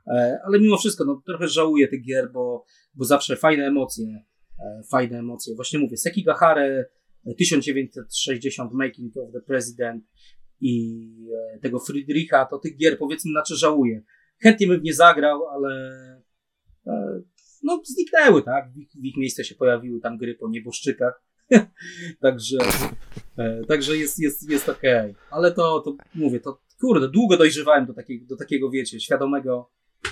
E, 0.06 0.38
ale 0.46 0.60
mimo 0.60 0.78
wszystko, 0.78 1.04
no, 1.04 1.22
trochę 1.26 1.48
żałuję 1.48 1.88
tych 1.88 2.04
gier, 2.04 2.32
bo, 2.32 2.64
bo 2.94 3.04
zawsze 3.04 3.36
fajne 3.36 3.66
emocje. 3.66 4.24
E, 4.60 4.82
fajne 4.90 5.18
emocje. 5.18 5.54
Właśnie 5.56 5.78
mówię, 5.78 5.96
Sekigahara 5.96 6.62
1960 7.38 8.72
Making 8.72 9.16
of 9.16 9.32
the 9.32 9.40
President 9.40 10.04
i 10.60 11.04
e, 11.56 11.58
tego 11.58 11.80
Friedricha, 11.80 12.44
to 12.46 12.58
tych 12.58 12.76
gier 12.76 12.98
powiedzmy 12.98 13.30
znaczy 13.30 13.56
żałuję. 13.56 14.02
Chętnie 14.42 14.66
bym 14.66 14.82
nie 14.82 14.94
zagrał, 14.94 15.48
ale 15.48 15.70
e, 16.86 17.20
no 17.62 17.82
zniknęły, 17.84 18.42
tak? 18.42 18.72
W 18.72 18.76
ich, 18.76 18.88
w 18.90 19.04
ich 19.04 19.16
miejsce 19.16 19.44
się 19.44 19.54
pojawiły 19.54 20.00
tam 20.00 20.18
gry 20.18 20.34
po 20.34 20.48
nieboszczykach. 20.48 21.22
także, 22.22 22.58
e, 23.38 23.64
także 23.64 23.96
jest, 23.96 24.18
jest, 24.18 24.50
jest 24.50 24.68
okej. 24.68 25.14
Ale 25.30 25.52
to, 25.52 25.80
to 25.80 25.96
mówię, 26.14 26.40
to 26.40 26.60
kurde, 26.80 27.08
długo 27.08 27.36
dojrzewałem 27.36 27.86
do 27.86 27.94
takiego, 27.94 28.26
do 28.26 28.36
takiego, 28.36 28.70
wiecie, 28.70 29.00
świadomego 29.00 29.70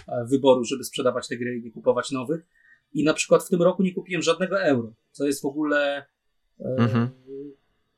e, 0.09 0.25
wyboru, 0.31 0.65
żeby 0.65 0.85
sprzedawać 0.85 1.29
te 1.29 1.37
gry 1.37 1.57
i 1.57 1.63
nie 1.63 1.73
kupować 1.73 2.11
nowych. 2.11 2.47
I 2.93 3.05
na 3.05 3.15
przykład 3.15 3.45
w 3.45 3.49
tym 3.49 3.63
roku 3.63 3.83
nie 3.83 3.95
kupiłem 3.95 4.23
żadnego 4.23 4.63
euro, 4.63 4.93
co 5.11 5.27
jest 5.27 5.43
w 5.43 5.47
ogóle 5.47 6.07
Mhm. 6.61 7.11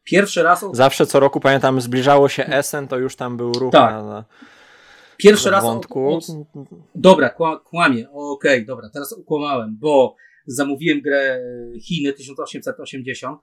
pierwszy 0.04 0.42
raz 0.42 0.62
od, 0.62 0.76
Zawsze 0.76 1.06
co 1.06 1.20
roku 1.20 1.40
pamiętam, 1.40 1.80
zbliżało 1.80 2.28
się 2.28 2.46
Essen, 2.46 2.88
to 2.88 2.98
już 2.98 3.16
tam 3.16 3.36
był 3.36 3.52
ruch 3.52 3.72
Tak. 3.72 3.90
na, 3.90 4.02
na, 4.02 4.24
pierwszy 5.18 5.50
raz 5.50 5.64
od, 5.64 5.70
wątku. 5.70 6.14
od, 6.14 6.26
Dobra, 6.94 7.30
kła, 7.30 7.60
kłamie. 7.60 8.10
Okej, 8.10 8.66
dobra, 8.66 8.90
teraz 8.92 9.12
ukłamałem, 9.12 9.76
bo 9.80 10.16
zamówiłem 10.46 11.00
grę 11.00 11.40
Chiny 11.80 12.12
1880 12.12 13.40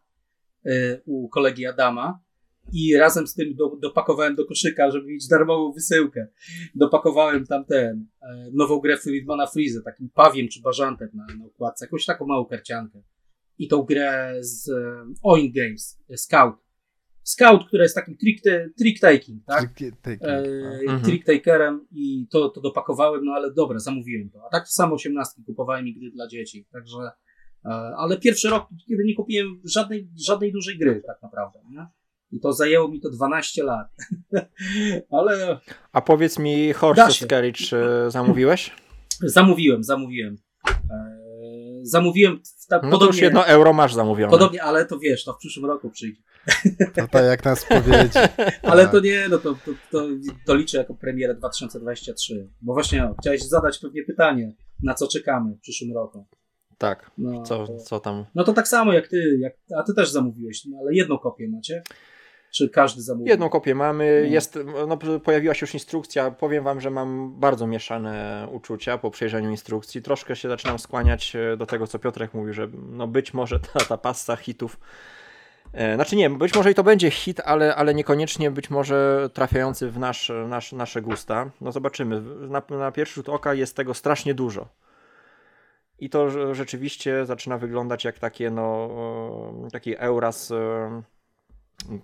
y, 0.65 1.01
u 1.05 1.29
kolegi 1.29 1.65
Adama 1.65 2.25
i 2.73 2.97
razem 2.97 3.27
z 3.27 3.33
tym 3.33 3.55
do, 3.55 3.75
dopakowałem 3.81 4.35
do 4.35 4.45
koszyka, 4.45 4.91
żeby 4.91 5.07
mieć 5.07 5.27
darmową 5.27 5.73
wysyłkę. 5.73 6.27
Dopakowałem 6.75 7.45
tam 7.45 7.65
ten, 7.65 8.07
e, 8.21 8.49
nową 8.53 8.79
grę 8.79 8.97
Friedmana 8.97 9.47
Freeze, 9.47 9.81
takim 9.81 10.09
pawiem 10.09 10.47
czy 10.49 10.61
bażantem 10.61 11.09
na, 11.13 11.25
na 11.39 11.45
układce, 11.45 11.85
jakąś 11.85 12.05
taką 12.05 12.25
małą 12.25 12.45
karciankę. 12.45 13.01
I 13.57 13.67
tą 13.67 13.81
grę 13.81 14.35
z 14.39 14.69
e, 14.69 15.05
Oin 15.23 15.51
Games, 15.55 15.99
e, 16.09 16.17
Scout. 16.17 16.64
Scout, 17.25 17.67
która 17.67 17.83
jest 17.83 17.95
takim 17.95 18.17
trick, 18.17 18.43
trick 18.77 18.99
taking, 19.01 19.45
tak? 19.45 19.69
Taking, 20.01 20.23
e, 20.23 20.43
Mhm. 20.87 21.01
trick-takerem 21.01 21.79
i 21.91 22.27
to, 22.31 22.49
to 22.49 22.61
dopakowałem, 22.61 23.25
no 23.25 23.31
ale 23.33 23.53
dobra, 23.53 23.79
zamówiłem 23.79 24.29
to. 24.29 24.39
A 24.47 24.49
tak 24.49 24.67
samo 24.67 24.95
osiemnastki 24.95 25.43
kupowałem 25.43 25.87
i 25.87 25.99
gry 25.99 26.11
dla 26.11 26.27
dzieci, 26.27 26.65
także 26.71 26.97
e, 27.65 27.69
ale 27.97 28.17
pierwszy 28.17 28.49
rok, 28.49 28.67
kiedy 28.87 29.03
nie 29.05 29.15
kupiłem 29.15 29.61
żadnej, 29.63 30.09
żadnej 30.27 30.51
dużej 30.51 30.77
gry 30.77 31.01
tak 31.07 31.21
naprawdę, 31.23 31.59
nie? 31.69 31.87
I 32.31 32.39
to 32.39 32.53
zajęło 32.53 32.87
mi 32.87 33.01
to 33.01 33.09
12 33.09 33.63
lat. 33.63 33.87
ale 35.19 35.59
A 35.91 36.01
powiedz 36.01 36.39
mi, 36.39 36.73
Horse. 36.73 37.27
Carriage 37.27 37.77
e, 38.05 38.11
zamówiłeś? 38.11 38.71
zamówiłem, 39.23 39.83
zamówiłem. 39.83 40.35
Zamówiłem 41.87 42.39
w 42.63 42.67
ta, 42.67 42.75
No 42.75 42.81
to 42.81 42.87
już 42.87 42.99
podobnie, 42.99 43.21
jedno 43.21 43.45
euro 43.47 43.73
masz 43.73 43.93
zamówione. 43.93 44.31
podobnie, 44.31 44.63
ale 44.63 44.85
to 44.85 44.99
wiesz, 44.99 45.23
to 45.23 45.33
w 45.33 45.37
przyszłym 45.37 45.65
roku 45.65 45.89
przyjdzie. 45.89 46.21
To 46.95 47.07
tak 47.07 47.25
jak 47.25 47.45
nas 47.45 47.65
powiedzi. 47.65 48.13
Ale 48.71 48.83
Tak. 48.83 48.91
to 48.91 48.99
nie, 48.99 49.27
no 49.29 49.37
to, 49.37 49.53
to, 49.65 49.71
to, 49.91 50.05
to 50.45 50.55
liczę 50.55 50.77
jako 50.77 50.93
premierę 50.95 51.35
2023. 51.35 52.49
Bo 52.61 52.73
właśnie 52.73 53.01
no, 53.01 53.15
chciałeś 53.21 53.43
zadać 53.43 53.79
pewnie 53.79 54.03
pytanie, 54.03 54.53
na 54.83 54.93
co 54.93 55.07
czekamy 55.07 55.55
w 55.55 55.59
przyszłym 55.59 55.93
roku. 55.93 56.27
Tak, 56.77 57.11
No, 57.17 57.43
co, 57.43 57.67
to, 57.67 57.77
co 57.77 57.99
tam? 57.99 58.25
no 58.35 58.43
to 58.43 58.53
tak 58.53 58.67
samo 58.67 58.93
jak 58.93 59.07
ty, 59.07 59.37
jak, 59.39 59.53
a 59.77 59.83
ty 59.83 59.93
też 59.93 60.09
zamówiłeś, 60.11 60.65
no, 60.65 60.77
ale 60.81 60.93
jedną 60.93 61.17
kopię 61.17 61.49
macie? 61.49 61.83
Czy 62.55 62.69
każdy 62.69 63.01
zamówił? 63.01 63.27
Jedną 63.27 63.49
kopię 63.49 63.75
mamy, 63.75 64.21
No. 64.25 64.33
jest, 64.33 64.59
no, 64.87 64.97
pojawiła 65.19 65.53
się 65.53 65.63
już 65.63 65.73
instrukcja, 65.73 66.31
powiem 66.31 66.63
wam, 66.63 66.81
że 66.81 66.89
mam 66.89 67.39
bardzo 67.39 67.67
mieszane 67.67 68.47
uczucia 68.51 68.97
po 68.97 69.11
przejrzeniu 69.11 69.49
instrukcji, 69.51 70.01
troszkę 70.01 70.35
się 70.35 70.49
zaczynam 70.49 70.79
skłaniać 70.79 71.35
e, 71.35 71.57
do 71.57 71.65
tego, 71.65 71.87
co 71.87 71.99
Piotrek 71.99 72.33
mówił, 72.33 72.53
że 72.53 72.67
no 72.89 73.07
być 73.07 73.33
może 73.33 73.59
ta, 73.59 73.79
ta 73.79 73.97
pasta 73.97 74.35
hitów, 74.35 74.79
e, 75.73 75.95
znaczy 75.95 76.15
nie, 76.15 76.29
być 76.29 76.55
może 76.55 76.71
i 76.71 76.75
to 76.75 76.83
będzie 76.83 77.11
hit, 77.11 77.41
ale, 77.45 77.75
ale 77.75 77.93
niekoniecznie 77.93 78.51
być 78.51 78.69
może 78.69 79.29
trafiający 79.33 79.89
w 79.89 79.99
nasz, 79.99 80.31
nasz, 80.47 80.71
nasze 80.71 81.01
gusta, 81.01 81.51
no 81.61 81.71
zobaczymy, 81.71 82.21
na, 82.49 82.61
na 82.69 82.91
pierwszy 82.91 83.15
rzut 83.15 83.29
oka 83.29 83.53
jest 83.53 83.75
tego 83.75 83.93
strasznie 83.93 84.33
dużo. 84.33 84.67
I 85.99 86.09
to 86.09 86.53
rzeczywiście 86.55 87.25
zaczyna 87.25 87.57
wyglądać 87.57 88.03
jak 88.03 88.19
takie, 88.19 88.51
no, 88.51 88.89
e, 89.67 89.71
taki 89.71 89.97
Euras, 89.97 90.53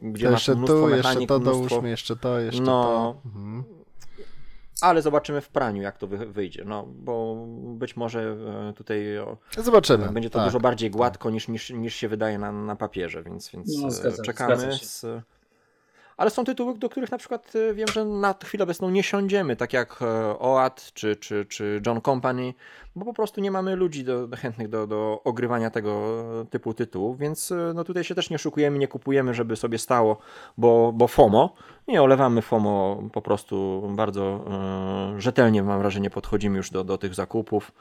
gdzie 0.01 0.25
To 0.25 0.32
masz 0.32 0.39
jeszcze 0.41 0.55
mnóstwo 0.55 0.79
tu, 0.82 0.89
jeszcze 0.89 1.07
mechanik, 1.09 1.29
to, 1.29 1.39
mnóstwo... 1.39 1.67
dołóżmy 1.69 1.89
jeszcze 1.89 2.15
to, 2.15 2.39
jeszcze 2.39 2.61
No. 2.61 2.84
to. 3.23 3.29
Mhm. 3.29 3.63
Ale 4.82 5.01
zobaczymy 5.01 5.41
w 5.41 5.49
praniu, 5.49 5.82
jak 5.82 5.97
to 5.97 6.07
wy, 6.07 6.17
wyjdzie. 6.25 6.63
No, 6.65 6.86
bo 6.88 7.45
być 7.75 7.95
może 7.95 8.36
e, 8.69 8.73
tutaj 8.73 9.03
Zobaczymy. 9.57 10.09
będzie 10.09 10.29
to 10.29 10.39
tak. 10.39 10.47
dużo 10.47 10.59
bardziej 10.59 10.91
gładko 10.91 11.29
niż, 11.29 11.47
niż, 11.47 11.69
niż 11.69 11.95
się 11.95 12.07
wydaje 12.07 12.38
na, 12.39 12.51
na 12.51 12.75
papierze, 12.75 13.23
więc, 13.23 13.49
więc 13.49 13.77
No, 13.82 13.88
e, 13.88 13.91
zgadza- 13.91 14.21
czekamy. 14.25 14.55
zgadza 14.57 14.77
się. 14.77 14.86
Z... 14.86 15.05
Ale 16.18 16.30
są 16.30 16.43
tytuły, 16.43 16.78
do 16.78 16.89
których 16.89 17.12
na 17.12 17.18
przykład 17.18 17.53
e, 17.55 17.74
wiem, 17.74 17.88
że 17.88 18.05
na 18.05 18.36
chwilę 18.43 18.64
obecną 18.64 18.89
nie 18.89 19.03
siądziemy, 19.03 19.55
tak 19.55 19.74
jak 19.74 20.01
e, 20.01 20.39
OAT 20.39 20.91
czy, 20.93 21.16
czy, 21.16 21.45
czy 21.45 21.82
John 21.86 22.01
Company, 22.01 22.53
bo 22.95 23.05
po 23.05 23.14
prostu 23.14 23.41
nie 23.41 23.51
mamy 23.51 23.76
ludzi 23.76 24.03
do, 24.03 24.28
chętnych 24.38 24.70
do, 24.70 24.88
do 24.88 25.22
ogrywania 25.24 25.70
tego 25.70 26.24
typu 26.49 26.74
tytułów, 26.74 27.18
więc 27.18 27.51
e, 27.51 27.72
no 27.76 27.84
tutaj 27.84 28.03
się 28.03 28.16
też 28.16 28.30
nie 28.30 28.38
szukujemy, 28.38 28.78
nie 28.78 28.88
kupujemy, 28.88 29.34
żeby 29.34 29.55
sobie 29.55 29.78
stało, 29.78 30.18
bo, 30.57 30.91
bo 30.93 31.07
FOMO. 31.07 31.55
Nie 31.88 32.01
olewamy 32.01 32.41
FOMO, 32.41 33.03
po 33.14 33.22
prostu 33.22 33.88
bardzo 33.95 34.45
e, 35.18 35.22
rzetelnie 35.22 35.64
mam 35.64 35.80
wrażenie 35.80 36.09
podchodzimy 36.09 36.57
już 36.57 36.70
do, 36.70 36.84
do 36.84 36.97
tych 36.97 37.16
zakupów. 37.16 37.72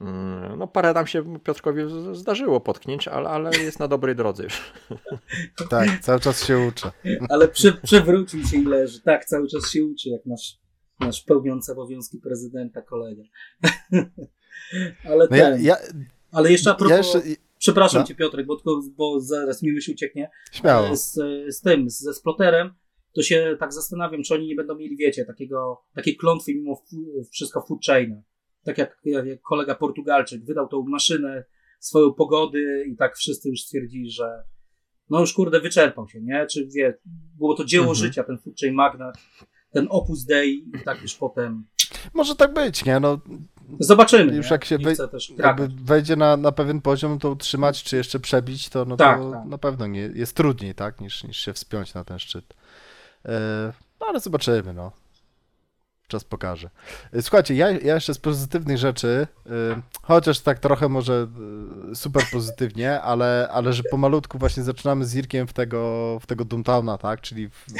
Mm, 0.00 0.58
No 0.58 0.66
parę 0.68 0.94
tam 0.94 1.06
się 1.06 1.38
Piotrkowi 1.40 1.80
zdarzyło 2.12 2.60
potknięć, 2.60 3.08
ale, 3.08 3.28
ale 3.28 3.50
jest 3.58 3.78
na 3.78 3.88
dobrej 3.88 4.16
drodze 4.16 4.44
już. 4.44 4.72
Tak, 5.70 6.00
cały 6.00 6.20
czas 6.20 6.46
się 6.46 6.58
uczę. 6.58 6.90
Ale 7.30 7.48
prze, 7.48 7.72
przewrócił 7.72 8.44
się 8.46 8.56
i 8.56 8.64
leży. 8.64 9.00
Tak, 9.00 9.24
cały 9.24 9.48
czas 9.48 9.70
się 9.70 9.84
uczy, 9.84 10.08
jak 10.08 10.26
nasz, 10.26 10.58
nasz 11.00 11.22
pełniący 11.22 11.72
obowiązki 11.72 12.18
prezydenta 12.18 12.82
kolega. 12.82 13.22
ale 15.10 15.28
No 15.30 15.36
ja, 15.36 15.44
ten, 15.50 15.64
ja, 15.64 15.76
ale 16.32 16.52
jeszcze 16.52 16.70
a 16.70 16.74
propos, 16.74 16.90
ja 16.90 16.96
jeszcze, 16.96 17.20
przepraszam 17.58 18.00
No. 18.00 18.06
cię 18.06 18.14
Piotrek, 18.14 18.46
bo, 18.46 18.56
tylko, 18.56 18.80
bo 18.96 19.20
zaraz 19.20 19.62
mi 19.62 19.72
myśl 19.72 19.92
ucieknie. 19.92 20.30
Śmiało. 20.52 20.96
Z, 20.96 21.12
z 21.48 21.60
tym, 21.60 21.90
ze 21.90 22.14
sploterem, 22.14 22.74
to 23.14 23.22
się 23.22 23.56
tak 23.60 23.72
zastanawiam, 23.72 24.22
czy 24.22 24.34
oni 24.34 24.46
nie 24.46 24.54
będą 24.54 24.74
mieli, 24.74 24.96
wiecie, 24.96 25.24
takiego, 25.24 25.84
takiej 25.94 26.16
klątwy 26.16 26.54
mimo 26.54 26.82
wszystko 27.32 27.62
food 27.68 27.80
chaina. 27.86 28.22
Tak 28.64 28.78
jak, 28.78 29.00
jak 29.04 29.42
kolega 29.42 29.74
Portugalczyk 29.74 30.44
wydał 30.44 30.68
tą 30.68 30.82
maszynę, 30.82 31.44
swoją 31.80 32.12
pogody 32.12 32.84
i 32.88 32.96
tak 32.96 33.16
wszyscy 33.16 33.48
już 33.48 33.60
stwierdzili, 33.60 34.10
że 34.10 34.42
no 35.10 35.20
już 35.20 35.32
kurde 35.32 35.60
wyczerpał 35.60 36.08
się, 36.08 36.20
nie? 36.22 36.46
Czy 36.46 36.66
wie, 36.66 36.98
było 37.38 37.54
to 37.56 37.64
dzieło 37.64 37.84
Mhm. 37.86 37.96
życia, 38.06 38.24
ten 38.24 38.38
food 38.38 38.54
chain 38.60 38.74
magnat, 38.74 39.18
ten 39.72 39.86
opus 39.90 40.24
dei 40.24 40.70
i 40.74 40.84
tak 40.84 41.02
już 41.02 41.14
potem 41.14 41.66
Może 42.14 42.34
tak 42.36 42.54
być, 42.54 42.84
nie? 42.84 43.00
No, 43.00 43.18
zobaczymy. 43.80 44.36
Już 44.36 44.46
nie? 44.46 44.52
jak 44.54 44.64
się 44.64 44.78
krakać. 45.36 45.74
wejdzie 45.74 46.16
na, 46.16 46.36
na 46.36 46.52
pewien 46.52 46.80
poziom, 46.80 47.18
to 47.18 47.30
utrzymać, 47.30 47.82
czy 47.82 47.96
jeszcze 47.96 48.20
przebić, 48.20 48.68
to, 48.68 48.84
no 48.84 48.96
Tak, 48.96 49.18
to 49.18 49.30
tak. 49.30 49.44
na 49.46 49.58
pewno 49.58 49.86
nie, 49.86 50.00
jest 50.00 50.36
trudniej, 50.36 50.74
tak, 50.74 51.00
niż, 51.00 51.24
niż 51.24 51.36
się 51.36 51.52
wspiąć 51.52 51.94
na 51.94 52.04
ten 52.04 52.18
szczyt. 52.18 52.54
E, 53.24 53.72
no 54.00 54.06
ale 54.06 54.20
zobaczymy, 54.20 54.74
no. 54.74 54.92
Czas 56.08 56.24
pokaże. 56.24 56.70
E, 57.12 57.22
Słuchajcie, 57.22 57.54
ja, 57.54 57.70
ja 57.70 57.94
jeszcze 57.94 58.14
z 58.14 58.18
pozytywnych 58.18 58.78
rzeczy, 58.78 59.26
e, 59.46 59.50
chociaż 60.02 60.40
tak 60.40 60.58
trochę 60.58 60.88
może 60.88 61.26
e, 61.92 61.94
super 61.94 62.22
pozytywnie, 62.32 63.00
ale, 63.00 63.48
ale 63.52 63.72
że 63.72 63.82
pomalutku 63.90 64.38
właśnie 64.38 64.62
zaczynamy 64.62 65.04
z 65.04 65.14
Irkiem 65.14 65.46
w 65.46 65.52
tego, 65.52 66.18
w 66.20 66.26
tego 66.26 66.44
Doomtowna, 66.44 66.98
tak, 66.98 67.20
czyli 67.20 67.48
w, 67.48 67.52
w, 67.54 67.74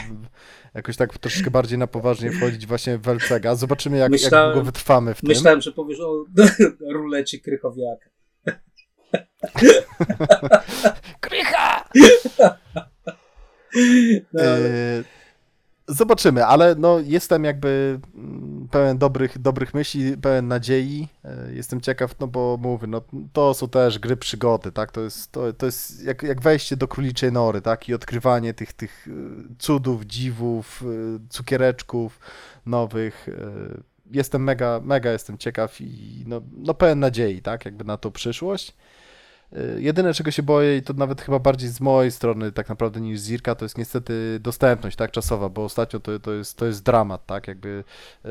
jakoś 0.74 0.96
tak 0.96 1.18
troszeczkę 1.18 1.50
bardziej 1.50 1.78
na 1.78 1.86
poważnie 1.86 2.32
wchodzić 2.32 2.66
właśnie 2.66 2.98
w 2.98 3.08
Elcega. 3.08 3.54
Zobaczymy, 3.54 3.96
jak, 3.96 4.12
jak 4.12 4.22
Myślałem- 4.22 4.52
długo 4.52 4.66
wytrwamy 4.66 5.14
w 5.14 5.20
tym. 5.20 5.28
Myślałem, 5.28 5.60
że 5.60 5.72
powiesz 5.72 6.00
o 6.00 6.24
rulecie 6.92 7.40
krychowiaka. 7.40 8.10
Krycha! 11.20 11.84
No, 14.32 14.42
ale... 14.42 15.02
Zobaczymy, 15.88 16.46
ale 16.46 16.74
no 16.78 16.98
jestem 17.00 17.44
jakby 17.44 18.00
mm, 18.14 18.68
pełen 18.70 18.98
dobrych, 18.98 19.38
dobrych 19.38 19.74
myśli, 19.74 20.16
pełen 20.16 20.48
nadziei. 20.48 21.08
E, 21.24 21.52
Jestem 21.52 21.80
ciekaw, 21.80 22.20
no 22.20 22.26
bo 22.26 22.58
mówię, 22.60 22.86
no 22.86 23.02
to 23.32 23.54
są 23.54 23.68
też 23.68 23.98
gry 23.98 24.16
przygody, 24.16 24.72
tak? 24.72 24.92
To 24.92 25.00
jest, 25.00 25.32
to, 25.32 25.52
to 25.52 25.66
jest 25.66 26.04
jak, 26.04 26.22
jak 26.22 26.40
wejście 26.40 26.76
do 26.76 26.88
króliczej 26.88 27.32
nory, 27.32 27.60
tak? 27.60 27.88
I 27.88 27.94
odkrywanie 27.94 28.54
tych, 28.54 28.72
tych 28.72 29.08
e, 29.08 29.12
cudów, 29.58 30.04
dziwów, 30.04 30.82
e, 30.82 31.18
cukiereczków 31.28 32.18
nowych. 32.66 33.28
Jestem 34.10 34.44
mega, 34.44 34.80
mega 34.84 35.12
jestem 35.12 35.38
ciekaw 35.38 35.80
i 35.80 36.24
no, 36.26 36.40
no 36.56 36.74
pełen 36.74 37.00
nadziei, 37.00 37.42
tak? 37.42 37.64
Jakby 37.64 37.84
na 37.84 37.96
tą 37.96 38.10
przyszłość. 38.10 38.74
Y, 39.56 39.82
Jedyne, 39.82 40.14
czego 40.14 40.30
się 40.30 40.42
boję, 40.42 40.76
i 40.76 40.82
to 40.82 40.92
nawet 40.92 41.22
chyba 41.22 41.38
bardziej 41.38 41.68
z 41.68 41.80
mojej 41.80 42.10
strony, 42.10 42.52
tak 42.52 42.68
naprawdę 42.68 43.00
niż 43.00 43.20
z 43.20 43.30
Irka, 43.30 43.54
to 43.54 43.64
jest 43.64 43.78
niestety 43.78 44.38
dostępność, 44.40 44.96
tak, 44.96 45.10
czasowa, 45.10 45.48
bo 45.48 45.64
ostatnio 45.64 46.00
to, 46.00 46.18
to, 46.18 46.32
jest, 46.32 46.56
to 46.56 46.66
jest 46.66 46.82
dramat, 46.82 47.26
tak, 47.26 47.48
jakby 47.48 47.84
y, 48.24 48.30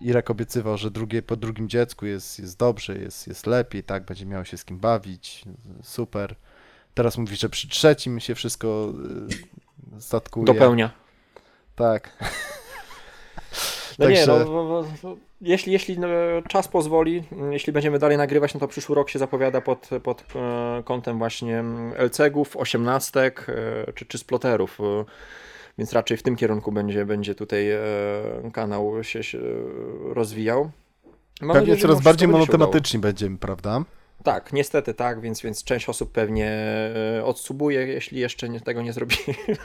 Irek 0.00 0.30
obiecywał, 0.30 0.76
że 0.76 0.90
drugie, 0.90 1.22
po 1.22 1.36
drugim 1.36 1.68
dziecku 1.68 2.06
jest, 2.06 2.38
jest 2.38 2.58
dobrze, 2.58 2.98
jest, 2.98 3.26
jest 3.26 3.46
lepiej, 3.46 3.84
tak, 3.84 4.04
będzie 4.04 4.26
miał 4.26 4.44
się 4.44 4.56
z 4.56 4.64
kim 4.64 4.78
bawić, 4.78 5.44
super. 5.82 6.34
Teraz 6.94 7.18
mówi, 7.18 7.36
że 7.36 7.48
przy 7.48 7.68
trzecim 7.68 8.20
się 8.20 8.34
wszystko 8.34 8.92
y, 9.96 10.00
statkuje. 10.00 10.46
Dopełnia. 10.46 10.90
Tak. 11.76 12.10
No 13.98 14.08
nie, 14.08 14.16
Także- 14.16 14.44
no, 14.44 14.52
no, 14.52 14.64
no, 14.64 14.84
no, 15.02 15.16
jeśli, 15.44 15.72
jeśli 15.72 15.98
no, 15.98 16.08
czas 16.48 16.68
pozwoli, 16.68 17.22
mm, 17.32 17.52
jeśli 17.52 17.72
będziemy 17.72 17.98
dalej 17.98 18.18
nagrywać, 18.18 18.54
no 18.54 18.60
to 18.60 18.68
przyszły 18.68 18.94
rok 18.94 19.10
się 19.10 19.18
zapowiada 19.18 19.60
pod, 19.60 19.90
pod 20.02 20.24
e, 20.36 20.82
kątem 20.84 21.18
właśnie 21.18 21.58
mm, 21.58 21.92
LCG-ów, 21.98 22.56
osiemnastek 22.56 23.46
e, 23.88 23.92
czy, 23.92 24.06
czy 24.06 24.18
sploterów. 24.18 24.80
e, 24.80 25.04
Więc 25.78 25.92
raczej 25.92 26.16
w 26.16 26.22
tym 26.22 26.36
kierunku 26.36 26.72
będzie, 26.72 27.06
będzie 27.06 27.34
tutaj 27.34 27.66
kanał 28.52 29.04
się, 29.04 29.22
się 29.22 29.38
rozwijał. 30.14 30.70
Mam 31.40 31.54
Pewnie 31.54 31.72
nadzieję, 31.72 31.88
coraz 31.88 32.02
bardziej 32.02 32.28
monotematyczni 32.28 33.00
będziemy, 33.00 33.38
prawda? 33.38 33.84
Tak, 34.22 34.52
niestety 34.52 34.94
tak, 34.94 35.20
więc, 35.20 35.42
więc 35.42 35.64
część 35.64 35.88
osób 35.88 36.12
pewnie 36.12 36.50
e, 37.16 37.24
odsubuje, 37.24 37.86
jeśli 37.86 38.20
jeszcze 38.20 38.48
nie, 38.48 38.60
tego 38.60 38.82
nie 38.82 38.92
zrobi. 38.92 39.14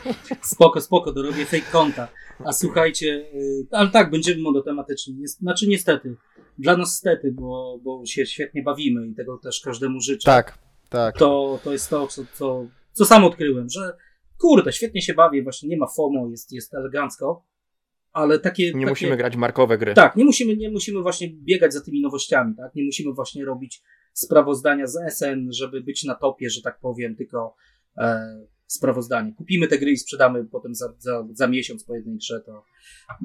Spoko, 0.42 0.82
spoko, 0.82 1.12
dorobię 1.12 1.46
fake 1.46 1.72
konta. 1.72 2.08
A 2.46 2.54
słuchajcie, 2.54 3.26
y, 3.34 3.68
ale 3.72 3.90
tak, 3.90 4.12
będziemy 4.12 4.42
monotematyczni. 4.42 5.28
Znaczy 5.28 5.68
niestety, 5.68 6.16
dla 6.58 6.78
nas 6.78 6.96
stety, 6.96 7.32
bo, 7.32 7.80
bo 7.84 8.06
się 8.06 8.26
świetnie 8.26 8.64
bawimy 8.64 9.08
i 9.08 9.16
tego 9.16 9.38
też 9.38 9.62
każdemu 9.62 10.02
życzę. 10.02 10.26
Tak, 10.26 10.58
tak. 10.90 11.18
To, 11.18 11.60
to 11.64 11.72
jest 11.72 11.90
to, 11.90 12.08
co, 12.08 12.24
co, 12.34 12.68
co 12.92 13.06
sam 13.06 13.24
odkryłem, 13.24 13.70
że 13.70 13.98
kurde, 14.38 14.74
świetnie 14.74 15.02
się 15.02 15.14
bawię, 15.14 15.44
właśnie 15.44 15.70
nie 15.70 15.78
ma 15.78 15.88
FOMO, 15.88 16.28
jest, 16.30 16.52
jest 16.52 16.74
elegancko, 16.74 17.46
ale 18.12 18.40
takie... 18.40 18.66
Nie 18.66 18.72
takie, 18.72 18.86
musimy 18.86 19.18
grać 19.18 19.36
markowe 19.36 19.78
gry. 19.78 19.94
Tak, 19.94 20.16
nie 20.16 20.26
musimy, 20.26 20.58
nie 20.58 20.72
musimy 20.72 21.02
właśnie 21.02 21.30
biegać 21.34 21.74
za 21.74 21.82
tymi 21.82 22.02
nowościami, 22.02 22.56
tak? 22.58 22.76
Nie 22.76 22.84
musimy 22.84 23.14
właśnie 23.14 23.46
robić 23.46 23.82
sprawozdania 24.14 24.88
z 24.88 24.98
SN, 25.14 25.52
żeby 25.52 25.82
być 25.82 26.04
na 26.04 26.16
topie, 26.16 26.50
że 26.50 26.62
tak 26.62 26.80
powiem, 26.80 27.16
tylko 27.16 27.56
e, 27.98 28.40
sprawozdanie. 28.68 29.34
Kupimy 29.34 29.68
te 29.68 29.78
gry 29.78 29.92
i 29.92 29.98
sprzedamy 29.98 30.46
potem 30.46 30.76
za, 30.76 30.94
za, 31.00 31.28
za 31.34 31.48
miesiąc 31.48 31.84
po 31.84 31.96
jednej 31.96 32.18
grze, 32.18 32.42
to 32.46 32.64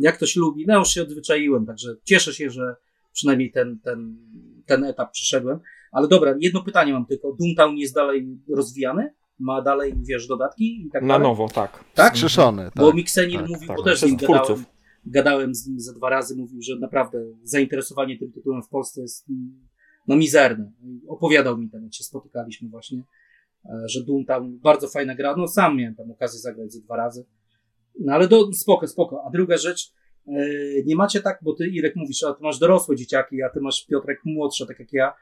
jak 0.00 0.16
ktoś 0.16 0.36
lubi, 0.36 0.64
no 0.66 0.78
już 0.78 0.88
się 0.88 1.02
odzwyczaiłem, 1.02 1.66
także 1.66 1.96
cieszę 2.04 2.34
się, 2.34 2.50
że 2.50 2.76
przynajmniej 3.12 3.52
ten, 3.52 3.78
ten, 3.78 4.16
ten 4.66 4.84
etap 4.84 5.12
przeszedłem. 5.12 5.60
Ale 5.92 6.08
dobra, 6.08 6.34
jedno 6.40 6.62
pytanie 6.62 6.92
mam 6.92 7.06
tylko. 7.06 7.36
Doomtown 7.40 7.76
jest 7.76 7.94
dalej 7.94 8.38
rozwijany? 8.54 9.14
Ma 9.38 9.62
dalej, 9.62 9.94
wiesz, 10.08 10.26
dodatki 10.26 10.86
i 10.86 10.90
tak 10.90 11.02
Na 11.02 11.08
dalej? 11.08 11.28
nowo, 11.28 11.48
tak. 11.48 11.84
Tak? 11.94 12.12
Skrzeszony, 12.12 12.64
tak. 12.64 12.74
Bo 12.76 12.92
Mixenil 12.92 13.40
tak, 13.40 13.48
mówił, 13.48 13.68
tak. 13.68 13.76
bo 13.76 13.82
też 13.82 14.00
z 14.00 14.02
nim 14.02 14.16
gadałem, 14.16 14.64
gadałem 15.06 15.54
z 15.54 15.66
nim 15.66 15.80
ze 15.80 15.94
dwa 15.94 16.10
razy, 16.10 16.36
mówił, 16.36 16.62
że 16.62 16.76
naprawdę 16.76 17.18
zainteresowanie 17.42 18.18
tym 18.18 18.32
tytułem 18.32 18.62
w 18.62 18.68
Polsce 18.68 19.00
jest 19.00 19.26
no 20.08 20.16
mizerne. 20.16 20.72
Opowiadał 21.08 21.58
mi 21.58 21.70
tam, 21.70 21.82
jak 21.82 21.94
się 21.94 22.04
spotykaliśmy 22.04 22.68
właśnie, 22.68 23.02
e, 23.64 23.88
że 23.88 24.04
Doom 24.04 24.24
tam 24.24 24.58
bardzo 24.58 24.88
fajna 24.88 25.14
gra, 25.14 25.36
no 25.36 25.48
sam 25.48 25.76
miałem 25.76 25.94
tam 25.94 26.10
okazję 26.10 26.40
zagrać 26.40 26.72
ze 26.72 26.80
dwa 26.80 26.96
razy. 26.96 27.26
No 28.00 28.12
ale 28.12 28.28
do, 28.28 28.52
spoko, 28.52 28.86
spoko. 28.86 29.24
A 29.26 29.30
druga 29.30 29.56
rzecz, 29.56 29.92
e, 30.26 30.32
nie 30.84 30.96
macie 30.96 31.20
tak, 31.20 31.38
bo 31.42 31.54
ty 31.54 31.66
Irek 31.66 31.96
mówisz, 31.96 32.22
a 32.22 32.34
ty 32.34 32.42
masz 32.42 32.58
dorosłe 32.58 32.96
dzieciaki, 32.96 33.42
a 33.42 33.50
ty 33.50 33.60
masz 33.60 33.86
Piotrek 33.86 34.20
młodsze, 34.24 34.66
tak 34.66 34.78
jak 34.78 34.92
ja, 34.92 35.14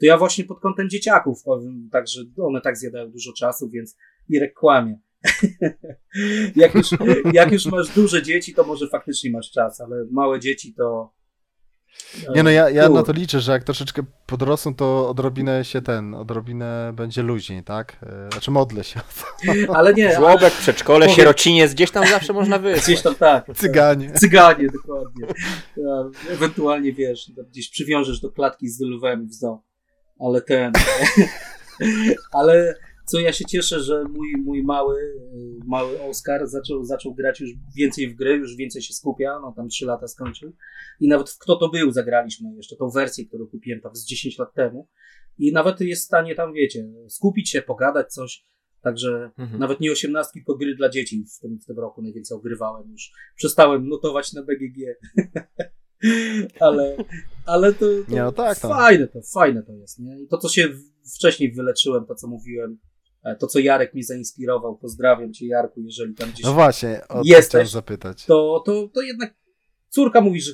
to 0.00 0.06
ja 0.06 0.18
właśnie 0.18 0.44
pod 0.44 0.60
kątem 0.60 0.88
dzieciaków 0.88 1.42
powiem 1.44 1.88
tak, 1.92 2.08
że 2.08 2.22
one 2.36 2.60
tak 2.60 2.76
zjadają 2.76 3.10
dużo 3.10 3.32
czasu, 3.32 3.70
więc 3.70 3.96
Irek 4.28 4.54
kłamie. 4.54 4.98
jak, 6.56 6.74
już, 6.74 6.90
jak 7.32 7.52
już 7.52 7.66
masz 7.66 7.94
duże 7.94 8.22
dzieci, 8.22 8.54
to 8.54 8.64
może 8.64 8.88
faktycznie 8.88 9.30
masz 9.30 9.50
czas, 9.50 9.80
ale 9.80 10.04
małe 10.10 10.40
dzieci 10.40 10.74
to. 10.74 11.17
Nie 12.34 12.42
no, 12.42 12.50
ja, 12.50 12.70
ja 12.70 12.88
na 12.88 13.02
to 13.02 13.12
liczę, 13.12 13.40
że 13.40 13.52
jak 13.52 13.64
troszeczkę 13.64 14.02
podrosną, 14.26 14.74
to 14.74 15.08
odrobinę 15.08 15.64
się 15.64 15.82
ten, 15.82 16.14
odrobinę 16.14 16.92
będzie 16.94 17.22
luźniej, 17.22 17.64
tak? 17.64 17.96
E, 18.02 18.28
Znaczy 18.32 18.50
modlę 18.50 18.84
się. 18.84 19.00
Ale 19.74 19.94
nie, 19.94 20.06
ale 20.06 20.16
Żłobek, 20.16 20.52
przedszkole, 20.52 21.06
Powiem- 21.06 21.16
sierociniec, 21.16 21.74
gdzieś 21.74 21.90
tam 21.90 22.06
zawsze 22.06 22.32
można 22.32 22.58
wysłać. 22.68 22.84
gdzieś 22.84 23.02
tam 23.02 23.14
tak. 23.14 23.44
Cyganie. 23.56 24.12
Cyganie, 24.12 24.66
dokładnie. 24.72 25.26
Ewentualnie 26.30 26.92
wiesz, 26.92 27.30
gdzieś 27.50 27.70
przywiążesz 27.70 28.20
do 28.20 28.30
klatki 28.30 28.68
z 28.68 28.80
lwem 28.80 29.26
w 29.28 29.34
zoo. 29.34 29.62
Ale 30.20 30.40
ten. 30.42 30.72
ale 32.38 32.74
co 33.08 33.20
ja 33.20 33.32
się 33.32 33.44
cieszę, 33.44 33.80
że 33.80 34.04
mój, 34.04 34.32
mój 34.44 34.62
mały, 34.62 34.96
y, 35.00 35.58
mały 35.66 36.02
Oskar 36.02 36.46
zaczął, 36.46 36.84
zaczął 36.84 37.14
grać 37.14 37.40
już 37.40 37.50
więcej 37.76 38.08
w 38.08 38.16
gry, 38.16 38.36
już 38.36 38.56
więcej 38.56 38.82
się 38.82 38.94
skupia, 38.94 39.38
no 39.42 39.52
tam 39.56 39.68
3 39.68 39.86
lata 39.86 40.08
skończył. 40.08 40.52
I 41.00 41.08
nawet 41.08 41.30
w 41.30 41.38
Kto 41.38 41.56
to 41.56 41.68
był 41.68 41.90
zagraliśmy 41.90 42.54
jeszcze, 42.56 42.76
tą 42.76 42.90
wersję, 42.90 43.26
którą 43.26 43.46
kupiłem 43.46 43.80
tam 43.80 43.96
z 43.96 44.06
10 44.06 44.38
lat 44.38 44.54
temu. 44.54 44.88
I 45.38 45.52
nawet 45.52 45.80
jest 45.80 46.02
w 46.02 46.06
stanie 46.06 46.34
tam, 46.34 46.52
wiecie, 46.52 46.88
skupić 47.08 47.50
się, 47.50 47.62
pogadać 47.62 48.12
coś. 48.12 48.44
Także 48.82 49.30
Mhm. 49.38 49.60
nawet 49.60 49.80
nie 49.80 49.92
18, 49.92 50.32
tylko 50.32 50.54
gry 50.54 50.74
dla 50.74 50.88
dzieci 50.88 51.24
w 51.36 51.40
tym, 51.40 51.58
w 51.60 51.64
tym 51.66 51.78
roku 51.78 52.02
najwięcej 52.02 52.36
ogrywałem 52.36 52.90
już. 52.90 53.12
Przestałem 53.36 53.88
notować 53.88 54.32
na 54.32 54.42
BGG. 54.42 54.76
ale, 56.60 56.96
ale 57.46 57.72
to, 57.72 57.86
to 58.06 58.12
Nie, 58.12 58.22
no 58.22 58.32
tak, 58.32 58.62
no. 58.62 58.68
fajne 58.68 59.08
to, 59.08 59.20
fajne 59.34 59.62
to 59.62 59.72
jest, 59.72 59.98
nie? 59.98 60.22
I 60.22 60.28
to, 60.28 60.38
co 60.38 60.48
się 60.48 60.68
wcześniej 61.16 61.52
wyleczyłem, 61.52 62.06
to 62.06 62.14
co 62.14 62.28
mówiłem, 62.28 62.78
to 63.40 63.46
co 63.46 63.58
Jarek 63.58 63.94
mnie 63.94 64.04
zainspirował, 64.04 64.78
pozdrawiam 64.78 65.32
cię 65.32 65.46
Jarku, 65.46 65.80
jeżeli 65.80 66.14
tam 66.14 66.30
gdzieś 66.30 66.44
No 66.46 66.52
właśnie, 66.54 67.00
o 67.08 67.22
Jesteś. 67.24 67.70
zapytać. 67.70 68.26
to, 68.26 68.62
to, 68.66 68.88
to 68.94 69.02
jednak 69.02 69.34
córka 69.88 70.20
mówi, 70.20 70.40
że 70.40 70.52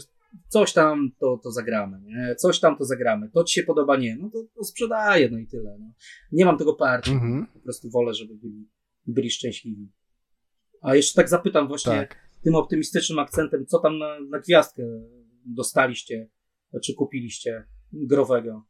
coś 0.49 0.73
tam 0.73 1.11
to, 1.21 1.41
to 1.43 1.51
zagramy, 1.51 2.01
nie? 2.03 2.35
coś 2.35 2.61
tam 2.61 2.77
to 2.79 2.85
zagramy, 2.85 3.31
to 3.31 3.45
ci 3.45 3.55
się 3.55 3.63
podoba, 3.63 3.97
nie, 3.97 4.17
no 4.17 4.31
to, 4.31 4.39
to 4.57 4.65
sprzedaję, 4.65 5.31
no 5.31 5.39
i 5.39 5.47
tyle. 5.47 5.77
No. 5.81 5.87
Nie 6.33 6.45
mam 6.45 6.59
tego 6.59 6.75
parcia, 6.75 7.13
Mhm, 7.13 7.47
po 7.47 7.61
prostu 7.61 7.91
wolę, 7.91 8.15
żeby 8.15 8.35
byli, 8.35 8.69
byli 9.07 9.31
szczęśliwi. 9.31 9.93
A 10.83 10.95
jeszcze 10.95 11.15
tak 11.17 11.29
zapytam 11.29 11.69
właśnie 11.69 11.93
tak. 11.93 12.17
tym 12.45 12.55
optymistycznym 12.55 13.19
akcentem, 13.19 13.67
co 13.67 13.79
tam 13.79 13.99
na, 13.99 14.21
na 14.31 14.39
gwiazdkę 14.39 14.83
dostaliście, 15.47 16.29
czy 16.85 16.95
kupiliście 16.95 17.65
growego? 17.93 18.65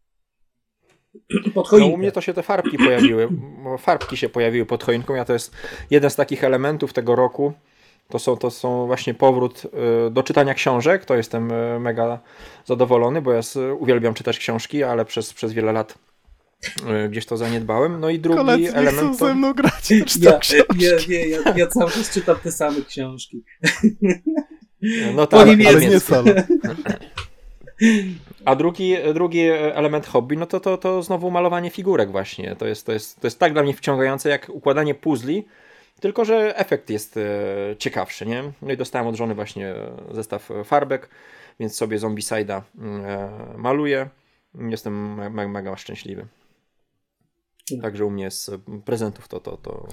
Pod 1.44 1.56
No, 1.56 1.62
choinkę. 1.64 1.94
u 1.94 1.96
mnie 1.96 2.12
to 2.12 2.20
się 2.20 2.34
te 2.34 2.42
farbki 2.42 2.78
pojawiły. 2.78 3.28
Farbki 3.78 4.16
się 4.16 4.28
pojawiły 4.28 4.66
pod 4.66 4.84
choinką. 4.84 5.14
Ja 5.14 5.24
to 5.24 5.32
jest 5.32 5.54
jeden 5.90 6.10
z 6.10 6.16
takich 6.16 6.44
elementów 6.44 6.92
tego 6.92 7.16
roku. 7.16 7.52
To 8.08 8.18
są, 8.18 8.36
to 8.36 8.50
są 8.50 8.86
właśnie 8.86 9.14
powrót 9.14 9.62
y, 10.06 10.10
do 10.10 10.22
czytania 10.22 10.54
książek. 10.54 11.04
To 11.04 11.14
jestem 11.16 11.50
y, 11.52 11.80
mega 11.80 12.18
zadowolony, 12.64 13.22
bo 13.22 13.32
ja 13.32 13.40
uwielbiam 13.78 14.14
czytać 14.14 14.38
książki, 14.38 14.82
ale 14.82 15.04
przez, 15.04 15.34
przez 15.34 15.52
wiele 15.52 15.72
lat 15.72 15.98
y, 17.04 17.08
gdzieś 17.08 17.26
to 17.26 17.36
zaniedbałem. 17.36 18.00
No 18.00 18.10
i 18.10 18.18
drugi 18.18 18.38
Koledzy 18.38 18.60
nie 18.62 18.68
chcą 18.68 18.78
element 18.78 19.18
to... 19.18 19.26
ze 19.26 19.34
mną 19.34 19.54
grać, 19.54 19.90
Ja, 20.20 20.38
książki. 20.38 20.64
nie, 21.08 21.28
ja, 21.28 21.38
ja 21.56 21.66
cały 21.66 21.90
czas 21.90 22.10
czytam 22.10 22.36
te 22.42 22.52
same 22.52 22.80
książki. 22.88 23.42
No 25.14 25.26
tak, 25.26 25.46
niemiecku. 25.48 25.76
Ale 25.76 25.86
nie 25.86 26.00
solo. 26.00 26.24
A 28.44 28.54
drugi, 28.56 28.96
drugi 29.14 29.40
element 29.50 30.06
hobby, 30.06 30.36
no 30.36 30.46
to, 30.46 30.60
to, 30.60 30.78
to 30.78 31.02
znowu 31.02 31.30
malowanie 31.30 31.70
figurek 31.70 32.10
właśnie. 32.10 32.56
To 32.56 32.66
jest, 32.66 32.86
to, 32.86 32.92
jest, 32.92 33.20
to 33.20 33.26
jest 33.26 33.38
tak 33.38 33.52
dla 33.52 33.62
mnie 33.62 33.74
wciągające 33.74 34.28
jak 34.28 34.48
układanie 34.48 34.94
puzli, 34.94 35.44
tylko 36.00 36.24
że 36.24 36.56
efekt 36.58 36.90
jest 36.90 37.16
e, 37.16 37.20
ciekawszy, 37.78 38.26
nie? 38.26 38.52
No 38.62 38.72
i 38.72 38.76
dostałem 38.76 39.06
od 39.06 39.14
żony 39.14 39.34
właśnie 39.34 39.74
zestaw 40.10 40.48
farbek, 40.64 41.08
więc 41.60 41.76
sobie 41.76 41.98
Zombicide'a 41.98 42.60
e, 42.80 43.30
maluję. 43.56 44.08
Jestem 44.54 45.14
me- 45.14 45.30
me- 45.30 45.48
mega 45.48 45.76
szczęśliwy. 45.76 46.26
Także 47.82 48.04
u 48.04 48.10
mnie 48.10 48.30
z 48.30 48.50
prezentów 48.84 49.28
to, 49.28 49.40
to, 49.40 49.56
to 49.56 49.86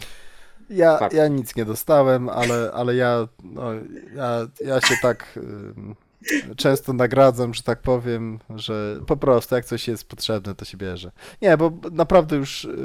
Ja, 0.70 1.00
ja 1.12 1.28
nic 1.28 1.56
nie 1.56 1.66
dostałem, 1.66 2.30
ale, 2.30 2.72
ale 2.74 2.96
ja, 2.96 3.28
no, 3.44 3.74
ja, 4.16 4.48
ja 4.66 4.82
się 4.82 4.96
tak 5.02 5.40
często 6.58 6.94
nagradzam, 6.94 7.54
że 7.54 7.64
tak 7.64 7.82
powiem, 7.82 8.40
że 8.56 9.00
po 9.08 9.18
prostu 9.18 9.56
jak 9.56 9.66
coś 9.66 9.88
jest 9.88 10.08
potrzebne, 10.08 10.56
to 10.56 10.66
się 10.66 10.78
bierze. 10.78 11.12
Nie, 11.42 11.58
bo 11.58 11.72
naprawdę 11.92 12.36
już 12.36 12.66
y, 12.66 12.78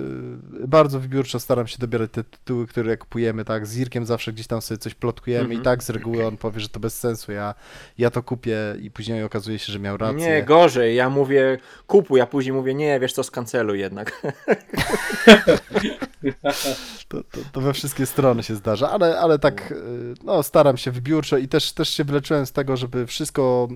bardzo 0.69 1.01
wybiórczo 1.01 1.41
staram 1.41 1.67
się 1.67 1.79
dobierać 1.79 2.11
te 2.11 2.25
tytuły, 2.25 2.67
które 2.67 2.97
kupujemy, 2.97 3.45
tak, 3.45 3.67
z 3.67 3.77
Irkiem 3.79 4.07
zawsze 4.07 4.33
gdzieś 4.33 4.47
tam 4.47 4.63
sobie 4.63 4.79
coś 4.79 4.95
plotkujemy 4.95 5.45
Mhm. 5.45 5.61
i 5.61 5.65
tak 5.65 5.83
z 5.83 5.91
reguły 5.91 6.27
on 6.27 6.37
powie, 6.37 6.61
że 6.61 6.69
to 6.69 6.81
bez 6.81 6.99
sensu, 6.99 7.33
ja, 7.33 7.55
ja 7.99 8.11
to 8.11 8.23
kupię 8.23 8.59
i 8.81 8.91
później 8.91 9.23
okazuje 9.25 9.59
się, 9.59 9.73
że 9.73 9.79
miał 9.79 9.97
rację. 9.97 10.17
Nie, 10.19 10.43
gorzej. 10.43 10.97
Ja 10.97 11.11
mówię 11.11 11.59
kupuj, 11.87 12.21
a 12.21 12.27
później 12.27 12.53
mówię 12.53 12.75
nie, 12.75 13.01
wiesz 13.01 13.13
co, 13.13 13.23
skanceluj 13.23 13.81
jednak. 13.81 14.13
To, 17.09 17.23
to, 17.23 17.39
to 17.53 17.61
we 17.61 17.73
wszystkie 17.73 18.07
strony 18.07 18.43
się 18.43 18.55
zdarza, 18.55 18.91
ale, 18.91 19.19
ale 19.19 19.39
tak 19.39 19.73
y, 19.73 20.15
no, 20.25 20.43
staram 20.43 20.77
się 20.77 20.91
wybiórczo 20.91 21.37
i 21.39 21.49
też, 21.49 21.73
też 21.73 21.89
się 21.89 22.05
wyleczyłem 22.05 22.47
z 22.47 22.53
tego, 22.53 22.77
żeby 22.77 23.07
wszystko 23.27 23.69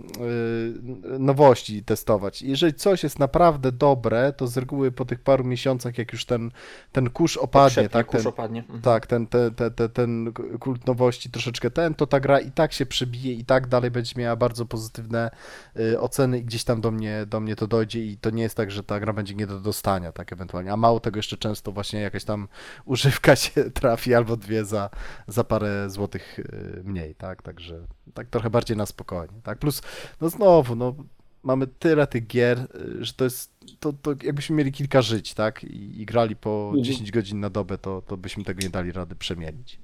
y, 1.15 1.19
nowości 1.19 1.85
testować. 1.85 2.43
Jeżeli 2.43 2.75
coś 2.75 3.03
jest 3.03 3.19
naprawdę 3.19 3.73
dobre, 3.73 4.33
to 4.33 4.47
z 4.47 4.57
reguły 4.57 4.93
po 4.93 5.05
tych 5.05 5.21
paru 5.21 5.45
miesiącach, 5.45 5.99
jak 5.99 6.13
już 6.13 6.25
ten, 6.25 6.51
ten 6.93 7.11
kurz 7.11 7.37
opadnie, 7.37 7.89
tak, 7.89 8.07
kurz 8.07 8.23
ten, 8.23 8.29
opadnie. 8.29 8.61
Mhm. 8.61 8.81
tak, 8.81 9.07
ten, 9.07 9.27
te, 9.27 9.51
te, 9.51 9.71
te, 9.71 9.89
ten 9.89 10.33
kult 10.61 10.87
nowości 10.87 11.31
troszeczkę 11.31 11.71
ten, 11.71 11.95
to 11.95 12.07
ta 12.07 12.21
gra 12.21 12.41
i 12.41 12.51
tak 12.51 12.73
się 12.73 12.87
przebije 12.87 13.33
i 13.33 13.45
tak 13.45 13.67
dalej 13.67 13.91
będzie 13.91 14.15
miała 14.17 14.37
bardzo 14.37 14.67
pozytywne 14.67 15.31
y, 15.77 16.01
oceny 16.01 16.39
i 16.39 16.45
gdzieś 16.45 16.65
tam 16.65 16.81
do 16.81 16.91
mnie, 16.91 17.27
do 17.27 17.41
mnie 17.41 17.57
to 17.57 17.67
dojdzie 17.67 18.05
i 18.05 18.17
to 18.17 18.31
nie 18.31 18.43
jest 18.43 18.57
tak, 18.57 18.71
że 18.71 18.83
ta 18.85 19.01
gra 19.01 19.13
będzie 19.13 19.35
nie 19.35 19.47
do 19.47 19.61
dostania, 19.61 20.13
tak 20.13 20.33
ewentualnie. 20.33 20.73
A 20.73 20.77
mało 20.77 21.01
tego 21.01 21.19
jeszcze 21.19 21.37
często 21.37 21.73
właśnie 21.73 22.01
jakaś 22.01 22.25
tam 22.25 22.49
używka 22.85 23.37
się 23.37 23.71
trafi 23.71 24.15
albo 24.15 24.37
dwie 24.37 24.65
za, 24.65 24.91
za 25.29 25.45
parę 25.45 25.91
złotych 25.91 26.39
y, 26.39 26.83
mniej, 26.85 27.15
tak, 27.15 27.43
także 27.43 27.87
tak 28.15 28.29
trochę 28.29 28.51
bardziej 28.51 28.77
na 28.77 28.87
spokojnie, 28.87 29.40
tak. 29.41 29.59
Plus, 29.59 29.83
no 30.21 30.29
znowu, 30.29 30.77
no 30.77 30.95
mamy 31.43 31.67
tyle 31.67 32.07
tych 32.07 32.27
gier, 32.27 32.59
y, 32.59 33.05
że 33.05 33.13
to 33.13 33.25
jest, 33.25 33.53
to, 33.81 33.93
to 33.93 34.11
jakbyśmy 34.23 34.57
mieli 34.57 34.73
kilka 34.73 35.03
żyć, 35.03 35.35
tak, 35.35 35.65
i, 35.65 36.01
i 36.03 36.07
grali 36.07 36.37
po 36.37 36.65
Mhm. 36.67 36.85
10 36.85 37.11
godzin 37.11 37.41
na 37.41 37.51
dobę, 37.51 37.79
to, 37.79 38.03
to 38.03 38.17
byśmy 38.17 38.45
tego 38.45 38.61
nie 38.63 38.71
dali 38.71 38.93
rady 38.93 39.15
przemienić. 39.15 39.79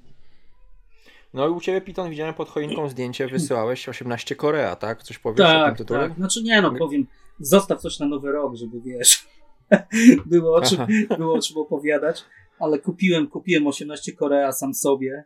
No 1.33 1.47
i 1.47 1.51
u 1.51 1.61
Ciebie, 1.61 1.81
Piton, 1.81 2.09
widziałem 2.09 2.33
pod 2.33 2.49
choinką 2.49 2.89
zdjęcie, 2.89 3.27
wysyłałeś 3.27 3.89
18 3.89 4.35
Korea, 4.35 4.75
tak? 4.75 5.03
Coś 5.03 5.17
powiesz 5.19 5.39
o 5.39 5.43
tym 5.51 5.59
Tak, 5.61 5.77
tytule? 5.77 5.99
tak. 5.99 6.15
Znaczy 6.17 6.43
nie 6.43 6.61
no, 6.61 6.71
powiem, 6.75 7.07
zostaw 7.39 7.81
coś 7.81 7.99
na 7.99 8.05
nowy 8.07 8.31
rok, 8.31 8.55
żeby 8.55 8.81
wiesz, 8.81 9.27
było 10.25 10.55
o 10.55 10.61
czym, 10.61 10.77
Aha. 10.81 11.15
było 11.17 11.33
o 11.33 11.41
czym 11.41 11.57
opowiadać, 11.57 12.23
ale 12.59 12.79
kupiłem, 12.79 13.27
kupiłem 13.27 13.67
18 13.67 14.11
Korea 14.11 14.51
sam 14.51 14.73
sobie 14.73 15.23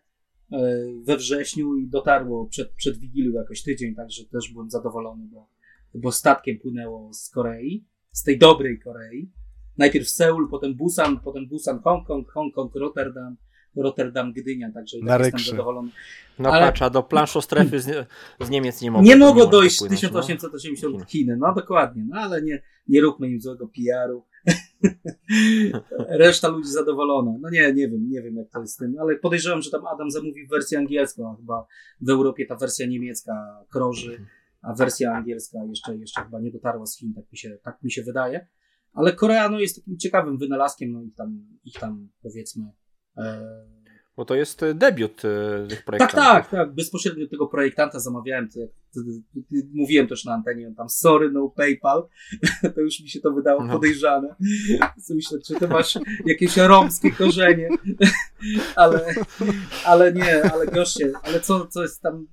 we 1.04 1.18
wrześniu 1.18 1.76
i 1.76 1.88
dotarło 1.88 2.46
przed, 2.46 2.72
przed 2.72 2.98
Wigilią 2.98 3.34
jakoś 3.34 3.64
tydzień, 3.64 3.96
także 3.96 4.26
też 4.26 4.52
byłem 4.54 4.70
zadowolony, 4.70 5.28
bo, 5.32 5.48
bo 5.94 6.12
statkiem 6.12 6.60
płynęło 6.60 7.14
z 7.14 7.30
Korei, 7.30 7.86
z 8.12 8.24
tej 8.24 8.38
dobrej 8.38 8.80
Korei. 8.80 9.32
Najpierw 9.78 10.10
Seul, 10.10 10.50
potem 10.50 10.76
Busan, 10.76 11.20
potem 11.20 11.48
Busan, 11.48 11.80
Hongkong, 11.84 12.32
Hongkong, 12.32 12.76
Rotterdam, 12.76 13.38
Rotterdam, 13.76 14.34
Gdynia, 14.34 14.72
także 14.72 14.98
i 14.98 15.04
Na 15.04 15.18
tak 15.18 15.26
jestem 15.26 15.40
zadowolony. 15.40 15.92
No 16.40 16.50
Ale- 16.50 16.66
patrz, 16.66 16.82
a 16.82 16.90
do 16.90 17.04
planszostrefy 17.04 17.80
z, 17.80 18.08
z 18.42 18.50
Niemiec 18.50 18.82
nie 18.82 18.92
mogło. 18.92 19.08
Nie 19.08 19.16
mogło 19.16 19.48
dojść 19.48 19.76
dopłynąć, 19.76 20.02
1880 20.02 20.94
Chiny. 20.94 21.06
Chiny, 21.06 21.38
no 21.38 21.54
dokładnie, 21.54 22.06
no 22.10 22.20
ale 22.20 22.42
nie, 22.42 22.62
nie 22.88 23.02
róbmy 23.02 23.30
im 23.30 23.42
złego 23.42 23.68
PR-u. 23.68 24.26
Reszta 26.24 26.48
ludzi 26.48 26.70
zadowolona. 26.70 27.32
No 27.42 27.50
nie, 27.50 27.74
nie 27.74 27.90
wiem, 27.90 28.10
nie 28.10 28.22
wiem 28.22 28.36
jak 28.36 28.50
to 28.50 28.62
jest 28.62 28.74
z 28.74 28.78
tym, 28.78 28.96
ale 29.00 29.16
podejrzewam, 29.16 29.62
że 29.62 29.72
tam 29.72 29.88
Adam 29.88 30.12
zamówił 30.12 30.48
wersję 30.48 30.78
angielską, 30.78 31.36
chyba 31.36 31.68
w 32.02 32.10
Europie 32.10 32.46
ta 32.46 32.56
wersja 32.56 32.88
niemiecka 32.88 33.66
krąży, 33.72 34.26
a 34.62 34.74
wersja 34.74 35.14
angielska 35.14 35.60
jeszcze, 35.70 35.98
jeszcze 35.98 36.22
chyba 36.24 36.40
nie 36.40 36.52
dotarła 36.52 36.86
z 36.86 36.98
Chin, 36.98 37.14
tak 37.14 37.32
mi 37.32 37.38
się, 37.38 37.58
tak 37.64 37.84
mi 37.84 37.92
się 37.92 38.04
wydaje. 38.04 38.48
Ale 38.94 39.14
Korea 39.14 39.50
no, 39.50 39.60
jest 39.60 39.76
takim 39.76 39.98
ciekawym 39.98 40.38
wynalazkiem, 40.38 40.92
no 40.92 41.04
ich 41.04 41.16
tam, 41.16 41.46
ich 41.64 41.80
tam 41.80 42.10
powiedzmy. 42.22 42.72
E, 43.18 43.42
Bo 44.18 44.26
to 44.26 44.36
jest 44.36 44.64
e, 44.64 44.74
debiut 44.74 45.22
e, 45.26 45.68
tych 45.68 45.78
tak, 45.78 45.86
projektów. 45.86 46.16
tak, 46.20 46.50
tak. 46.50 46.74
Bezpośrednio 46.76 47.28
tego 47.28 47.48
projektanta 47.48 48.00
zamawiałem. 48.00 48.50
To 48.50 48.60
mówiłem 49.74 50.08
też 50.08 50.26
na 50.26 50.34
antenie, 50.34 50.74
tam 50.78 50.90
sorry, 50.90 51.32
no 51.32 51.50
PayPal. 51.50 52.08
To 52.76 52.82
już 52.82 53.00
mi 53.00 53.10
się 53.10 53.20
to 53.20 53.32
wydało 53.32 53.64
No. 53.66 53.74
podejrzane. 53.74 54.36
Co 55.02 55.16
myślę, 55.16 55.40
czy 55.48 55.56
ty 55.56 55.68
masz 55.68 56.00
jakieś 56.26 56.58
romskie 56.58 57.12
korzenie? 57.12 57.70
Ale, 58.76 59.06
ale 59.86 60.14
nie, 60.14 60.44
ale 60.54 60.68
goście, 60.68 61.12
ale 61.24 61.40
co, 61.40 61.68
co 61.68 61.82
jest 61.82 62.02
tam, 62.02 62.28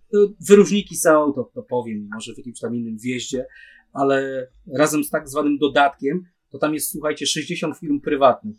wyróżniki 0.49 0.97
są, 0.97 1.33
to, 1.33 1.51
to 1.55 1.63
powiem, 1.63 2.09
może 2.15 2.35
w 2.35 2.39
jakimś 2.39 2.61
tam 2.61 2.75
innym 2.75 2.99
wjeździe, 2.99 3.47
ale 3.93 4.47
razem 4.79 5.05
z 5.05 5.11
tak 5.11 5.29
zwanym 5.29 5.59
dodatkiem, 5.59 6.25
to 6.51 6.59
tam 6.59 6.75
jest, 6.75 6.91
słuchajcie, 6.93 7.27
60 7.27 7.79
firm 7.79 8.01
prywatnych. 8.01 8.57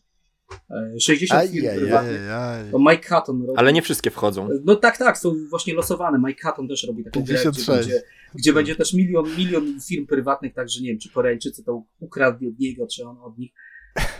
E, 0.69 0.99
60 0.99 1.51
firm 1.51 1.67
prywatnych. 1.75 2.21
Ajajaj. 2.21 2.71
To 2.71 2.79
Mike 2.79 3.09
Hutton 3.09 3.41
robi. 3.41 3.57
Ale 3.57 3.73
nie 3.73 3.81
wszystkie 3.81 4.11
wchodzą. 4.11 4.49
No 4.65 4.75
tak, 4.75 4.97
tak, 4.97 5.17
są 5.17 5.35
właśnie 5.49 5.73
losowane. 5.73 6.19
Mike 6.27 6.49
Hutton 6.49 6.67
też 6.67 6.83
robi 6.83 7.03
taką 7.03 7.23
grę, 7.23 7.35
gdzie 7.35 7.43
56. 7.43 7.67
będzie, 7.67 8.03
gdzie 8.35 8.53
będzie 8.53 8.75
też 8.75 8.93
milion, 8.93 9.25
milion 9.37 9.79
firm 9.87 10.07
prywatnych, 10.07 10.53
także 10.53 10.81
nie 10.81 10.89
wiem, 10.89 10.99
czy 10.99 11.11
Koreańczycy 11.11 11.63
to 11.63 11.83
ukradli 11.99 12.47
od 12.47 12.59
niego, 12.59 12.87
czy 12.87 13.05
on 13.05 13.17
od 13.21 13.37
nich. 13.37 13.51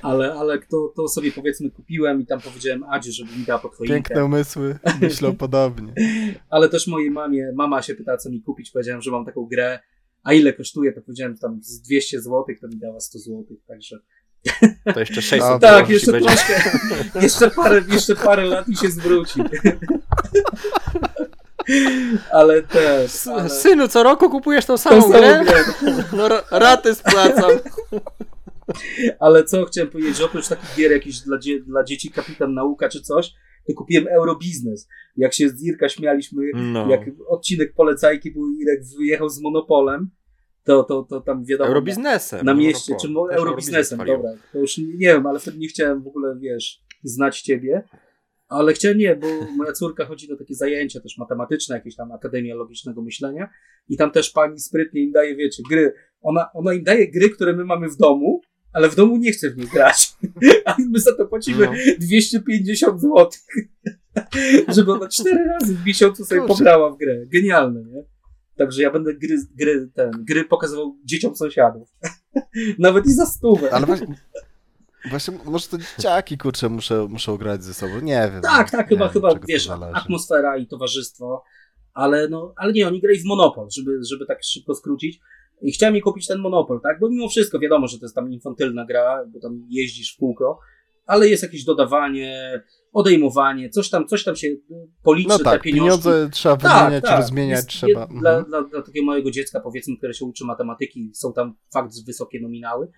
Ale, 0.02 0.34
ale 0.34 0.60
to, 0.60 0.94
to 0.96 1.08
sobie 1.08 1.32
powiedzmy 1.32 1.72
kupiłem 1.72 2.22
i 2.22 2.26
tam 2.26 2.42
powiedziałem 2.42 2.84
Adzie, 2.84 3.12
żeby 3.12 3.32
mi 3.32 3.46
dała 3.46 3.60
pod 3.60 3.76
choinkę. 3.76 3.94
Piękne 3.94 4.26
umysły 4.26 4.80
myślą 5.02 5.36
podobnie. 5.36 5.94
Ale 6.50 6.70
też 6.70 6.88
mojej 6.88 7.12
mamie, 7.12 7.52
mama 7.56 7.82
się 7.82 7.96
pytała, 7.96 8.18
co 8.18 8.30
mi 8.30 8.42
kupić. 8.42 8.72
Powiedziałem, 8.72 9.02
że 9.02 9.12
mam 9.12 9.26
taką 9.26 9.46
grę. 9.46 9.80
A 10.24 10.34
ile 10.34 10.54
kosztuje? 10.54 10.94
To 10.94 11.02
powiedziałem 11.02 11.36
że 11.36 11.42
tam 11.42 11.60
z 11.64 11.82
200 11.82 12.22
zł, 12.22 12.46
to 12.62 12.68
mi 12.68 12.78
dała 12.78 13.00
100 13.00 13.20
zł, 13.20 13.46
także. 13.68 14.00
To 14.94 15.00
jeszcze 15.00 15.22
600 15.22 15.42
Tak, 15.42 15.62
Tak, 15.62 15.90
jeszcze 15.90 16.12
będzie. 16.12 16.30
troszkę. 16.30 16.54
Jeszcze 17.22 17.52
parę, 17.52 17.82
jeszcze 17.94 18.16
parę 18.16 18.46
lat 18.46 18.68
i 18.70 18.76
się 18.76 18.90
zwróci. 18.90 19.42
Ale 22.32 22.64
też. 22.64 23.28
Ale... 23.28 23.50
Synu, 23.50 23.88
co 23.88 24.04
roku 24.04 24.30
kupujesz 24.30 24.66
tą 24.66 24.74
Tą 24.74 24.78
samą 24.78 25.02
samą 25.02 25.12
grę? 25.12 25.44
No 26.14 26.28
ra- 26.28 26.44
raty 26.52 26.96
spłacam. 26.96 27.52
Ale 29.20 29.44
co 29.44 29.66
chciałem 29.66 29.90
powiedzieć, 29.92 30.18
że 30.18 30.26
oprócz 30.26 30.48
takich 30.48 30.76
gier 30.76 30.92
jakichś 30.92 31.18
dla, 31.18 31.38
dzie 31.38 31.60
dla 31.60 31.84
dzieci, 31.84 32.12
kapitan 32.12 32.54
nauka 32.54 32.90
czy 32.90 33.02
coś, 33.02 33.32
to 33.68 33.74
kupiłem 33.78 34.08
Eurobiznes. 34.08 34.88
Jak 35.18 35.34
się 35.34 35.50
z 35.50 35.64
Irka 35.64 35.90
śmialiśmy, 35.90 36.44
No. 36.56 36.90
jak 36.90 37.02
odcinek 37.28 37.74
polecajki 37.74 38.32
był, 38.32 38.44
Irek 38.62 38.80
wyjechał 38.98 39.30
z 39.30 39.42
Monopolem, 39.42 40.10
to, 40.64 40.84
to, 40.84 41.04
to 41.04 41.22
tam 41.22 41.46
wiadomo. 41.46 41.68
Eurobiznesem. 41.68 42.46
Na 42.46 42.54
mieście, 42.54 42.96
czy 43.02 43.08
Też 43.08 43.38
Eurobiznesem, 43.38 44.02
Eurobiznes 44.02 44.24
dobra. 44.24 44.44
To 44.54 44.60
już 44.60 44.78
nie, 44.78 44.86
nie 44.86 44.94
wiem, 44.98 45.28
ale 45.28 45.40
wtedy 45.40 45.58
nie 45.58 45.68
chciałem 45.68 46.04
w 46.04 46.08
ogóle, 46.08 46.36
wiesz, 46.40 46.82
znać 47.04 47.42
ciebie. 47.42 47.84
Ale 48.48 48.74
chciałem 48.74 48.98
nie, 48.98 49.16
bo 49.16 49.28
moja 49.58 49.72
córka 49.74 50.06
chodzi 50.06 50.30
na 50.30 50.38
takie 50.38 50.56
zajęcia 50.56 51.00
też 51.00 51.18
matematyczne, 51.18 51.76
jakieś 51.76 51.96
tam 51.96 52.12
Akademia 52.12 52.56
Logicznego 52.56 53.02
Myślenia 53.02 53.50
i 53.90 53.98
tam 53.98 54.12
też 54.12 54.30
pani 54.30 54.60
sprytnie 54.60 55.02
im 55.02 55.12
daje, 55.12 55.36
wiecie, 55.36 55.64
gry. 55.70 55.94
Ona, 56.22 56.52
ona 56.54 56.74
im 56.74 56.84
daje 56.84 57.12
gry, 57.12 57.30
które 57.30 57.54
my 57.54 57.66
mamy 57.66 57.90
w 57.90 57.98
domu, 57.98 58.42
ale 58.74 58.90
w 58.90 58.96
domu 58.96 59.18
nie 59.18 59.32
chce 59.32 59.50
w 59.50 59.58
nich 59.58 59.70
grać. 59.72 60.14
A 60.66 60.76
my 60.90 61.00
za 61.00 61.16
to 61.16 61.26
płacimy 61.26 61.66
No. 61.66 61.74
250 62.00 63.02
zł. 63.02 63.30
Żeby 64.76 64.92
ona 64.92 65.08
cztery 65.08 65.46
razy 65.46 65.76
w 65.76 65.86
miesiącu 65.86 66.26
sobie 66.26 66.42
Kurczę. 66.42 66.54
pograła 66.54 66.92
w 66.92 66.98
grę. 66.98 67.26
Genialne, 67.26 67.84
nie? 67.84 68.04
Także 68.60 68.82
ja 68.82 68.92
będę 68.92 69.14
gry, 69.14 69.36
gry, 69.56 69.90
ten, 69.94 70.12
gry 70.20 70.46
pokazywał 70.46 70.98
dzieciom 71.06 71.36
sąsiadów. 71.36 71.90
Nawet 72.80 73.06
i 73.06 73.12
za 73.12 73.26
stówę. 73.26 73.74
Ale 73.74 73.86
właśnie, 73.86 74.16
Właśnie, 75.10 75.38
może 75.46 75.68
to 75.68 75.78
dzieciaki, 75.78 76.38
kurczę, 76.38 76.70
muszę, 76.70 77.08
muszą 77.10 77.38
grać 77.38 77.64
ze 77.64 77.74
sobą, 77.74 78.00
nie 78.02 78.30
wiem. 78.34 78.42
Tak, 78.42 78.72
tak, 78.72 78.90
chyba, 78.90 79.06
wiem, 79.06 79.14
chyba 79.14 79.30
wiesz, 79.48 79.70
atmosfera 79.94 80.58
i 80.58 80.68
towarzystwo, 80.68 81.44
ale 81.94 82.28
no, 82.28 82.54
ale 82.58 82.74
nie, 82.74 82.88
oni 82.88 83.02
grali 83.02 83.20
w 83.20 83.26
Monopol, 83.26 83.68
żeby, 83.78 84.00
żeby 84.10 84.26
tak 84.26 84.44
szybko 84.44 84.76
skrócić. 84.76 85.20
I 85.62 85.72
chciałem 85.72 85.94
mi 85.94 86.02
kupić 86.02 86.28
ten 86.28 86.40
Monopol, 86.40 86.82
tak? 86.82 87.00
Bo 87.00 87.10
mimo 87.10 87.30
wszystko 87.30 87.60
wiadomo, 87.60 87.88
że 87.88 88.00
to 88.00 88.06
jest 88.06 88.16
tam 88.16 88.32
infantylna 88.32 88.86
gra, 88.86 89.26
bo 89.28 89.40
tam 89.40 89.68
jeździsz 89.70 90.16
w 90.16 90.18
kółko, 90.18 90.60
ale 91.06 91.28
jest 91.28 91.44
jakieś 91.44 91.64
dodawanie, 91.64 92.64
odejmowanie, 92.94 93.70
coś 93.70 93.90
tam, 93.90 94.08
coś 94.08 94.24
tam 94.24 94.36
się 94.36 94.48
policzy, 95.04 95.30
No 95.30 95.38
te 95.38 95.44
tak, 95.44 95.62
pieniążki. 95.62 95.86
pieniądze 96.04 96.30
trzeba 96.32 96.58
Tak, 96.58 96.80
wymieniać, 96.86 97.04
tak. 97.04 97.20
rozmieniać 97.20 97.58
Jest- 97.58 97.70
trzeba. 97.70 98.00
jest 98.02 98.12
Dla, 98.20 98.32
Mhm. 98.32 98.46
dla, 98.46 98.62
dla 98.62 98.82
takiego 98.82 99.06
małego 99.06 99.32
dziecka, 99.32 99.60
powiedzmy, 99.60 99.98
które 99.98 100.14
się 100.14 100.26
uczy 100.26 100.46
matematyki, 100.46 101.12
są 101.14 101.34
tam 101.34 101.56
fakt 101.74 102.06
wysokie 102.06 102.40
nominały, 102.42 102.92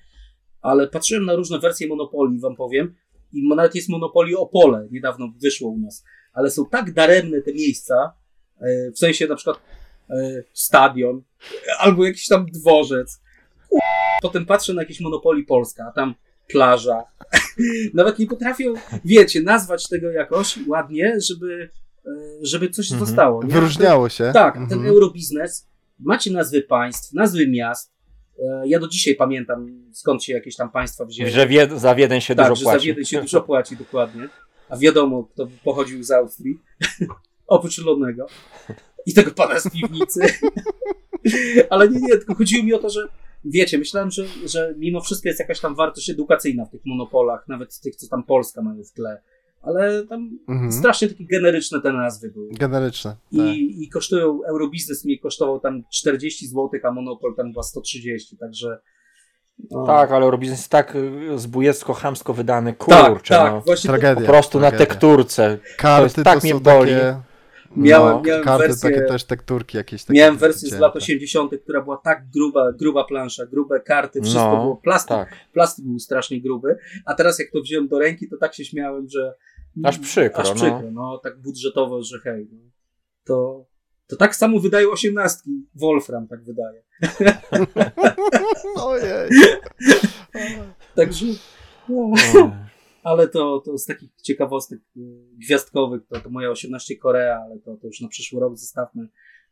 ale 0.62 0.88
patrzyłem 0.88 1.26
na 1.26 1.36
różne 1.36 1.60
wersje 1.60 1.88
Monopolii, 1.88 2.40
wam 2.40 2.56
powiem, 2.56 2.96
i 3.34 3.48
nawet 3.48 3.76
jest 3.76 3.90
Monopolii 3.90 4.36
Opole, 4.36 4.88
niedawno 4.92 5.28
wyszło 5.44 5.70
u 5.70 5.80
nas, 5.80 6.04
ale 6.34 6.52
są 6.52 6.66
tak 6.66 6.94
daremne 6.94 7.42
te 7.42 7.54
miejsca, 7.54 8.14
e, 8.62 8.92
w 8.92 9.00
sensie 9.00 9.28
na 9.28 9.36
przykład 9.36 9.60
e, 10.10 10.44
stadion, 10.54 11.22
albo 11.80 12.06
jakiś 12.06 12.28
tam 12.28 12.46
dworzec. 12.46 13.22
Potem 14.22 14.46
patrzę 14.46 14.74
na 14.74 14.82
jakieś 14.82 15.00
Monopolii 15.02 15.44
Polska, 15.44 15.86
a 15.90 15.92
tam 15.92 16.16
plaża. 16.52 17.04
Nawet 17.94 18.20
nie 18.20 18.28
potrafią, 18.28 18.74
wiecie, 19.06 19.42
nazwać 19.42 19.88
tego 19.90 20.12
jakoś 20.12 20.60
ładnie, 20.68 21.18
żeby, 21.30 21.70
e, 22.06 22.10
żeby 22.42 22.70
coś 22.70 22.92
Mhm. 22.92 23.08
zostało. 23.08 23.44
nie? 23.44 23.50
Wyróżniało 23.54 24.10
się. 24.10 24.32
Tak, 24.34 24.54
ten 24.54 24.64
Mhm. 24.64 24.86
eurobiznes, 24.88 25.68
macie 26.00 26.32
nazwy 26.32 26.62
państw, 26.62 27.14
nazwy 27.14 27.48
miast. 27.48 27.92
E, 28.40 28.68
Ja 28.68 28.80
do 28.80 28.88
dzisiaj 28.88 29.16
pamiętam, 29.16 29.84
skąd 29.94 30.24
się 30.24 30.34
jakieś 30.34 30.56
tam 30.56 30.72
państwa 30.72 31.06
wzięły. 31.06 31.30
Że 31.30 31.48
wie, 31.48 31.70
za 31.76 31.96
Wiedeń 31.96 32.22
się 32.22 32.36
tak, 32.36 32.46
dużo 32.50 32.56
że 32.56 32.66
za 32.66 32.72
płaci. 32.72 32.88
Wiedeń 32.88 33.06
się 33.06 33.22
dużo 33.22 33.42
płaci, 33.42 33.76
dokładnie. 33.78 34.30
A 34.70 34.78
wiadomo, 34.78 35.24
kto 35.34 35.48
pochodził 35.64 36.04
z 36.04 36.12
Austrii. 36.12 36.60
Oprócz 37.48 37.78
Lodnego. 37.78 38.26
I 39.06 39.14
tego 39.14 39.32
pana 39.32 39.60
z 39.60 39.70
piwnicy. 39.70 40.20
Ale 41.70 41.90
nie, 41.90 42.00
nie, 42.00 42.08
tylko 42.10 42.36
chodziło 42.36 42.64
mi 42.64 42.74
o 42.74 42.80
to, 42.80 42.90
że 42.90 43.08
wiecie, 43.46 43.78
myślałem, 43.78 44.12
że, 44.12 44.24
że 44.46 44.74
mimo 44.78 45.02
wszystko 45.02 45.30
jest 45.30 45.40
jakaś 45.40 45.60
tam 45.60 45.76
wartość 45.76 46.10
edukacyjna 46.10 46.66
w 46.66 46.70
tych 46.72 46.82
monopolach, 46.86 47.48
nawet 47.48 47.80
tych, 47.80 47.96
co 47.96 48.08
tam 48.08 48.24
Polska 48.24 48.62
mają 48.62 48.84
w 48.84 48.92
tle. 48.94 49.22
Ale 49.62 50.08
tam 50.08 50.40
Mhm. 50.48 50.72
strasznie 50.72 51.08
takie 51.08 51.26
generyczne 51.26 51.82
te 51.82 51.94
nazwy 51.94 52.30
były. 52.32 52.50
Generyczne. 52.52 53.12
Tak. 53.12 53.22
I, 53.48 53.84
I 53.84 53.90
kosztują, 53.90 54.40
Eurobiznes 54.50 55.06
mi 55.06 55.20
kosztował 55.20 55.60
tam 55.60 55.84
40 55.94 56.48
zł, 56.48 56.70
a 56.84 56.92
Monopol 56.92 57.36
tam 57.36 57.48
chyba 57.48 57.64
130, 57.64 58.38
także... 58.38 58.78
no. 59.72 59.86
Tak, 59.86 60.12
ale 60.12 60.26
Eurobiznes 60.26 60.60
jest 60.60 60.72
tak 60.72 60.96
y, 60.96 61.40
zbójecko-chamsko 61.40 62.34
wydany, 62.34 62.74
tak, 62.88 63.08
kurczę, 63.10 63.36
tak, 63.36 63.52
no. 63.54 63.62
właśnie 63.62 63.88
to, 63.88 63.98
Tragedia. 63.98 64.22
Po 64.28 64.32
prostu 64.34 64.60
na 64.60 64.70
tragedia. 64.70 64.86
tekturce. 64.86 65.58
Karty 65.78 66.24
tak 66.24 66.40
to 66.40 66.44
mnie 66.44 66.54
są 66.54 66.60
boli. 66.60 66.92
takie... 66.92 67.22
Miałem- 67.76 68.16
no, 68.16 68.22
miałem 68.22 68.44
karty 68.44 68.68
wersję- 68.68 68.82
takie 68.82 69.02
też 69.02 69.24
tekturki 69.24 69.78
jakieś 69.78 70.04
takie. 70.06 70.20
miałem 70.20 70.38
wersję 70.38 70.70
z 70.70 70.80
lat 70.80 70.96
80., 70.96 71.52
która 71.64 71.82
była 71.82 71.98
tak 71.98 72.30
gruba, 72.34 72.72
gruba 72.72 73.04
plansza, 73.04 73.46
grube 73.46 73.80
karty, 73.80 74.22
wszystko 74.22 74.52
No, 74.52 74.62
było, 74.62 74.78
plastyk, 74.78 75.10
Tak. 75.10 75.36
plastyk 75.54 75.86
był 75.86 76.00
strasznie 76.00 76.42
gruby, 76.42 76.78
a 77.06 77.14
teraz 77.14 77.40
jak 77.40 77.52
to 77.52 77.62
wziąłem 77.62 77.88
do 77.88 78.00
ręki, 78.00 78.30
to 78.30 78.38
tak 78.38 78.54
się 78.56 78.66
śmiałem, 78.66 79.08
że... 79.10 79.34
Aż 79.84 80.00
przykro, 80.00 80.40
Aż 80.42 80.50
no. 80.50 80.56
przykro, 80.56 80.92
no, 80.92 81.20
tak 81.24 81.42
budżetowo, 81.42 82.04
że 82.04 82.20
hej, 82.24 82.48
no, 82.52 82.60
to... 83.26 83.66
To 84.08 84.18
tak 84.18 84.36
samo 84.36 84.60
wydają 84.60 84.90
osiemnastki. 84.92 85.50
Wolfram 85.76 86.28
tak 86.28 86.40
wydaje. 86.44 86.84
Ojej. 88.84 89.30
Także. 90.96 91.26
No. 91.90 92.12
Ale 93.04 93.28
to, 93.28 93.62
to 93.66 93.78
z 93.78 93.86
takich 93.86 94.10
ciekawostek 94.24 94.80
y, 94.98 95.02
gwiazdkowych, 95.46 96.02
to, 96.10 96.22
to 96.22 96.30
moja 96.30 96.50
18 96.50 96.96
Korea, 96.96 97.42
ale 97.46 97.60
to, 97.60 97.78
to 97.78 97.88
już 97.88 98.02
na 98.02 98.08
przyszły 98.08 98.40
rok 98.40 98.58
zostawmy. 98.58 99.08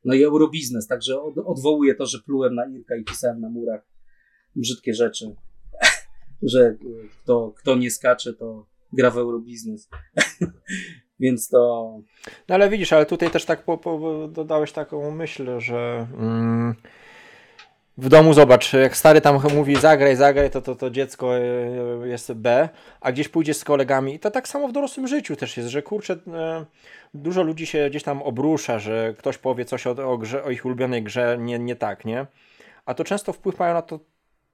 No 0.05 0.13
i 0.13 0.23
Eurobiznes, 0.23 0.87
także 0.87 1.21
od, 1.21 1.37
odwołuję 1.37 1.95
to, 1.95 2.05
że 2.05 2.19
plułem 2.19 2.55
na 2.55 2.65
Irka 2.65 2.95
i 2.95 3.03
pisałem 3.03 3.41
na 3.41 3.49
murach 3.49 3.87
brzydkie 4.55 4.93
rzeczy. 4.93 5.35
że 6.41 6.59
y, 6.59 6.77
kto, 7.23 7.53
kto 7.57 7.75
nie 7.75 7.91
skacze, 7.91 8.33
to 8.33 8.65
gra 8.93 9.11
w 9.11 9.17
Eurobiznes. 9.17 9.89
Więc 11.19 11.49
to. 11.49 11.91
No 12.47 12.55
ale 12.55 12.69
widzisz, 12.69 12.93
ale 12.93 13.05
tutaj 13.05 13.31
też 13.31 13.45
tak 13.45 13.63
po, 13.63 13.77
po, 13.77 14.27
dodałeś 14.27 14.71
taką 14.71 15.11
myśl, 15.11 15.59
że 15.59 16.07
mm, 16.13 16.75
w 17.99 18.09
domu 18.09 18.33
zobacz, 18.33 18.73
jak 18.73 18.97
stary 18.97 19.21
tam 19.21 19.39
mówi 19.55 19.75
zagraj, 19.75 20.15
zagraj, 20.15 20.49
to 20.51 20.61
to, 20.61 20.75
to 20.75 20.89
dziecko 20.89 21.37
e, 21.37 21.41
jest 22.07 22.33
B, 22.33 22.69
a 23.01 23.11
gdzieś 23.11 23.29
pójdzie 23.29 23.53
z 23.53 23.63
kolegami. 23.63 24.15
I 24.15 24.19
to 24.19 24.31
tak 24.31 24.47
samo 24.47 24.67
w 24.67 24.71
dorosłym 24.71 25.07
życiu 25.07 25.35
też 25.35 25.57
jest, 25.57 25.69
że 25.69 25.81
kurczę, 25.81 26.13
e, 26.13 26.65
dużo 27.13 27.43
ludzi 27.43 27.65
się 27.65 27.89
gdzieś 27.89 28.03
tam 28.03 28.21
obrusza, 28.21 28.79
że 28.79 29.13
ktoś 29.17 29.37
powie 29.37 29.65
coś 29.65 29.87
o, 29.87 29.91
o, 30.11 30.17
grze, 30.17 30.43
o 30.43 30.49
ich 30.49 30.65
ulubionej 30.65 31.03
grze 31.03 31.37
nie, 31.39 31.59
nie 31.59 31.75
tak, 31.75 32.05
nie? 32.05 32.25
A 32.85 32.93
to 32.93 33.03
często 33.03 33.33
wpływ 33.33 33.59
mają 33.59 33.73
na 33.73 33.81
to 33.81 33.99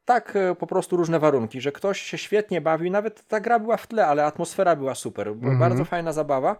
tak 0.05 0.35
e, 0.35 0.55
po 0.55 0.67
prostu 0.67 0.97
różne 0.97 1.19
warunki, 1.19 1.61
że 1.61 1.71
ktoś 1.71 2.01
się 2.01 2.17
świetnie 2.17 2.61
bawił, 2.61 2.91
nawet 2.91 3.27
ta 3.27 3.39
gra 3.39 3.59
była 3.59 3.77
w 3.77 3.87
tle, 3.87 4.07
ale 4.07 4.25
atmosfera 4.25 4.75
była 4.75 4.95
super, 4.95 5.35
była 5.35 5.51
Mhm. 5.53 5.59
bardzo 5.59 5.85
fajna 5.85 6.13
zabawa. 6.13 6.55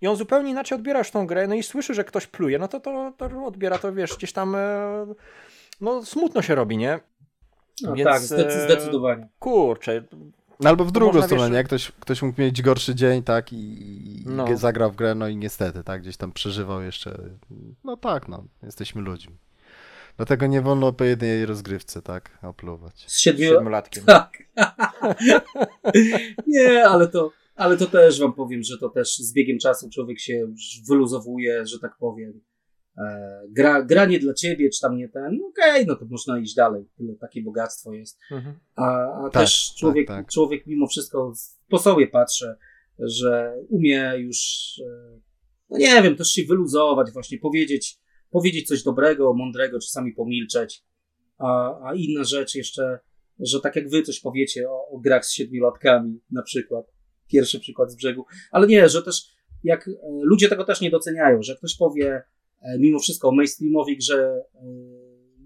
I 0.00 0.06
on 0.06 0.16
zupełnie 0.16 0.50
inaczej 0.50 0.76
odbiera 0.76 0.98
już 0.98 1.10
tą 1.10 1.26
grę, 1.26 1.46
no 1.46 1.54
i 1.54 1.62
słyszy, 1.62 1.94
że 1.94 2.04
ktoś 2.04 2.26
pluje, 2.26 2.58
no 2.58 2.68
to, 2.68 2.80
to, 2.80 3.12
to 3.16 3.44
odbiera 3.46 3.78
to, 3.78 3.92
wiesz, 3.92 4.16
gdzieś 4.16 4.32
tam, 4.32 4.54
e, 4.54 5.06
no 5.82 6.04
smutno 6.04 6.42
się 6.42 6.54
robi, 6.54 6.76
nie? 6.76 7.00
No 7.82 7.94
Więc, 7.94 8.08
tak, 8.10 8.22
zdecy- 8.22 8.56
e, 8.56 8.64
zdecydowanie. 8.64 9.28
Kurczę, 9.38 10.04
No 10.60 10.70
albo 10.70 10.84
w 10.84 10.92
drugą 10.92 11.22
stronę, 11.22 11.42
wiesz- 11.44 11.52
nie? 11.52 11.64
Ktoś, 11.64 11.92
ktoś 12.00 12.22
mógł 12.22 12.40
mieć 12.40 12.62
gorszy 12.62 12.94
dzień, 12.94 13.22
tak, 13.22 13.52
i, 13.52 14.22
No. 14.26 14.56
zagrał 14.56 14.92
w 14.92 14.96
grę, 14.96 15.14
no 15.14 15.28
i 15.28 15.36
niestety, 15.36 15.84
tak, 15.84 16.02
gdzieś 16.02 16.16
tam 16.16 16.32
przeżywał 16.32 16.82
jeszcze. 16.82 17.18
No 17.84 17.96
tak, 17.96 18.28
no, 18.28 18.44
jesteśmy 18.62 19.02
ludźmi. 19.02 19.36
Dlatego 20.16 20.46
nie 20.46 20.60
wolno 20.60 20.92
po 20.92 21.04
jednej 21.04 21.46
rozgrywce, 21.46 22.02
tak, 22.02 22.38
opluwać. 22.42 23.04
Z 23.06 23.18
siedmiu. 23.20 23.50
siedmiolatkiem. 23.50 24.04
Tak. 24.04 24.38
Nie, 26.46 26.84
ale 26.88 27.08
to, 27.08 27.30
ale 27.56 27.76
to 27.76 27.86
też 27.86 28.20
wam 28.20 28.32
powiem, 28.32 28.62
że 28.62 28.78
to 28.78 28.88
też 28.88 29.16
z 29.16 29.32
biegiem 29.32 29.58
czasu 29.58 29.90
człowiek 29.90 30.20
się 30.20 30.46
wyluzowuje, 30.88 31.66
że 31.66 31.78
tak 31.78 31.96
powiem. 31.98 32.40
E, 32.98 33.42
gra, 33.50 33.82
gra 33.82 34.04
nie 34.04 34.18
dla 34.18 34.34
ciebie, 34.34 34.70
czy 34.70 34.80
tam 34.80 34.96
nie 34.96 35.08
ten, 35.08 35.36
no 35.36 35.46
okej, 35.46 35.86
no 35.86 35.96
to 35.96 36.04
można 36.04 36.38
iść 36.38 36.54
dalej. 36.54 36.88
Tyle 36.96 37.14
takie 37.14 37.42
bogactwo 37.42 37.92
jest. 37.92 38.18
Mhm. 38.30 38.58
A, 38.76 38.84
a 39.26 39.30
Tak, 39.30 39.42
też 39.42 39.74
człowiek, 39.78 40.06
tak, 40.06 40.16
tak. 40.16 40.32
człowiek 40.32 40.66
mimo 40.66 40.86
wszystko 40.86 41.32
po 41.68 41.78
sobie 41.78 42.06
patrzy, 42.08 42.54
że 42.98 43.54
umie 43.68 44.12
już, 44.18 44.38
e, 44.86 45.20
no 45.70 45.78
nie 45.78 46.02
wiem, 46.02 46.16
też 46.16 46.28
się 46.28 46.42
wyluzować, 46.44 47.10
właśnie 47.12 47.38
powiedzieć, 47.38 47.98
powiedzieć 48.30 48.68
coś 48.68 48.82
dobrego, 48.82 49.34
mądrego, 49.34 49.78
czasami 49.80 50.12
pomilczeć. 50.12 50.84
A, 51.38 51.78
a 51.88 51.94
inna 51.94 52.24
rzecz 52.24 52.54
jeszcze, 52.54 52.98
że 53.38 53.60
tak 53.60 53.76
jak 53.76 53.90
wy 53.90 54.02
coś 54.02 54.20
powiecie 54.20 54.70
o, 54.70 54.88
o 54.88 54.98
grach 54.98 55.26
z 55.26 55.32
siedmiolatkami, 55.32 56.20
na 56.30 56.42
przykład. 56.42 56.86
Pierwszy 57.28 57.60
przykład 57.60 57.92
z 57.92 57.96
brzegu. 57.96 58.24
Ale 58.50 58.66
nie, 58.66 58.88
że 58.88 59.02
też 59.02 59.22
jak 59.64 59.88
e, 59.88 59.92
ludzie 60.22 60.48
tego 60.48 60.64
też 60.64 60.80
nie 60.80 60.90
doceniają, 60.90 61.42
że 61.42 61.56
ktoś 61.56 61.76
powie 61.76 62.22
mimo 62.78 62.98
wszystko 62.98 63.28
o 63.28 63.32
mainstreamowej 63.34 63.96
grze 63.96 64.40
e, 64.54 64.60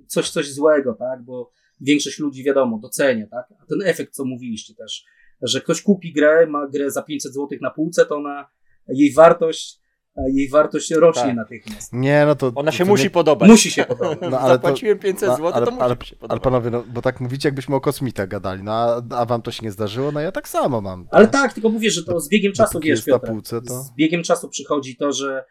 coś, 0.07 0.31
coś 0.31 0.53
złego, 0.53 0.95
tak? 0.95 1.23
Bo 1.25 1.51
większość 1.81 2.19
ludzi, 2.19 2.45
wiadomo, 2.45 2.79
docenia, 2.79 3.27
tak? 3.31 3.45
A 3.63 3.67
ten 3.67 3.79
efekt, 3.85 4.15
co 4.15 4.25
mówiliście 4.25 4.75
też, 4.75 5.05
że 5.43 5.61
ktoś 5.61 5.83
kupi 5.83 6.13
grę, 6.13 6.47
ma 6.47 6.69
grę 6.69 6.91
za 6.91 7.03
500 7.03 7.35
zł 7.35 7.59
na 7.61 7.71
półce, 7.71 8.07
to 8.07 8.17
ona, 8.17 8.49
jej 8.89 9.13
wartość, 9.13 9.81
e, 10.17 10.23
jej 10.35 10.49
wartość 10.49 10.91
rośnie 10.91 11.23
Tak. 11.23 11.37
natychmiast. 11.37 11.93
Nie, 11.93 12.25
no 12.27 12.35
to... 12.35 12.53
Ona 12.55 12.73
się 12.73 12.85
to 12.85 12.91
musi 12.91 13.05
nie, 13.05 13.11
podobać. 13.11 13.49
Musi 13.51 13.71
się 13.71 13.85
podobać. 13.95 14.19
No, 14.31 14.39
ale 14.41 14.55
Zapłaciłem 14.55 14.99
500 14.99 15.29
no, 15.29 15.37
zł, 15.37 15.51
ale- 15.55 15.67
to 15.67 15.73
musi 15.73 15.83
ale- 15.83 15.97
się 16.05 16.17
Ale 16.17 16.19
podobać. 16.21 16.43
panowie, 16.43 16.71
no, 16.71 16.85
bo 16.95 17.03
tak 17.03 17.21
mówicie, 17.21 17.49
jakbyśmy 17.49 17.75
o 17.75 17.81
kosmitach 17.81 18.29
gadali, 18.29 18.63
no 18.63 18.73
a, 18.73 19.03
a 19.11 19.25
wam 19.27 19.43
to 19.43 19.51
się 19.51 19.63
nie 19.63 19.73
zdarzyło, 19.73 20.13
no 20.13 20.21
ja 20.21 20.33
tak 20.33 20.49
samo 20.49 20.81
mam. 20.81 21.09
Ale 21.11 21.29
tak, 21.29 21.53
tylko 21.53 21.69
mówię, 21.69 21.91
że 21.91 22.05
to 22.05 22.21
z 22.21 22.29
biegiem 22.29 22.53
czasu, 22.53 22.81
wiesz, 22.81 23.05
Piotr, 23.05 23.27
półce, 23.27 23.63
to... 23.63 23.83
z 23.83 23.95
biegiem 23.95 24.23
czasu 24.23 24.49
przychodzi 24.49 24.97
to, 24.97 25.13
że, 25.13 25.45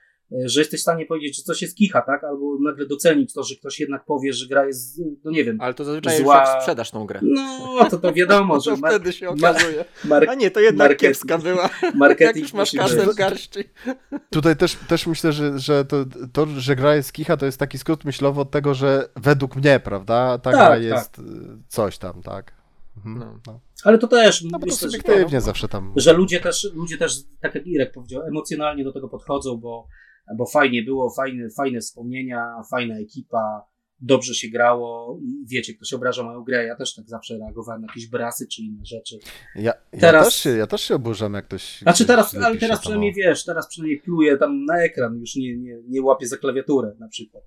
że 0.45 0.59
jesteś 0.61 0.79
w 0.79 0.83
stanie 0.83 1.05
powiedzieć, 1.05 1.37
że 1.37 1.43
coś 1.43 1.61
jest 1.61 1.75
kicha, 1.75 2.01
tak? 2.01 2.23
Albo 2.23 2.57
nagle 2.63 2.85
docenić 2.85 3.33
to, 3.33 3.43
że 3.43 3.55
ktoś 3.55 3.79
jednak 3.79 4.05
powie, 4.05 4.33
że 4.33 4.47
gra 4.47 4.65
jest, 4.65 5.01
no 5.23 5.31
nie 5.31 5.43
wiem, 5.43 5.57
Ale 5.61 5.73
to 5.73 5.83
zazwyczaj 5.85 6.13
Zła- 6.13 6.19
już 6.19 6.27
jak 6.49 6.61
sprzedasz 6.61 6.91
tą 6.91 7.05
grę. 7.05 7.19
no 7.23 7.87
to 7.89 7.97
to 7.97 8.13
wiadomo, 8.13 8.59
że 8.65 8.71
To 8.71 8.77
mar- 8.77 8.91
wtedy 8.91 9.13
się 9.13 9.29
okazuje. 9.29 9.85
mar- 10.05 10.25
A 10.29 10.33
nie, 10.35 10.51
to 10.51 10.59
jednak 10.59 10.91
marketing- 10.91 10.99
kiepska 10.99 11.37
była. 11.37 11.69
Jak 11.83 11.95
marketing 11.95 12.37
już 12.37 12.53
masz 12.53 12.71
być. 12.71 12.81
w 12.91 13.15
garści. 13.15 13.59
Tutaj 14.29 14.55
też, 14.55 14.75
też 14.87 15.07
myślę, 15.07 15.31
że, 15.33 15.59
że 15.59 15.85
to, 15.85 16.05
to, 16.33 16.45
że 16.57 16.75
gra 16.75 16.95
jest 16.95 17.13
kicha, 17.13 17.37
to 17.37 17.45
jest 17.45 17.57
taki 17.59 17.77
skrót 17.77 18.05
myślowy 18.05 18.41
od 18.41 18.51
tego, 18.51 18.73
że 18.73 19.09
według 19.15 19.55
mnie, 19.55 19.79
prawda, 19.79 20.37
ta 20.37 20.51
Tak, 20.51 20.53
gra 20.59 20.67
tak. 20.69 20.83
jest 20.83 21.19
y, 21.19 21.23
coś 21.67 21.97
tam, 21.97 22.21
tak. 22.21 22.51
Mhm. 22.97 23.19
No. 23.19 23.39
No. 23.47 23.59
Ale 23.83 23.97
to 23.97 24.07
też, 24.07 24.41
no 24.43 24.49
bo 24.51 24.59
to 24.59 24.65
myślę, 24.65 24.89
że, 24.89 24.97
subiektywnie 24.97 25.41
zawsze 25.41 25.67
tam... 25.67 25.93
że 25.95 26.13
ludzie 26.13 26.39
też, 26.39 26.67
ludzie 26.73 26.97
też, 26.97 27.13
tak 27.41 27.55
jak 27.55 27.67
Irek 27.67 27.91
powiedział, 27.93 28.21
emocjonalnie 28.23 28.83
do 28.83 28.93
tego 28.93 29.09
podchodzą, 29.09 29.57
bo, 29.57 29.87
bo 30.37 30.45
fajnie 30.45 30.83
było, 30.83 31.13
fajne, 31.13 31.49
fajne 31.57 31.79
wspomnienia, 31.79 32.61
fajna 32.71 32.99
ekipa, 32.99 33.65
dobrze 33.99 34.33
się 34.33 34.47
grało 34.47 35.19
wiecie, 35.47 35.73
ktoś 35.73 35.93
obraża 35.93 36.23
moją 36.23 36.43
grę. 36.43 36.65
Ja 36.65 36.75
też 36.75 36.95
tak 36.95 37.09
zawsze 37.09 37.37
reagowałem 37.37 37.81
na 37.81 37.87
jakieś 37.87 38.07
brasy 38.07 38.47
czy 38.47 38.61
inne 38.61 38.85
rzeczy. 38.85 39.19
Ja, 39.55 39.61
ja, 39.93 39.99
Teraz- 39.99 40.25
też, 40.25 40.35
się, 40.35 40.49
ja 40.49 40.67
też 40.67 40.81
się 40.81 40.95
oburzam, 40.95 41.33
jak 41.33 41.45
ktoś... 41.45 41.79
Znaczy 41.81 42.05
teraz, 42.05 42.35
ale 42.35 42.57
teraz 42.57 42.79
przynajmniej 42.79 43.13
wiesz, 43.13 43.45
teraz 43.45 43.67
przynajmniej 43.67 44.01
pluję 44.01 44.37
tam 44.37 44.65
na 44.65 44.83
ekran, 44.83 45.19
już 45.19 45.35
nie, 45.35 45.57
nie, 45.57 45.77
nie 45.87 46.01
łapię 46.01 46.27
za 46.27 46.37
klawiaturę 46.37 46.95
na 46.99 47.07
przykład. 47.07 47.43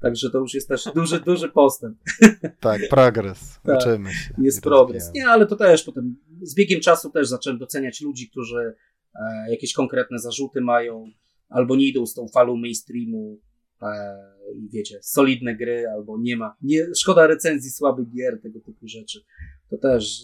Także 0.00 0.30
to 0.30 0.38
już 0.38 0.54
jest 0.54 0.68
też 0.68 0.84
duży, 0.94 1.20
duży 1.20 1.48
postęp. 1.48 1.98
Tak, 2.60 2.80
progres. 2.90 3.40
Tak. 3.66 3.80
Uczymy 3.80 4.12
się. 4.12 4.34
Jest 4.38 4.62
progres. 4.62 5.04
rozwijamy. 5.04 5.26
Nie, 5.26 5.32
ale 5.32 5.46
to 5.46 5.56
też 5.56 5.82
potem 5.82 6.16
z 6.42 6.54
biegiem 6.54 6.80
czasu 6.80 7.10
też 7.10 7.28
zacząłem 7.28 7.58
doceniać 7.58 8.00
ludzi, 8.00 8.30
którzy 8.30 8.74
e, 9.14 9.50
jakieś 9.50 9.72
konkretne 9.72 10.18
zarzuty 10.18 10.60
mają, 10.60 11.04
albo 11.52 11.76
nie 11.76 11.88
idą 11.88 12.06
z 12.06 12.14
tą 12.14 12.28
falą 12.28 12.56
mainstreamu 12.56 13.40
e, 13.82 14.18
i 14.56 14.68
wiecie, 14.68 14.98
solidne 15.02 15.56
gry, 15.56 15.88
albo 15.88 16.18
nie 16.18 16.36
ma. 16.36 16.56
Nie, 16.62 16.86
szkoda 16.96 17.26
recenzji 17.26 17.70
słabych 17.70 18.10
gier, 18.10 18.40
tego 18.42 18.60
typu 18.60 18.88
rzeczy. 18.88 19.24
To 19.70 19.78
też 19.78 20.22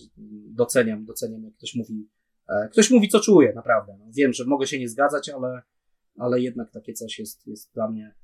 doceniam, 0.50 1.04
doceniam, 1.04 1.44
jak 1.44 1.54
ktoś 1.54 1.74
mówi, 1.74 2.08
e, 2.48 2.68
ktoś 2.68 2.90
mówi, 2.90 3.08
co 3.08 3.20
czuje, 3.20 3.52
naprawdę. 3.54 3.96
No, 3.98 4.06
wiem, 4.16 4.32
że 4.32 4.44
mogę 4.44 4.66
się 4.66 4.78
nie 4.78 4.88
zgadzać, 4.88 5.28
ale, 5.28 5.62
ale 6.16 6.40
jednak 6.40 6.70
takie 6.70 6.92
coś 6.92 7.18
jest, 7.18 7.46
jest 7.46 7.74
dla 7.74 7.90
mnie 7.90 8.14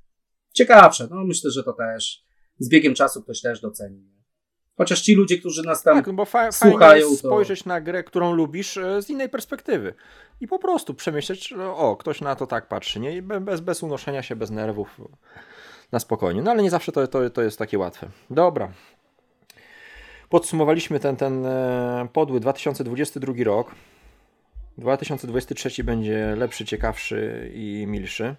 ciekawsze. 0.53 1.07
No, 1.11 1.25
myślę, 1.25 1.51
że 1.51 1.63
to 1.63 1.73
też 1.73 2.25
z 2.59 2.69
biegiem 2.69 2.93
czasu 2.93 3.21
ktoś 3.23 3.41
też 3.41 3.61
doceni. 3.61 4.14
Chociaż 4.77 5.01
ci 5.01 5.15
ludzie, 5.15 5.37
którzy 5.37 5.63
nas 5.63 5.83
tam 5.83 5.95
Tak, 5.97 6.07
no 6.07 6.13
bo 6.13 6.25
fa- 6.25 6.51
słuchają, 6.51 7.09
jest 7.09 7.21
to- 7.21 7.27
spojrzeć 7.27 7.65
na 7.65 7.81
grę, 7.81 8.03
którą 8.03 8.33
lubisz 8.33 8.77
e, 8.77 9.01
z 9.01 9.09
innej 9.09 9.29
perspektywy. 9.29 9.93
I 10.41 10.47
po 10.47 10.59
prostu 10.59 10.93
przemyśleć, 10.93 11.47
że 11.47 11.69
o, 11.71 11.95
ktoś 11.95 12.21
na 12.21 12.35
to 12.35 12.47
tak 12.47 12.67
patrzy, 12.67 12.99
nie? 12.99 13.15
I 13.17 13.21
be- 13.21 13.41
bez, 13.41 13.59
bez 13.61 13.83
unoszenia 13.83 14.23
się, 14.23 14.35
bez 14.35 14.51
nerwów, 14.51 15.01
na 15.91 15.99
spokojnie. 15.99 16.41
No 16.41 16.51
ale 16.51 16.63
nie 16.63 16.69
zawsze 16.69 16.91
to, 16.91 17.07
to, 17.07 17.29
to 17.29 17.41
jest 17.41 17.59
takie 17.59 17.79
łatwe. 17.79 18.07
Dobra. 18.29 18.71
Podsumowaliśmy 20.29 20.99
ten, 20.99 21.15
ten 21.15 21.45
e, 21.45 22.07
podły 22.13 22.39
2022 22.39 23.33
rok. 23.43 23.71
2023 24.77 25.83
będzie 25.83 26.35
lepszy, 26.37 26.65
ciekawszy 26.65 27.51
i 27.53 27.85
milszy. 27.87 28.35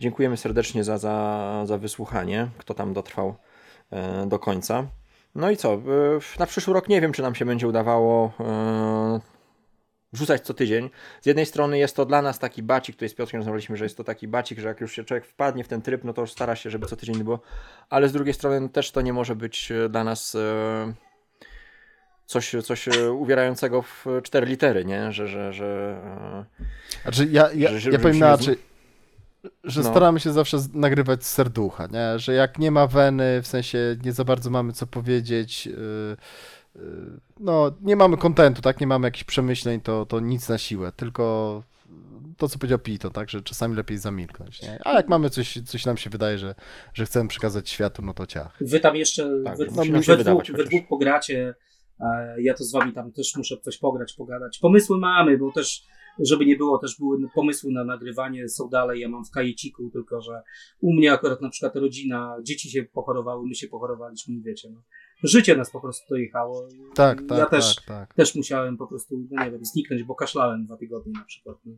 Dziękujemy 0.00 0.36
serdecznie 0.36 0.84
za, 0.84 0.98
za, 0.98 1.62
za 1.66 1.78
wysłuchanie, 1.78 2.48
kto 2.58 2.74
tam 2.74 2.92
dotrwał 2.92 3.34
e, 3.90 4.26
do 4.26 4.38
końca. 4.38 4.86
No 5.34 5.50
i 5.50 5.56
co? 5.56 5.72
e, 5.74 5.78
Na 6.38 6.46
przyszły 6.46 6.74
rok 6.74 6.88
nie 6.88 7.00
wiem, 7.00 7.12
czy 7.12 7.22
nam 7.22 7.34
się 7.34 7.44
będzie 7.44 7.68
udawało 7.68 8.32
e, 8.40 9.20
wrzucać 10.12 10.42
co 10.42 10.54
tydzień. 10.54 10.90
Z 11.20 11.26
jednej 11.26 11.46
strony 11.46 11.78
jest 11.78 11.96
to 11.96 12.04
dla 12.06 12.22
nas 12.22 12.38
taki 12.38 12.62
bacik, 12.62 12.96
tutaj 12.96 13.08
z 13.08 13.14
Piotrkiem 13.14 13.38
rozmawialiśmy, 13.40 13.76
że 13.76 13.84
jest 13.84 13.96
to 13.96 14.04
taki 14.04 14.28
bacik, 14.28 14.58
że 14.58 14.68
jak 14.68 14.80
już 14.80 14.92
się 14.92 15.04
człowiek 15.04 15.26
wpadnie 15.26 15.64
w 15.64 15.68
ten 15.68 15.82
tryb, 15.82 16.04
no 16.04 16.12
to 16.12 16.20
już 16.20 16.32
stara 16.32 16.56
się, 16.56 16.70
żeby 16.70 16.86
co 16.86 16.96
tydzień 16.96 17.24
było, 17.24 17.40
ale 17.90 18.08
z 18.08 18.12
drugiej 18.12 18.34
strony 18.34 18.68
też 18.68 18.90
to 18.90 19.00
nie 19.00 19.12
może 19.12 19.36
być 19.36 19.72
e, 19.72 19.88
dla 19.88 20.04
nas 20.04 20.36
coś, 22.26 22.54
coś 22.64 22.88
uwierającego 23.12 23.82
w 23.82 24.06
cztery 24.22 24.46
litery, 24.46 24.84
nie? 24.84 25.12
Że, 25.12 25.28
że, 25.28 25.52
że 25.52 25.96
Znaczy, 27.02 27.28
ja, 27.30 27.48
ja, 27.54 27.78
Że- 27.78 27.90
ja 27.90 27.98
powiem 27.98 28.16
inaczej, 28.16 28.56
że 29.64 29.80
No. 29.82 29.90
staramy 29.90 30.20
się 30.20 30.32
zawsze 30.32 30.58
nagrywać 30.74 31.24
z 31.24 31.32
serducha, 31.32 31.86
nie? 31.86 32.18
Że 32.18 32.32
jak 32.32 32.58
nie 32.58 32.70
ma 32.70 32.86
weny, 32.86 33.42
w 33.42 33.46
sensie 33.46 33.96
nie 34.04 34.12
za 34.12 34.24
bardzo 34.24 34.50
mamy 34.50 34.72
co 34.72 34.86
powiedzieć, 34.86 35.66
yy, 35.66 36.16
yy, 36.76 36.82
no 37.40 37.70
nie 37.80 37.96
mamy 37.96 38.16
kontentu, 38.16 38.62
tak? 38.62 38.80
Nie 38.80 38.86
mamy 38.86 39.06
jakichś 39.06 39.24
przemyśleń, 39.24 39.80
to, 39.80 40.06
to 40.06 40.20
nic 40.20 40.48
na 40.48 40.58
siłę, 40.58 40.92
tylko 40.96 41.62
to, 42.36 42.48
co 42.48 42.58
powiedział 42.58 42.78
Pito, 42.78 43.10
tak? 43.10 43.30
Że 43.30 43.42
czasami 43.42 43.76
lepiej 43.76 43.98
zamilknąć, 43.98 44.62
nie? 44.62 44.78
A 44.84 44.92
jak 44.92 45.08
mamy 45.08 45.30
coś, 45.30 45.58
coś 45.66 45.86
nam 45.86 45.96
się 45.96 46.10
wydaje, 46.10 46.38
że, 46.38 46.54
że 46.94 47.06
chcemy 47.06 47.28
przekazać 47.28 47.70
światu, 47.70 48.02
no 48.02 48.14
to 48.14 48.26
ciach. 48.26 48.56
Wy 48.60 48.80
tam 48.80 48.96
jeszcze 48.96 49.30
Tak, 49.44 49.58
we, 49.58 49.64
nam 49.64 49.74
we, 49.92 50.02
się 50.02 50.16
dwóch, 50.16 50.44
we 50.46 50.64
dwóch 50.64 50.88
pogracie. 50.88 51.54
e, 52.00 52.42
Ja 52.42 52.54
to 52.54 52.64
z 52.64 52.72
wami 52.72 52.92
tam 52.92 53.12
też 53.12 53.36
muszę 53.36 53.56
coś 53.56 53.78
pograć, 53.78 54.12
pogadać. 54.12 54.58
Pomysły 54.58 54.98
mamy, 54.98 55.38
bo 55.38 55.52
też, 55.52 55.86
żeby 56.20 56.46
nie 56.46 56.56
było, 56.56 56.78
też 56.78 56.98
były 56.98 57.18
pomysły 57.34 57.72
na 57.72 57.84
nagrywanie, 57.84 58.48
są 58.48 58.68
dalej. 58.68 59.00
Ja 59.00 59.08
mam 59.08 59.24
w 59.24 59.30
kajeciku, 59.30 59.90
tylko 59.90 60.20
że 60.20 60.42
u 60.80 60.94
mnie 60.94 61.12
akurat 61.12 61.42
na 61.42 61.50
przykład 61.50 61.76
rodzina, 61.76 62.36
dzieci 62.42 62.70
się 62.70 62.82
pochorowały, 62.82 63.46
my 63.46 63.54
się 63.54 63.68
pochorowaliśmy, 63.68 64.40
wiecie. 64.40 64.70
No. 64.70 64.82
Życie 65.22 65.56
nas 65.56 65.70
po 65.70 65.80
prostu 65.80 66.06
dojechało. 66.10 66.68
i 66.68 66.94
Tak, 66.94 67.20
ja 67.30 67.36
tak, 67.36 67.50
też, 67.50 67.74
tak, 67.74 67.84
tak. 67.84 68.14
też 68.14 68.34
musiałem 68.34 68.76
po 68.76 68.86
prostu, 68.86 69.26
no 69.30 69.44
nie 69.44 69.50
wiem, 69.50 69.64
zniknąć, 69.64 70.02
bo 70.02 70.14
kaszlałem 70.14 70.64
dwa 70.64 70.76
tygodnie 70.76 71.12
na 71.12 71.24
przykład. 71.24 71.56
No. 71.64 71.72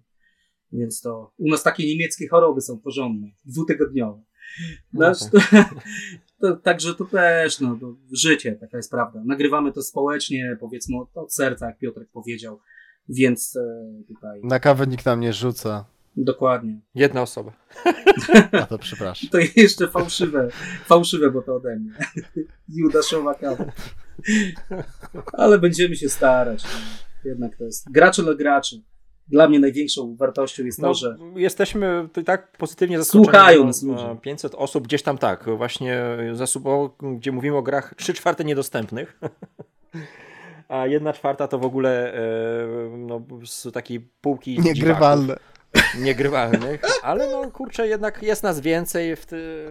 Więc 0.72 1.00
to 1.00 1.32
u 1.38 1.50
nas 1.50 1.62
takie 1.62 1.86
niemieckie 1.86 2.28
choroby 2.28 2.60
są 2.60 2.78
porządne, 2.78 3.28
dwutygodniowe. 3.44 4.22
No 4.92 5.08
No, 5.08 5.14
to, 5.14 5.38
to, 6.40 6.56
także 6.56 6.94
to 6.94 7.04
też, 7.04 7.60
no, 7.60 7.78
to 7.80 7.94
życie, 8.12 8.52
taka 8.52 8.76
jest 8.76 8.90
prawda. 8.90 9.22
Nagrywamy 9.24 9.72
to 9.72 9.82
społecznie, 9.82 10.56
powiedzmy 10.60 10.98
od, 10.98 11.16
od 11.16 11.34
serca, 11.34 11.66
jak 11.66 11.78
Piotrek 11.78 12.08
powiedział, 12.12 12.60
więc 13.10 13.56
e, 13.56 14.02
tutaj 14.08 14.40
Na 14.44 14.60
kawę 14.60 14.86
nikt 14.86 15.06
nam 15.06 15.20
nie 15.20 15.32
rzuca, 15.32 15.84
dokładnie. 16.16 16.80
jedna 16.94 17.22
osoba. 17.22 17.52
a 18.62 18.66
to 18.66 18.78
przepraszam. 18.78 19.30
To 19.30 19.38
jeszcze 19.56 19.88
fałszywe, 19.88 20.48
fałszywe, 20.86 21.30
bo 21.30 21.42
to 21.42 21.56
ode 21.56 21.76
mnie. 21.76 21.92
Judaszowa 22.76 23.34
kawa. 23.34 23.64
Ale 25.32 25.58
będziemy 25.58 25.96
się 25.96 26.08
starać. 26.08 26.62
Jednak 27.24 27.56
to 27.56 27.64
jest 27.64 27.90
gracze 27.92 28.22
dla 28.22 28.34
graczy. 28.34 28.82
Dla 29.28 29.48
mnie 29.48 29.60
największą 29.60 30.16
wartością 30.16 30.64
jest 30.64 30.80
to, 30.80 30.86
No, 30.86 30.94
że 30.94 31.16
jesteśmy 31.36 32.04
tutaj 32.08 32.24
tak 32.24 32.52
pozytywnie 32.58 32.98
zaskoczeni. 32.98 33.24
Słuchają 33.24 33.64
nas 33.66 33.82
ludzie. 33.82 34.02
e, 34.10 34.16
500 34.16 34.54
osób 34.54 34.84
gdzieś 34.84 35.02
tam 35.02 35.18
tak, 35.18 35.44
właśnie 35.56 36.02
zasubowało, 36.32 36.96
gdzie 37.18 37.32
mówimy 37.32 37.56
o 37.56 37.62
grach 37.62 37.94
3 37.96 38.14
czwarte 38.14 38.44
niedostępnych. 38.44 39.20
A 40.70 40.86
jedna 40.86 41.12
czwarta 41.12 41.48
to 41.48 41.58
w 41.58 41.64
ogóle 41.64 42.14
e, 42.14 42.20
no, 42.96 43.20
z 43.44 43.72
takiej 43.72 44.00
półki 44.00 44.60
Niegrywalne. 44.60 45.36
niegrywalnych, 45.98 46.82
ale 47.02 47.30
no 47.30 47.50
kurczę, 47.50 47.88
jednak 47.88 48.22
jest 48.22 48.42
nas 48.42 48.60
więcej 48.60 49.16
w 49.16 49.26
ty, 49.26 49.66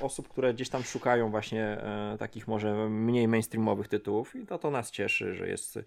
e, 0.00 0.02
osób, 0.02 0.28
które 0.28 0.54
gdzieś 0.54 0.68
tam 0.68 0.82
szukają 0.82 1.30
właśnie 1.30 1.64
e, 1.64 2.16
takich 2.18 2.48
może 2.48 2.88
mniej 2.88 3.28
mainstreamowych 3.28 3.88
tytułów 3.88 4.36
i 4.36 4.46
to, 4.46 4.58
to 4.58 4.70
nas 4.70 4.90
cieszy, 4.90 5.34
że 5.34 5.48
jest, 5.48 5.78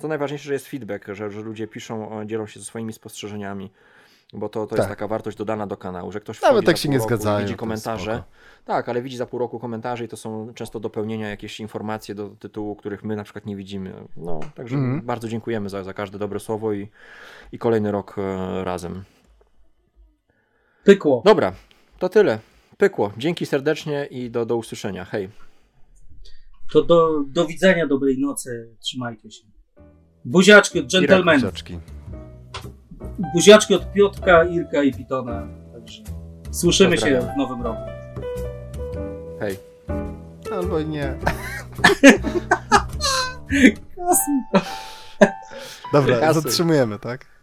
to 0.00 0.08
najważniejsze, 0.08 0.44
że 0.44 0.52
jest 0.52 0.68
feedback, 0.68 1.06
że, 1.08 1.30
że 1.30 1.40
ludzie 1.40 1.66
piszą, 1.66 2.26
dzielą 2.26 2.46
się 2.46 2.60
ze 2.60 2.66
swoimi 2.66 2.92
spostrzeżeniami, 2.92 3.70
bo 4.32 4.48
to, 4.48 4.66
to 4.66 4.76
jest 4.76 4.88
Tak. 4.88 4.98
taka 4.98 5.08
wartość 5.08 5.36
dodana 5.36 5.66
do 5.66 5.76
kanału, 5.76 6.12
że 6.12 6.20
ktoś 6.20 6.42
Nawet 6.42 6.66
za 6.66 6.76
się 6.76 6.82
pół 6.88 6.92
nie 6.92 6.98
roku, 6.98 7.08
zgadzają, 7.08 7.38
widzi 7.38 7.50
jest 7.52 7.60
komentarze, 7.60 8.22
tak, 8.64 8.88
ale 8.88 9.02
widzi 9.02 9.16
za 9.16 9.26
pół 9.26 9.38
roku 9.38 9.58
komentarze 9.58 10.04
i 10.04 10.08
to 10.08 10.16
są 10.16 10.54
często 10.54 10.80
dopełnienia, 10.80 11.28
jakieś 11.30 11.60
informacje 11.60 12.14
do 12.14 12.28
tytułu, 12.28 12.76
których 12.76 13.04
my 13.04 13.16
na 13.16 13.24
przykład 13.24 13.46
nie 13.46 13.56
widzimy. 13.56 13.94
No, 14.16 14.40
także 14.54 14.76
Mhm. 14.76 15.02
bardzo 15.06 15.28
dziękujemy 15.28 15.68
za, 15.68 15.84
za 15.84 15.94
każde 15.94 16.18
dobre 16.18 16.40
słowo 16.40 16.72
i, 16.72 16.88
i 17.52 17.58
kolejny 17.58 17.92
rok 17.92 18.16
e, 18.18 18.64
razem. 18.64 19.04
pykło. 20.84 21.22
Dobra, 21.24 21.52
to 21.98 22.08
tyle. 22.08 22.38
Pykło. 22.78 23.12
Dzięki 23.18 23.46
serdecznie 23.46 24.06
i 24.10 24.30
do, 24.30 24.46
do 24.46 24.56
usłyszenia. 24.56 25.04
Hej. 25.04 25.28
To 26.72 26.82
do, 26.82 27.24
do 27.26 27.46
widzenia, 27.46 27.86
dobrej 27.86 28.18
nocy. 28.18 28.68
Trzymajcie 28.80 29.30
się. 29.30 29.44
Buziaczki 30.24 30.80
od 30.80 30.86
dżentelmenów. 30.86 31.52
Buziaczki. 33.20 33.32
Buziaczki 33.34 33.74
od 33.74 33.92
Piotrka, 33.92 34.44
Irka 34.44 34.82
i 34.82 34.92
Pitona. 34.92 35.48
Także 35.72 36.02
słyszymy 36.50 36.98
się 36.98 37.20
w 37.34 37.36
nowym 37.38 37.62
roku. 37.62 37.80
Hej. 39.40 39.56
Albo 40.52 40.78
i 40.78 40.86
nie. 40.86 41.14
Kasuj. 43.96 44.62
Dobra, 45.92 46.32
zatrzymujemy, 46.32 46.98
tak? 46.98 47.39